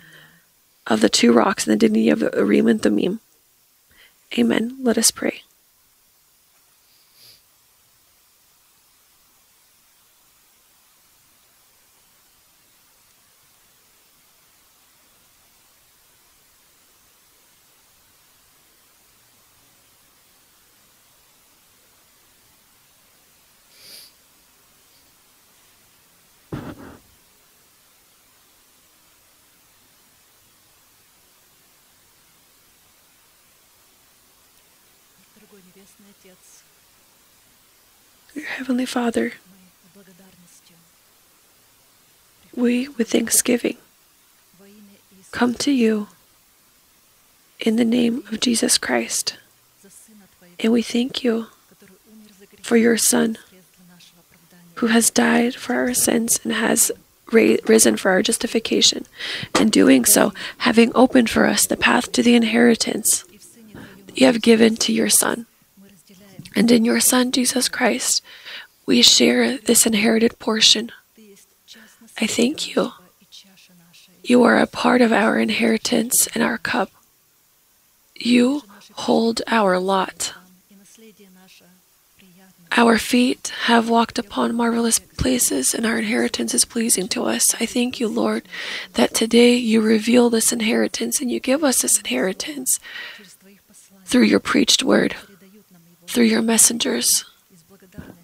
of 0.88 1.02
the 1.02 1.10
two 1.10 1.34
rocks 1.34 1.68
and 1.68 1.74
the 1.74 1.78
dignity 1.78 2.10
of 2.10 2.22
Urim 2.22 2.70
and 2.70 2.82
Thummim. 2.82 3.20
Amen. 4.38 4.78
Let 4.82 4.98
us 4.98 5.12
pray. 5.12 5.42
Your 38.36 38.46
Heavenly 38.46 38.86
Father, 38.86 39.34
we, 42.56 42.88
with 42.88 43.12
thanksgiving, 43.12 43.78
come 45.32 45.54
to 45.56 45.72
you 45.72 46.08
in 47.60 47.76
the 47.76 47.86
name 47.86 48.24
of 48.32 48.40
Jesus 48.40 48.78
Christ. 48.78 49.38
And 50.60 50.72
we 50.72 50.82
thank 50.82 51.24
you 51.24 51.48
for 52.62 52.78
your 52.78 52.98
Son, 52.98 53.38
who 54.76 54.88
has 54.88 55.10
died 55.10 55.56
for 55.56 55.76
our 55.76 55.94
sins 55.94 56.40
and 56.44 56.54
has 56.54 56.92
risen 57.32 57.98
for 57.98 58.12
our 58.12 58.22
justification, 58.22 59.06
and 59.56 59.72
doing 59.72 60.06
so, 60.06 60.34
having 60.60 60.92
opened 60.96 61.30
for 61.30 61.46
us 61.46 61.66
the 61.66 61.78
path 61.78 62.12
to 62.12 62.24
the 62.24 62.36
inheritance 62.36 63.24
you 64.16 64.26
have 64.26 64.42
given 64.42 64.76
to 64.78 64.94
your 64.94 65.10
Son. 65.10 65.46
And 66.60 66.70
in 66.72 66.84
your 66.84 67.00
Son, 67.00 67.32
Jesus 67.32 67.70
Christ, 67.70 68.22
we 68.86 69.02
share 69.02 69.58
this 69.58 69.86
inherited 69.86 70.40
portion. 70.40 70.92
I 72.20 72.28
thank 72.28 72.76
you. 72.76 72.92
You 74.24 74.44
are 74.44 74.58
a 74.58 74.68
part 74.68 75.02
of 75.02 75.14
our 75.14 75.40
inheritance 75.40 76.28
and 76.36 76.44
our 76.44 76.58
cup. 76.58 76.92
You 78.14 78.64
hold 78.92 79.42
our 79.48 79.80
lot 79.80 80.34
Our 82.78 83.00
feet 83.00 83.52
have 83.66 83.90
walked 83.90 84.20
upon 84.20 84.56
marvelous 84.56 85.00
places, 85.00 85.74
and 85.74 85.86
our 85.86 85.98
inheritance 85.98 86.54
is 86.54 86.66
pleasing 86.66 87.08
to 87.10 87.26
us. 87.26 87.56
I 87.60 87.66
thank 87.66 88.00
you, 88.00 88.08
Lord, 88.08 88.44
that 88.94 89.14
today 89.16 89.56
you 89.56 89.82
reveal 89.82 90.30
this 90.30 90.54
inheritance 90.54 91.20
and 91.20 91.32
you 91.32 91.40
give 91.40 91.64
us 91.64 91.82
this 91.82 91.98
inheritance 91.98 92.80
through 94.06 94.24
your 94.24 94.40
preached 94.40 94.84
word, 94.84 95.16
through 96.10 96.26
your 96.26 96.42
messengers 96.42 97.24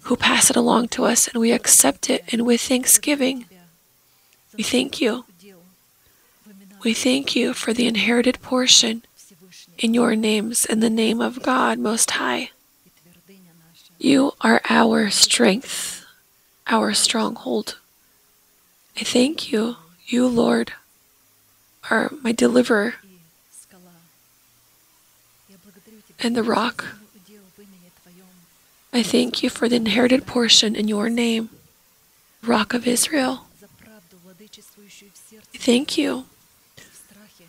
who 0.02 0.16
pass 0.16 0.50
it 0.50 0.56
along 0.56 0.88
to 0.88 1.04
us, 1.04 1.28
and 1.28 1.40
we 1.40 1.52
accept 1.52 2.10
it. 2.10 2.24
And 2.32 2.44
with 2.44 2.60
thanksgiving, 2.60 3.46
we 4.56 4.62
thank 4.62 5.00
you. 5.00 5.24
We 6.82 6.94
thank 6.94 7.34
you 7.34 7.54
for 7.54 7.72
the 7.72 7.86
inherited 7.86 8.42
portion 8.42 9.02
in 9.78 9.94
your 9.94 10.16
names, 10.16 10.64
in 10.64 10.80
the 10.80 10.90
name 10.90 11.20
of 11.20 11.42
God 11.42 11.78
Most 11.78 12.10
High. 12.12 12.50
You 13.98 14.32
are 14.40 14.60
our 14.68 15.08
strength, 15.10 16.04
our 16.66 16.92
stronghold. 16.92 17.78
I 18.96 19.04
thank 19.04 19.52
you. 19.52 19.76
You, 20.06 20.26
Lord, 20.26 20.72
are 21.90 22.12
my 22.22 22.32
deliverer 22.32 22.94
and 26.18 26.36
the 26.36 26.42
rock. 26.42 26.84
I 28.96 29.02
thank 29.02 29.42
you 29.42 29.50
for 29.50 29.68
the 29.68 29.76
inherited 29.76 30.24
portion 30.24 30.74
in 30.74 30.88
your 30.88 31.10
name, 31.10 31.50
Rock 32.42 32.72
of 32.72 32.86
Israel. 32.86 33.44
I 35.54 35.58
thank 35.58 35.98
you 35.98 36.24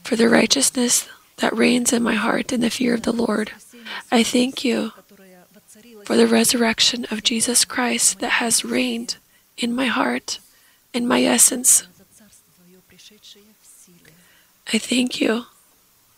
for 0.03 0.18
the 0.18 0.28
righteousness 0.28 1.07
that 1.38 1.56
reigns 1.56 1.94
in 1.94 2.03
my 2.03 2.15
heart 2.15 2.52
in 2.52 2.60
the 2.60 2.69
fear 2.69 2.94
of 2.94 3.03
the 3.03 3.14
Lord. 3.14 3.52
I 4.11 4.24
thank 4.24 4.65
you 4.65 4.91
for 6.03 6.18
the 6.18 6.28
resurrection 6.28 7.06
of 7.10 7.24
Jesus 7.24 7.64
Christ 7.64 8.19
that 8.19 8.44
has 8.44 8.65
reigned 8.65 9.15
in 9.57 9.74
my 9.74 9.86
heart, 9.86 10.40
in 10.94 11.07
my 11.07 11.24
essence. 11.24 11.88
I 14.74 14.78
thank 14.78 15.22
you 15.22 15.45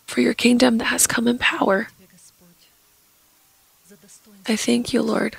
for 0.08 0.22
your 0.22 0.34
kingdom 0.34 0.80
that 0.80 0.86
has 0.86 1.06
come 1.06 1.28
in 1.28 1.38
power. 1.38 1.90
I 4.48 4.56
thank 4.56 4.94
you, 4.94 5.02
Lord, 5.02 5.38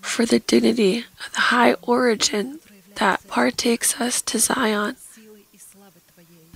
for 0.00 0.26
the 0.26 0.40
dignity 0.40 1.06
of 1.24 1.32
the 1.32 1.40
high 1.52 1.74
origin 1.82 2.60
that 2.96 3.26
partakes 3.28 4.00
us 4.00 4.20
to 4.22 4.38
Zion. 4.38 4.96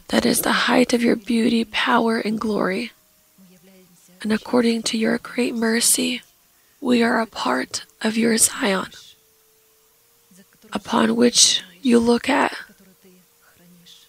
That 0.09 0.27
is 0.27 0.43
the 0.43 0.69
height 0.69 0.93
of 0.93 1.03
your 1.03 1.17
beauty, 1.17 1.65
power, 1.65 2.19
and 2.19 2.39
glory 2.39 2.93
and 4.25 4.33
according 4.33 4.83
to 4.83 4.97
your 4.97 5.19
great 5.19 5.55
mercy, 5.55 6.23
we 6.81 7.03
are 7.03 7.21
a 7.21 7.27
part 7.27 7.85
of 8.01 8.17
your 8.17 8.39
Zion, 8.39 8.89
upon 10.73 11.15
which 11.15 11.63
you 11.83 11.99
look 11.99 12.29
at, 12.29 12.57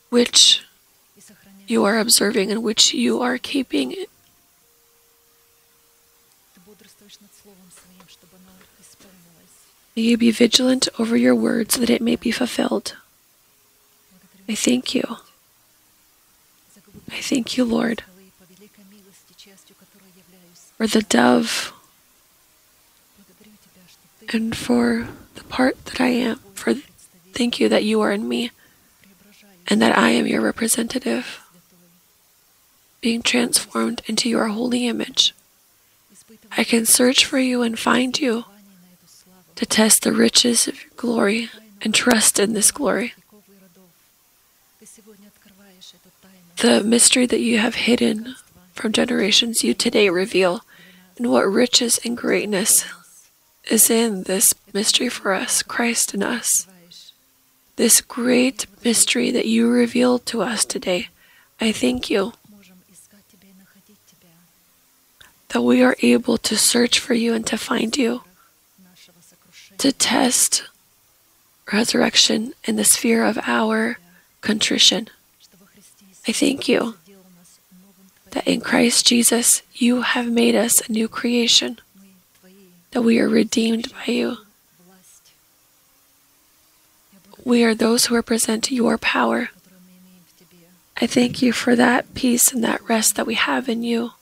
which 0.10 0.64
you 1.68 1.84
are 1.84 2.00
observing, 2.00 2.50
and 2.50 2.64
which 2.64 2.94
you 2.94 3.22
are 3.22 3.38
keeping. 3.38 3.94
May 9.96 10.02
you 10.04 10.18
be 10.18 10.32
vigilant 10.32 10.90
over 11.00 11.16
your 11.16 11.36
words 11.36 11.76
that 11.76 11.90
it 11.90 12.02
may 12.02 12.16
be 12.16 12.32
fulfilled. 12.32 12.96
I 14.48 14.56
thank 14.56 14.94
you. 14.94 15.18
I 17.10 17.22
thank 17.22 17.58
you, 17.58 17.64
Lord 17.64 18.04
for 20.78 20.88
the 20.88 21.02
dove, 21.02 21.74
and 24.34 24.56
for 24.56 25.08
the 25.36 25.44
part 25.46 25.84
that 25.86 26.02
I 26.02 26.08
am. 26.08 26.38
For 26.54 26.74
thank 27.34 27.60
you 27.60 27.70
that 27.70 27.84
you 27.84 28.02
are 28.02 28.12
in 28.12 28.28
me, 28.28 28.52
and 29.68 29.82
that 29.82 29.98
I 29.98 30.10
am 30.10 30.28
your 30.28 30.42
representative, 30.42 31.42
being 33.02 33.22
transformed 33.22 34.02
into 34.06 34.30
your 34.30 34.48
holy 34.48 34.88
image. 34.88 35.34
I 36.58 36.64
can 36.64 36.86
search 36.86 37.26
for 37.26 37.40
you 37.40 37.62
and 37.62 37.80
find 37.80 38.20
you 38.20 38.46
to 39.56 39.66
test 39.66 40.04
the 40.04 40.12
riches 40.12 40.68
of 40.68 40.82
your 40.82 40.92
glory 40.98 41.50
and 41.82 41.94
trust 41.94 42.40
in 42.40 42.54
this 42.54 42.72
glory. 42.72 43.14
The 46.58 46.84
mystery 46.84 47.26
that 47.26 47.42
you 47.42 47.60
have 47.60 47.76
hidden 47.76 48.36
from 48.74 48.92
generations 48.92 49.64
you 49.64 49.74
today 49.74 50.10
reveal, 50.10 50.62
and 51.18 51.32
what 51.32 51.44
riches 51.44 52.00
and 52.04 52.18
greatness 52.18 52.86
is 53.70 53.90
in 53.90 54.24
this 54.24 54.54
mystery 54.74 55.10
for 55.10 55.34
us, 55.34 55.64
Christ 55.64 56.14
in 56.14 56.24
us. 56.24 56.68
This 57.78 58.02
great 58.02 58.68
mystery 58.84 59.32
that 59.32 59.48
you 59.48 59.70
revealed 59.70 60.26
to 60.28 60.42
us 60.42 60.66
today. 60.66 61.10
I 61.60 61.72
thank 61.72 62.10
you 62.10 62.34
that 65.50 65.62
we 65.62 65.82
are 65.82 65.96
able 66.02 66.38
to 66.38 66.58
search 66.58 67.00
for 67.00 67.14
you 67.14 67.34
and 67.34 67.46
to 67.48 67.58
find 67.58 67.96
you, 67.96 68.24
to 69.86 69.92
test 69.92 70.64
resurrection 71.72 72.56
in 72.64 72.76
the 72.76 72.84
sphere 72.84 73.24
of 73.24 73.38
our 73.44 74.00
contrition. 74.42 75.08
I 76.28 76.32
thank 76.32 76.68
you 76.68 76.96
that 78.32 78.48
in 78.48 78.62
Christ 78.62 79.06
Jesus 79.06 79.62
you 79.76 80.02
have 80.02 80.28
made 80.28 80.56
us 80.56 80.82
a 80.82 80.92
new 80.92 81.08
creation, 81.08 81.78
that 82.92 83.04
we 83.04 83.20
are 83.20 83.30
redeemed 83.30 83.94
by 83.94 84.12
you. 84.12 84.38
We 87.44 87.64
are 87.64 87.76
those 87.76 88.08
who 88.08 88.16
represent 88.16 88.72
your 88.72 88.98
power. 88.98 89.50
I 91.00 91.06
thank 91.06 91.44
you 91.44 91.54
for 91.54 91.76
that 91.76 92.16
peace 92.16 92.52
and 92.52 92.64
that 92.64 92.90
rest 92.90 93.16
that 93.18 93.28
we 93.28 93.36
have 93.36 93.70
in 93.70 93.84
you, 93.84 94.14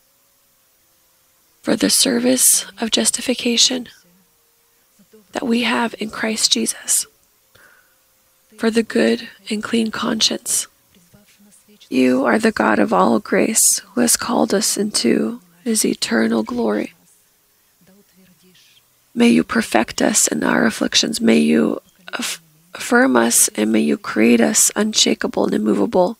for 1.62 1.78
the 1.78 1.90
service 1.90 2.66
of 2.82 2.92
justification 2.92 3.88
that 5.34 5.46
we 5.46 5.64
have 5.64 5.94
in 6.00 6.10
Christ 6.10 6.52
Jesus, 6.52 7.06
for 8.58 8.72
the 8.72 8.84
good 8.84 9.30
and 9.50 9.62
clean 9.62 9.92
conscience 9.92 10.68
you 11.94 12.26
are 12.26 12.40
the 12.40 12.52
God 12.52 12.80
of 12.80 12.92
all 12.92 13.20
grace, 13.20 13.78
who 13.94 14.02
has 14.02 14.18
called 14.18 14.52
us 14.52 14.78
into 14.78 15.42
his 15.64 15.86
eternal 15.86 16.42
glory. 16.42 16.96
May 19.14 19.30
you 19.30 19.44
perfect 19.44 20.02
us 20.02 20.28
in 20.28 20.44
our 20.44 20.66
afflictions. 20.66 21.22
May 21.22 21.38
you 21.38 21.84
aff- 22.12 22.42
affirm 22.74 23.16
us 23.16 23.48
and 23.50 23.72
may 23.72 23.82
you 23.82 23.98
create 23.98 24.42
us 24.42 24.72
unshakable 24.76 25.46
and 25.46 25.54
immovable. 25.54 26.18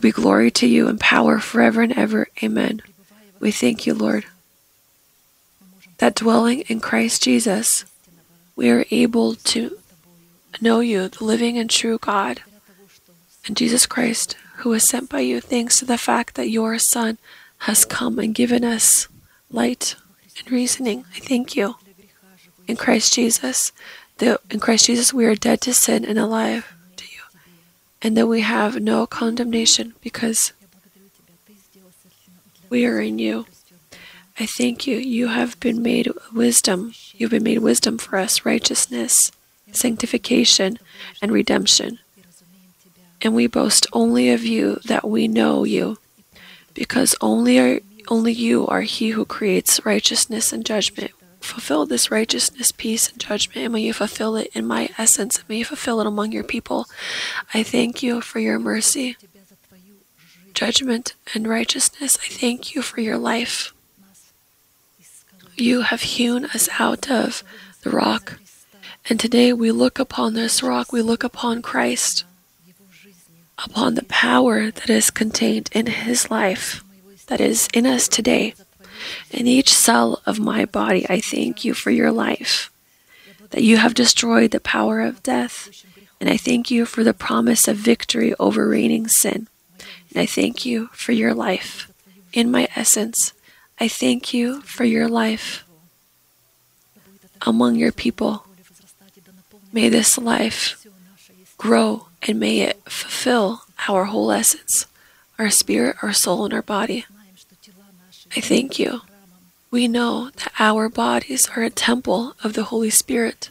Be 0.00 0.12
glory 0.12 0.52
to 0.52 0.68
you 0.68 0.86
and 0.86 1.00
power 1.00 1.40
forever 1.40 1.82
and 1.82 1.92
ever. 1.92 2.28
Amen. 2.44 2.80
We 3.40 3.50
thank 3.50 3.86
you, 3.88 3.92
Lord, 3.92 4.24
that 6.02 6.16
dwelling 6.16 6.62
in 6.62 6.80
Christ 6.80 7.22
Jesus, 7.22 7.84
we 8.56 8.68
are 8.70 8.84
able 8.90 9.36
to 9.36 9.78
know 10.60 10.80
you, 10.80 11.06
the 11.06 11.22
living 11.22 11.56
and 11.56 11.70
true 11.70 11.96
God 11.96 12.42
and 13.46 13.56
Jesus 13.56 13.86
Christ, 13.86 14.34
who 14.56 14.70
was 14.70 14.82
sent 14.82 15.08
by 15.08 15.20
you, 15.20 15.40
thanks 15.40 15.78
to 15.78 15.84
the 15.84 15.96
fact 15.96 16.34
that 16.34 16.50
your 16.50 16.76
Son 16.80 17.18
has 17.70 17.84
come 17.84 18.18
and 18.18 18.34
given 18.34 18.64
us 18.64 19.06
light 19.48 19.94
and 20.40 20.50
reasoning. 20.50 21.04
I 21.14 21.20
thank 21.20 21.54
you. 21.54 21.76
In 22.66 22.74
Christ 22.74 23.14
Jesus, 23.14 23.70
that 24.18 24.40
in 24.50 24.58
Christ 24.58 24.86
Jesus 24.86 25.14
we 25.14 25.24
are 25.24 25.36
dead 25.36 25.60
to 25.60 25.72
sin 25.72 26.04
and 26.04 26.18
alive 26.18 26.74
to 26.96 27.04
you, 27.04 27.22
and 28.02 28.16
that 28.16 28.26
we 28.26 28.40
have 28.40 28.82
no 28.82 29.06
condemnation 29.06 29.94
because 30.00 30.52
we 32.68 32.86
are 32.86 32.98
in 32.98 33.20
you. 33.20 33.46
I 34.38 34.46
thank 34.46 34.86
you. 34.86 34.96
You 34.96 35.28
have 35.28 35.58
been 35.60 35.82
made 35.82 36.10
wisdom. 36.32 36.94
You've 37.14 37.30
been 37.30 37.42
made 37.42 37.58
wisdom 37.58 37.98
for 37.98 38.18
us, 38.18 38.44
righteousness, 38.44 39.30
sanctification, 39.72 40.78
and 41.20 41.32
redemption 41.32 41.98
and 43.22 43.34
we 43.34 43.46
boast 43.46 43.86
only 43.92 44.30
of 44.30 44.44
you 44.44 44.80
that 44.84 45.08
we 45.08 45.28
know 45.28 45.64
you, 45.64 45.98
because 46.74 47.14
only 47.20 47.58
are, 47.58 47.80
only 48.08 48.32
you 48.32 48.66
are 48.66 48.82
he 48.82 49.10
who 49.10 49.24
creates 49.24 49.84
righteousness 49.86 50.52
and 50.52 50.66
judgment. 50.66 51.12
Fulfill 51.40 51.86
this 51.86 52.10
righteousness, 52.10 52.72
peace, 52.72 53.08
and 53.08 53.18
judgment, 53.18 53.64
and 53.64 53.72
may 53.72 53.80
you 53.80 53.92
fulfill 53.92 54.36
it 54.36 54.50
in 54.54 54.66
my 54.66 54.90
essence, 54.98 55.38
and 55.38 55.48
may 55.48 55.58
you 55.58 55.64
fulfill 55.64 56.00
it 56.00 56.06
among 56.06 56.32
your 56.32 56.44
people. 56.44 56.86
I 57.54 57.62
thank 57.62 58.02
you 58.02 58.20
for 58.20 58.38
your 58.38 58.58
mercy, 58.58 59.16
judgment, 60.54 61.14
and 61.34 61.48
righteousness. 61.48 62.18
I 62.22 62.28
thank 62.28 62.74
you 62.74 62.82
for 62.82 63.00
your 63.00 63.18
life. 63.18 63.72
You 65.56 65.82
have 65.82 66.02
hewn 66.02 66.46
us 66.46 66.68
out 66.78 67.10
of 67.10 67.42
the 67.82 67.90
rock, 67.90 68.38
and 69.08 69.18
today 69.18 69.52
we 69.52 69.70
look 69.70 69.98
upon 69.98 70.34
this 70.34 70.62
rock, 70.62 70.92
we 70.92 71.02
look 71.02 71.24
upon 71.24 71.62
Christ 71.62 72.24
upon 73.64 73.94
the 73.94 74.04
power 74.04 74.70
that 74.70 74.90
is 74.90 75.10
contained 75.10 75.70
in 75.72 75.86
His 75.86 76.30
life, 76.30 76.82
that 77.26 77.40
is 77.40 77.68
in 77.72 77.86
us 77.86 78.08
today. 78.08 78.54
In 79.30 79.46
each 79.46 79.72
cell 79.72 80.22
of 80.26 80.38
my 80.38 80.64
body, 80.64 81.06
I 81.08 81.20
thank 81.20 81.64
you 81.64 81.74
for 81.74 81.90
your 81.90 82.12
life, 82.12 82.70
that 83.50 83.62
you 83.62 83.76
have 83.76 83.94
destroyed 83.94 84.50
the 84.50 84.60
power 84.60 85.00
of 85.00 85.22
death. 85.22 85.84
And 86.20 86.30
I 86.30 86.36
thank 86.36 86.70
you 86.70 86.86
for 86.86 87.02
the 87.02 87.14
promise 87.14 87.66
of 87.66 87.76
victory 87.76 88.34
over 88.38 88.68
reigning 88.68 89.08
sin. 89.08 89.48
And 90.10 90.22
I 90.22 90.26
thank 90.26 90.64
you 90.64 90.88
for 90.92 91.12
your 91.12 91.34
life. 91.34 91.90
In 92.32 92.50
my 92.50 92.68
essence, 92.76 93.32
I 93.82 93.88
thank 93.88 94.32
you 94.32 94.60
for 94.60 94.84
your 94.84 95.08
life 95.08 95.64
among 97.44 97.74
your 97.74 97.90
people. 97.90 98.46
May 99.72 99.88
this 99.88 100.16
life 100.16 100.86
grow 101.58 102.06
and 102.22 102.38
may 102.38 102.60
it 102.60 102.80
fulfill 102.84 103.62
our 103.88 104.04
whole 104.04 104.30
essence, 104.30 104.86
our 105.36 105.50
spirit, 105.50 105.96
our 106.00 106.12
soul, 106.12 106.44
and 106.44 106.54
our 106.54 106.62
body. 106.62 107.06
I 108.36 108.40
thank 108.40 108.78
you. 108.78 109.00
We 109.72 109.88
know 109.88 110.30
that 110.30 110.52
our 110.60 110.88
bodies 110.88 111.50
are 111.56 111.64
a 111.64 111.68
temple 111.68 112.36
of 112.44 112.52
the 112.52 112.70
Holy 112.70 112.90
Spirit. 112.90 113.50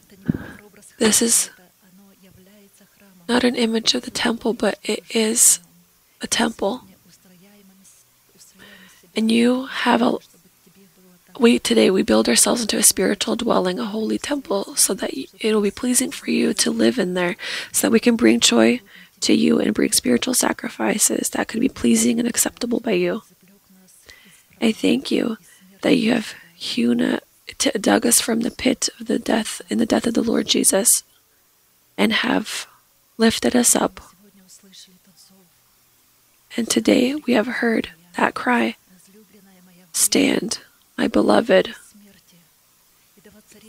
This 0.98 1.22
is 1.22 1.50
not 3.28 3.44
an 3.44 3.58
image 3.58 3.96
of 3.96 4.04
the 4.04 4.12
temple, 4.12 4.54
but 4.54 4.80
it 4.82 5.04
is 5.14 5.60
a 6.22 6.28
temple. 6.28 6.84
And 9.16 9.32
you 9.32 9.66
have 9.66 10.02
a 10.02 10.18
we 11.40 11.60
today 11.60 11.90
we 11.90 12.04
build 12.04 12.30
ourselves 12.30 12.62
into 12.62 12.78
a 12.78 12.84
spiritual 12.84 13.36
dwelling, 13.36 13.80
a 13.80 13.86
holy 13.86 14.18
temple, 14.18 14.76
so 14.76 14.94
that 14.94 15.12
it 15.14 15.54
will 15.54 15.62
be 15.62 15.72
pleasing 15.72 16.12
for 16.12 16.30
you 16.30 16.54
to 16.54 16.70
live 16.70 17.00
in 17.00 17.14
there, 17.14 17.36
so 17.72 17.88
that 17.88 17.92
we 17.92 18.00
can 18.00 18.16
bring 18.16 18.40
joy 18.40 18.80
to 19.22 19.34
you 19.34 19.60
and 19.60 19.74
bring 19.74 19.92
spiritual 19.92 20.34
sacrifices 20.34 21.30
that 21.30 21.48
could 21.48 21.62
be 21.62 21.70
pleasing 21.70 22.20
and 22.20 22.28
acceptable 22.28 22.80
by 22.80 22.92
you. 22.92 23.24
I 24.62 24.72
thank 24.72 25.10
you 25.10 25.38
that 25.82 25.96
you 25.96 26.12
have 26.12 26.36
hewn 26.56 27.20
t- 27.58 27.72
dug 27.72 28.06
us 28.06 28.22
from 28.22 28.42
the 28.42 28.52
pit 28.52 28.90
of 29.00 29.08
the 29.08 29.20
death 29.20 29.62
in 29.70 29.78
the 29.78 29.86
death 29.86 30.06
of 30.06 30.14
the 30.14 30.24
Lord 30.24 30.48
Jesus, 30.48 31.04
and 31.98 32.14
have 32.14 32.68
lifted 33.18 33.56
us 33.56 33.76
up. 33.76 34.00
And 36.56 36.70
today 36.70 37.16
we 37.16 37.34
have 37.34 37.48
heard 37.48 37.90
that 38.18 38.36
cry 38.36 38.76
Stand, 39.94 40.60
my 40.98 41.08
beloved. 41.08 41.76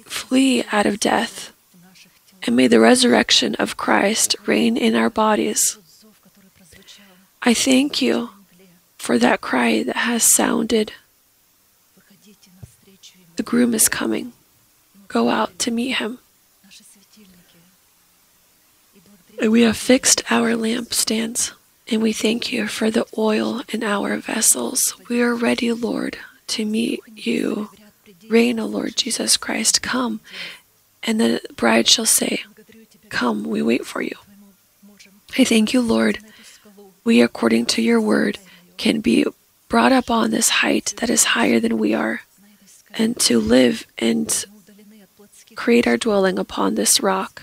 Flee 0.05 0.65
out 0.73 0.87
of 0.87 1.01
death, 1.01 1.53
and 2.45 2.57
may 2.57 2.67
the 2.67 2.81
resurrection 2.81 3.55
of 3.57 3.77
Christ 3.77 4.37
reign 4.47 4.77
in 4.77 4.95
our 4.95 5.11
bodies. 5.11 5.79
I 7.43 7.55
thank 7.55 8.01
you 8.01 8.31
for 8.99 9.19
that 9.19 9.41
cry 9.41 9.83
that 9.83 9.97
has 9.97 10.23
sounded. 10.23 10.93
The 13.37 13.43
groom 13.43 13.75
is 13.75 13.89
coming. 13.89 14.33
Go 15.09 15.29
out 15.29 15.59
to 15.61 15.71
meet 15.71 15.97
him. 15.97 16.19
And 19.41 19.51
we 19.51 19.63
have 19.63 19.77
fixed 19.77 20.23
our 20.31 20.53
lampstands, 20.53 21.53
and 21.93 22.03
we 22.03 22.13
thank 22.13 22.51
you 22.51 22.67
for 22.67 22.91
the 22.91 23.07
oil 23.19 23.61
in 23.69 23.85
our 23.85 24.17
vessels. 24.17 24.97
We 25.11 25.21
are 25.21 25.35
ready, 25.35 25.73
Lord, 25.73 26.17
to 26.49 26.65
meet 26.65 27.03
you. 27.15 27.69
Reign, 28.29 28.59
O 28.59 28.65
Lord 28.65 28.97
Jesus 28.97 29.37
Christ, 29.37 29.83
come. 29.83 30.21
And 31.03 31.21
the 31.21 31.43
bride 31.55 31.87
shall 31.89 32.07
say, 32.07 32.45
Come, 33.11 33.45
we 33.45 33.61
wait 33.61 33.85
for 33.85 34.01
you. 34.01 34.17
I 35.39 35.45
thank 35.45 35.75
you, 35.75 35.83
Lord. 35.83 36.19
We, 37.05 37.21
according 37.21 37.67
to 37.67 37.83
your 37.83 38.01
word, 38.01 38.39
can 38.79 39.01
be 39.01 39.27
brought 39.69 39.93
up 39.93 40.11
on 40.11 40.31
this 40.31 40.49
height 40.49 40.95
that 40.97 41.11
is 41.11 41.25
higher 41.37 41.61
than 41.61 41.77
we 41.77 41.93
are, 41.93 42.23
and 42.95 43.19
to 43.21 43.39
live 43.39 43.87
and 43.99 44.47
create 45.55 45.87
our 45.87 45.99
dwelling 45.99 46.39
upon 46.39 46.75
this 46.75 47.03
rock. 47.03 47.43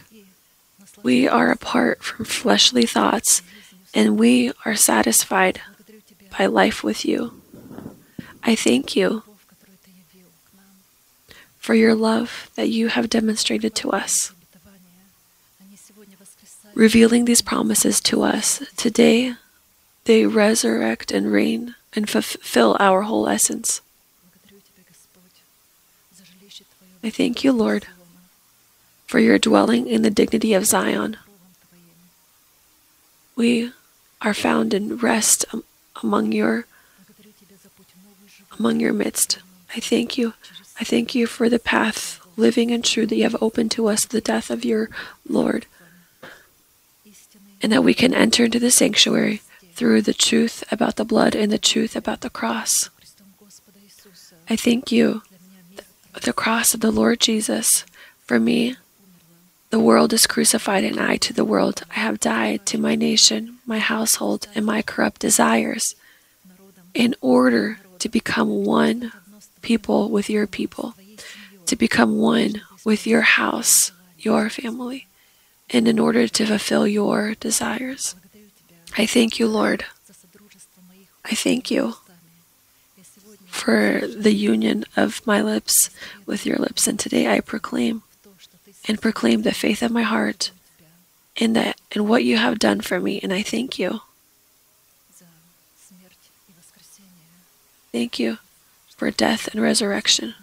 We 1.04 1.28
are 1.28 1.52
apart 1.52 2.04
from 2.04 2.26
fleshly 2.26 2.88
thoughts, 2.88 3.44
and 3.94 4.20
we 4.20 4.52
are 4.66 4.76
satisfied 4.76 5.61
by 6.38 6.45
life 6.45 6.84
with 6.84 7.06
you. 7.06 7.41
I 8.44 8.56
thank 8.56 8.95
you 8.95 9.24
for 11.57 11.74
your 11.74 11.95
love 11.95 12.49
that 12.56 12.70
you 12.70 12.88
have 12.88 13.10
demonstrated 13.10 13.76
to 13.76 13.91
us, 13.91 14.34
revealing 16.74 17.26
these 17.26 17.41
promises 17.41 17.99
to 18.02 18.24
us. 18.24 18.64
Today, 18.78 19.36
they 20.06 20.26
resurrect 20.26 21.11
and 21.11 21.32
reign 21.32 21.76
and 21.94 22.10
fulfill 22.10 22.78
our 22.80 23.03
whole 23.03 23.28
essence. 23.28 23.82
I 27.03 27.10
thank 27.10 27.44
you, 27.44 27.52
Lord, 27.52 27.88
for 29.07 29.20
your 29.20 29.40
dwelling 29.40 29.88
in 29.88 30.02
the 30.02 30.10
dignity 30.10 30.53
of 30.53 30.66
Zion. 30.66 31.18
We 33.36 33.72
are 34.22 34.34
found 34.34 34.74
in 34.74 34.98
rest 34.98 35.46
among 36.04 36.32
your 36.32 36.66
among 38.58 38.80
your 38.80 38.94
midst. 38.94 39.40
I 39.76 39.80
thank 39.80 40.18
you. 40.18 40.34
I 40.80 40.84
thank 40.84 41.16
you 41.16 41.28
for 41.28 41.50
the 41.50 41.60
path, 41.60 42.20
living 42.36 42.72
and 42.72 42.84
true, 42.84 43.06
that 43.06 43.16
you 43.16 43.24
have 43.24 43.41
opened 43.41 43.72
to 43.72 43.88
us, 43.88 44.06
the 44.06 44.22
death 44.22 44.50
of 44.50 44.66
your 44.66 44.90
Lord, 45.28 45.66
and 47.62 47.72
that 47.72 47.84
we 47.84 47.94
can 47.94 48.14
enter 48.14 48.46
into 48.46 48.60
the 48.60 48.72
sanctuary 48.72 49.41
through 49.74 50.02
the 50.02 50.14
truth 50.14 50.64
about 50.72 50.96
the 50.96 51.06
blood 51.06 51.36
and 51.36 51.52
the 51.52 51.58
truth 51.58 51.96
about 51.96 52.22
the 52.22 52.30
cross. 52.30 52.90
I 54.50 54.56
thank 54.56 54.91
you, 54.91 55.22
the 56.24 56.34
cross 56.34 56.74
of 56.74 56.80
the 56.80 56.91
Lord 56.91 57.20
Jesus. 57.20 57.86
For 58.26 58.40
me, 58.40 58.76
the 59.70 59.80
world 59.80 60.14
is 60.14 60.26
crucified, 60.28 60.84
and 60.84 61.00
I 61.00 61.18
to 61.18 61.34
the 61.34 61.46
world. 61.46 61.84
I 61.96 62.00
have 62.00 62.20
died 62.20 62.66
to 62.68 62.78
my 62.78 62.96
nation, 62.96 63.60
my 63.66 63.80
household, 63.80 64.48
and 64.56 64.66
my 64.66 64.82
corrupt 64.82 65.22
desires, 65.22 65.96
in 66.94 67.16
order 67.22 67.80
to 68.00 68.10
become 68.10 68.66
one 68.66 69.12
people 69.62 70.10
with 70.10 70.30
your 70.30 70.48
people, 70.48 70.96
to 71.68 71.76
become 71.76 72.18
one 72.18 72.62
with 72.84 73.06
your 73.06 73.22
house, 73.22 73.91
your 74.18 74.50
family, 74.50 75.08
and 75.70 75.88
in 75.88 76.00
order 76.00 76.28
to 76.28 76.46
fulfill 76.46 76.88
your 76.88 77.36
desires. 77.36 78.16
I 78.98 79.06
thank 79.06 79.38
you, 79.38 79.48
Lord. 79.48 79.86
I 81.24 81.36
thank 81.36 81.70
you 81.70 81.96
for 83.46 84.02
the 84.08 84.34
union 84.34 84.86
of 84.96 85.26
my 85.28 85.41
lips 85.41 85.91
with 86.26 86.46
your 86.46 86.58
lips. 86.58 86.88
And 86.88 86.98
today 86.98 87.28
I 87.28 87.40
proclaim 87.40 88.02
and 88.90 88.99
proclaim 88.99 89.44
the 89.44 89.53
faith 89.53 89.84
of 89.84 89.91
my 89.91 90.02
heart 90.02 90.49
in 91.36 91.53
that 91.53 91.80
in 91.91 92.07
what 92.07 92.24
you 92.24 92.38
have 92.38 92.57
done 92.57 92.82
for 92.82 92.99
me. 92.99 93.20
And 93.22 93.32
I 93.32 93.44
thank 93.44 93.78
you. 93.78 94.02
Thank 97.91 98.18
you 98.20 98.40
for 98.98 99.11
death 99.11 99.48
and 99.48 99.61
resurrection. 99.61 100.34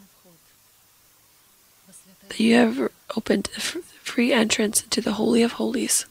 That 2.28 2.40
you 2.40 2.55
have 2.55 2.90
opened 3.16 3.48
free 3.48 4.32
entrance 4.32 4.82
into 4.82 5.01
the 5.01 5.12
Holy 5.12 5.43
of 5.43 5.52
Holies. 5.52 6.06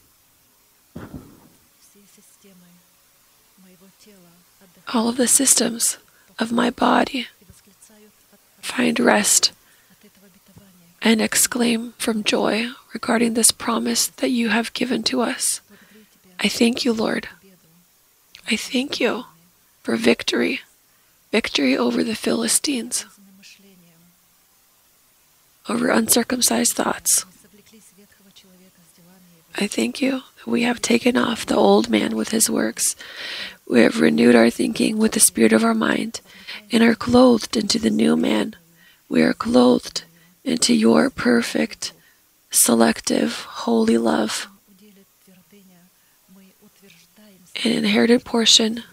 All 4.93 5.07
of 5.07 5.17
the 5.17 5.27
systems 5.27 5.97
of 6.37 6.51
my 6.51 6.69
body 6.69 7.27
find 8.61 8.99
rest 8.99 9.51
and 11.05 11.21
exclaim 11.21 11.93
from 11.99 12.23
joy 12.23 12.71
regarding 12.91 13.35
this 13.35 13.51
promise 13.51 14.07
that 14.07 14.31
you 14.31 14.49
have 14.49 14.73
given 14.73 15.03
to 15.03 15.21
us. 15.21 15.61
I 16.39 16.49
thank 16.49 16.83
you, 16.83 16.91
Lord. 16.91 17.29
I 18.49 18.57
thank 18.57 18.99
you 18.99 19.25
for 19.83 19.95
victory 19.95 20.61
victory 21.31 21.77
over 21.77 22.01
the 22.01 22.15
Philistines, 22.15 23.05
over 25.67 25.89
uncircumcised 25.89 26.71
thoughts. 26.71 27.25
I 29.57 29.67
thank 29.67 30.01
you 30.01 30.21
that 30.37 30.47
we 30.47 30.61
have 30.61 30.81
taken 30.81 31.17
off 31.17 31.45
the 31.45 31.57
old 31.57 31.89
man 31.89 32.15
with 32.15 32.29
his 32.29 32.49
works. 32.49 32.95
We 33.67 33.81
have 33.81 33.99
renewed 33.99 34.33
our 34.33 34.49
thinking 34.49 34.97
with 34.97 35.11
the 35.11 35.19
spirit 35.19 35.51
of 35.51 35.65
our 35.65 35.73
mind 35.73 36.21
and 36.71 36.81
are 36.81 36.95
clothed 36.95 37.57
into 37.57 37.79
the 37.79 37.89
new 37.89 38.15
man. 38.15 38.55
We 39.09 39.21
are 39.21 39.33
clothed 39.33 40.05
into 40.45 40.73
your 40.73 41.09
perfect, 41.09 41.91
selective, 42.51 43.41
holy 43.65 43.97
love. 43.97 44.47
An 47.63 47.71
inherited 47.71 48.23
portion, 48.23 48.83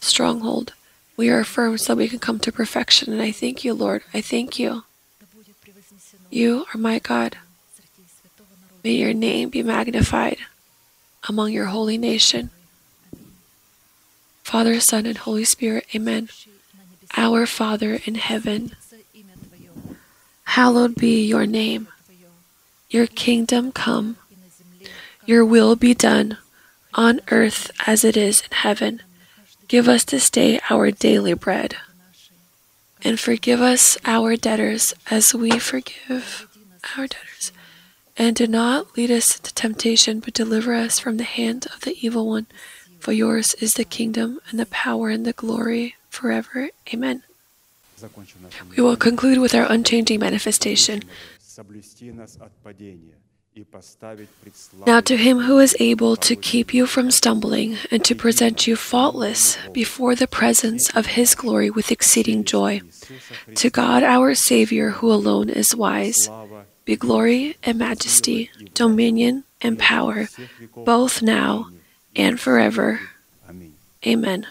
stronghold 0.00 0.72
we 1.16 1.30
are 1.30 1.38
affirmed 1.38 1.80
so 1.80 1.94
we 1.94 2.08
can 2.08 2.18
come 2.18 2.38
to 2.40 2.50
perfection. 2.50 3.12
And 3.12 3.22
I 3.22 3.30
thank 3.30 3.64
you, 3.64 3.74
Lord. 3.74 4.02
I 4.12 4.20
thank 4.20 4.58
you. 4.58 4.84
You 6.30 6.66
are 6.74 6.78
my 6.78 6.98
God. 6.98 7.36
May 8.82 8.94
your 8.94 9.12
name 9.12 9.50
be 9.50 9.62
magnified 9.62 10.38
among 11.28 11.52
your 11.52 11.66
holy 11.66 11.98
nation. 11.98 12.50
Father, 14.42 14.80
Son, 14.80 15.06
and 15.06 15.18
Holy 15.18 15.44
Spirit, 15.44 15.86
Amen. 15.94 16.28
Our 17.16 17.46
Father 17.46 18.00
in 18.04 18.16
heaven, 18.16 18.74
hallowed 20.52 20.94
be 20.94 21.24
your 21.24 21.46
name. 21.46 21.88
Your 22.90 23.06
kingdom 23.06 23.72
come, 23.72 24.18
your 25.24 25.46
will 25.46 25.76
be 25.76 25.94
done, 25.94 26.36
on 26.92 27.22
earth 27.30 27.70
as 27.86 28.04
it 28.04 28.18
is 28.18 28.42
in 28.42 28.50
heaven. 28.50 29.00
Give 29.66 29.88
us 29.88 30.04
this 30.04 30.28
day 30.28 30.60
our 30.68 30.90
daily 30.90 31.32
bread. 31.32 31.76
And 33.02 33.18
forgive 33.18 33.62
us 33.62 33.96
our 34.04 34.36
debtors 34.36 34.92
as 35.10 35.34
we 35.34 35.58
forgive 35.58 36.46
our 36.98 37.06
debtors. 37.06 37.50
And 38.18 38.36
do 38.36 38.46
not 38.46 38.94
lead 38.94 39.10
us 39.10 39.38
into 39.38 39.54
temptation, 39.54 40.20
but 40.20 40.34
deliver 40.34 40.74
us 40.74 40.98
from 40.98 41.16
the 41.16 41.24
hand 41.24 41.66
of 41.74 41.80
the 41.80 41.96
evil 42.04 42.28
one. 42.28 42.46
For 43.00 43.12
yours 43.12 43.54
is 43.54 43.72
the 43.72 43.84
kingdom 43.84 44.38
and 44.50 44.60
the 44.60 44.66
power 44.66 45.08
and 45.08 45.24
the 45.24 45.32
glory 45.32 45.96
forever. 46.10 46.68
Amen. 46.92 47.22
We 48.76 48.82
will 48.82 48.96
conclude 48.96 49.38
with 49.38 49.54
our 49.54 49.70
unchanging 49.70 50.20
manifestation. 50.20 51.02
Now, 54.86 55.00
to 55.00 55.16
him 55.16 55.40
who 55.40 55.58
is 55.58 55.76
able 55.78 56.16
to 56.16 56.34
keep 56.34 56.72
you 56.72 56.86
from 56.86 57.10
stumbling 57.10 57.76
and 57.90 58.02
to 58.06 58.14
present 58.14 58.66
you 58.66 58.76
faultless 58.76 59.58
before 59.72 60.14
the 60.14 60.26
presence 60.26 60.88
of 60.96 61.20
his 61.20 61.34
glory 61.34 61.68
with 61.68 61.92
exceeding 61.92 62.44
joy, 62.44 62.80
to 63.56 63.68
God 63.68 64.02
our 64.02 64.34
Savior, 64.34 64.90
who 64.90 65.12
alone 65.12 65.50
is 65.50 65.76
wise, 65.76 66.30
be 66.86 66.96
glory 66.96 67.56
and 67.62 67.78
majesty, 67.78 68.50
dominion 68.72 69.44
and 69.60 69.78
power, 69.78 70.28
both 70.74 71.20
now 71.20 71.68
and 72.16 72.40
forever. 72.40 73.00
Amen. 74.06 74.46